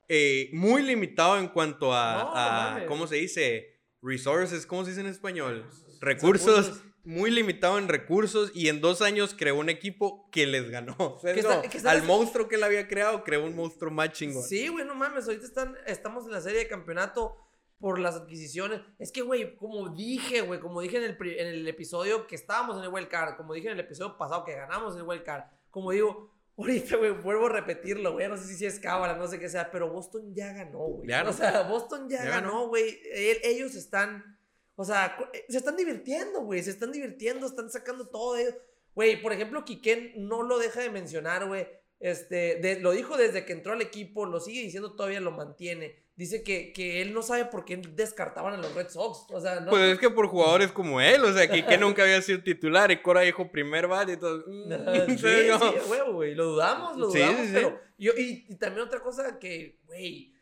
eh, 0.08 0.50
muy 0.54 0.84
limitado 0.84 1.38
en 1.40 1.48
cuanto 1.48 1.94
a, 1.94 2.14
No, 2.18 2.32
a-. 2.36 2.86
¿cómo 2.88 3.08
se 3.08 3.16
dice? 3.16 3.76
Resources, 4.02 4.66
¿cómo 4.68 4.84
se 4.84 4.92
dice 4.92 5.02
en 5.02 5.08
español? 5.08 5.68
Recursos. 6.00 6.68
Recursos. 6.68 6.84
Muy 7.08 7.32
limitado 7.32 7.78
en 7.78 7.88
recursos 7.88 8.52
y 8.54 8.68
en 8.68 8.82
dos 8.82 9.02
años 9.02 9.34
creó 9.38 9.58
un 9.58 9.70
equipo 9.70 10.30
que 10.32 10.46
les 10.46 10.70
ganó. 10.70 10.96
O 11.00 11.20
sea, 11.20 11.34
Que 11.34 11.42
no, 11.42 11.52
está- 11.54 11.70
que 11.70 11.78
está- 11.78 11.92
al 11.92 12.04
monstruo 12.04 12.48
que 12.50 12.56
él 12.56 12.64
había 12.64 12.88
creado, 12.88 13.24
creó 13.24 13.46
un 13.46 13.56
monstruo 13.56 13.90
más 13.92 14.12
chingón. 14.12 14.44
Sí, 14.44 14.68
güey, 14.68 14.86
no 14.86 14.94
mames. 14.96 15.26
Ahorita 15.28 15.46
están, 15.46 15.76
estamos 15.86 16.26
en 16.26 16.32
la 16.32 16.42
serie 16.42 16.60
de 16.60 16.68
campeonato 16.68 17.36
por 17.80 18.00
las 18.00 18.16
adquisiciones. 18.16 18.82
Es 19.00 19.12
que, 19.12 19.22
güey, 19.22 19.56
como 19.56 19.90
dije, 19.90 20.42
güey, 20.42 20.60
como 20.60 20.82
dije 20.82 20.98
en 20.98 21.04
el, 21.04 21.18
en 21.40 21.48
el 21.48 21.68
episodio 21.68 22.28
que 22.28 22.36
estábamos 22.36 22.78
en 22.78 22.84
el 22.84 22.90
Wild 22.90 23.08
Card, 23.08 23.38
como 23.38 23.54
dije 23.54 23.68
en 23.68 23.74
el 23.76 23.80
episodio 23.80 24.18
pasado 24.18 24.44
que 24.44 24.54
ganamos 24.56 24.94
en 24.96 25.02
el 25.02 25.08
Wild 25.08 25.24
Card, 25.24 25.44
como 25.70 25.92
digo, 25.92 26.34
ahorita, 26.58 26.98
güey, 26.98 27.12
vuelvo 27.12 27.46
a 27.46 27.50
repetirlo, 27.50 28.14
güey, 28.14 28.28
no 28.28 28.36
sé 28.36 28.54
si 28.54 28.66
es 28.66 28.80
cábala, 28.80 29.16
no 29.16 29.28
sé 29.28 29.38
qué 29.40 29.48
sea, 29.48 29.70
pero 29.72 29.92
Boston 29.92 30.34
ya 30.34 30.52
ganó, 30.54 30.80
güey. 30.80 31.10
O 31.12 31.32
sea, 31.34 31.62
Boston 31.70 32.10
ya, 32.10 32.24
Ya 32.26 32.30
ganó, 32.32 32.68
güey. 32.68 33.00
El- 33.14 33.38
Ellos 33.44 33.76
están, 33.76 34.37
o 34.78 34.86
sea, 34.86 35.18
eh, 35.34 35.46
se 35.50 35.58
están 35.58 35.76
divirtiendo, 35.76 36.40
güey, 36.44 36.64
se 36.64 36.70
están 36.70 36.94
divirtiendo, 36.94 37.46
están 37.46 37.70
sacando 37.70 38.08
todo 38.08 38.36
de 38.36 38.44
ellos. 38.44 38.56
Güey, 38.96 39.22
por 39.22 39.34
ejemplo, 39.34 39.66
Quiquén 39.66 40.14
no 40.16 40.42
lo 40.44 40.58
deja 40.58 40.80
de 40.80 40.90
mencionar, 40.90 41.46
güey. 41.48 41.68
Este, 42.00 42.56
de- 42.62 42.80
lo 42.80 42.92
dijo 42.92 43.18
desde 43.18 43.44
que 43.44 43.54
entró 43.54 43.74
al 43.74 43.82
equipo, 43.82 44.26
lo 44.26 44.40
sigue 44.40 44.62
diciendo 44.62 44.96
todavía, 44.96 45.20
lo 45.20 45.32
mantiene. 45.32 46.06
Dice 46.16 46.44
que, 46.44 46.72
que 46.74 47.02
él 47.02 47.14
no 47.14 47.22
sabe 47.22 47.46
por 47.46 47.64
qué 47.66 47.78
descartaban 47.78 48.54
a 48.54 48.58
los 48.58 48.74
Red 48.74 48.90
Sox. 48.90 49.26
O 49.32 49.40
sea, 49.42 49.60
no. 49.60 49.70
Pues 49.70 49.84
es 49.94 50.00
que 50.00 50.10
por 50.10 50.28
jugadores 50.28 50.72
como 50.72 51.00
él, 51.02 51.24
o 51.24 51.32
sea, 51.34 51.48
que, 51.48 51.64
que 51.66 51.78
nunca 51.78 52.04
había 52.04 52.22
sido 52.24 52.42
titular 52.42 52.90
y 52.92 53.02
Cora 53.02 53.22
dijo 53.22 53.52
primer 53.52 53.88
bat 53.88 54.10
y 54.10 54.18
todo. 54.18 54.44
mm, 54.48 54.70
sí, 55.18 55.18
¿sabes 55.20 55.84
sí, 55.84 55.90
huevo, 55.92 56.14
güey. 56.14 56.34
Lo 56.36 56.46
dudamos, 56.46 56.98
lo 56.98 57.10
Sí, 57.12 57.20
dudamos, 57.20 57.42
sí, 57.42 57.48
sí. 57.48 57.54
pero. 57.54 57.80
Yo, 58.00 58.12
y, 58.18 58.46
y 58.50 58.56
también 58.56 58.86
otra 58.88 59.00
cosa 59.00 59.38
que, 59.40 59.80
güey. 59.86 60.34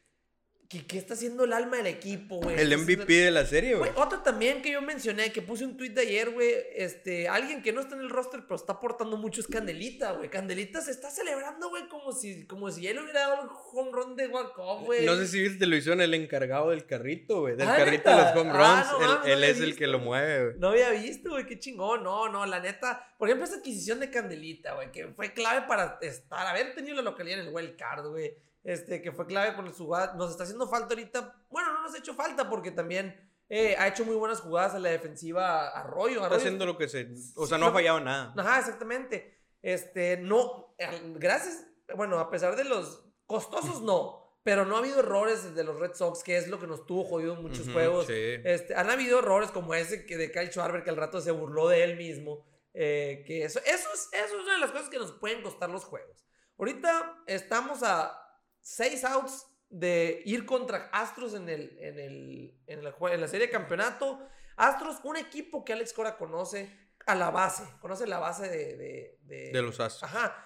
Que, 0.82 0.86
¿Qué 0.88 0.98
está 0.98 1.14
haciendo 1.14 1.44
el 1.46 1.54
alma 1.54 1.78
del 1.78 1.88
equipo, 1.88 2.38
güey? 2.42 2.60
El 2.60 2.78
MVP 2.78 3.06
de 3.14 3.32
la 3.32 3.46
serie, 3.46 3.76
güey. 3.76 3.92
Otra 3.96 4.22
también 4.24 4.62
que 4.62 4.72
yo 4.72 4.82
mencioné, 4.82 5.32
que 5.32 5.42
puse 5.42 5.64
un 5.66 5.78
tweet 5.78 5.92
de 5.92 6.02
ayer, 6.02 6.32
güey. 6.32 6.52
Este, 6.76 7.28
alguien 7.30 7.62
que 7.64 7.72
no 7.72 7.82
está 7.82 7.96
en 7.96 8.02
el 8.02 8.10
roster, 8.10 8.42
pero 8.44 8.56
está 8.56 8.74
aportando 8.74 9.18
mucho 9.18 9.42
es 9.42 9.48
Candelita, 9.48 10.12
güey. 10.14 10.30
Candelita 10.30 10.82
se 10.82 10.92
está 10.92 11.10
celebrando, 11.10 11.70
güey, 11.70 11.88
como 11.88 12.12
si, 12.12 12.46
como 12.46 12.70
si 12.72 12.88
él 12.88 13.00
hubiera 13.00 13.22
dado 13.22 13.44
el 13.44 13.50
home 13.74 13.92
run 13.94 14.16
de 14.16 14.30
Cup, 14.30 14.86
güey. 14.86 15.06
No 15.06 15.16
sé 15.16 15.28
si 15.28 15.42
viste, 15.42 15.66
lo 15.66 15.76
hicieron 15.76 16.02
el 16.02 16.14
encargado 16.14 16.72
del 16.72 16.86
carrito, 16.86 17.42
güey. 17.42 17.56
Del 17.56 17.68
Ah, 17.70 17.76
carrito 17.78 18.10
de 18.10 18.16
¿neta? 18.16 18.34
los 18.36 18.42
home 18.42 18.52
Ah, 18.54 18.84
runs. 18.98 19.08
no 19.08 19.24
él 19.26 19.40
no 19.40 19.46
es 19.46 19.60
el 19.62 19.76
que 19.76 19.88
lo 19.88 20.00
mueve, 20.00 20.44
güey. 20.46 20.60
No 20.60 20.70
había 20.70 20.90
visto, 20.92 21.30
güey, 21.30 21.46
qué 21.46 21.60
chingón. 21.60 22.04
No, 22.04 22.28
no, 22.30 22.46
la 22.46 22.60
neta. 22.60 23.14
Por 23.18 23.28
ejemplo, 23.30 23.46
esa 23.46 23.58
adquisición 23.58 24.00
de 24.00 24.10
Candelita, 24.10 24.74
güey, 24.74 24.92
que 24.92 25.08
fue 25.10 25.34
clave 25.34 25.68
para 25.68 25.98
estar, 26.02 26.46
haber 26.48 26.74
tenido 26.76 26.96
la 26.98 27.02
localidad 27.02 27.40
en 27.40 27.48
el 27.48 27.54
wild 27.54 27.76
card, 27.78 28.08
güey. 28.08 28.36
Este, 28.66 29.02
que 29.02 29.12
fue 29.14 29.26
clave 29.28 29.56
con 29.56 29.72
su 29.74 29.86
jugada. 29.86 30.16
Nos 30.16 30.32
está 30.32 30.44
haciendo 30.44 30.68
falta 30.68 30.96
ahorita. 30.96 31.46
Bueno, 31.50 31.72
no 31.72 31.84
nos 31.84 31.94
ha 31.96 32.00
hecho 32.00 32.14
falta 32.16 32.50
porque 32.50 32.72
también 32.72 33.16
eh, 33.48 33.76
ha 33.78 33.88
hecho 33.88 34.04
muy 34.04 34.16
buenas 34.16 34.42
jugadas 34.42 34.74
a 34.74 34.80
la 34.80 34.90
defensiva 34.90 35.70
Arroyo. 35.70 36.16
Está 36.16 36.26
Arroyo 36.26 36.38
haciendo 36.40 36.66
lo 36.66 36.78
que 36.78 36.90
se. 36.90 37.08
O 37.38 37.46
sea, 37.48 37.58
no 37.58 37.66
ha 37.66 37.70
lo- 37.70 37.74
fallado 37.76 38.00
nada. 38.02 38.34
Ajá, 38.36 38.60
exactamente. 38.60 39.40
Este, 39.62 40.18
no, 40.18 40.76
gracias, 41.16 41.66
bueno, 41.96 42.20
a 42.20 42.30
pesar 42.30 42.56
de 42.56 42.64
los 42.66 43.04
costosos, 43.26 43.82
no, 43.82 44.40
pero 44.44 44.66
no 44.66 44.76
ha 44.76 44.80
habido 44.80 45.00
errores 45.00 45.56
de 45.56 45.64
los 45.64 45.80
Red 45.80 45.94
Sox, 45.94 46.24
que 46.24 46.38
es 46.38 46.48
lo 46.48 46.60
que 46.60 46.68
nos 46.68 46.86
tuvo 46.86 47.04
jodido 47.04 47.34
en 47.36 47.42
muchos 47.42 47.62
Ujú, 47.66 47.74
juegos. 47.74 48.06
Sí. 48.08 48.14
Este, 48.44 48.76
han 48.76 48.90
habido 48.92 49.20
errores 49.20 49.50
como 49.52 49.74
ese 49.74 50.06
que 50.06 50.18
de 50.18 50.32
Kyle 50.32 50.52
Schwarber, 50.52 50.84
que 50.84 50.90
al 50.92 50.98
rato 50.98 51.20
se 51.22 51.32
burló 51.32 51.68
de 51.70 51.84
él 51.84 51.98
mismo. 51.98 52.46
eh, 52.78 53.24
que 53.26 53.44
eso, 53.46 53.60
eso, 53.66 53.90
es, 53.94 54.10
eso 54.12 54.38
es 54.38 54.44
una 54.44 54.54
de 54.54 54.60
las 54.60 54.72
cosas 54.72 54.90
que 54.90 55.00
nos 55.00 55.12
pueden 55.14 55.42
costar 55.42 55.70
los 55.70 55.86
juegos. 55.86 56.26
Ahorita 56.60 57.24
estamos 57.26 57.82
a 57.84 58.22
seis 58.66 59.04
outs 59.04 59.46
de 59.70 60.22
ir 60.26 60.46
contra 60.46 60.90
Astros 60.92 61.34
en, 61.36 61.50
el, 61.50 61.78
en, 61.80 62.00
el, 62.00 62.62
en, 62.66 62.84
la, 62.84 62.92
jue- 62.96 63.14
en 63.14 63.22
la 63.22 63.28
serie 63.28 63.48
de 63.48 63.52
campeonato. 63.54 64.28
Astros, 64.58 64.98
un 65.04 65.18
equipo 65.18 65.64
que 65.64 65.74
Alex 65.74 65.94
Cora 65.94 66.18
conoce 66.18 66.70
a 67.06 67.14
la 67.14 67.30
base, 67.30 67.64
conoce 67.82 68.08
la 68.08 68.18
base 68.20 68.50
de... 68.50 68.76
De, 68.78 69.20
de- 69.24 69.52
De 69.52 69.62
los 69.62 69.80
Astros. 69.80 70.04
Ajá. 70.12 70.42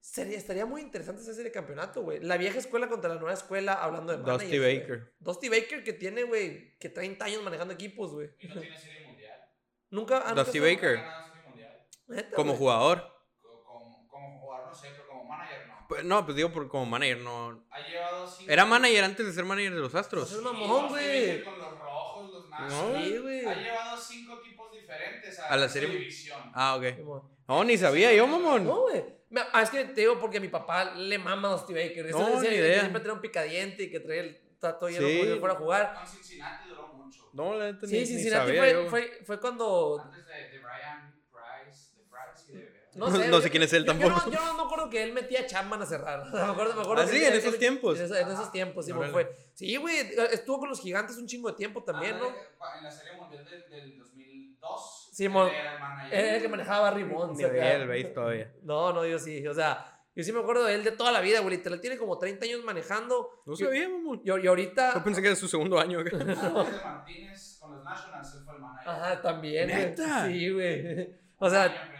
Sería, 0.00 0.36
estaría 0.36 0.66
muy 0.66 0.82
interesante 0.82 1.22
esa 1.22 1.32
serie 1.32 1.50
de 1.50 1.52
campeonato, 1.54 2.02
güey. 2.02 2.20
La 2.20 2.36
vieja 2.36 2.58
escuela 2.58 2.88
contra 2.88 3.08
la 3.08 3.16
nueva 3.20 3.32
escuela, 3.34 3.72
hablando 3.74 4.12
de 4.12 4.18
Dusty 4.18 4.44
managers, 4.46 4.60
güey. 4.62 4.80
Baker. 4.80 5.14
Dusty 5.18 5.48
Baker 5.48 5.82
que 5.84 5.92
tiene, 5.94 6.22
güey, 6.24 6.76
que 6.78 6.88
30 6.90 7.24
años 7.24 7.42
manejando 7.42 7.72
equipos, 7.74 8.12
güey. 8.12 8.30
Y 8.38 8.46
no 8.48 8.60
tiene 8.60 8.78
serie 8.78 9.06
mundial. 9.06 9.40
Nunca. 9.90 10.18
ah, 10.18 10.28
nunca 10.30 10.44
Dusty 10.44 10.58
estaba- 10.58 10.74
Baker. 10.74 12.34
Como 12.34 12.54
jugador. 12.54 13.02
Co- 13.40 13.64
Como, 13.64 14.08
como 14.08 14.40
jugador, 14.40 14.68
no 14.68 14.74
sé, 14.74 14.88
pero 14.92 15.08
como 15.08 15.24
manager 15.24 15.66
no. 15.86 15.88
Pues, 15.88 16.04
no, 16.04 16.24
pues 16.24 16.36
digo 16.36 16.52
por, 16.52 16.68
como 16.68 16.86
manager, 16.86 17.18
no. 17.18 17.64
Ha 17.70 17.80
llevado 17.86 18.26
cinco. 18.26 18.50
Era 18.52 18.64
manager 18.64 19.04
antes 19.04 19.26
de 19.26 19.32
ser 19.32 19.44
manager 19.44 19.74
de 19.74 19.80
los 19.80 19.94
Astros. 19.94 20.24
Pues 20.24 20.32
es 20.32 20.38
Sí, 20.38 20.44
mamón, 20.44 20.88
güey. 20.88 21.44
Con 21.44 21.58
los 21.58 21.78
rojos, 21.78 22.30
los 22.32 22.48
Nationals. 22.50 23.04
Sí, 23.06 23.18
güey. 23.18 23.44
Ha 23.46 23.54
llevado 23.54 23.96
cinco 23.96 24.40
equipos 24.44 24.72
diferentes 24.72 25.38
a, 25.38 25.46
A 25.48 25.56
la 25.56 25.68
serie- 25.68 25.88
división. 25.90 26.50
Ah, 26.54 26.76
ok. 26.76 27.24
No, 27.48 27.64
ni 27.64 27.76
sabía 27.78 28.12
yo, 28.12 28.26
mamón. 28.26 28.64
No, 28.64 28.80
güey. 28.82 29.04
Ah, 29.52 29.62
es 29.62 29.70
que 29.70 29.84
te 29.86 30.00
digo 30.02 30.18
porque 30.18 30.40
mi 30.40 30.48
papá 30.48 30.94
le 30.94 31.18
mama 31.18 31.48
a 31.48 31.52
Dusty 31.52 31.74
Baker. 31.74 32.06
Eso 32.06 32.18
No, 32.18 32.26
decía 32.26 32.50
ni 32.50 32.56
que 32.56 32.62
idea. 32.62 32.80
siempre 32.80 33.00
trae 33.02 33.14
un 33.14 33.20
picadiente 33.20 33.82
y 33.84 33.90
que 33.90 34.00
trae 34.00 34.20
el 34.20 34.40
tato 34.58 34.88
lleno 34.88 35.06
Sí. 35.06 35.18
como 35.20 35.34
si 35.34 35.38
fuera 35.40 35.54
a 35.54 35.58
jugar. 35.58 35.94
Con 35.94 36.06
Cincinnati 36.06 36.68
duró 36.68 36.88
mucho. 36.88 37.28
No, 37.32 37.54
la 37.54 37.72
neta 37.72 37.86
ni, 37.86 37.88
Sí, 37.88 37.98
ni 38.00 38.06
Cincinnati 38.06 38.46
sabía 38.56 38.62
fue, 38.62 38.88
fue, 38.88 39.20
fue 39.26 39.40
cuando. 39.40 40.00
Antes 40.02 40.26
de, 40.26 40.32
de 40.32 40.58
Brian 40.58 41.14
Price, 41.30 41.96
de 41.96 42.04
Price 42.04 42.52
y 42.52 42.56
de... 42.56 42.85
No, 42.96 43.08
No- 43.10 43.16
sé, 43.16 43.28
no 43.28 43.40
quién 43.42 43.62
es 43.62 43.72
él 43.72 43.84
yo- 43.84 43.92
yo 43.92 43.98
tampoco. 43.98 44.26
no- 44.30 44.32
Yo 44.36 44.44
no 44.44 44.54
me 44.54 44.62
acuerdo 44.62 44.90
que 44.90 45.02
él 45.02 45.12
metía 45.12 45.40
a 45.40 45.46
Chapman 45.46 45.82
a 45.82 45.86
cerrar. 45.86 46.20
O 46.20 46.30
sea, 46.30 46.44
me 46.46 46.52
acuerdo, 46.52 46.74
me 46.74 46.80
acuerdo 46.82 47.02
Ah, 47.02 47.06
sí, 47.06 47.16
él- 47.16 47.24
en 47.24 47.34
esos 47.34 47.52
él- 47.54 47.58
tiempos. 47.60 47.98
En, 47.98 48.04
esos- 48.06 48.16
en 48.18 48.28
esos 48.28 48.50
tiempos, 48.52 48.86
sí, 48.86 48.92
fue. 48.92 49.36
Sí, 49.54 49.76
güey. 49.76 49.96
Estuvo 50.32 50.58
con 50.58 50.68
los 50.68 50.80
gigantes 50.80 51.16
un 51.18 51.26
chingo 51.26 51.48
de 51.50 51.56
tiempo 51.56 51.82
también, 51.84 52.18
¿no? 52.18 52.26
Ándale, 52.26 52.78
En 52.78 52.84
la 52.84 52.90
serie 52.90 53.12
mundial 53.16 53.44
del, 53.44 53.70
del 53.70 53.98
2002. 53.98 55.10
Simón. 55.12 55.48
él 55.48 55.54
era 55.54 55.72
el 55.74 55.80
manager. 55.80 56.14
Él 56.18 56.24
era 56.26 56.36
el 56.36 56.42
que 56.42 56.48
manejaba 56.48 56.90
Bonds. 56.90 57.38
Ni 57.38 57.44
veía 57.44 57.76
el 57.76 57.88
base 57.88 58.04
todavía. 58.04 58.52
No, 58.62 58.92
no, 58.92 59.06
yo 59.06 59.18
sí. 59.18 59.46
O 59.46 59.54
sea, 59.54 59.92
yo 60.14 60.22
sí 60.24 60.32
me 60.32 60.40
acuerdo 60.40 60.64
de 60.64 60.74
él 60.74 60.84
de 60.84 60.92
toda 60.92 61.12
la 61.12 61.20
vida, 61.20 61.40
güey. 61.40 61.56
Literal, 61.56 61.80
tiene 61.80 61.96
como 61.98 62.18
30 62.18 62.44
años 62.46 62.64
manejando. 62.64 63.42
No 63.46 63.52
Y- 63.52 63.56
sabía, 63.56 63.88
mamón. 63.88 64.20
Y, 64.24 64.28
y 64.28 64.46
ahorita. 64.46 64.94
Yo 64.94 65.04
pensé 65.04 65.20
que 65.22 65.28
era 65.28 65.36
su 65.36 65.48
segundo 65.48 65.78
año. 65.78 65.98
Antes 66.00 66.18
de 66.18 66.34
Martínez 66.34 67.58
con 67.60 67.74
los 67.76 67.84
Nationals, 67.84 68.34
él 68.34 68.40
fue 68.44 68.54
el 68.54 68.60
manager. 68.60 68.88
Ajá, 68.88 69.22
también. 69.22 69.66
¿Neta? 69.68 70.26
Sí, 70.26 70.50
güey. 70.50 71.14
O 71.38 71.48
sea. 71.50 71.92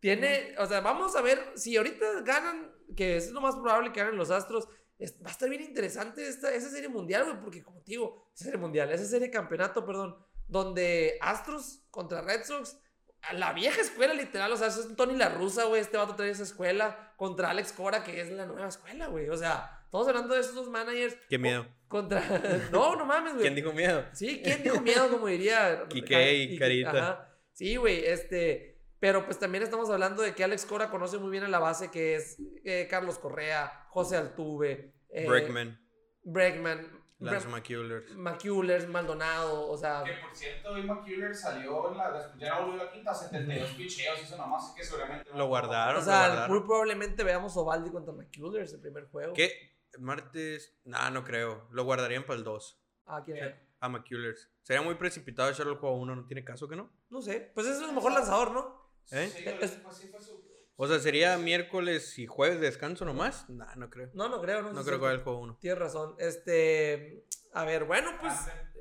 Tiene. 0.00 0.54
O 0.58 0.66
sea, 0.66 0.80
vamos 0.80 1.14
a 1.16 1.22
ver 1.22 1.38
si 1.54 1.76
ahorita 1.76 2.20
ganan, 2.22 2.70
que 2.96 3.16
es 3.16 3.30
lo 3.30 3.40
más 3.40 3.54
probable 3.56 3.92
que 3.92 4.00
ganen 4.00 4.16
los 4.16 4.30
Astros. 4.30 4.68
es- 4.98 5.14
va 5.24 5.28
a 5.28 5.30
estar 5.32 5.48
bien 5.48 5.62
interesante 5.62 6.26
esta, 6.26 6.52
esa 6.52 6.68
serie 6.70 6.88
mundial, 6.88 7.24
güey, 7.24 7.40
porque 7.40 7.62
como 7.62 7.78
te 7.82 7.92
digo, 7.92 8.30
esa 8.34 8.44
serie 8.46 8.58
mundial, 8.58 8.90
esa 8.90 9.04
serie 9.04 9.30
campeonato, 9.30 9.86
perdón, 9.86 10.16
donde 10.48 11.18
Astros 11.20 11.82
contra 11.90 12.20
Red 12.22 12.42
Sox, 12.44 12.78
a 13.22 13.32
la 13.34 13.52
vieja 13.52 13.80
escuela 13.80 14.12
literal, 14.14 14.50
o 14.52 14.56
sea, 14.56 14.66
eso 14.68 14.80
es 14.80 14.96
Tony 14.96 15.16
La 15.16 15.28
Russa, 15.28 15.64
güey, 15.66 15.80
este 15.82 15.96
vato 15.96 16.16
trae 16.16 16.30
esa 16.30 16.42
escuela, 16.42 17.12
contra 17.16 17.50
Alex 17.50 17.72
Cora, 17.74 18.02
que 18.02 18.20
es 18.20 18.30
la 18.30 18.46
nueva 18.46 18.66
escuela, 18.68 19.06
güey, 19.08 19.28
o 19.28 19.36
sea, 19.36 19.82
estamos 19.84 20.08
hablando 20.08 20.34
de 20.34 20.40
esos 20.40 20.54
dos 20.56 20.68
managers 20.68 21.16
Qué 21.28 21.38
miedo. 21.38 21.66
contra... 21.86 22.20
no, 22.72 22.96
no 22.96 23.04
mames, 23.06 23.34
güey. 23.34 23.42
¿Quién 23.42 23.54
dijo 23.54 23.72
miedo? 23.72 24.04
Sí, 24.14 24.40
¿quién 24.42 24.62
dijo 24.64 24.80
miedo? 24.80 25.08
Como 25.10 25.28
diría. 25.28 25.84
Quique 25.88 26.34
y 26.34 26.58
Carita. 26.58 26.90
ajá. 26.90 27.28
Sí, 27.52 27.76
güey, 27.76 28.04
este. 28.04 28.77
Pero 29.00 29.24
pues 29.24 29.38
también 29.38 29.62
estamos 29.62 29.88
hablando 29.90 30.22
de 30.22 30.34
que 30.34 30.42
Alex 30.44 30.66
Cora 30.66 30.90
conoce 30.90 31.18
muy 31.18 31.30
bien 31.30 31.44
a 31.44 31.48
la 31.48 31.58
base 31.60 31.90
que 31.90 32.16
es 32.16 32.36
eh, 32.64 32.86
Carlos 32.90 33.18
Correa, 33.18 33.86
José 33.90 34.16
Altuve, 34.16 34.92
eh, 35.10 35.26
Bregman, 35.28 35.78
Bregman, 36.24 36.98
Lance 37.20 37.48
McCullers. 37.48 38.14
McCullers, 38.16 38.88
Maldonado, 38.88 39.68
o 39.68 39.76
sea. 39.76 40.02
Que 40.04 40.12
por 40.14 40.34
cierto, 40.36 40.70
hoy 40.70 40.82
McCuller 40.84 41.34
salió 41.34 41.90
en 41.90 41.96
la. 41.98 42.12
después 42.12 42.38
Ya 42.40 42.54
no 42.60 42.66
volvió 42.66 42.82
a 42.82 42.84
la 42.84 42.92
quinta, 42.92 43.12
72 43.14 43.70
picheos, 43.70 44.22
hizo 44.22 44.36
nomás, 44.36 44.64
así 44.64 44.74
que 44.76 44.84
seguramente. 44.84 45.30
no- 45.30 45.38
Lo 45.38 45.46
guardaron. 45.46 45.96
O 45.96 45.98
lo 45.98 46.04
sea, 46.04 46.26
guardaron. 46.28 46.56
muy 46.56 46.66
probablemente 46.66 47.24
veamos 47.24 47.56
Ovaldi 47.56 47.90
contra 47.90 48.12
McCullers 48.14 48.72
el 48.72 48.80
primer 48.80 49.06
juego. 49.08 49.32
¿Qué? 49.32 49.52
Martes. 49.98 50.76
Nah, 50.84 51.10
no 51.10 51.24
creo. 51.24 51.66
Lo 51.72 51.84
guardarían 51.84 52.24
para 52.24 52.38
el 52.38 52.44
2. 52.44 52.80
Ah, 53.06 53.22
¿quién 53.24 53.38
era? 53.38 53.62
A 53.80 53.88
McCullers. 53.88 54.50
Sería 54.62 54.82
muy 54.82 54.94
precipitado 54.96 55.50
echarlo 55.50 55.72
al 55.72 55.78
juego 55.78 55.96
1. 55.96 56.14
No 56.14 56.26
tiene 56.26 56.44
caso 56.44 56.68
que 56.68 56.76
no. 56.76 56.90
No 57.10 57.20
sé. 57.22 57.50
Pues 57.54 57.66
ese 57.66 57.82
es 57.82 57.88
el 57.88 57.94
mejor 57.94 58.12
lanzador, 58.12 58.52
¿no? 58.52 58.77
¿Eh? 59.10 59.30
Sí, 59.34 59.44
Es- 59.60 59.78
su. 60.26 60.38
O 60.80 60.86
sea, 60.86 61.00
sería 61.00 61.36
miércoles 61.38 62.18
y 62.20 62.26
jueves 62.26 62.60
de 62.60 62.66
descanso 62.66 63.04
nomás. 63.04 63.48
Nah, 63.50 63.74
no 63.74 63.90
creo. 63.90 64.10
No, 64.14 64.28
no 64.28 64.40
creo. 64.40 64.62
No, 64.62 64.72
No 64.72 64.80
sé 64.82 64.86
creo 64.86 64.98
que 65.00 65.04
vaya 65.06 65.16
el 65.16 65.24
juego 65.24 65.40
1. 65.40 65.58
Tienes 65.60 65.78
razón. 65.78 66.14
Este. 66.18 67.24
A 67.52 67.64
ver, 67.64 67.84
bueno, 67.84 68.12
pues. 68.20 68.32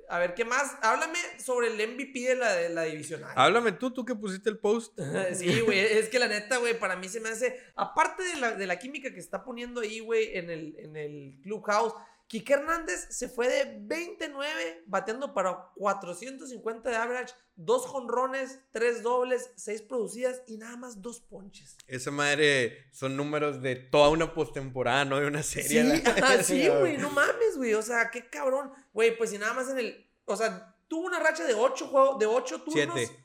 A 0.09 0.19
ver, 0.19 0.35
¿qué 0.35 0.45
más? 0.45 0.77
Háblame 0.83 1.17
sobre 1.43 1.67
el 1.67 1.73
MVP 1.95 2.19
de 2.21 2.35
la, 2.35 2.53
de 2.53 2.69
la 2.69 2.83
divisional. 2.83 3.29
Háblame 3.35 3.73
tú, 3.73 3.91
tú 3.91 4.05
que 4.05 4.15
pusiste 4.15 4.49
el 4.49 4.57
post. 4.59 4.97
Sí, 5.33 5.59
güey, 5.61 5.79
es 5.79 6.07
que 6.09 6.19
la 6.19 6.27
neta, 6.27 6.57
güey, 6.57 6.79
para 6.79 6.95
mí 6.95 7.09
se 7.09 7.19
me 7.19 7.29
hace, 7.29 7.59
aparte 7.75 8.23
de 8.23 8.35
la, 8.39 8.51
de 8.55 8.67
la 8.67 8.79
química 8.79 9.11
que 9.13 9.19
está 9.19 9.43
poniendo 9.43 9.81
ahí, 9.81 9.99
güey, 9.99 10.37
en 10.37 10.49
el, 10.49 10.75
en 10.79 10.95
el 10.95 11.39
Clubhouse, 11.41 11.93
Quique 12.27 12.53
Hernández 12.53 13.07
se 13.09 13.29
fue 13.29 13.47
de 13.47 13.77
29, 13.83 14.83
bateando 14.85 15.33
para 15.33 15.71
450 15.75 16.89
de 16.89 16.95
average, 16.97 17.33
dos 17.55 17.85
jonrones, 17.85 18.59
tres 18.71 19.01
dobles, 19.01 19.51
seis 19.55 19.81
producidas 19.81 20.41
y 20.45 20.57
nada 20.57 20.75
más 20.75 21.01
dos 21.01 21.21
ponches. 21.21 21.77
Esa 21.87 22.11
madre 22.11 22.85
son 22.91 23.15
números 23.15 23.61
de 23.61 23.77
toda 23.77 24.09
una 24.09 24.33
postemporada, 24.33 25.05
no 25.05 25.19
de 25.19 25.27
una 25.27 25.41
serie. 25.41 25.83
Sí, 25.97 26.03
la- 26.21 26.43
sí, 26.43 26.67
güey, 26.67 26.97
no 26.97 27.09
mames, 27.11 27.55
güey, 27.55 27.73
o 27.75 27.81
sea, 27.81 28.11
qué 28.11 28.29
cabrón, 28.29 28.73
güey, 28.91 29.17
pues 29.17 29.29
si 29.29 29.37
nada 29.37 29.53
más 29.53 29.69
en 29.69 29.79
el, 29.79 30.11
o 30.25 30.35
sea, 30.35 30.75
tuvo 30.89 31.07
una 31.07 31.19
racha 31.19 31.45
de 31.45 31.53
ocho 31.53 31.87
juegos, 31.87 32.19
de 32.19 32.25
ocho 32.25 32.61
turnos. 32.61 32.93
Siete. 32.97 33.23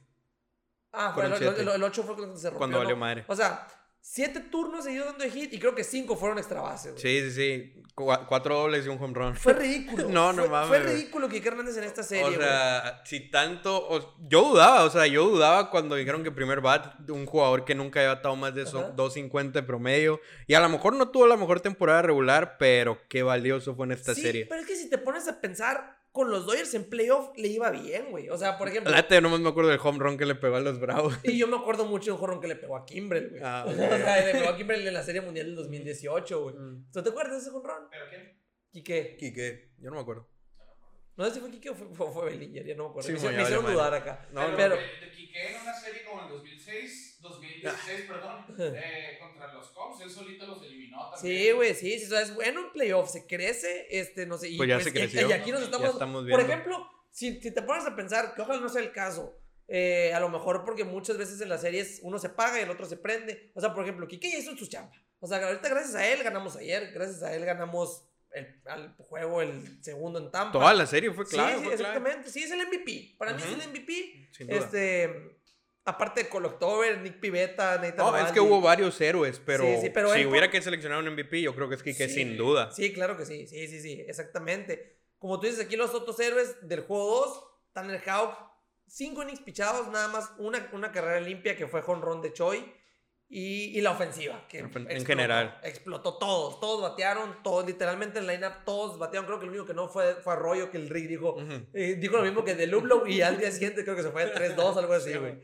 Ah, 0.92 1.12
fue 1.12 1.24
el, 1.24 1.30
Fueron 1.30 1.48
el, 1.48 1.56
siete. 1.56 1.74
el, 1.74 1.82
ocho 1.82 2.02
fue 2.04 2.14
cuando 2.14 2.36
se 2.36 2.48
rompió. 2.50 2.58
Cuando 2.58 2.76
¿no? 2.76 2.82
valió 2.84 2.96
madre. 2.96 3.24
O 3.26 3.34
sea, 3.34 3.66
siete 4.04 4.40
turnos 4.40 4.84
seguidos 4.84 5.06
dando 5.06 5.24
hit 5.32 5.52
y 5.54 5.60
creo 5.60 5.74
que 5.76 5.84
cinco 5.84 6.16
fueron 6.16 6.36
extra 6.38 6.60
bases. 6.60 6.94
Sí, 7.00 7.20
sí, 7.20 7.30
sí. 7.30 7.82
Cu- 7.94 8.10
cuatro 8.26 8.56
dobles 8.58 8.84
y 8.84 8.88
un 8.88 9.00
home 9.00 9.14
run. 9.14 9.36
Fue 9.36 9.52
ridículo. 9.52 10.08
No, 10.08 10.32
no 10.32 10.42
fue, 10.42 10.50
mames, 10.50 10.68
Fue 10.68 10.78
ridículo 10.80 11.28
que 11.28 11.38
Hernández 11.38 11.76
en 11.76 11.84
esta 11.84 12.02
serie. 12.02 12.24
O 12.24 12.32
sea, 12.40 13.00
si 13.04 13.30
tanto. 13.30 13.76
o- 13.76 14.16
yo 14.28 14.42
dudaba, 14.50 14.82
o 14.84 14.90
sea, 14.90 15.06
yo 15.06 15.28
dudaba 15.28 15.70
cuando 15.70 15.94
dijeron 15.94 16.24
que 16.24 16.32
primer 16.32 16.60
bat 16.60 17.08
un 17.10 17.26
jugador 17.26 17.64
que 17.64 17.74
nunca 17.76 18.00
había 18.00 18.14
batado 18.14 18.34
más 18.36 18.54
de 18.54 18.66
so- 18.66 18.80
Ajá. 18.80 18.88
250 18.90 19.60
de 19.60 19.66
promedio. 19.66 20.20
Y 20.48 20.54
a 20.54 20.60
lo 20.60 20.68
mejor 20.68 20.94
no 20.96 21.08
tuvo 21.10 21.26
la 21.28 21.36
mejor 21.36 21.60
temporada 21.60 22.02
regular, 22.02 22.56
pero 22.58 22.98
qué 23.08 23.22
valioso 23.22 23.74
fue 23.76 23.86
en 23.86 23.92
esta 23.92 24.14
sí, 24.16 24.22
serie. 24.22 24.46
pero 24.46 24.62
es 24.62 24.66
que 24.66 24.74
si 24.76 24.90
te 24.90 24.98
pones 24.98 25.28
a 25.28 25.40
pensar, 25.40 26.01
con 26.12 26.30
los 26.30 26.44
Dodgers 26.46 26.74
en 26.74 26.88
playoff 26.88 27.30
le 27.36 27.48
iba 27.48 27.70
bien, 27.70 28.10
güey. 28.10 28.28
O 28.28 28.36
sea, 28.36 28.58
por 28.58 28.68
ejemplo. 28.68 28.92
La 28.92 29.20
nomás 29.20 29.40
me 29.40 29.48
acuerdo 29.48 29.70
del 29.70 29.80
home 29.82 29.98
run 29.98 30.18
que 30.18 30.26
le 30.26 30.34
pegó 30.34 30.56
a 30.56 30.60
los 30.60 30.78
Bravos. 30.78 31.18
Y 31.22 31.38
yo 31.38 31.46
me 31.48 31.56
acuerdo 31.56 31.86
mucho 31.86 32.06
de 32.06 32.12
un 32.12 32.18
jorrón 32.18 32.40
que 32.40 32.48
le 32.48 32.56
pegó 32.56 32.76
a 32.76 32.84
Kimbrel, 32.84 33.30
güey. 33.30 33.42
Ah, 33.42 33.64
o 33.68 33.72
sea, 33.74 34.24
le 34.26 34.32
pegó 34.32 34.50
a 34.50 34.56
Kimbrel 34.56 34.86
en 34.86 34.94
la 34.94 35.02
Serie 35.02 35.22
Mundial 35.22 35.46
del 35.46 35.56
2018, 35.56 36.42
güey. 36.42 36.54
Mm. 36.54 36.90
¿Tú 36.92 37.02
te 37.02 37.08
acuerdas 37.08 37.32
de 37.32 37.38
ese 37.38 37.50
jorrón? 37.50 37.88
¿Pero 37.90 38.04
quién? 38.10 38.38
Quique. 38.70 39.16
Quique, 39.18 39.72
yo 39.78 39.90
no 39.90 39.96
me 39.96 40.02
acuerdo. 40.02 40.28
No 41.16 41.24
sé 41.26 41.34
si 41.34 41.40
fue 41.40 41.50
Quique 41.50 41.70
o 41.70 41.74
fue, 41.74 41.88
fue, 41.94 42.12
fue 42.12 42.24
Bellinger, 42.26 42.66
ya 42.66 42.74
no 42.74 42.84
me 42.84 42.90
acuerdo. 42.90 43.06
Sí, 43.06 43.12
me, 43.12 43.42
hicieron- 43.42 43.64
me 43.64 43.72
dudar 43.72 43.94
acá. 43.94 44.28
No, 44.32 44.40
pero, 44.44 44.56
pero- 44.56 44.76
de, 44.76 44.82
de 45.06 45.12
Quique 45.12 45.46
en 45.54 45.60
una 45.62 45.74
serie 45.74 46.04
como 46.04 46.22
el 46.22 46.28
2006, 46.28 47.01
2016, 47.22 48.02
perdón, 48.08 48.44
eh, 48.58 49.18
contra 49.20 49.52
los 49.52 49.68
Cubs, 49.70 50.00
él 50.02 50.10
solito 50.10 50.46
los 50.46 50.62
eliminó 50.64 51.10
también. 51.10 51.42
Sí, 51.44 51.52
güey, 51.52 51.74
sí, 51.74 51.98
sí, 51.98 52.06
o 52.06 52.08
sea, 52.08 52.20
es 52.22 52.34
bueno 52.34 52.60
en 52.60 52.72
playoff, 52.72 53.10
se 53.10 53.26
crece, 53.26 53.86
este, 53.90 54.26
no 54.26 54.36
sé, 54.38 54.50
y 54.50 54.56
Pues 54.56 54.68
ya 54.68 54.80
se 54.80 54.90
y- 54.90 54.92
creció. 54.92 55.28
Y, 55.28 55.32
aquí 55.32 55.50
nos 55.52 55.60
Ya 55.60 55.66
estamos, 55.66 55.90
estamos 55.90 56.20
por 56.22 56.26
viendo. 56.26 56.46
ejemplo, 56.52 56.88
si, 57.10 57.40
si 57.40 57.50
te 57.52 57.62
pones 57.62 57.86
a 57.86 57.94
pensar, 57.96 58.34
que 58.34 58.42
ojalá 58.42 58.60
no 58.60 58.68
sea 58.68 58.82
el 58.82 58.92
caso, 58.92 59.38
eh, 59.68 60.12
a 60.12 60.20
lo 60.20 60.28
mejor 60.28 60.64
porque 60.64 60.84
muchas 60.84 61.16
veces 61.16 61.40
en 61.40 61.48
las 61.48 61.60
series 61.62 62.00
uno 62.02 62.18
se 62.18 62.28
paga 62.28 62.58
y 62.58 62.62
el 62.64 62.70
otro 62.70 62.84
se 62.86 62.96
prende, 62.96 63.52
o 63.54 63.60
sea, 63.60 63.72
por 63.72 63.84
ejemplo, 63.84 64.06
Kike 64.08 64.30
ya 64.30 64.38
hizo 64.38 64.56
su 64.56 64.66
chamba, 64.66 64.92
o 65.20 65.26
sea, 65.26 65.38
ahorita 65.46 65.68
gracias 65.68 65.94
a 65.94 66.06
él 66.06 66.22
ganamos 66.22 66.56
ayer, 66.56 66.90
gracias 66.92 67.22
a 67.22 67.34
él 67.34 67.44
ganamos 67.44 68.04
el, 68.32 68.60
al 68.66 68.94
juego 68.96 69.42
el 69.42 69.82
segundo 69.82 70.18
en 70.18 70.30
Tampa. 70.30 70.52
Toda 70.58 70.72
la 70.74 70.86
serie 70.86 71.12
fue 71.12 71.24
Sí, 71.26 71.34
clave. 71.36 71.52
sí, 71.58 71.64
fue 71.64 71.76
clave. 71.76 71.82
exactamente, 71.98 72.30
sí, 72.30 72.42
es 72.42 72.50
el 72.50 72.66
MVP, 72.66 73.14
para 73.18 73.34
mí 73.34 73.42
es 73.42 73.48
el 73.52 73.68
MVP, 73.70 74.28
Sin 74.32 74.46
duda. 74.48 74.58
este, 74.58 75.36
aparte 75.84 76.22
de 76.24 76.28
Cole 76.28 76.46
October, 76.48 77.00
Nick 77.00 77.18
Pivetta, 77.20 77.76
Nathan 77.78 77.96
No, 77.96 78.16
es 78.16 78.32
que 78.32 78.40
hubo 78.40 78.60
varios 78.60 79.00
héroes, 79.00 79.40
pero, 79.44 79.64
Sí, 79.64 79.76
sí, 79.82 79.90
pero 79.90 80.12
si 80.14 80.24
hubiera 80.26 80.46
por- 80.46 80.52
que 80.52 80.62
seleccionar 80.62 80.98
un 80.98 81.08
MVP, 81.08 81.40
yo 81.42 81.54
creo 81.54 81.68
que 81.68 81.74
es 81.74 81.82
Sí, 81.82 82.08
sin 82.08 82.36
duda. 82.36 82.70
Sí, 82.70 82.92
claro 82.92 83.16
que 83.16 83.26
sí, 83.26 83.46
sí, 83.46 83.66
sí, 83.68 83.80
sí, 83.80 84.04
exactamente. 84.08 84.98
Como 85.18 85.38
tú 85.40 85.46
dices, 85.46 85.64
aquí 85.66 85.76
los 85.76 85.94
otros 85.94 86.18
héroes 86.20 86.56
del 86.68 86.80
juego 86.80 87.08
2, 87.26 87.44
Tanner 87.72 88.00
Houck, 88.02 88.36
cinco 88.86 89.22
innings 89.22 89.40
pichados, 89.40 89.88
nada 89.88 90.08
más 90.08 90.30
una, 90.38 90.68
una 90.72 90.92
carrera 90.92 91.20
limpia 91.20 91.56
que 91.56 91.66
fue 91.66 91.80
jonrón 91.82 92.20
de 92.22 92.32
Choi 92.32 92.72
y, 93.34 93.78
y 93.78 93.80
la 93.80 93.92
ofensiva. 93.92 94.46
Que 94.46 94.58
En 94.58 94.66
explotó, 94.66 95.04
general. 95.06 95.58
Explotó 95.62 96.18
todos, 96.18 96.60
todos 96.60 96.82
batearon, 96.82 97.42
todos, 97.42 97.66
literalmente 97.66 98.18
en 98.18 98.26
line-up 98.26 98.64
todos 98.66 98.98
batearon. 98.98 99.26
Creo 99.26 99.38
que 99.40 99.46
lo 99.46 99.52
único 99.52 99.66
que 99.66 99.72
no 99.72 99.88
fue, 99.88 100.16
fue 100.16 100.34
Arroyo, 100.34 100.70
que 100.70 100.76
el 100.76 100.90
Rick 100.90 101.08
dijo, 101.08 101.32
Ujú. 101.36 101.66
eh, 101.72 101.96
dijo 101.98 102.18
lo 102.18 102.22
mismo 102.24 102.44
que 102.44 102.54
de 102.54 102.66
Lublow 102.66 103.06
y 103.06 103.22
al 103.22 103.38
día 103.38 103.50
siguiente 103.50 103.84
creo 103.84 103.96
que 103.96 104.02
se 104.02 104.10
fue 104.10 104.26
de 104.26 104.34
3-2, 104.34 104.76
algo 104.76 104.92
así, 104.92 105.14
güey. 105.14 105.40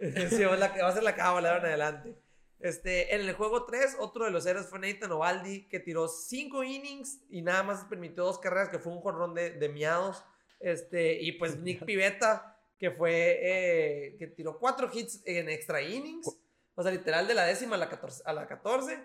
Sí, 0.30 0.44
va 0.44 0.54
a 0.54 0.56
la- 0.56 0.68
va 0.82 0.88
a 0.88 0.92
ser 0.94 1.02
la 1.02 1.14
cábala 1.16 1.48
ahora 1.50 1.60
en 1.64 1.66
adelante. 1.66 2.14
Este, 2.60 3.14
en 3.14 3.20
el 3.20 3.34
juego 3.34 3.66
3, 3.66 3.96
otro 4.00 4.24
de 4.24 4.30
los 4.30 4.46
héroes 4.46 4.66
fue 4.68 4.78
Nathan 4.78 5.12
Ovaldi, 5.12 5.68
que 5.68 5.80
tiró 5.80 6.08
5 6.08 6.64
innings 6.64 7.20
y 7.28 7.42
nada 7.42 7.62
más 7.64 7.84
permitió 7.84 8.24
dos 8.24 8.38
carreras, 8.38 8.68
que 8.68 8.78
fue 8.78 8.92
un 8.92 9.00
jorrón 9.00 9.34
de, 9.34 9.50
de 9.50 9.68
miados. 9.68 10.24
Este, 10.60 11.20
y 11.20 11.32
pues 11.32 11.56
Nick 11.60 11.84
Pivetta, 11.84 12.56
que 12.78 12.90
fue, 12.92 13.38
eh, 13.42 14.16
que 14.18 14.28
tiró 14.28 14.58
4 14.58 14.88
hits 14.94 15.20
en 15.26 15.48
extra 15.50 15.82
innings. 15.82 16.26
O 16.78 16.82
sea, 16.84 16.92
literal 16.92 17.26
de 17.26 17.34
la 17.34 17.44
décima 17.44 17.74
a 17.74 17.78
la 17.78 17.88
14. 17.88 18.22
A 18.24 18.32
la 18.32 18.46
14 18.46 19.00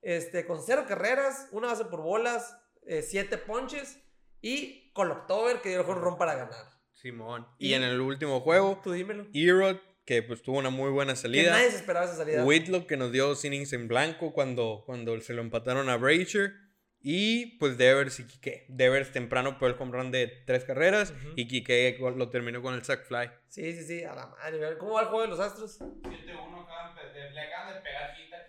este, 0.00 0.46
con 0.46 0.62
0 0.62 0.84
carreras, 0.88 1.48
una 1.52 1.66
base 1.66 1.84
por 1.84 2.00
bolas, 2.00 2.56
7 2.86 3.36
ponches 3.36 3.98
y 4.40 4.90
Cole 4.94 5.12
October, 5.12 5.60
que 5.60 5.68
dio 5.70 5.80
el 5.80 5.86
jonrón 5.86 6.16
para 6.16 6.34
ganar. 6.36 6.70
Simón. 6.94 7.46
Y- 7.58 7.68
Y 7.70 7.74
en 7.74 7.82
el 7.82 8.00
último 8.00 8.40
juego, 8.40 8.80
Tú 8.82 8.92
dímelo. 8.92 9.26
Erod, 9.34 9.76
que 10.06 10.22
pues 10.22 10.40
tuvo 10.42 10.58
una 10.58 10.70
muy 10.70 10.90
buena 10.90 11.12
Que 11.12 11.18
salida. 11.18 11.50
nadie 11.50 11.70
se 11.70 11.76
esperaba 11.76 12.06
esa 12.06 12.16
salida. 12.16 12.44
Whitlock, 12.44 12.86
que 12.86 12.96
nos 12.96 13.12
dio 13.12 13.26
dos 13.28 13.44
innings 13.44 13.72
en 13.74 13.88
blanco 13.88 14.32
cuando, 14.32 14.84
cuando 14.86 15.20
se 15.20 15.34
lo 15.34 15.42
empataron 15.42 15.90
a 15.90 15.96
Brazier. 15.98 16.54
Y 17.00 17.58
pues 17.58 17.78
Devers 17.78 18.18
y 18.20 18.26
Quique. 18.26 18.66
Devers 18.68 19.12
temprano 19.12 19.58
por 19.58 19.70
el 19.70 19.76
home 19.78 19.92
run 19.92 20.10
de 20.10 20.26
tres 20.46 20.64
carreras. 20.64 21.12
Ujú. 21.12 21.32
Y 21.36 21.46
Quique 21.46 21.96
lo 22.00 22.28
terminó 22.30 22.60
con 22.60 22.74
el 22.74 22.84
sack 22.84 23.04
fly. 23.04 23.30
Sí, 23.48 23.72
sí, 23.72 23.84
sí, 23.84 24.04
a 24.04 24.14
la 24.14 24.26
madre. 24.26 24.76
¿Cómo 24.78 24.94
va 24.94 25.02
el 25.02 25.08
juego 25.08 25.22
de 25.22 25.28
los 25.28 25.40
Astros? 25.40 25.78
7-1 25.80 26.64
acaban 26.64 26.96
de, 26.96 27.30
le 27.30 27.40
acaban 27.40 27.74
de 27.74 27.80
pegar 27.80 28.14
hit 28.16 28.34
a 28.34 28.46
Kimbrel 28.46 28.46
acá. 28.46 28.47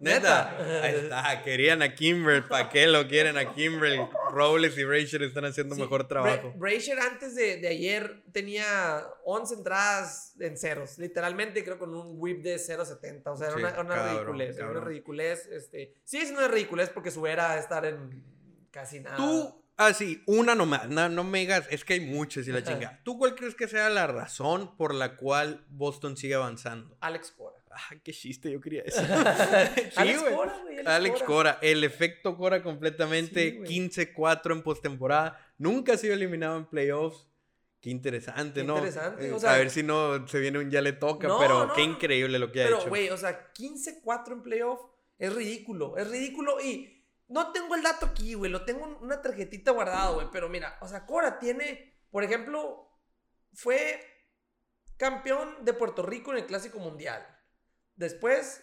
Neta. 0.00 0.56
Neta. 0.58 0.82
Ahí 0.82 0.94
está. 0.96 1.42
Querían 1.44 1.82
a 1.82 1.94
Kimbrel. 1.94 2.44
¿Para 2.48 2.68
qué 2.70 2.86
lo 2.86 3.06
quieren 3.06 3.36
a 3.36 3.52
Kimbrel? 3.54 4.00
Robles 4.32 4.76
y 4.78 4.84
Brazier 4.84 5.22
están 5.22 5.44
haciendo 5.44 5.74
Sí, 5.74 5.80
mejor 5.82 6.04
Bra- 6.04 6.08
trabajo. 6.08 6.52
Brazier 6.56 6.98
antes 7.00 7.34
de, 7.34 7.58
de 7.58 7.68
ayer 7.68 8.22
tenía 8.32 9.04
11 9.24 9.54
entradas 9.54 10.34
en 10.40 10.56
ceros. 10.56 10.98
Literalmente 10.98 11.62
creo 11.62 11.78
con 11.78 11.94
un 11.94 12.14
whip 12.18 12.42
de 12.42 12.56
0.70. 12.56 13.22
O 13.32 13.36
sea, 13.36 13.48
era 13.48 13.56
Sí, 13.56 13.62
una, 13.62 13.80
una 13.80 13.94
cabrón, 13.94 14.16
ridiculez. 14.16 14.56
era 14.56 14.70
Una 14.70 14.80
ridiculez. 14.80 15.46
Este, 15.52 15.94
sí, 16.04 16.16
es 16.18 16.30
una 16.30 16.48
ridiculez 16.48 16.88
porque 16.88 17.10
su 17.10 17.26
era 17.26 17.58
estar 17.58 17.84
en 17.84 18.24
casi 18.70 19.00
nada. 19.00 19.16
Tú, 19.16 19.62
así, 19.76 20.22
una 20.26 20.54
nomás, 20.54 20.88
no, 20.88 21.08
no 21.10 21.24
me 21.24 21.40
digas, 21.40 21.66
es 21.70 21.84
que 21.84 21.94
hay 21.94 22.00
muchas 22.00 22.46
y 22.48 22.52
la 22.52 22.62
chinga. 22.62 23.00
¿Tú 23.04 23.18
cuál 23.18 23.34
crees 23.34 23.54
que 23.54 23.68
sea 23.68 23.90
la 23.90 24.06
razón 24.06 24.76
por 24.76 24.94
la 24.94 25.16
cual 25.16 25.64
Boston 25.68 26.16
sigue 26.16 26.34
avanzando? 26.36 26.96
Alex 27.00 27.32
Cora. 27.32 27.56
Ah, 27.70 27.94
qué 28.02 28.12
chiste, 28.12 28.50
yo 28.50 28.60
quería 28.60 28.82
decir. 28.84 29.06
Alex. 29.96 30.22
Cora, 30.22 30.58
güey. 30.62 30.86
Alex 30.86 31.22
Cora, 31.22 31.58
el 31.62 31.84
efecto 31.84 32.36
Cora 32.36 32.56
Sí, 32.58 32.62
completamente, 32.64 33.50
güey. 33.52 33.68
15-4 33.70 34.52
en 34.52 34.62
postemporada, 34.62 35.38
nunca 35.56 35.92
ha 35.92 35.96
sido 35.96 36.14
eliminado 36.14 36.56
en 36.58 36.66
playoffs. 36.66 37.28
Qué 37.80 37.88
interesante, 37.90 38.60
Qué 38.60 38.66
¿no? 38.66 38.74
interesante, 38.76 39.28
Eh, 39.28 39.32
o 39.32 39.38
sea- 39.40 39.54
a 39.54 39.58
ver 39.58 39.70
si 39.70 39.82
no 39.82 40.26
se 40.28 40.38
viene 40.40 40.58
un 40.58 40.70
ya 40.70 40.82
le 40.82 40.92
toca, 40.92 41.28
No, 41.28 41.38
pero 41.38 41.66
no, 41.68 41.72
qué 41.72 41.82
increíble 41.82 42.38
lo 42.38 42.52
que 42.52 42.62
ha 42.62 42.66
Pero, 42.66 42.78
hecho. 42.80 42.88
güey, 42.90 43.08
o 43.08 43.16
sea, 43.16 43.52
15-4 43.54 44.32
en 44.34 44.42
playoff 44.42 44.80
es 45.18 45.32
ridículo. 45.34 45.96
Es 45.96 46.10
ridículo 46.10 46.60
y 46.60 47.06
no 47.28 47.52
tengo 47.52 47.74
el 47.76 47.82
dato 47.82 48.04
aquí, 48.06 48.34
güey. 48.34 48.50
Lo 48.50 48.64
tengo 48.66 48.84
en 48.86 48.96
una 49.02 49.22
tarjetita 49.22 49.70
guardada, 49.70 50.10
güey. 50.10 50.26
Pero 50.32 50.48
mira, 50.50 50.76
o 50.82 50.88
sea, 50.88 51.06
Cora 51.06 51.38
tiene, 51.38 52.00
por 52.10 52.22
ejemplo, 52.24 52.90
fue 53.54 54.04
campeón 54.96 55.64
de 55.64 55.72
Puerto 55.72 56.02
Rico 56.02 56.32
en 56.32 56.38
el 56.38 56.46
Clásico 56.46 56.78
Mundial. 56.80 57.26
Después 57.96 58.62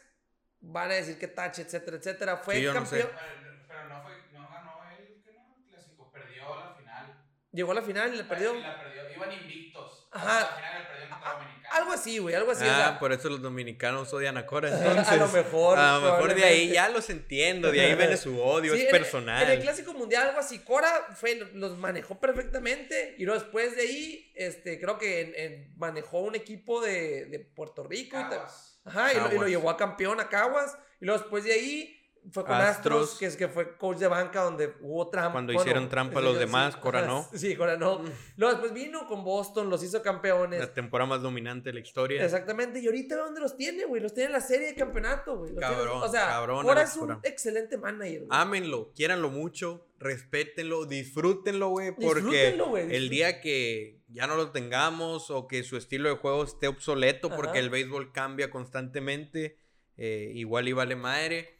van 0.59 0.91
a 0.91 0.95
decir 0.95 1.17
que 1.19 1.27
tache, 1.27 1.61
etcétera, 1.61 1.97
etcétera. 1.97 2.37
Fue 2.37 2.55
Sí, 2.55 2.61
yo 2.63 2.73
no 2.73 2.85
sé. 2.85 2.99
campeón. 3.01 3.19
Pero, 3.19 3.67
pero 3.67 3.89
no, 3.89 4.03
fue, 4.03 4.11
no 4.33 4.49
ganó 4.49 4.79
él, 4.97 5.23
el 5.25 5.69
clásico, 5.69 6.11
perdió 6.11 6.55
la 6.55 6.75
final. 6.75 7.23
Llegó 7.51 7.71
a 7.71 7.75
la 7.75 7.81
final 7.81 8.13
y 8.13 8.17
le 8.17 8.23
perdió. 8.23 8.55
Y 8.55 8.61
la 8.61 8.79
perdió, 8.81 9.01
iban 9.15 9.31
invictos. 9.31 10.07
Ajá. 10.11 10.39
La 10.39 10.45
final 10.55 10.79
le 10.81 10.85
perdió 10.89 11.09
contra 11.09 11.33
Dominicana. 11.33 11.57
Algo 11.75 11.91
así, 11.91 12.17
güey, 12.17 12.33
algo 12.33 12.51
así. 12.51 12.63
o 12.63 12.71
ah, 12.71 12.75
sea, 12.75 12.99
por 12.99 13.11
eso 13.11 13.29
los 13.29 13.41
dominicanos 13.41 14.11
odian 14.13 14.37
a 14.37 14.45
Cora. 14.45 14.69
a 14.73 14.77
Entonces, 14.87 15.19
lo 15.19 15.27
mejor. 15.27 15.77
a 15.77 15.99
lo 15.99 16.01
mejor 16.01 16.33
de 16.33 16.43
ahí 16.45 16.69
ya 16.71 16.89
los 16.89 17.09
entiendo, 17.09 17.71
de 17.71 17.81
ahí 17.81 17.95
viene 17.95 18.15
su 18.17 18.41
odio, 18.41 18.73
Sí, 18.73 18.81
es 18.83 18.89
en 18.89 18.95
el- 18.95 19.01
personal. 19.01 19.43
En 19.43 19.51
el 19.51 19.61
Clásico 19.61 19.93
Mundial, 19.93 20.29
algo 20.29 20.39
así. 20.39 20.59
Cora 20.59 20.89
fue, 21.13 21.35
los 21.53 21.77
manejó 21.77 22.19
perfectamente. 22.19 23.15
Y 23.17 23.25
luego 23.25 23.41
después 23.41 23.75
de 23.75 23.81
ahí, 23.83 24.31
este, 24.35 24.79
creo 24.79 24.97
que 24.97 25.21
en- 25.21 25.33
en- 25.35 25.77
manejó 25.77 26.19
un 26.21 26.35
equipo 26.35 26.81
de, 26.81 27.25
de 27.25 27.39
Puerto 27.39 27.83
Rico. 27.83 28.17
y 28.17 28.23
ta- 28.23 28.29
Caguas. 28.29 28.76
Ajá, 28.87 29.13
y 29.13 29.15
lo, 29.15 29.21
y 29.21 29.23
lo 29.23 29.29
Caguas. 29.31 29.49
llevó 29.49 29.69
a 29.69 29.77
campeón 29.77 30.19
a 30.19 30.29
Caguas. 30.29 30.77
Y 30.99 31.05
luego 31.05 31.19
después 31.21 31.43
de 31.43 31.53
ahí 31.53 31.93
fue 32.31 32.43
con 32.43 32.55
Astros, 32.55 33.03
Astros. 33.03 33.19
que, 33.19 33.25
es, 33.27 33.37
que 33.37 33.47
fue 33.47 33.77
coach 33.77 33.99
de 33.99 34.07
banca 34.07 34.41
donde 34.41 34.73
hubo 34.81 35.09
trampa. 35.09 35.31
Cuando 35.31 35.53
hicieron 35.53 35.87
trampa 35.87 36.19
los 36.19 36.37
demás, 36.37 36.75
Cora 36.75 36.99
ajá, 36.99 37.07
no. 37.07 37.29
Sí, 37.33 37.55
Cora 37.55 37.77
no. 37.77 38.01
Luego 38.35 38.53
después 38.53 38.73
vino 38.73 39.07
con 39.07 39.23
Boston, 39.23 39.69
los 39.69 39.81
hizo 39.81 40.01
campeones. 40.01 40.59
La 40.59 40.73
temporada 40.73 41.07
más 41.07 41.21
dominante 41.21 41.69
de 41.69 41.73
la 41.75 41.79
historia. 41.79 42.21
Exactamente, 42.25 42.79
y 42.81 42.85
ahorita 42.87 43.15
ve 43.15 43.21
dónde 43.21 43.39
los 43.39 43.55
tiene, 43.55 43.85
güey. 43.85 44.01
Los 44.01 44.13
tiene 44.13 44.27
en 44.27 44.33
la 44.33 44.41
serie 44.41 44.67
de 44.67 44.75
campeonato, 44.75 45.37
güey. 45.37 45.51
Los 45.53 45.59
tiene- 45.59 45.75
Cabrón, 45.75 46.03
o 46.03 46.07
sea, 46.09 46.27
cabrón, 46.27 46.65
Cora 46.65 46.81
es 46.81 46.95
un 46.95 46.99
Cora. 47.07 47.19
excelente 47.23 47.77
manager, 47.77 48.25
güey. 48.25 48.29
Ámenlo, 48.31 48.91
quiéranlo 48.93 49.29
mucho, 49.29 49.87
respétenlo, 49.99 50.85
disfrútenlo, 50.85 51.69
güey, 51.69 51.91
porque 51.95 52.19
Disfrútenlo, 52.21 52.67
güey, 52.69 52.93
el 52.93 53.07
día 53.09 53.39
que 53.39 53.96
ya 54.07 54.27
no 54.27 54.35
lo 54.35 54.51
tengamos 54.51 55.29
o 55.31 55.47
que 55.47 55.63
su 55.63 55.77
estilo 55.77 56.09
de 56.09 56.15
juego 56.15 56.43
esté 56.43 56.67
obsoleto 56.67 57.29
porque 57.29 57.49
Ajá. 57.51 57.59
el 57.59 57.69
béisbol 57.69 58.11
cambia 58.13 58.49
constantemente, 58.49 59.57
eh, 59.97 60.31
igual 60.35 60.67
y 60.67 60.73
vale 60.73 60.95
madre, 60.95 61.59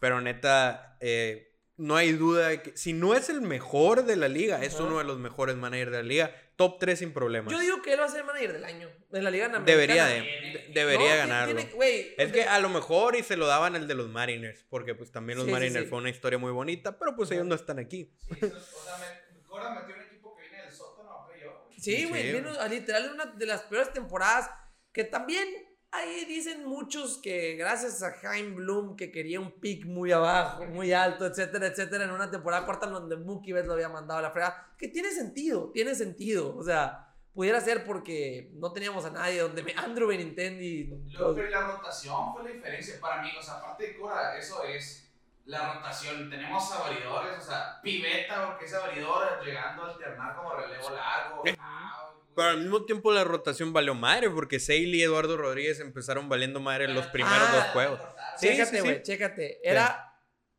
pero 0.00 0.20
neta, 0.20 0.96
eh, 1.00 1.44
no 1.76 1.96
hay 1.96 2.12
duda 2.12 2.48
de 2.48 2.62
que 2.62 2.76
si 2.76 2.92
no 2.92 3.14
es 3.14 3.28
el 3.28 3.40
mejor 3.40 4.04
de 4.04 4.16
la 4.16 4.28
liga, 4.28 4.62
es 4.64 4.78
uno 4.80 4.98
de 4.98 5.04
los 5.04 5.18
mejores 5.18 5.56
managers 5.56 5.92
de 5.92 5.96
la 5.98 6.02
liga, 6.02 6.34
top 6.56 6.78
3 6.80 6.98
sin 6.98 7.12
problemas. 7.12 7.52
Yo 7.52 7.58
digo 7.60 7.82
que 7.82 7.92
él 7.92 8.00
va 8.00 8.06
a 8.06 8.08
ser 8.08 8.24
manager 8.24 8.52
del 8.52 8.64
año 8.64 8.88
en 9.12 9.22
la 9.24 9.30
Liga 9.30 9.46
Americana. 9.46 9.64
Debería 9.64 10.06
de, 10.06 10.14
de- 10.22 10.70
debería 10.74 11.10
No, 11.12 11.16
ganarlo. 11.28 11.54
tiene- 11.54 12.14
Es 12.18 12.32
de- 12.32 12.32
que 12.32 12.42
a 12.44 12.58
lo 12.58 12.68
mejor 12.68 13.14
y 13.14 13.22
se 13.22 13.36
lo 13.36 13.46
daban 13.46 13.76
el 13.76 13.86
de 13.86 13.94
los 13.94 14.08
Mariners, 14.08 14.64
porque 14.68 14.94
pues 14.96 15.12
también 15.12 15.38
los 15.38 15.46
Sí, 15.46 15.52
Mariners 15.52 15.84
sí. 15.84 15.88
fue 15.90 15.98
una 15.98 16.10
historia 16.10 16.38
muy 16.38 16.50
bonita, 16.50 16.98
pero 16.98 17.14
pues 17.14 17.30
ellos 17.30 17.46
no 17.46 17.54
están 17.54 17.78
aquí. 17.78 18.12
Sí, 18.18 18.34
o 18.44 18.48
sea, 18.48 18.98
me, 18.98 19.40
Cora 19.46 19.70
metió 19.80 19.94
un 19.94 20.02
equipo 20.02 20.34
que 20.36 20.42
viene 20.42 20.62
del 20.64 20.72
sótano 20.72 21.12
a 21.12 21.26
playoff. 21.28 21.54
güey. 21.64 21.67
Sí, 21.78 22.04
güey, 22.06 22.22
Sí, 22.22 22.32
vino 22.32 22.50
a 22.58 22.68
literal 22.68 23.12
una 23.14 23.26
de 23.26 23.46
las 23.46 23.62
peores 23.62 23.92
temporadas 23.92 24.50
que 24.92 25.04
también 25.04 25.48
ahí 25.90 26.24
dicen 26.26 26.66
muchos 26.66 27.18
que 27.18 27.54
gracias 27.54 28.02
a 28.02 28.12
Jaime 28.12 28.56
Bloom 28.56 28.96
que 28.96 29.10
quería 29.10 29.40
un 29.40 29.60
pick 29.60 29.86
muy 29.86 30.12
abajo, 30.12 30.64
muy 30.66 30.92
alto, 30.92 31.26
etcétera, 31.26 31.68
etcétera, 31.68 32.04
en 32.04 32.10
una 32.10 32.30
temporada 32.30 32.66
corta 32.66 32.86
donde 32.86 33.16
Mookie 33.16 33.52
Betts 33.52 33.66
lo 33.66 33.74
había 33.74 33.88
mandado 33.88 34.18
a 34.18 34.22
la 34.22 34.30
fregada, 34.30 34.74
que 34.76 34.88
tiene 34.88 35.10
sentido, 35.10 35.70
tiene 35.72 35.94
sentido, 35.94 36.54
o 36.56 36.62
sea, 36.62 37.08
pudiera 37.32 37.60
ser 37.60 37.84
porque 37.84 38.50
no 38.54 38.72
teníamos 38.72 39.04
a 39.04 39.10
nadie 39.10 39.40
donde 39.40 39.62
me, 39.62 39.72
Andrew 39.76 40.08
Benintendi 40.08 40.86
Luego, 41.12 41.36
pero 41.36 41.48
la 41.48 41.68
rotación 41.68 42.32
fue 42.32 42.42
la 42.42 42.50
diferencia 42.50 43.00
para 43.00 43.22
mí. 43.22 43.30
O 43.38 43.42
sea, 43.42 43.58
aparte 43.58 43.86
de 43.86 43.96
Cora, 43.96 44.36
eso 44.36 44.64
es 44.64 45.07
la 45.48 45.74
rotación. 45.74 46.30
Tenemos 46.30 46.70
abridores, 46.72 47.38
o 47.38 47.40
sea, 47.42 47.80
Piveta, 47.82 48.46
porque 48.46 48.66
es 48.66 48.74
abridor, 48.74 49.44
llegando 49.44 49.82
a 49.84 49.90
alternar 49.92 50.36
como 50.36 50.54
relevo 50.54 50.90
largo. 50.90 51.42
Eh, 51.46 51.56
Ah. 51.58 52.04
Pero 52.36 52.50
al 52.50 52.58
mismo 52.58 52.84
tiempo 52.84 53.10
la 53.10 53.24
rotación 53.24 53.72
valió 53.72 53.96
madre, 53.96 54.30
porque 54.30 54.60
Sale 54.60 54.78
y 54.96 55.02
Eduardo 55.02 55.36
Rodríguez 55.36 55.80
empezaron 55.80 56.28
valiendo 56.28 56.60
madre 56.60 56.84
en 56.84 56.94
los 56.94 57.08
primeros 57.08 57.48
Ah, 57.48 57.52
dos 57.56 57.64
juegos. 57.72 58.00
Sí, 58.36 58.46
chécate, 58.48 58.80
güey, 58.80 58.96
sí. 58.98 59.02
chécate. 59.02 59.68
Era. 59.68 60.14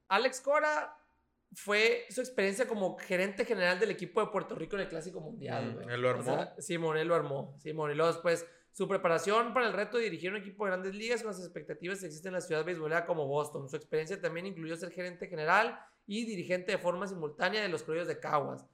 Alex 0.09 0.41
Cora 0.41 0.93
fue 1.53 2.05
su 2.09 2.19
experiencia 2.19 2.67
como 2.67 2.97
gerente 2.97 3.45
general 3.45 3.79
del 3.79 3.91
equipo 3.91 4.19
de 4.19 4.27
Puerto 4.27 4.55
Rico 4.55 4.75
en 4.75 4.81
el 4.81 4.89
Clásico 4.89 5.21
Mundial, 5.21 5.67
Mm, 5.71 5.73
güey. 5.75 5.87
él 5.95 6.01
lo 6.01 6.07
O 6.07 6.11
armó. 6.11 6.23
sea, 6.23 6.53
Simón, 6.59 6.97
él 6.97 7.07
lo 7.07 7.15
armó. 7.15 7.55
Simón, 7.59 7.91
y 7.91 7.95
luego 7.95 8.11
después 8.11 8.45
su 8.71 8.87
preparación 8.87 9.53
para 9.53 9.67
el 9.67 9.73
reto 9.73 9.97
de 9.97 10.03
dirigir 10.05 10.29
un 10.31 10.37
equipo 10.37 10.65
de 10.65 10.71
grandes 10.71 10.95
ligas 10.95 11.21
con 11.21 11.31
las 11.31 11.39
expectativas 11.39 11.99
que 11.99 12.05
existen 12.05 12.29
en 12.29 12.35
la 12.35 12.41
ciudad 12.41 12.63
beisbolera 12.63 13.05
como 13.05 13.27
Boston. 13.27 13.67
Su 13.69 13.75
experiencia 13.75 14.21
también 14.21 14.45
incluyó 14.45 14.75
ser 14.77 14.91
gerente 14.91 15.27
general 15.27 15.79
y 16.07 16.25
dirigente 16.25 16.71
de 16.71 16.77
forma 16.77 17.07
simultánea 17.07 17.61
de 17.61 17.69
los 17.69 17.83
Criollos 17.83 18.07
de 18.07 18.19
Caguas. 18.19 18.65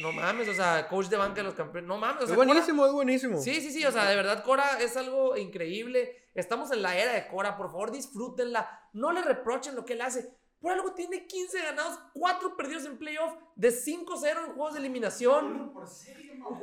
No 0.00 0.12
mames, 0.12 0.48
o 0.48 0.52
sea, 0.52 0.88
coach 0.88 1.06
de 1.06 1.16
banca 1.16 1.36
de 1.36 1.44
los 1.44 1.54
campeones. 1.54 1.86
No 1.88 1.96
mames, 1.96 2.22
o 2.22 2.24
Es 2.24 2.28
sea, 2.28 2.36
Cora- 2.36 2.46
buenísimo, 2.48 2.86
es 2.86 2.92
buenísimo. 2.92 3.38
Sí, 3.40 3.60
sí, 3.60 3.70
sí, 3.70 3.84
o 3.86 3.92
sea, 3.92 4.08
de 4.10 4.16
verdad 4.16 4.42
Cora 4.44 4.80
es 4.80 4.96
algo 4.96 5.36
increíble. 5.36 6.28
Estamos 6.34 6.70
en 6.72 6.82
la 6.82 6.96
era 6.98 7.12
de 7.14 7.28
Cora, 7.28 7.56
por 7.56 7.68
favor 7.70 7.92
disfrútenla. 7.92 8.68
No 8.92 9.12
le 9.12 9.22
reprochen 9.22 9.74
lo 9.74 9.84
que 9.84 9.94
él 9.94 10.02
hace. 10.02 10.28
Por 10.66 10.72
algo 10.74 10.94
tiene 10.94 11.28
15 11.28 11.62
ganados, 11.62 11.96
4 12.14 12.56
perdidos 12.56 12.86
en 12.86 12.98
playoff, 12.98 13.34
de 13.54 13.70
5-0 13.70 14.46
en 14.46 14.52
juegos 14.54 14.74
de 14.74 14.80
eliminación. 14.80 15.72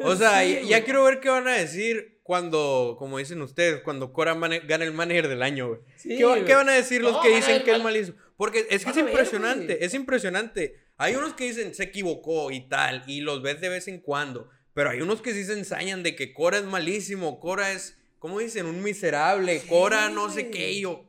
O 0.02 0.16
sea, 0.18 0.42
Sí, 0.44 0.68
ya- 0.68 0.84
quiero 0.84 1.06
ver 1.06 1.22
qué 1.22 1.30
van 1.30 1.48
a 1.48 1.54
decir 1.54 2.20
cuando, 2.22 2.98
como 3.00 3.18
dicen 3.18 3.42
ustedes, 3.42 3.80
cuando 3.80 4.12
Cora 4.12 4.34
gane 4.36 4.84
el 4.84 4.92
manager 4.92 5.30
del 5.30 5.42
año, 5.42 5.70
güey. 5.70 5.80
Sí, 5.96 6.18
¿Qué, 6.18 6.26
va- 6.26 6.32
güey. 6.32 6.44
qué 6.44 6.54
van 6.54 6.68
a 6.68 6.74
decir 6.74 7.02
los 7.02 7.14
No, 7.14 7.22
que 7.22 7.30
dicen 7.30 7.64
que 7.64 7.72
es 7.72 7.78
van- 7.78 7.84
malísimo? 7.84 8.18
Porque 8.36 8.68
es 8.70 8.84
que 8.84 8.90
es 8.90 8.96
ver, 8.98 9.06
impresionante, 9.08 9.86
es 9.86 9.94
impresionante. 9.94 10.76
Hay 10.98 11.16
unos 11.16 11.34
que 11.34 11.46
dicen 11.46 11.74
se 11.74 11.84
equivocó 11.84 12.52
y 12.52 12.68
tal, 12.68 13.06
y 13.08 13.22
los 13.22 13.42
ves 13.42 13.62
de 13.62 13.70
vez 13.70 13.88
en 13.88 14.02
cuando. 14.02 14.50
Pero 14.74 14.90
hay 14.90 15.00
unos 15.00 15.22
que 15.22 15.32
sí 15.34 15.46
se 15.46 15.54
ensañan 15.54 16.04
de 16.04 16.14
que 16.18 16.34
Cora 16.34 16.58
es 16.58 16.66
malísimo, 16.66 17.40
Cora 17.40 17.72
es, 17.72 17.98
¿cómo 18.20 18.40
dicen? 18.40 18.66
Un 18.66 18.84
miserable, 18.84 19.60
Sí, 19.62 19.68
Cora 19.70 20.10
no 20.10 20.30
sé 20.30 20.50
qué. 20.50 20.72
y 20.74 20.82
yo, 20.82 21.06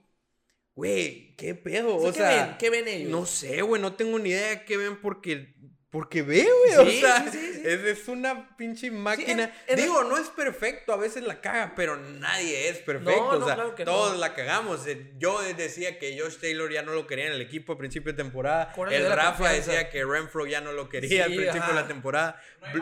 güey, 0.74 1.34
qué 1.36 1.54
pedo. 1.54 1.96
O 1.96 2.08
O 2.08 2.12
sea, 2.12 2.28
¿qué 2.28 2.34
sea, 2.34 2.46
ven? 2.46 2.56
¿Qué 2.58 2.70
ven 2.70 2.88
ellos? 2.88 3.10
no 3.10 3.26
sé, 3.26 3.62
güey, 3.62 3.80
no 3.80 3.94
tengo 3.94 4.18
ni 4.18 4.30
idea 4.30 4.50
de 4.50 4.64
qué 4.64 4.76
ven 4.76 5.00
porque, 5.00 5.54
porque 5.90 6.22
ve, 6.22 6.44
güey. 6.76 6.90
Sí, 6.90 7.04
o 7.04 7.06
sea, 7.06 7.30
sí, 7.30 7.38
sí, 7.38 7.52
sí. 7.54 7.60
Es, 7.64 7.80
es 7.84 8.08
una 8.08 8.56
pinche 8.56 8.90
máquina. 8.90 9.44
en- 9.44 9.52
en- 9.68 9.76
Digo, 9.76 10.02
no 10.04 10.18
es 10.18 10.28
perfecto, 10.30 10.92
a 10.92 10.96
veces 10.96 11.22
la 11.22 11.40
caga, 11.40 11.74
pero 11.76 11.96
nadie 11.96 12.68
es 12.68 12.78
perfecto. 12.78 13.32
No, 13.32 13.38
no, 13.38 13.44
o 13.44 13.46
sea, 13.46 13.54
claro 13.54 13.74
que 13.76 13.84
no. 13.84 13.92
todos 13.92 14.18
la 14.18 14.34
cagamos. 14.34 14.84
Eh, 14.88 15.12
Yo 15.18 15.40
decía 15.56 15.98
que 16.00 16.18
Josh 16.18 16.38
Taylor 16.40 16.72
ya 16.72 16.82
no 16.82 16.92
lo 16.92 17.06
quería 17.06 17.26
en 17.28 17.32
el 17.34 17.40
equipo 17.40 17.74
a 17.74 17.78
principio 17.78 18.12
de 18.12 18.16
temporada. 18.16 18.72
El 18.90 19.08
Rafa 19.12 19.52
decía 19.52 19.88
que 19.90 20.04
Renfro 20.04 20.46
ya 20.46 20.60
no 20.60 20.72
lo 20.72 20.88
quería 20.88 21.26
al 21.26 21.34
principio 21.34 21.68
de 21.68 21.74
la 21.74 21.86
temporada. 21.86 22.42
No 22.60 22.66
hay 22.66 22.72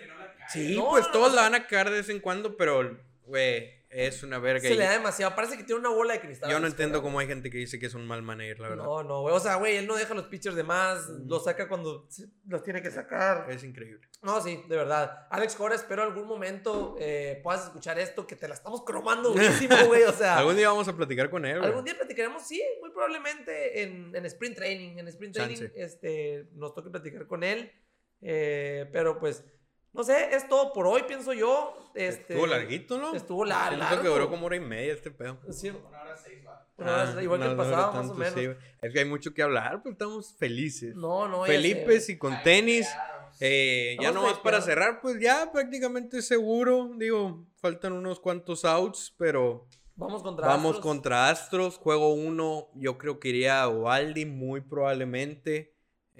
que 0.00 0.06
no 0.06 0.18
la 0.18 0.34
cae. 0.34 0.46
Sí, 0.48 0.74
No, 0.74 0.88
pues 0.90 1.10
todos 1.12 1.34
la 1.34 1.42
sea- 1.42 1.50
van 1.50 1.54
a 1.60 1.66
cagar 1.66 1.90
de 1.90 1.96
vez 1.98 2.08
en 2.08 2.20
cuando, 2.20 2.56
pero, 2.56 2.98
güey, 3.26 3.81
es 3.92 4.22
una 4.22 4.38
verga. 4.38 4.60
Se 4.60 4.74
y 4.74 4.76
le 4.76 4.84
da 4.84 4.92
demasiado. 4.92 5.34
Parece 5.34 5.56
que 5.56 5.64
tiene 5.64 5.80
una 5.80 5.90
bola 5.90 6.14
de 6.14 6.20
cristal. 6.20 6.50
yo 6.50 6.58
no 6.58 6.66
entiendo 6.66 7.02
cómo 7.02 7.18
hay 7.18 7.26
gente 7.26 7.50
que 7.50 7.58
dice 7.58 7.78
que 7.78 7.86
es 7.86 7.94
un 7.94 8.06
mal 8.06 8.22
manager, 8.22 8.60
la 8.60 8.68
verdad. 8.70 8.84
No, 8.84 9.02
no, 9.02 9.20
güey. 9.20 9.34
O 9.34 9.40
sea, 9.40 9.56
güey, 9.56 9.76
él 9.76 9.86
no 9.86 9.96
deja 9.96 10.14
los 10.14 10.26
pitchers 10.26 10.56
de 10.56 10.62
más. 10.64 11.08
Mm. 11.08 11.28
Los 11.28 11.44
saca 11.44 11.68
cuando 11.68 12.08
los 12.46 12.62
tiene 12.62 12.80
que 12.82 12.90
sacar. 12.90 13.46
Es 13.50 13.62
increíble. 13.64 14.08
No, 14.22 14.40
sí, 14.40 14.62
de 14.68 14.76
verdad. 14.76 15.26
Alex 15.30 15.54
Cora, 15.56 15.74
espero 15.74 16.02
algún 16.02 16.26
momento 16.26 16.96
eh, 16.98 17.40
puedas 17.42 17.64
escuchar 17.64 17.98
esto, 17.98 18.26
que 18.26 18.36
te 18.36 18.48
la 18.48 18.54
estamos 18.54 18.82
cromando 18.84 19.30
durísimo, 19.30 19.76
güey. 19.86 20.04
O 20.04 20.12
sea, 20.12 20.38
Algún 20.38 20.56
día 20.56 20.68
vamos 20.68 20.88
a 20.88 20.96
platicar 20.96 21.28
con 21.28 21.44
él, 21.44 21.58
güey. 21.58 21.68
algún 21.68 21.84
día 21.84 21.94
platicaremos, 21.96 22.46
sí, 22.46 22.62
muy 22.80 22.90
probablemente 22.90 23.82
en, 23.82 24.14
en 24.14 24.26
Sprint 24.26 24.56
Training. 24.56 24.98
En 24.98 25.08
Sprint 25.08 25.34
Training 25.34 25.56
Chance. 25.56 25.72
este, 25.76 26.48
nos 26.54 26.74
toca 26.74 26.90
platicar 26.90 27.26
con 27.26 27.42
él. 27.44 27.72
Eh, 28.20 28.88
pero 28.92 29.18
pues, 29.18 29.44
no 29.92 30.04
sé, 30.04 30.34
es 30.34 30.48
todo 30.48 30.72
por 30.72 30.86
hoy, 30.86 31.02
pienso 31.06 31.32
yo. 31.32 31.76
Este, 31.94 32.32
Estuvo 32.34 32.46
larguito, 32.46 32.98
¿no? 32.98 33.14
Estuvo 33.14 33.44
Siento 33.46 33.76
largo. 33.76 34.02
que 34.02 34.08
duró 34.08 34.30
como 34.30 34.46
hora 34.46 34.56
y 34.56 34.60
media 34.60 34.92
este 34.94 35.10
pedo. 35.10 35.38
Sí, 35.50 35.68
Una 35.70 36.00
hora 36.02 36.16
seis, 36.16 36.38
va. 36.46 36.66
una 36.78 36.92
hora- 36.92 37.14
Ah, 37.18 37.22
igual 37.22 37.40
que 37.40 37.46
el 37.46 37.56
no 37.56 37.62
pasado, 37.62 37.92
más 37.92 38.10
o 38.10 38.14
menos. 38.14 38.34
sí, 38.34 38.48
es 38.80 38.92
que 38.92 38.98
hay 38.98 39.04
mucho 39.04 39.34
que 39.34 39.42
hablar, 39.42 39.80
pero 39.82 39.92
estamos 39.92 40.34
felices. 40.38 40.94
No, 40.96 41.28
no, 41.28 41.44
Felipe 41.44 41.98
y 42.08 42.16
con 42.18 42.32
Ay, 42.32 42.40
tenis. 42.42 42.88
claro. 42.88 43.12
Eh, 43.40 43.96
ya 44.00 44.12
nomás 44.12 44.38
para 44.38 44.60
cerrar, 44.60 45.00
pues 45.00 45.18
ya 45.20 45.50
prácticamente 45.52 46.22
seguro. 46.22 46.90
Digo, 46.96 47.46
faltan 47.56 47.92
unos 47.94 48.20
cuantos 48.20 48.64
outs, 48.64 49.14
pero 49.18 49.66
Vamos 49.96 50.22
contra 50.22 50.46
vamos 50.46 50.76
Astros. 50.76 50.82
contra 50.82 51.28
Astros. 51.28 51.76
Juego 51.78 52.12
1, 52.14 52.70
yo 52.74 52.98
creo 52.98 53.18
que 53.20 53.28
iría 53.30 53.62
a 53.62 53.68
Ovaldi 53.68 54.26
muy 54.26 54.60
probablemente. 54.60 55.71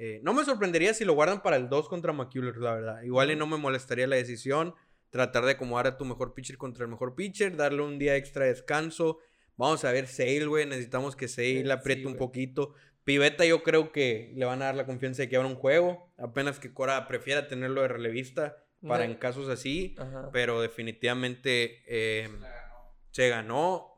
Eh, 0.05 0.19
no 0.25 0.35
me 0.35 0.45
sorprendería 0.45 0.93
si 0.95 1.05
lo 1.05 1.13
guardan 1.13 1.43
para 1.45 1.55
el 1.55 1.69
2 1.69 1.89
contra 1.89 2.13
McCullers, 2.13 2.59
la 2.59 2.75
verdad. 2.75 3.03
Igual 3.03 3.31
y 3.31 3.37
no 3.37 3.47
me 3.47 3.57
molestaría 3.57 4.09
la 4.09 4.17
decisión. 4.17 4.75
Tratar 5.11 5.45
de 5.45 5.53
acomodar 5.53 5.87
a 5.87 5.97
tu 5.97 6.05
mejor 6.05 6.35
pitcher 6.35 6.59
contra 6.59 6.83
el 6.85 6.91
mejor 6.91 7.15
pitcher, 7.15 7.55
darle 7.57 7.83
un 7.83 8.01
día 8.01 8.17
extra 8.17 8.45
de 8.47 8.51
descanso. 8.51 9.19
Vamos 9.57 9.85
a 9.85 9.93
ver 9.93 10.09
Sale, 10.09 10.45
güey. 10.47 10.67
Necesitamos 10.67 11.15
que 11.15 11.29
Sale 11.29 11.63
Sí, 11.63 11.71
apriete 11.71 12.01
sí, 12.03 12.07
un 12.09 12.17
poquito. 12.17 12.75
Piveta, 13.05 13.45
yo 13.45 13.63
creo 13.63 13.93
que 13.93 14.33
le 14.35 14.45
van 14.45 14.61
a 14.63 14.65
dar 14.65 14.75
la 14.75 14.87
confianza 14.87 15.23
de 15.23 15.29
que 15.29 15.37
abra 15.37 15.47
un 15.49 15.55
juego. 15.55 16.13
Apenas 16.19 16.59
que 16.59 16.75
Cora 16.75 17.07
prefiera 17.07 17.47
tenerlo 17.47 17.83
de 17.83 17.89
relevista 17.89 18.57
para 18.85 19.05
No. 19.07 19.13
en 19.13 19.19
casos 19.19 19.49
así. 19.49 19.95
Ajá. 19.99 20.31
Pero 20.33 20.61
definitivamente 20.61 21.85
eh, 21.87 22.29
ganó. 22.29 22.95
se 23.13 23.29
ganó. 23.29 23.89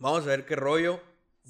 Vamos 0.00 0.24
a 0.24 0.30
ver 0.30 0.46
qué 0.46 0.56
rollo. 0.56 1.00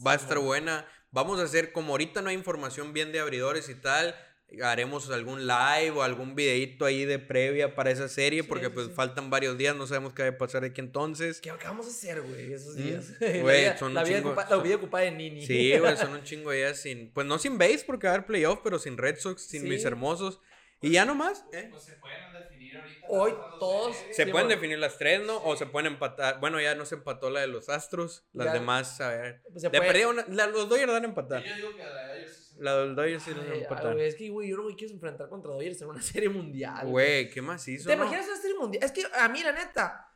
Va 0.06 0.12
a 0.12 0.16
estar 0.16 0.38
buena. 0.40 0.86
Vamos 1.22 1.40
a 1.40 1.44
hacer, 1.44 1.72
como 1.72 1.92
ahorita 1.92 2.22
no 2.22 2.30
hay 2.30 2.36
información 2.36 2.92
bien 2.92 3.10
de 3.12 3.18
abridores 3.20 3.68
y 3.68 3.74
tal, 3.74 4.14
haremos 4.62 5.10
algún 5.10 5.46
live 5.46 5.90
o 5.90 6.02
algún 6.02 6.34
videito 6.34 6.84
ahí 6.86 7.04
de 7.04 7.18
previa 7.18 7.74
para 7.74 7.90
esa 7.90 8.08
serie, 8.08 8.42
Sí, 8.42 8.48
porque 8.48 8.66
sí, 8.66 8.72
pues 8.72 8.86
sí. 8.86 8.92
faltan 8.94 9.28
varios 9.28 9.58
días, 9.58 9.76
no 9.76 9.86
sabemos 9.86 10.14
qué 10.14 10.22
va 10.22 10.28
a 10.30 10.38
pasar 10.38 10.64
aquí 10.64 10.80
entonces. 10.80 11.40
¿Qué, 11.40 11.50
vamos 11.64 11.86
a 11.86 11.90
hacer, 11.90 12.22
güey, 12.22 12.52
esos 12.52 12.76
Mm, 12.76 12.82
días? 12.82 13.12
güey, 13.42 13.64
la 13.66 13.76
son 13.76 13.88
un 13.88 13.94
la 13.94 14.04
vida, 14.04 14.18
chingo- 14.20 14.30
ocupa- 14.32 14.46
la 14.48 14.56
vida 14.62 14.76
ocupada 14.76 15.04
de 15.04 15.10
Nini. 15.10 15.44
Sí, 15.46 15.76
güey, 15.76 15.96
son 15.98 16.12
un 16.12 16.22
chingo 16.22 16.50
de 16.50 16.58
días 16.58 16.78
sin, 16.80 17.10
pues 17.12 17.26
no 17.26 17.38
sin 17.38 17.58
base 17.58 17.82
porque 17.86 18.06
va 18.06 18.12
a 18.12 18.14
haber 18.16 18.26
playoff, 18.26 18.60
pero 18.64 18.78
sin 18.78 18.96
Red 18.96 19.18
Sox, 19.18 19.42
sin 19.42 19.68
mis 19.68 19.84
hermosos. 19.84 20.40
Y 20.80 20.90
ya 20.92 21.04
nomás, 21.04 21.44
¿eh? 21.52 21.68
Pues 21.70 21.82
se 21.84 21.94
pueden 21.96 22.32
definir 22.32 22.76
ahorita. 22.76 23.06
Hoy 23.08 23.32
todos-. 23.58 23.96
Se 23.96 24.24
Sí, 24.24 24.30
pueden 24.30 24.32
bueno. 24.32 24.48
definir 24.48 24.78
las 24.78 24.96
tres, 24.98 25.20
¿no? 25.26 25.42
O 25.44 25.56
se 25.56 25.66
pueden 25.66 25.92
empatar. 25.92 26.38
Bueno, 26.40 26.60
ya 26.60 26.74
no 26.74 26.84
se 26.86 26.94
empató 26.96 27.30
la 27.30 27.40
de 27.40 27.48
los 27.48 27.68
Astros. 27.68 28.24
Las 28.32 28.46
Ya. 28.48 28.52
demás, 28.54 29.00
a 29.00 29.08
ver. 29.08 29.42
Pues 29.50 29.62
se 29.62 29.70
puede- 29.70 30.06
una- 30.06 30.24
la- 30.28 30.46
los 30.46 30.68
Dodgers 30.68 30.92
van 30.92 31.04
a 31.04 31.08
empatar. 31.08 31.42
Yo 31.42 31.54
digo 31.56 31.76
que 31.76 31.82
la 31.84 31.90
de 32.06 32.08
Dodgers 32.14 32.36
sí 32.36 32.54
La 32.60 32.76
del 32.76 32.94
Dodgers 32.96 33.22
sí 33.22 33.30
a 33.30 33.34
ay, 33.52 33.60
empatar. 33.62 33.98
es 34.00 34.14
que, 34.16 34.28
güey, 34.30 34.48
yo 34.50 34.56
no 34.56 34.64
me 34.64 34.74
quiero 34.76 34.94
enfrentar 34.94 35.28
contra 35.28 35.52
Dodgers 35.52 35.80
en 35.82 35.88
una 35.88 36.02
serie 36.02 36.28
mundial. 36.28 36.86
Güey, 36.86 37.28
¿qué 37.30 37.42
más 37.42 37.66
hizo? 37.68 37.88
¿Te 37.88 37.96
no? 37.96 38.02
imaginas 38.04 38.26
una 38.28 38.36
serie 38.36 38.56
mundial? 38.58 38.84
Es 38.84 38.92
que 38.92 39.04
a 39.14 39.28
mí, 39.28 39.42
la 39.42 39.52
neta, 39.52 40.07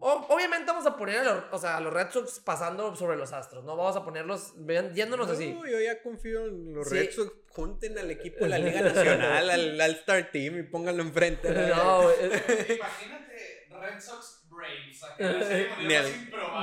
o- 0.00 0.26
obviamente 0.28 0.66
vamos 0.66 0.86
a 0.86 0.96
poner 0.96 1.18
a 1.18 1.24
los, 1.24 1.44
o 1.52 1.58
sea, 1.58 1.76
a 1.76 1.80
los 1.80 1.92
Red 1.92 2.10
Sox 2.10 2.40
pasando 2.40 2.94
sobre 2.96 3.16
los 3.16 3.32
Astros, 3.32 3.64
¿no? 3.64 3.76
Vamos 3.76 3.96
a 3.96 4.04
ponerlos 4.04 4.54
yéndonos 4.94 5.28
así. 5.30 5.52
No, 5.52 5.66
yo 5.66 5.80
ya 5.80 6.02
confío 6.02 6.46
en 6.46 6.74
los 6.74 6.88
Sí. 6.88 6.94
Red 6.94 7.10
Sox. 7.12 7.32
Junten 7.50 7.98
al 7.98 8.10
equipo 8.10 8.44
de 8.44 8.50
la 8.50 8.58
Liga 8.58 8.80
Nacional, 8.82 9.48
al 9.48 9.80
All-Star 9.80 10.30
Team 10.30 10.58
y 10.58 10.62
pónganlo 10.64 11.02
enfrente. 11.02 11.48
No, 11.50 12.02
güey, 12.02 12.14
Imagínate 12.76 13.66
Red 13.70 14.00
Sox 14.00 14.42
Braves. 14.50 15.02
acá, 15.02 15.24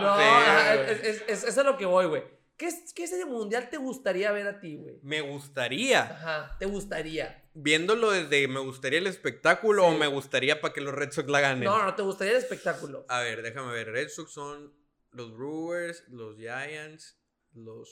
no, 0.01 0.19
es, 0.91 1.03
es- 1.03 1.23
es- 1.27 1.43
es 1.45 1.57
a 1.57 1.63
lo 1.63 1.77
que 1.77 1.85
voy, 1.85 2.05
güey. 2.05 2.23
¿Qué, 2.57 2.69
¿Qué 2.95 3.07
serie 3.07 3.25
mundial 3.25 3.69
te 3.69 3.77
gustaría 3.77 4.31
ver 4.31 4.47
a 4.47 4.59
ti, 4.59 4.75
güey? 4.77 4.99
Me 5.01 5.21
gustaría, 5.21 6.01
Ajá, 6.03 6.55
te 6.59 6.65
gustaría. 6.65 7.43
viéndolo 7.53 8.11
desde 8.11 8.47
me 8.47 8.59
gustaría 8.59 8.99
el 8.99 9.07
espectáculo 9.07 9.83
Sí. 9.89 9.95
o 9.95 9.97
me 9.97 10.07
gustaría 10.07 10.61
para 10.61 10.73
que 10.73 10.81
los 10.81 10.93
Red 10.93 11.11
Sox 11.11 11.27
la 11.29 11.39
ganen. 11.41 11.63
No, 11.63 11.83
no, 11.83 11.95
te 11.95 12.03
gustaría 12.03 12.33
el 12.33 12.39
espectáculo. 12.39 13.05
A 13.09 13.21
ver, 13.21 13.41
déjame 13.41 13.71
ver. 13.73 13.91
Red 13.91 14.09
Sox 14.09 14.31
son 14.31 14.73
los 15.11 15.35
Brewers, 15.35 16.03
los 16.09 16.35
Giants, 16.37 17.17
los. 17.53 17.89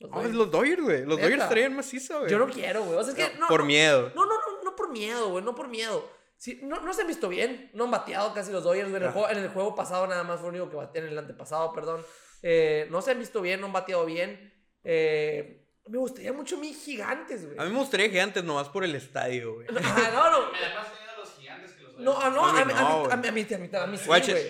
Los 0.00 0.10
Dodgers. 0.12 0.34
los 0.34 0.50
Dodgers, 0.52 0.82
güey. 0.82 0.98
Los 1.04 1.16
¿Neta? 1.16 1.22
Dodgers 1.22 1.42
estarían 1.42 1.74
maciza, 1.76 2.18
güey. 2.18 2.30
Yo 2.30 2.38
no 2.38 2.48
quiero, 2.48 2.84
güey. 2.84 2.96
O 2.98 3.02
sea, 3.04 3.12
es 3.12 3.18
que 3.32 3.38
no, 3.38 3.48
Por 3.48 3.60
no, 3.60 3.66
miedo. 3.66 4.12
No, 4.14 4.24
no, 4.26 4.34
no, 4.34 4.62
no 4.62 4.76
por 4.76 4.90
miedo, 4.92 5.30
güey, 5.30 5.44
no 5.44 5.54
por 5.56 5.66
miedo. 5.68 6.08
Sí, 6.36 6.60
no, 6.62 6.80
no 6.80 6.94
se 6.94 7.00
han 7.02 7.08
visto 7.08 7.28
bien, 7.28 7.68
no 7.74 7.84
han 7.84 7.90
bateado 7.90 8.32
casi 8.32 8.52
los 8.52 8.62
Dodgers, 8.62 8.88
güey. 8.88 9.02
En 9.02 9.02
el, 9.02 9.08
Ah. 9.08 9.12
juego, 9.12 9.28
en 9.30 9.38
el 9.38 9.48
juego 9.48 9.74
pasado 9.74 10.06
nada 10.06 10.22
más 10.22 10.38
fue 10.38 10.50
el 10.50 10.54
único 10.54 10.70
que 10.70 10.76
bateó, 10.76 11.02
en 11.02 11.08
el 11.08 11.18
antepasado, 11.18 11.72
perdón. 11.72 12.04
Eh, 12.42 12.86
no 12.90 13.02
se 13.02 13.10
han 13.12 13.18
visto 13.18 13.40
bien, 13.40 13.60
no 13.60 13.66
han 13.66 13.72
bateado 13.72 14.04
bien. 14.06 14.52
Eh, 14.84 15.64
me 15.88 15.98
gustaría 15.98 16.32
mucho 16.32 16.56
a 16.56 16.60
mí 16.60 16.72
gigantes, 16.74 17.44
güey. 17.46 17.58
A 17.58 17.64
mí 17.64 17.70
me 17.72 17.78
gustaría 17.78 18.08
gigantes 18.08 18.44
nomás 18.44 18.68
por 18.68 18.84
el 18.84 18.94
estadio, 18.94 19.54
güey. 19.54 19.66
Ah, 19.82 20.10
no, 20.12 20.30
no. 20.30 20.52
Me 20.52 20.60
da 20.60 20.74
más 20.74 20.88
miedo 20.88 21.12
a 21.14 21.18
los 21.18 21.34
gigantes 21.38 21.72
que 21.72 21.82
los 21.82 21.98
No, 21.98 22.30
no, 22.30 22.44
A 22.46 22.52
mí 22.52 22.60
a 22.60 22.64
mí, 22.64 22.72
a 22.72 22.74
mí, 22.74 22.80
no, 22.80 22.88
a 22.88 22.94
güey. 22.94 23.16
mí, 23.18 23.28
a 23.28 23.32
mí, 23.32 23.40
a 23.54 23.58
mí, 23.58 23.68
a 23.72 23.86
mí 23.86 23.98
sí, 23.98 24.06
güey. 24.06 24.46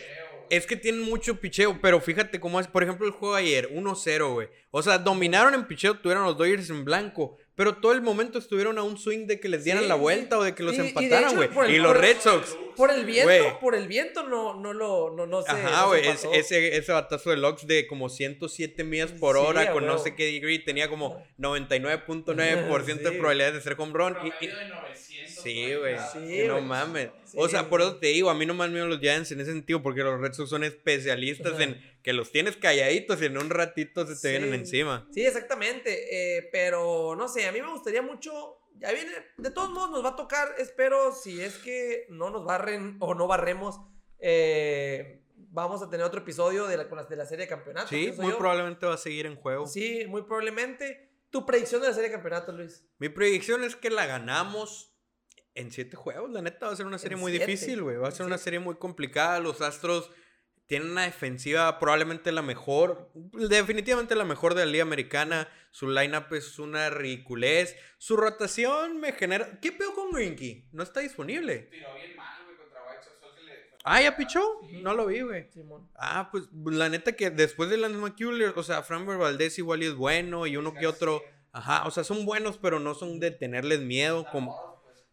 Es 0.50 0.66
que 0.66 0.76
tienen 0.76 1.02
mucho 1.02 1.38
picheo, 1.38 1.78
pero 1.80 2.00
fíjate 2.00 2.40
cómo 2.40 2.58
es. 2.58 2.66
Por 2.66 2.82
ejemplo, 2.82 3.06
el 3.06 3.12
juego 3.12 3.34
de 3.34 3.42
ayer, 3.42 3.70
1-0, 3.70 4.32
güey. 4.32 4.48
O 4.70 4.82
sea, 4.82 4.96
dominaron 4.98 5.52
en 5.54 5.66
picheo, 5.66 5.98
tuvieron 5.98 6.24
los 6.24 6.38
Dodgers 6.38 6.70
en 6.70 6.84
blanco. 6.84 7.36
Pero 7.58 7.74
todo 7.76 7.92
el 7.92 8.00
momento 8.02 8.38
estuvieron 8.38 8.78
a 8.78 8.84
un 8.84 8.96
swing 8.96 9.26
de 9.26 9.40
que 9.40 9.48
les 9.48 9.64
dieran 9.64 9.82
Sí, 9.82 9.88
la 9.88 9.96
sí. 9.96 10.00
vuelta 10.00 10.38
o 10.38 10.44
de 10.44 10.54
que 10.54 10.62
los 10.62 10.74
Y- 10.76 10.80
empataran, 10.80 11.34
güey. 11.34 11.48
por 11.48 11.64
el- 11.66 11.74
Y 11.74 11.78
los 11.78 11.92
por- 11.92 12.00
Red 12.00 12.16
Sox. 12.20 12.56
Por 12.76 12.92
el 12.92 13.04
viento, 13.04 13.58
por 13.60 13.74
el 13.74 13.88
viento 13.88 14.22
no, 14.22 14.54
no 14.54 14.72
lo, 14.72 15.10
no, 15.16 15.26
no 15.26 15.42
se. 15.42 15.50
Ajá, 15.50 15.80
no 15.82 15.86
güey. 15.88 16.02
es- 16.06 16.08
pasó. 16.22 16.32
ese, 16.32 16.76
ese 16.76 16.92
batazo 16.92 17.30
de 17.30 17.36
Lux 17.36 17.66
de 17.66 17.88
como 17.88 18.08
107 18.08 18.84
millas 18.84 19.10
por 19.10 19.34
Sí, 19.36 19.42
hora 19.44 19.72
con 19.72 19.84
no 19.84 19.98
sé 19.98 20.14
qué 20.14 20.26
degree 20.26 20.60
tenía 20.60 20.88
como 20.88 21.20
99.9% 21.36 23.10
de 23.10 23.12
probabilidad 23.18 23.52
de 23.52 23.60
ser 23.60 23.74
home 23.78 23.92
run. 23.92 24.16
y- 24.22 24.28
y- 24.28 24.48
Promedio 24.48 24.58
de 24.58 24.68
900 24.68 25.42
Sí, 25.42 25.74
güey. 25.74 26.46
no 26.46 26.60
mames. 26.60 27.10
Sí, 27.24 27.36
o 27.38 27.48
sea, 27.48 27.68
por 27.68 27.80
eso 27.80 27.96
te 27.96 28.06
digo, 28.08 28.30
a 28.30 28.34
mí 28.34 28.46
no 28.46 28.54
más 28.54 28.70
miedo 28.70 28.86
los 28.86 29.00
Giants 29.00 29.32
en 29.32 29.40
ese 29.40 29.50
sentido, 29.52 29.82
porque 29.82 30.02
los 30.02 30.20
Red 30.20 30.32
Sox 30.32 30.48
son 30.48 30.64
especialistas 30.64 31.54
Ajá. 31.54 31.64
en 31.64 31.97
que 32.02 32.12
los 32.12 32.30
tienes 32.32 32.56
calladitos 32.56 33.20
y 33.22 33.26
en 33.26 33.38
un 33.38 33.50
ratito 33.50 34.06
se 34.06 34.14
te 34.14 34.18
Sí. 34.20 34.28
vienen 34.28 34.54
encima. 34.54 35.08
Sí, 35.12 35.24
exactamente. 35.26 36.36
eh, 36.38 36.48
pero 36.52 37.14
no 37.16 37.28
sé, 37.28 37.46
a 37.46 37.52
mí 37.52 37.60
me 37.60 37.70
gustaría 37.70 38.02
mucho. 38.02 38.56
Ya 38.80 38.92
viene, 38.92 39.10
de 39.36 39.50
todos 39.50 39.70
modos 39.70 39.90
nos 39.90 40.04
va 40.04 40.10
a 40.10 40.16
tocar, 40.16 40.54
espero, 40.58 41.12
si 41.12 41.40
es 41.40 41.56
que 41.58 42.06
no 42.10 42.30
nos 42.30 42.44
barren 42.44 42.96
o 43.00 43.12
no 43.14 43.26
barremos, 43.26 43.80
eh, 44.20 45.22
vamos 45.50 45.82
a 45.82 45.90
tener 45.90 46.06
otro 46.06 46.20
episodio 46.20 46.66
de 46.66 46.76
la, 46.76 46.84
de 46.84 47.16
la 47.16 47.26
serie 47.26 47.46
de 47.46 47.48
campeonato. 47.48 47.88
Sí, 47.88 48.12
muy 48.16 48.30
yo. 48.32 48.38
probablemente 48.38 48.86
va 48.86 48.94
a 48.94 48.98
seguir 48.98 49.26
en 49.26 49.36
juego. 49.36 49.66
Sí, 49.66 50.04
muy 50.06 50.22
probablemente. 50.22 51.10
Tu 51.30 51.44
predicción 51.44 51.82
de 51.82 51.88
la 51.88 51.94
serie 51.94 52.08
de 52.08 52.14
campeonato, 52.14 52.52
Luis. 52.52 52.84
Mi 52.98 53.08
predicción 53.08 53.62
es 53.64 53.76
que 53.76 53.90
la 53.90 54.06
ganamos 54.06 54.94
en 55.54 55.70
siete 55.72 55.96
juegos. 55.96 56.30
La 56.30 56.40
neta 56.40 56.66
va 56.66 56.72
a 56.72 56.76
ser 56.76 56.86
una 56.86 56.98
serie 56.98 57.16
En 57.16 57.20
muy 57.20 57.32
siete. 57.32 57.46
difícil, 57.50 57.82
güey. 57.82 57.96
Va 57.96 58.08
a 58.08 58.12
ser 58.12 58.24
una 58.26 58.38
serie 58.38 58.60
muy 58.60 58.76
complicada. 58.76 59.38
Los 59.40 59.60
Astros 59.60 60.10
tienen 60.68 60.90
una 60.90 61.04
defensiva 61.04 61.78
probablemente 61.78 62.30
la 62.30 62.42
mejor, 62.42 63.10
definitivamente 63.14 64.14
la 64.14 64.26
mejor 64.26 64.54
de 64.54 64.66
la 64.66 64.70
Liga 64.70 64.82
Americana. 64.82 65.48
Su 65.70 65.88
lineup 65.88 66.30
es 66.34 66.58
una 66.58 66.90
ridiculez. 66.90 67.74
Su 67.96 68.18
rotación 68.18 69.00
me 69.00 69.12
genera. 69.12 69.58
¿Qué 69.60 69.72
pedo 69.72 69.94
con 69.94 70.12
Greinke? 70.12 70.66
No 70.72 70.82
está 70.82 71.00
disponible. 71.00 71.70
Tiró 71.70 71.94
bien 71.94 72.14
mal, 72.16 72.44
güey, 72.44 72.58
contra 72.58 72.82
White 72.82 73.02
Sox. 73.02 73.34
Ah, 73.82 74.02
¿ya 74.02 74.14
pichó? 74.14 74.60
Sí. 74.68 74.82
No 74.82 74.92
lo 74.92 75.06
vi, 75.06 75.22
güey. 75.22 75.50
Simón. 75.50 75.88
Ah, 75.94 76.28
pues 76.30 76.44
la 76.52 76.90
neta 76.90 77.12
que 77.16 77.30
después 77.30 77.70
de 77.70 77.78
Lance 77.78 77.96
McCullers, 77.96 78.54
o 78.54 78.62
sea, 78.62 78.82
Framber 78.82 79.16
Valdez 79.16 79.58
igual 79.58 79.82
y 79.82 79.86
es 79.86 79.94
bueno 79.94 80.46
y 80.46 80.58
uno 80.58 80.74
que 80.74 80.86
otro. 80.86 81.22
Ajá, 81.50 81.86
o 81.86 81.90
sea, 81.90 82.04
son 82.04 82.26
buenos, 82.26 82.58
pero 82.58 82.78
no 82.78 82.94
son 82.94 83.20
de 83.20 83.30
tenerles 83.30 83.80
miedo. 83.80 84.26
Como. 84.30 84.67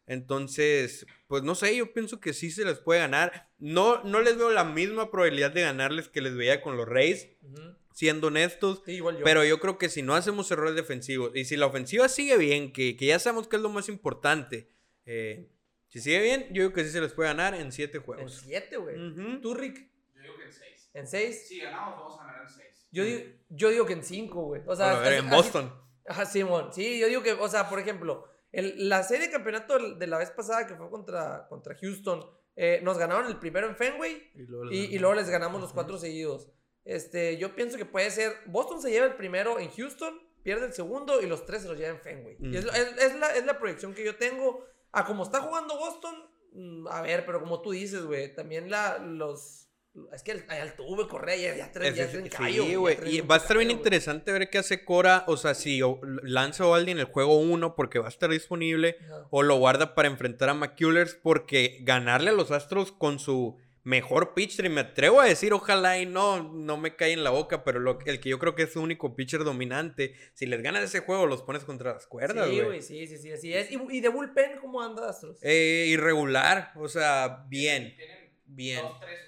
Entonces, 0.07 1.06
pues 1.27 1.44
no 1.44 1.56
sé, 1.56 1.76
yo 1.76 1.94
pienso 1.94 2.19
que 2.19 2.34
sí 2.34 2.52
se 2.52 2.65
les 2.65 2.80
puede 2.80 2.99
ganar. 2.99 3.49
No, 3.57 4.03
no 4.03 4.22
les 4.22 4.38
veo 4.38 4.49
la 4.52 4.64
misma 4.64 5.10
probabilidad 5.11 5.52
de 5.52 5.61
ganarles 5.61 6.10
que 6.10 6.22
les 6.22 6.36
veía 6.36 6.61
con 6.61 6.77
los 6.77 6.88
Ujú. 6.88 7.76
siendo 7.94 8.27
honestos. 8.27 8.82
Sí, 8.86 8.94
igual 8.94 9.18
yo. 9.18 9.23
Pero 9.23 9.44
yo 9.44 9.60
creo 9.60 9.77
que 9.77 9.90
si 9.90 10.02
no 10.02 10.15
hacemos 10.15 10.49
errores 10.52 10.76
defensivos 10.76 11.32
y 11.36 11.45
si 11.45 11.57
la 11.57 11.65
ofensiva 11.68 12.07
sigue 12.10 12.38
bien, 12.38 12.72
que, 12.73 12.95
que 12.98 13.06
ya 13.07 13.19
sabemos 13.19 13.48
que 13.48 13.56
es 13.56 13.61
lo 13.61 13.69
más 13.69 13.90
importante, 13.90 14.69
eh, 15.06 15.49
si 15.88 15.99
sigue 16.02 16.22
bien, 16.22 16.48
yo 16.52 16.64
creo 16.64 16.73
que 16.73 16.84
sí 16.84 16.90
se 16.91 17.02
les 17.02 17.14
puede 17.14 17.30
ganar 17.30 17.56
en 17.56 17.72
siete 17.72 17.98
en 17.98 18.03
juegos. 18.03 18.41
siete, 18.45 18.77
güey. 18.77 18.95
Ujú. 18.98 19.41
¿Tú, 19.41 19.53
Rick? 19.53 19.90
Yo 20.15 20.22
digo 20.22 20.38
que 20.38 20.44
en 20.45 20.52
6. 20.53 20.90
¿En 20.94 21.07
seis? 21.07 21.48
Si 21.48 21.60
ganamos, 21.60 21.95
vamos 21.98 22.19
a 22.19 22.26
ganar 22.26 22.41
en 22.44 22.49
6. 22.49 22.88
Yo, 22.91 23.03
digo, 23.03 23.22
yo 23.49 23.69
digo 23.69 23.86
que 23.86 23.94
en 23.94 24.03
cinco, 24.03 24.44
güey. 24.44 24.61
O 24.65 24.76
sea, 24.76 24.98
A 24.98 24.99
ver, 24.99 25.14
en 25.14 25.27
así- 25.27 25.36
Boston. 25.36 25.73
Ajá, 26.07 26.26
Simón. 26.26 26.72
Sí, 26.73 26.99
yo 26.99 27.07
digo 27.07 27.23
que, 27.23 27.34
o 27.34 27.48
sea, 27.49 27.68
por 27.69 27.80
ejemplo, 27.80 28.27
el- 28.56 28.90
la 28.90 29.03
serie 29.03 29.27
de 29.27 29.32
campeonato 29.34 29.95
de 29.95 30.07
la 30.07 30.18
vez 30.18 30.32
pasada 30.32 30.65
que 30.68 30.76
fue 30.76 30.90
contra, 30.90 31.48
contra 31.48 31.76
Houston, 31.76 32.26
eh, 32.56 32.80
nos 32.84 32.98
ganaron 32.98 33.27
el 33.27 33.38
primero 33.38 33.68
en 33.68 33.76
Fenway 33.76 34.32
Y 34.36 34.44
luego, 34.44 34.72
y, 34.72 34.95
y 34.95 34.98
luego 34.99 35.15
les 35.15 35.30
ganamos 35.30 35.60
los 35.61 35.73
cuatro 35.73 35.98
seguidos. 35.98 36.49
Este, 36.86 37.38
yo 37.38 37.56
pienso 37.56 37.77
que 37.77 37.86
puede 37.86 38.10
ser, 38.11 38.34
Boston 38.45 38.82
se 38.82 38.91
lleva 38.91 39.06
el 39.07 39.15
primero 39.15 39.60
en 39.60 39.69
Houston, 39.72 40.19
pierde 40.44 40.68
el 40.68 40.73
segundo 40.73 41.22
y 41.22 41.26
los 41.26 41.45
tres 41.45 41.64
se 41.64 41.68
los 41.68 41.77
lleva 41.77 41.90
en 41.95 42.02
Fenway. 42.02 42.38
Y 42.40 42.56
es, 42.57 42.65
Ujú. 42.65 42.76
es- 42.76 42.98
es 43.03 43.15
la, 43.19 43.36
es 43.36 43.45
la 43.45 43.57
proyección 43.60 43.94
que 43.94 44.06
yo 44.06 44.15
tengo. 44.18 44.64
A 44.91 45.03
como 45.06 45.23
está 45.23 45.41
jugando 45.41 45.77
Boston, 45.77 46.15
mm, 46.53 46.88
a 46.88 47.02
ver, 47.02 47.26
pero 47.26 47.40
como 47.41 47.61
tú 47.61 47.72
dices, 47.72 48.03
güey, 48.06 48.34
también 48.34 48.69
la, 48.69 48.99
los... 48.99 49.64
Es 50.13 50.23
que 50.23 50.31
el, 50.31 50.43
el 50.49 50.73
tuve 50.76 51.07
Correa 51.07 51.35
ya, 51.38 51.55
ya, 51.55 51.72
traen- 51.72 51.93
ya 51.93 52.09
traen 52.09 52.26
sí, 52.26 52.30
callo, 52.30 52.65
ya 52.67 52.77
güey. 52.77 52.97
Y 53.05 53.22
va 53.22 53.35
a 53.35 53.38
estar 53.38 53.57
bien 53.57 53.69
callo, 53.69 53.80
interesante 53.80 54.31
ver 54.34 54.49
qué 54.49 54.57
hace 54.57 54.84
Cora. 54.84 55.23
O 55.27 55.38
sea, 55.38 55.53
si 55.55 55.81
o- 55.81 56.01
lanza 56.23 56.65
a 56.65 56.76
alguien 56.76 56.99
el 56.99 57.05
juego 57.05 57.38
1 57.39 57.76
porque 57.76 57.99
va 57.99 58.07
a 58.07 58.09
estar 58.09 58.30
disponible. 58.30 58.97
Ajá. 59.05 59.27
O 59.31 59.41
lo 59.43 59.55
guarda 59.57 59.95
para 59.95 60.07
enfrentar 60.09 60.49
a 60.49 60.53
McCullers. 60.53 61.15
Porque 61.15 61.77
ganarle 61.81 62.31
a 62.31 62.34
los 62.34 62.51
Astros 62.51 62.91
con 62.91 63.19
su 63.19 63.57
mejor 63.84 64.34
pitcher. 64.34 64.65
Y 64.65 64.69
me 64.69 64.81
atrevo 64.81 65.22
a 65.22 65.26
decir, 65.26 65.53
ojalá 65.53 65.97
y 65.99 66.05
no, 66.05 66.43
no 66.51 66.76
me 66.76 66.95
cae 66.97 67.13
en 67.13 67.23
la 67.23 67.30
boca. 67.30 67.63
Pero 67.63 67.80
lo- 67.80 67.99
el 68.05 68.19
que 68.19 68.27
yo 68.30 68.38
creo 68.38 68.53
que 68.53 68.63
es 68.63 68.73
su 68.73 68.81
único 68.81 69.15
pitcher 69.15 69.45
dominante. 69.45 70.13
Si 70.34 70.45
les 70.45 70.61
ganas 70.61 70.84
ese 70.84 70.99
juego, 70.99 71.26
los 71.26 71.41
pones 71.43 71.63
contra 71.63 71.93
las 71.93 72.05
cuerdas, 72.05 72.49
Sí, 72.49 72.59
güey. 72.59 72.81
sí, 72.81 73.07
sí, 73.07 73.17
sí, 73.17 73.31
así 73.31 73.53
es. 73.53 73.72
¿Y, 73.72 73.77
y 73.91 74.01
de 74.01 74.09
bullpen 74.09 74.57
cómo 74.59 74.81
anda 74.81 75.09
Astros? 75.09 75.38
Eh, 75.41 75.85
irregular. 75.88 76.73
O 76.76 76.89
sea, 76.89 77.45
bien. 77.47 77.93
Tienen 77.95 78.26
Bien. 78.47 78.80
dos, 78.84 78.99
tres 78.99 79.19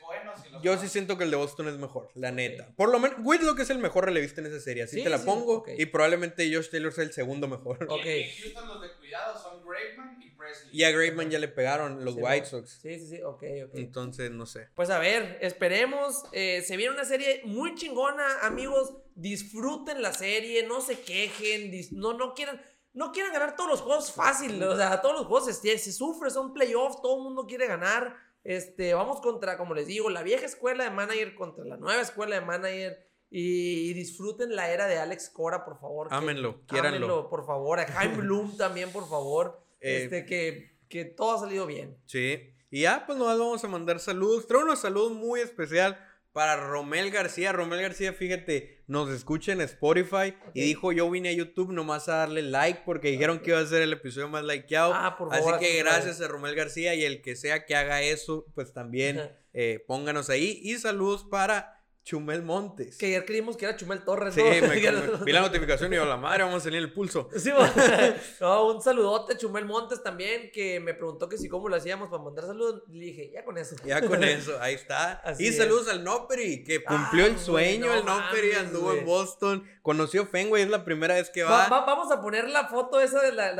Yo 0.63 0.77
sí 0.77 0.87
siento 0.89 1.17
que 1.17 1.23
el 1.23 1.31
de 1.31 1.37
Boston 1.37 1.67
es 1.67 1.77
mejor, 1.77 2.09
la 2.15 2.31
neta. 2.31 2.69
Por 2.75 2.89
lo 2.89 2.99
menos, 2.99 3.17
Whitlock 3.23 3.59
es 3.59 3.69
el 3.69 3.77
mejor 3.79 4.05
relevista 4.05 4.41
en 4.41 4.47
esa 4.47 4.59
serie, 4.59 4.83
así 4.83 4.97
Sí, 4.97 5.03
te 5.03 5.09
la 5.09 5.17
sí, 5.19 5.25
pongo. 5.25 5.63
Y 5.77 5.85
probablemente 5.87 6.51
Josh 6.53 6.69
Taylor 6.69 6.91
sea 6.91 7.03
el 7.03 7.13
segundo 7.13 7.47
mejor. 7.47 7.77
Y- 7.81 7.93
Ok. 7.93 8.05
Y 8.05 8.09
en 8.09 8.29
Houston 8.41 8.67
los 8.67 8.81
de 8.81 8.91
cuidado 8.97 9.37
son 9.41 9.63
Graveman 9.65 10.21
y 10.21 10.29
Presley. 10.31 10.69
Y 10.75 10.83
a 10.83 10.91
Graveman 10.91 11.29
ya 11.29 11.39
le 11.39 11.47
pegaron 11.47 12.03
los 12.03 12.15
Sí, 12.15 12.21
White. 12.21 12.45
Sox. 12.47 12.79
Sí, 12.81 12.99
sí, 12.99 13.07
sí, 13.07 13.21
ok, 13.21 13.43
ok. 13.65 13.71
Entonces, 13.75 14.31
no 14.31 14.45
sé. 14.45 14.67
Pues 14.75 14.89
a 14.89 14.99
ver, 14.99 15.37
esperemos. 15.41 16.23
eh, 16.31 16.63
se 16.65 16.75
viene 16.77 16.93
una 16.93 17.05
serie 17.05 17.41
muy 17.45 17.75
chingona, 17.75 18.39
amigos. 18.41 18.93
Disfruten 19.15 20.01
la 20.01 20.13
serie, 20.13 20.65
no 20.67 20.81
se 20.81 20.99
quejen, 20.99 21.71
no, 21.91 22.13
no 22.13 22.33
quieran. 22.33 22.61
No 22.93 23.11
quieran 23.11 23.31
ganar 23.31 23.55
todos 23.55 23.69
los 23.69 23.81
juegos 23.81 24.11
fácil, 24.11 24.63
o 24.63 24.75
sea, 24.75 25.01
todos 25.01 25.15
los 25.17 25.27
juegos 25.27 25.45
se, 25.55 25.77
se 25.77 25.91
sufre, 25.93 26.31
son 26.31 26.51
playoffs, 26.51 26.99
todo 26.99 27.17
el 27.17 27.23
mundo 27.25 27.45
quiere 27.45 27.67
ganar. 27.67 28.15
Este, 28.47 28.93
vamos 28.93 29.19
contra, 29.19 29.57
como 29.57 29.73
les 29.73 29.87
digo, 29.87 30.09
la 30.09 30.23
vieja 30.23 30.45
escuela 30.45 30.85
de 30.85 30.89
manager 30.89 31.35
contra 31.35 31.65
la 31.65 31.75
nueva 31.75 32.01
escuela 32.01 32.39
de 32.39 32.45
manager. 32.45 33.05
Y, 33.29 33.89
y 33.89 33.93
disfruten 33.93 34.55
la 34.55 34.71
era 34.71 34.87
de 34.87 34.97
Alex 34.97 35.29
Cora, 35.29 35.65
por 35.65 35.77
favor. 35.81 36.07
Ámenlo, 36.11 36.61
quiéranlo. 36.65 37.29
por 37.29 37.45
favor. 37.45 37.81
A 37.81 37.85
Jaime 37.85 38.15
Bloom 38.15 38.55
también, 38.57 38.89
por 38.93 39.09
favor. 39.09 39.61
Eh, 39.81 40.03
este, 40.03 40.25
que, 40.25 40.77
que 40.87 41.03
todo 41.03 41.33
ha 41.35 41.39
salido 41.39 41.65
bien. 41.65 41.97
Sí. 42.05 42.53
Y 42.71 42.83
ya, 42.83 43.05
pues 43.05 43.17
nomás 43.17 43.37
vamos 43.37 43.61
a 43.65 43.67
mandar 43.67 43.99
saludos. 43.99 44.47
Traigo 44.47 44.65
unos 44.65 44.79
saludos 44.79 45.11
muy 45.11 45.41
especial 45.41 45.99
para 46.37 46.55
Romel 46.55 47.09
García. 47.09 47.51
Romel 47.51 47.81
García, 47.81 48.13
fíjate, 48.13 48.83
nos 48.85 49.09
escucha 49.09 49.53
en 49.53 49.61
Spotify 49.61 50.35
y 50.53 50.61
dijo, 50.61 50.91
yo 50.91 51.09
vine 51.09 51.29
a 51.29 51.33
YouTube 51.33 51.71
nomás 51.73 52.09
a 52.09 52.17
darle 52.17 52.43
like 52.43 52.83
porque 52.85 53.09
dijeron 53.09 53.39
que 53.39 53.49
iba 53.49 53.59
a 53.59 53.65
ser 53.65 53.81
el 53.81 53.91
episodio 53.91 54.29
más 54.29 54.43
likeado. 54.43 54.93
Ah, 54.93 55.17
por 55.17 55.33
Así 55.33 55.41
favor. 55.41 55.59
que 55.59 55.65
así 55.65 55.77
gracias 55.79 56.21
a 56.21 56.27
Romel 56.27 56.53
García 56.53 56.93
y 56.93 57.03
el 57.03 57.23
que 57.23 57.35
sea 57.35 57.65
que 57.65 57.75
haga 57.75 58.03
eso, 58.03 58.45
pues 58.53 58.71
también 58.71 59.31
eh, 59.53 59.83
pónganos 59.87 60.29
ahí. 60.29 60.59
Y 60.61 60.75
saludos 60.77 61.25
para 61.25 61.76
Chumel 62.07 62.41
Montes. 62.41 62.97
Que 62.97 63.07
ayer 63.07 63.25
creímos 63.25 63.57
que 63.57 63.65
era 63.65 63.75
Chumel 63.75 64.01
Torres, 64.05 64.33
Sí, 64.33 64.39
¿no? 64.41 64.49
me, 64.49 64.61
me- 64.67 65.25
vi 65.25 65.31
la 65.33 65.41
notificación 65.41 65.91
y 65.91 65.97
yo, 65.97 66.05
la 66.05 66.15
madre, 66.15 66.43
vamos 66.43 66.61
a 66.61 66.63
salir 66.63 66.79
el 66.79 66.93
pulso. 66.93 67.27
Sí, 67.35 67.51
no, 68.39 68.67
un 68.67 68.81
saludote 68.81 69.33
a 69.33 69.37
Chumel 69.37 69.65
Montes 69.65 70.01
también, 70.01 70.49
que 70.53 70.79
me 70.79 70.93
preguntó 70.93 71.27
que 71.27 71.37
si 71.37 71.49
cómo 71.49 71.67
lo 71.67 71.75
hacíamos 71.75 72.07
para 72.09 72.23
mandar 72.23 72.45
saludos. 72.45 72.83
Le 72.87 73.05
dije, 73.07 73.29
ya 73.33 73.43
con 73.43 73.57
eso. 73.57 73.75
Ya 73.85 73.99
con 74.01 74.23
eso, 74.23 74.57
ahí 74.61 74.75
está. 74.75 75.13
Así 75.15 75.43
y 75.43 75.47
es. 75.47 75.57
saludos 75.57 75.89
al 75.89 76.05
Noperi, 76.05 76.63
que 76.63 76.81
cumplió 76.81 77.25
Ay, 77.25 77.31
el 77.31 77.39
sueño. 77.39 77.87
güey, 77.87 77.99
el 77.99 78.05
no 78.05 78.19
Noperi 78.21 78.51
anduvo 78.53 78.85
güey. 78.85 78.99
en 78.99 79.05
Boston, 79.05 79.67
conoció 79.81 80.25
Fenway, 80.27 80.63
es 80.63 80.69
la 80.69 80.85
primera 80.85 81.15
vez 81.15 81.29
que 81.29 81.43
Va- 81.43 81.67
va. 81.67 81.69
va- 81.81 81.85
vamos 81.85 82.09
a 82.09 82.21
poner 82.21 82.47
la 82.49 82.69
foto 82.69 83.01
esa 83.01 83.21
de 83.21 83.33
la, 83.33 83.53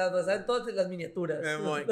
todas 0.45 0.65
las 0.74 0.88
miniaturas. 0.88 1.40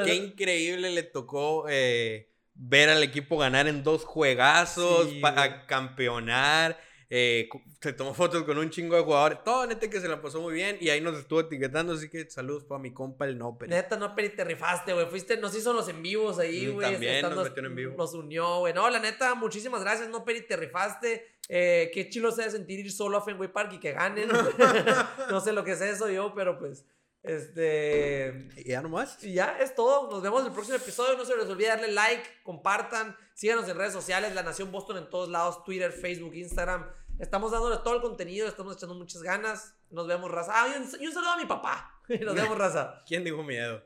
Qué 0.06 0.16
increíble 0.16 0.90
le 0.92 1.04
tocó 1.04 1.66
eh, 1.68 2.30
ver 2.56 2.90
al 2.90 3.04
equipo 3.04 3.38
ganar 3.38 3.68
en 3.68 3.84
dos 3.84 4.04
juegazos, 4.06 5.10
Sí, 5.10 5.20
pa- 5.20 5.32
güey. 5.32 5.44
a 5.44 5.66
campeonar. 5.66 6.80
eh, 7.08 7.48
se 7.82 7.94
tomó 7.94 8.16
fotos 8.16 8.44
con 8.44 8.58
un 8.58 8.72
chingo 8.72 8.96
de 8.96 9.04
jugadores. 9.04 9.44
Todo 9.44 9.68
neta 9.68 9.88
que 9.90 10.02
se 10.02 10.08
la 10.08 10.20
pasó 10.24 10.42
muy 10.42 10.54
bien 10.56 10.76
y 10.82 10.90
ahí 10.90 11.02
nos 11.02 11.16
estuvo 11.20 11.40
etiquetando. 11.42 11.94
Así 11.94 12.10
que 12.10 12.28
saludos 12.32 12.64
para 12.66 12.80
mi 12.82 12.92
compa 12.94 13.26
el 13.26 13.38
Noperi. 13.38 13.70
Neta, 13.72 13.96
no, 13.96 14.16
Peri, 14.16 14.30
te 14.30 14.44
rifaste, 14.44 14.92
güey. 14.92 15.06
Fuiste, 15.06 15.38
nos 15.38 15.56
hizo 15.56 15.72
los 15.72 15.88
en 15.88 16.02
vivos 16.02 16.40
ahí, 16.40 16.68
güey. 16.68 16.92
también 16.92 17.22
nos 17.22 17.44
metieron 17.44 17.72
en 17.72 17.76
vivo. 17.76 17.94
Nos 17.96 18.16
unió, 18.16 18.60
güey. 18.60 18.74
No, 18.74 18.90
la 18.90 19.00
neta, 19.00 19.36
muchísimas 19.36 19.82
gracias, 19.82 20.10
no, 20.10 20.26
Peri, 20.26 20.42
te 20.48 20.58
rifaste. 20.58 21.28
Eh, 21.48 21.92
qué 21.94 22.10
chilo 22.10 22.32
se 22.32 22.50
sentir 22.50 22.80
ir 22.80 22.92
solo 22.92 23.18
a 23.20 23.22
Fenway 23.22 23.50
Park 23.54 23.74
y 23.74 23.80
que 23.80 23.92
ganen. 23.92 24.28
no 25.30 25.40
sé 25.42 25.54
lo 25.54 25.64
que 25.64 25.74
es 25.74 25.82
eso 25.82 26.10
yo, 26.10 26.34
pero 26.34 26.58
pues, 26.58 26.86
este... 27.28 28.50
Y 28.58 28.70
ya 28.70 28.82
nomás. 28.82 29.24
Y 29.24 29.34
ya, 29.34 29.58
es 29.60 29.76
todo. 29.76 30.10
Nos 30.10 30.22
vemos 30.22 30.42
en 30.42 30.48
el 30.48 30.54
próximo 30.54 30.78
episodio. 30.78 31.18
No 31.18 31.26
se 31.26 31.36
les 31.36 31.48
olvide 31.48 31.68
darle 31.68 31.92
like, 31.92 32.24
compartan, 32.44 33.16
síganos 33.34 33.68
en 33.68 33.78
redes 33.78 33.94
sociales, 33.94 34.34
La 34.34 34.44
Nación 34.44 34.72
Boston 34.72 34.98
en 34.98 35.10
todos 35.10 35.30
lados, 35.30 35.64
Twitter, 35.64 35.92
Facebook, 35.92 36.36
Instagram. 36.36 36.86
Estamos 37.20 37.52
dándole 37.52 37.78
todo 37.78 37.96
el 37.96 38.02
contenido, 38.02 38.48
estamos 38.48 38.76
echando 38.76 38.96
muchas 38.96 39.22
ganas. 39.22 39.76
Nos 39.90 40.08
vemos, 40.08 40.30
raza. 40.30 40.52
Ah, 40.54 40.68
y 40.68 40.82
un, 40.82 41.02
y 41.02 41.08
un 41.08 41.14
saludo 41.14 41.32
a 41.32 41.38
mi 41.38 41.46
papá. 41.46 42.02
Nos 42.22 42.36
vemos, 42.36 42.58
raza. 42.58 43.04
¿Quién 43.08 43.24
dijo 43.24 43.42
miedo? 43.44 43.82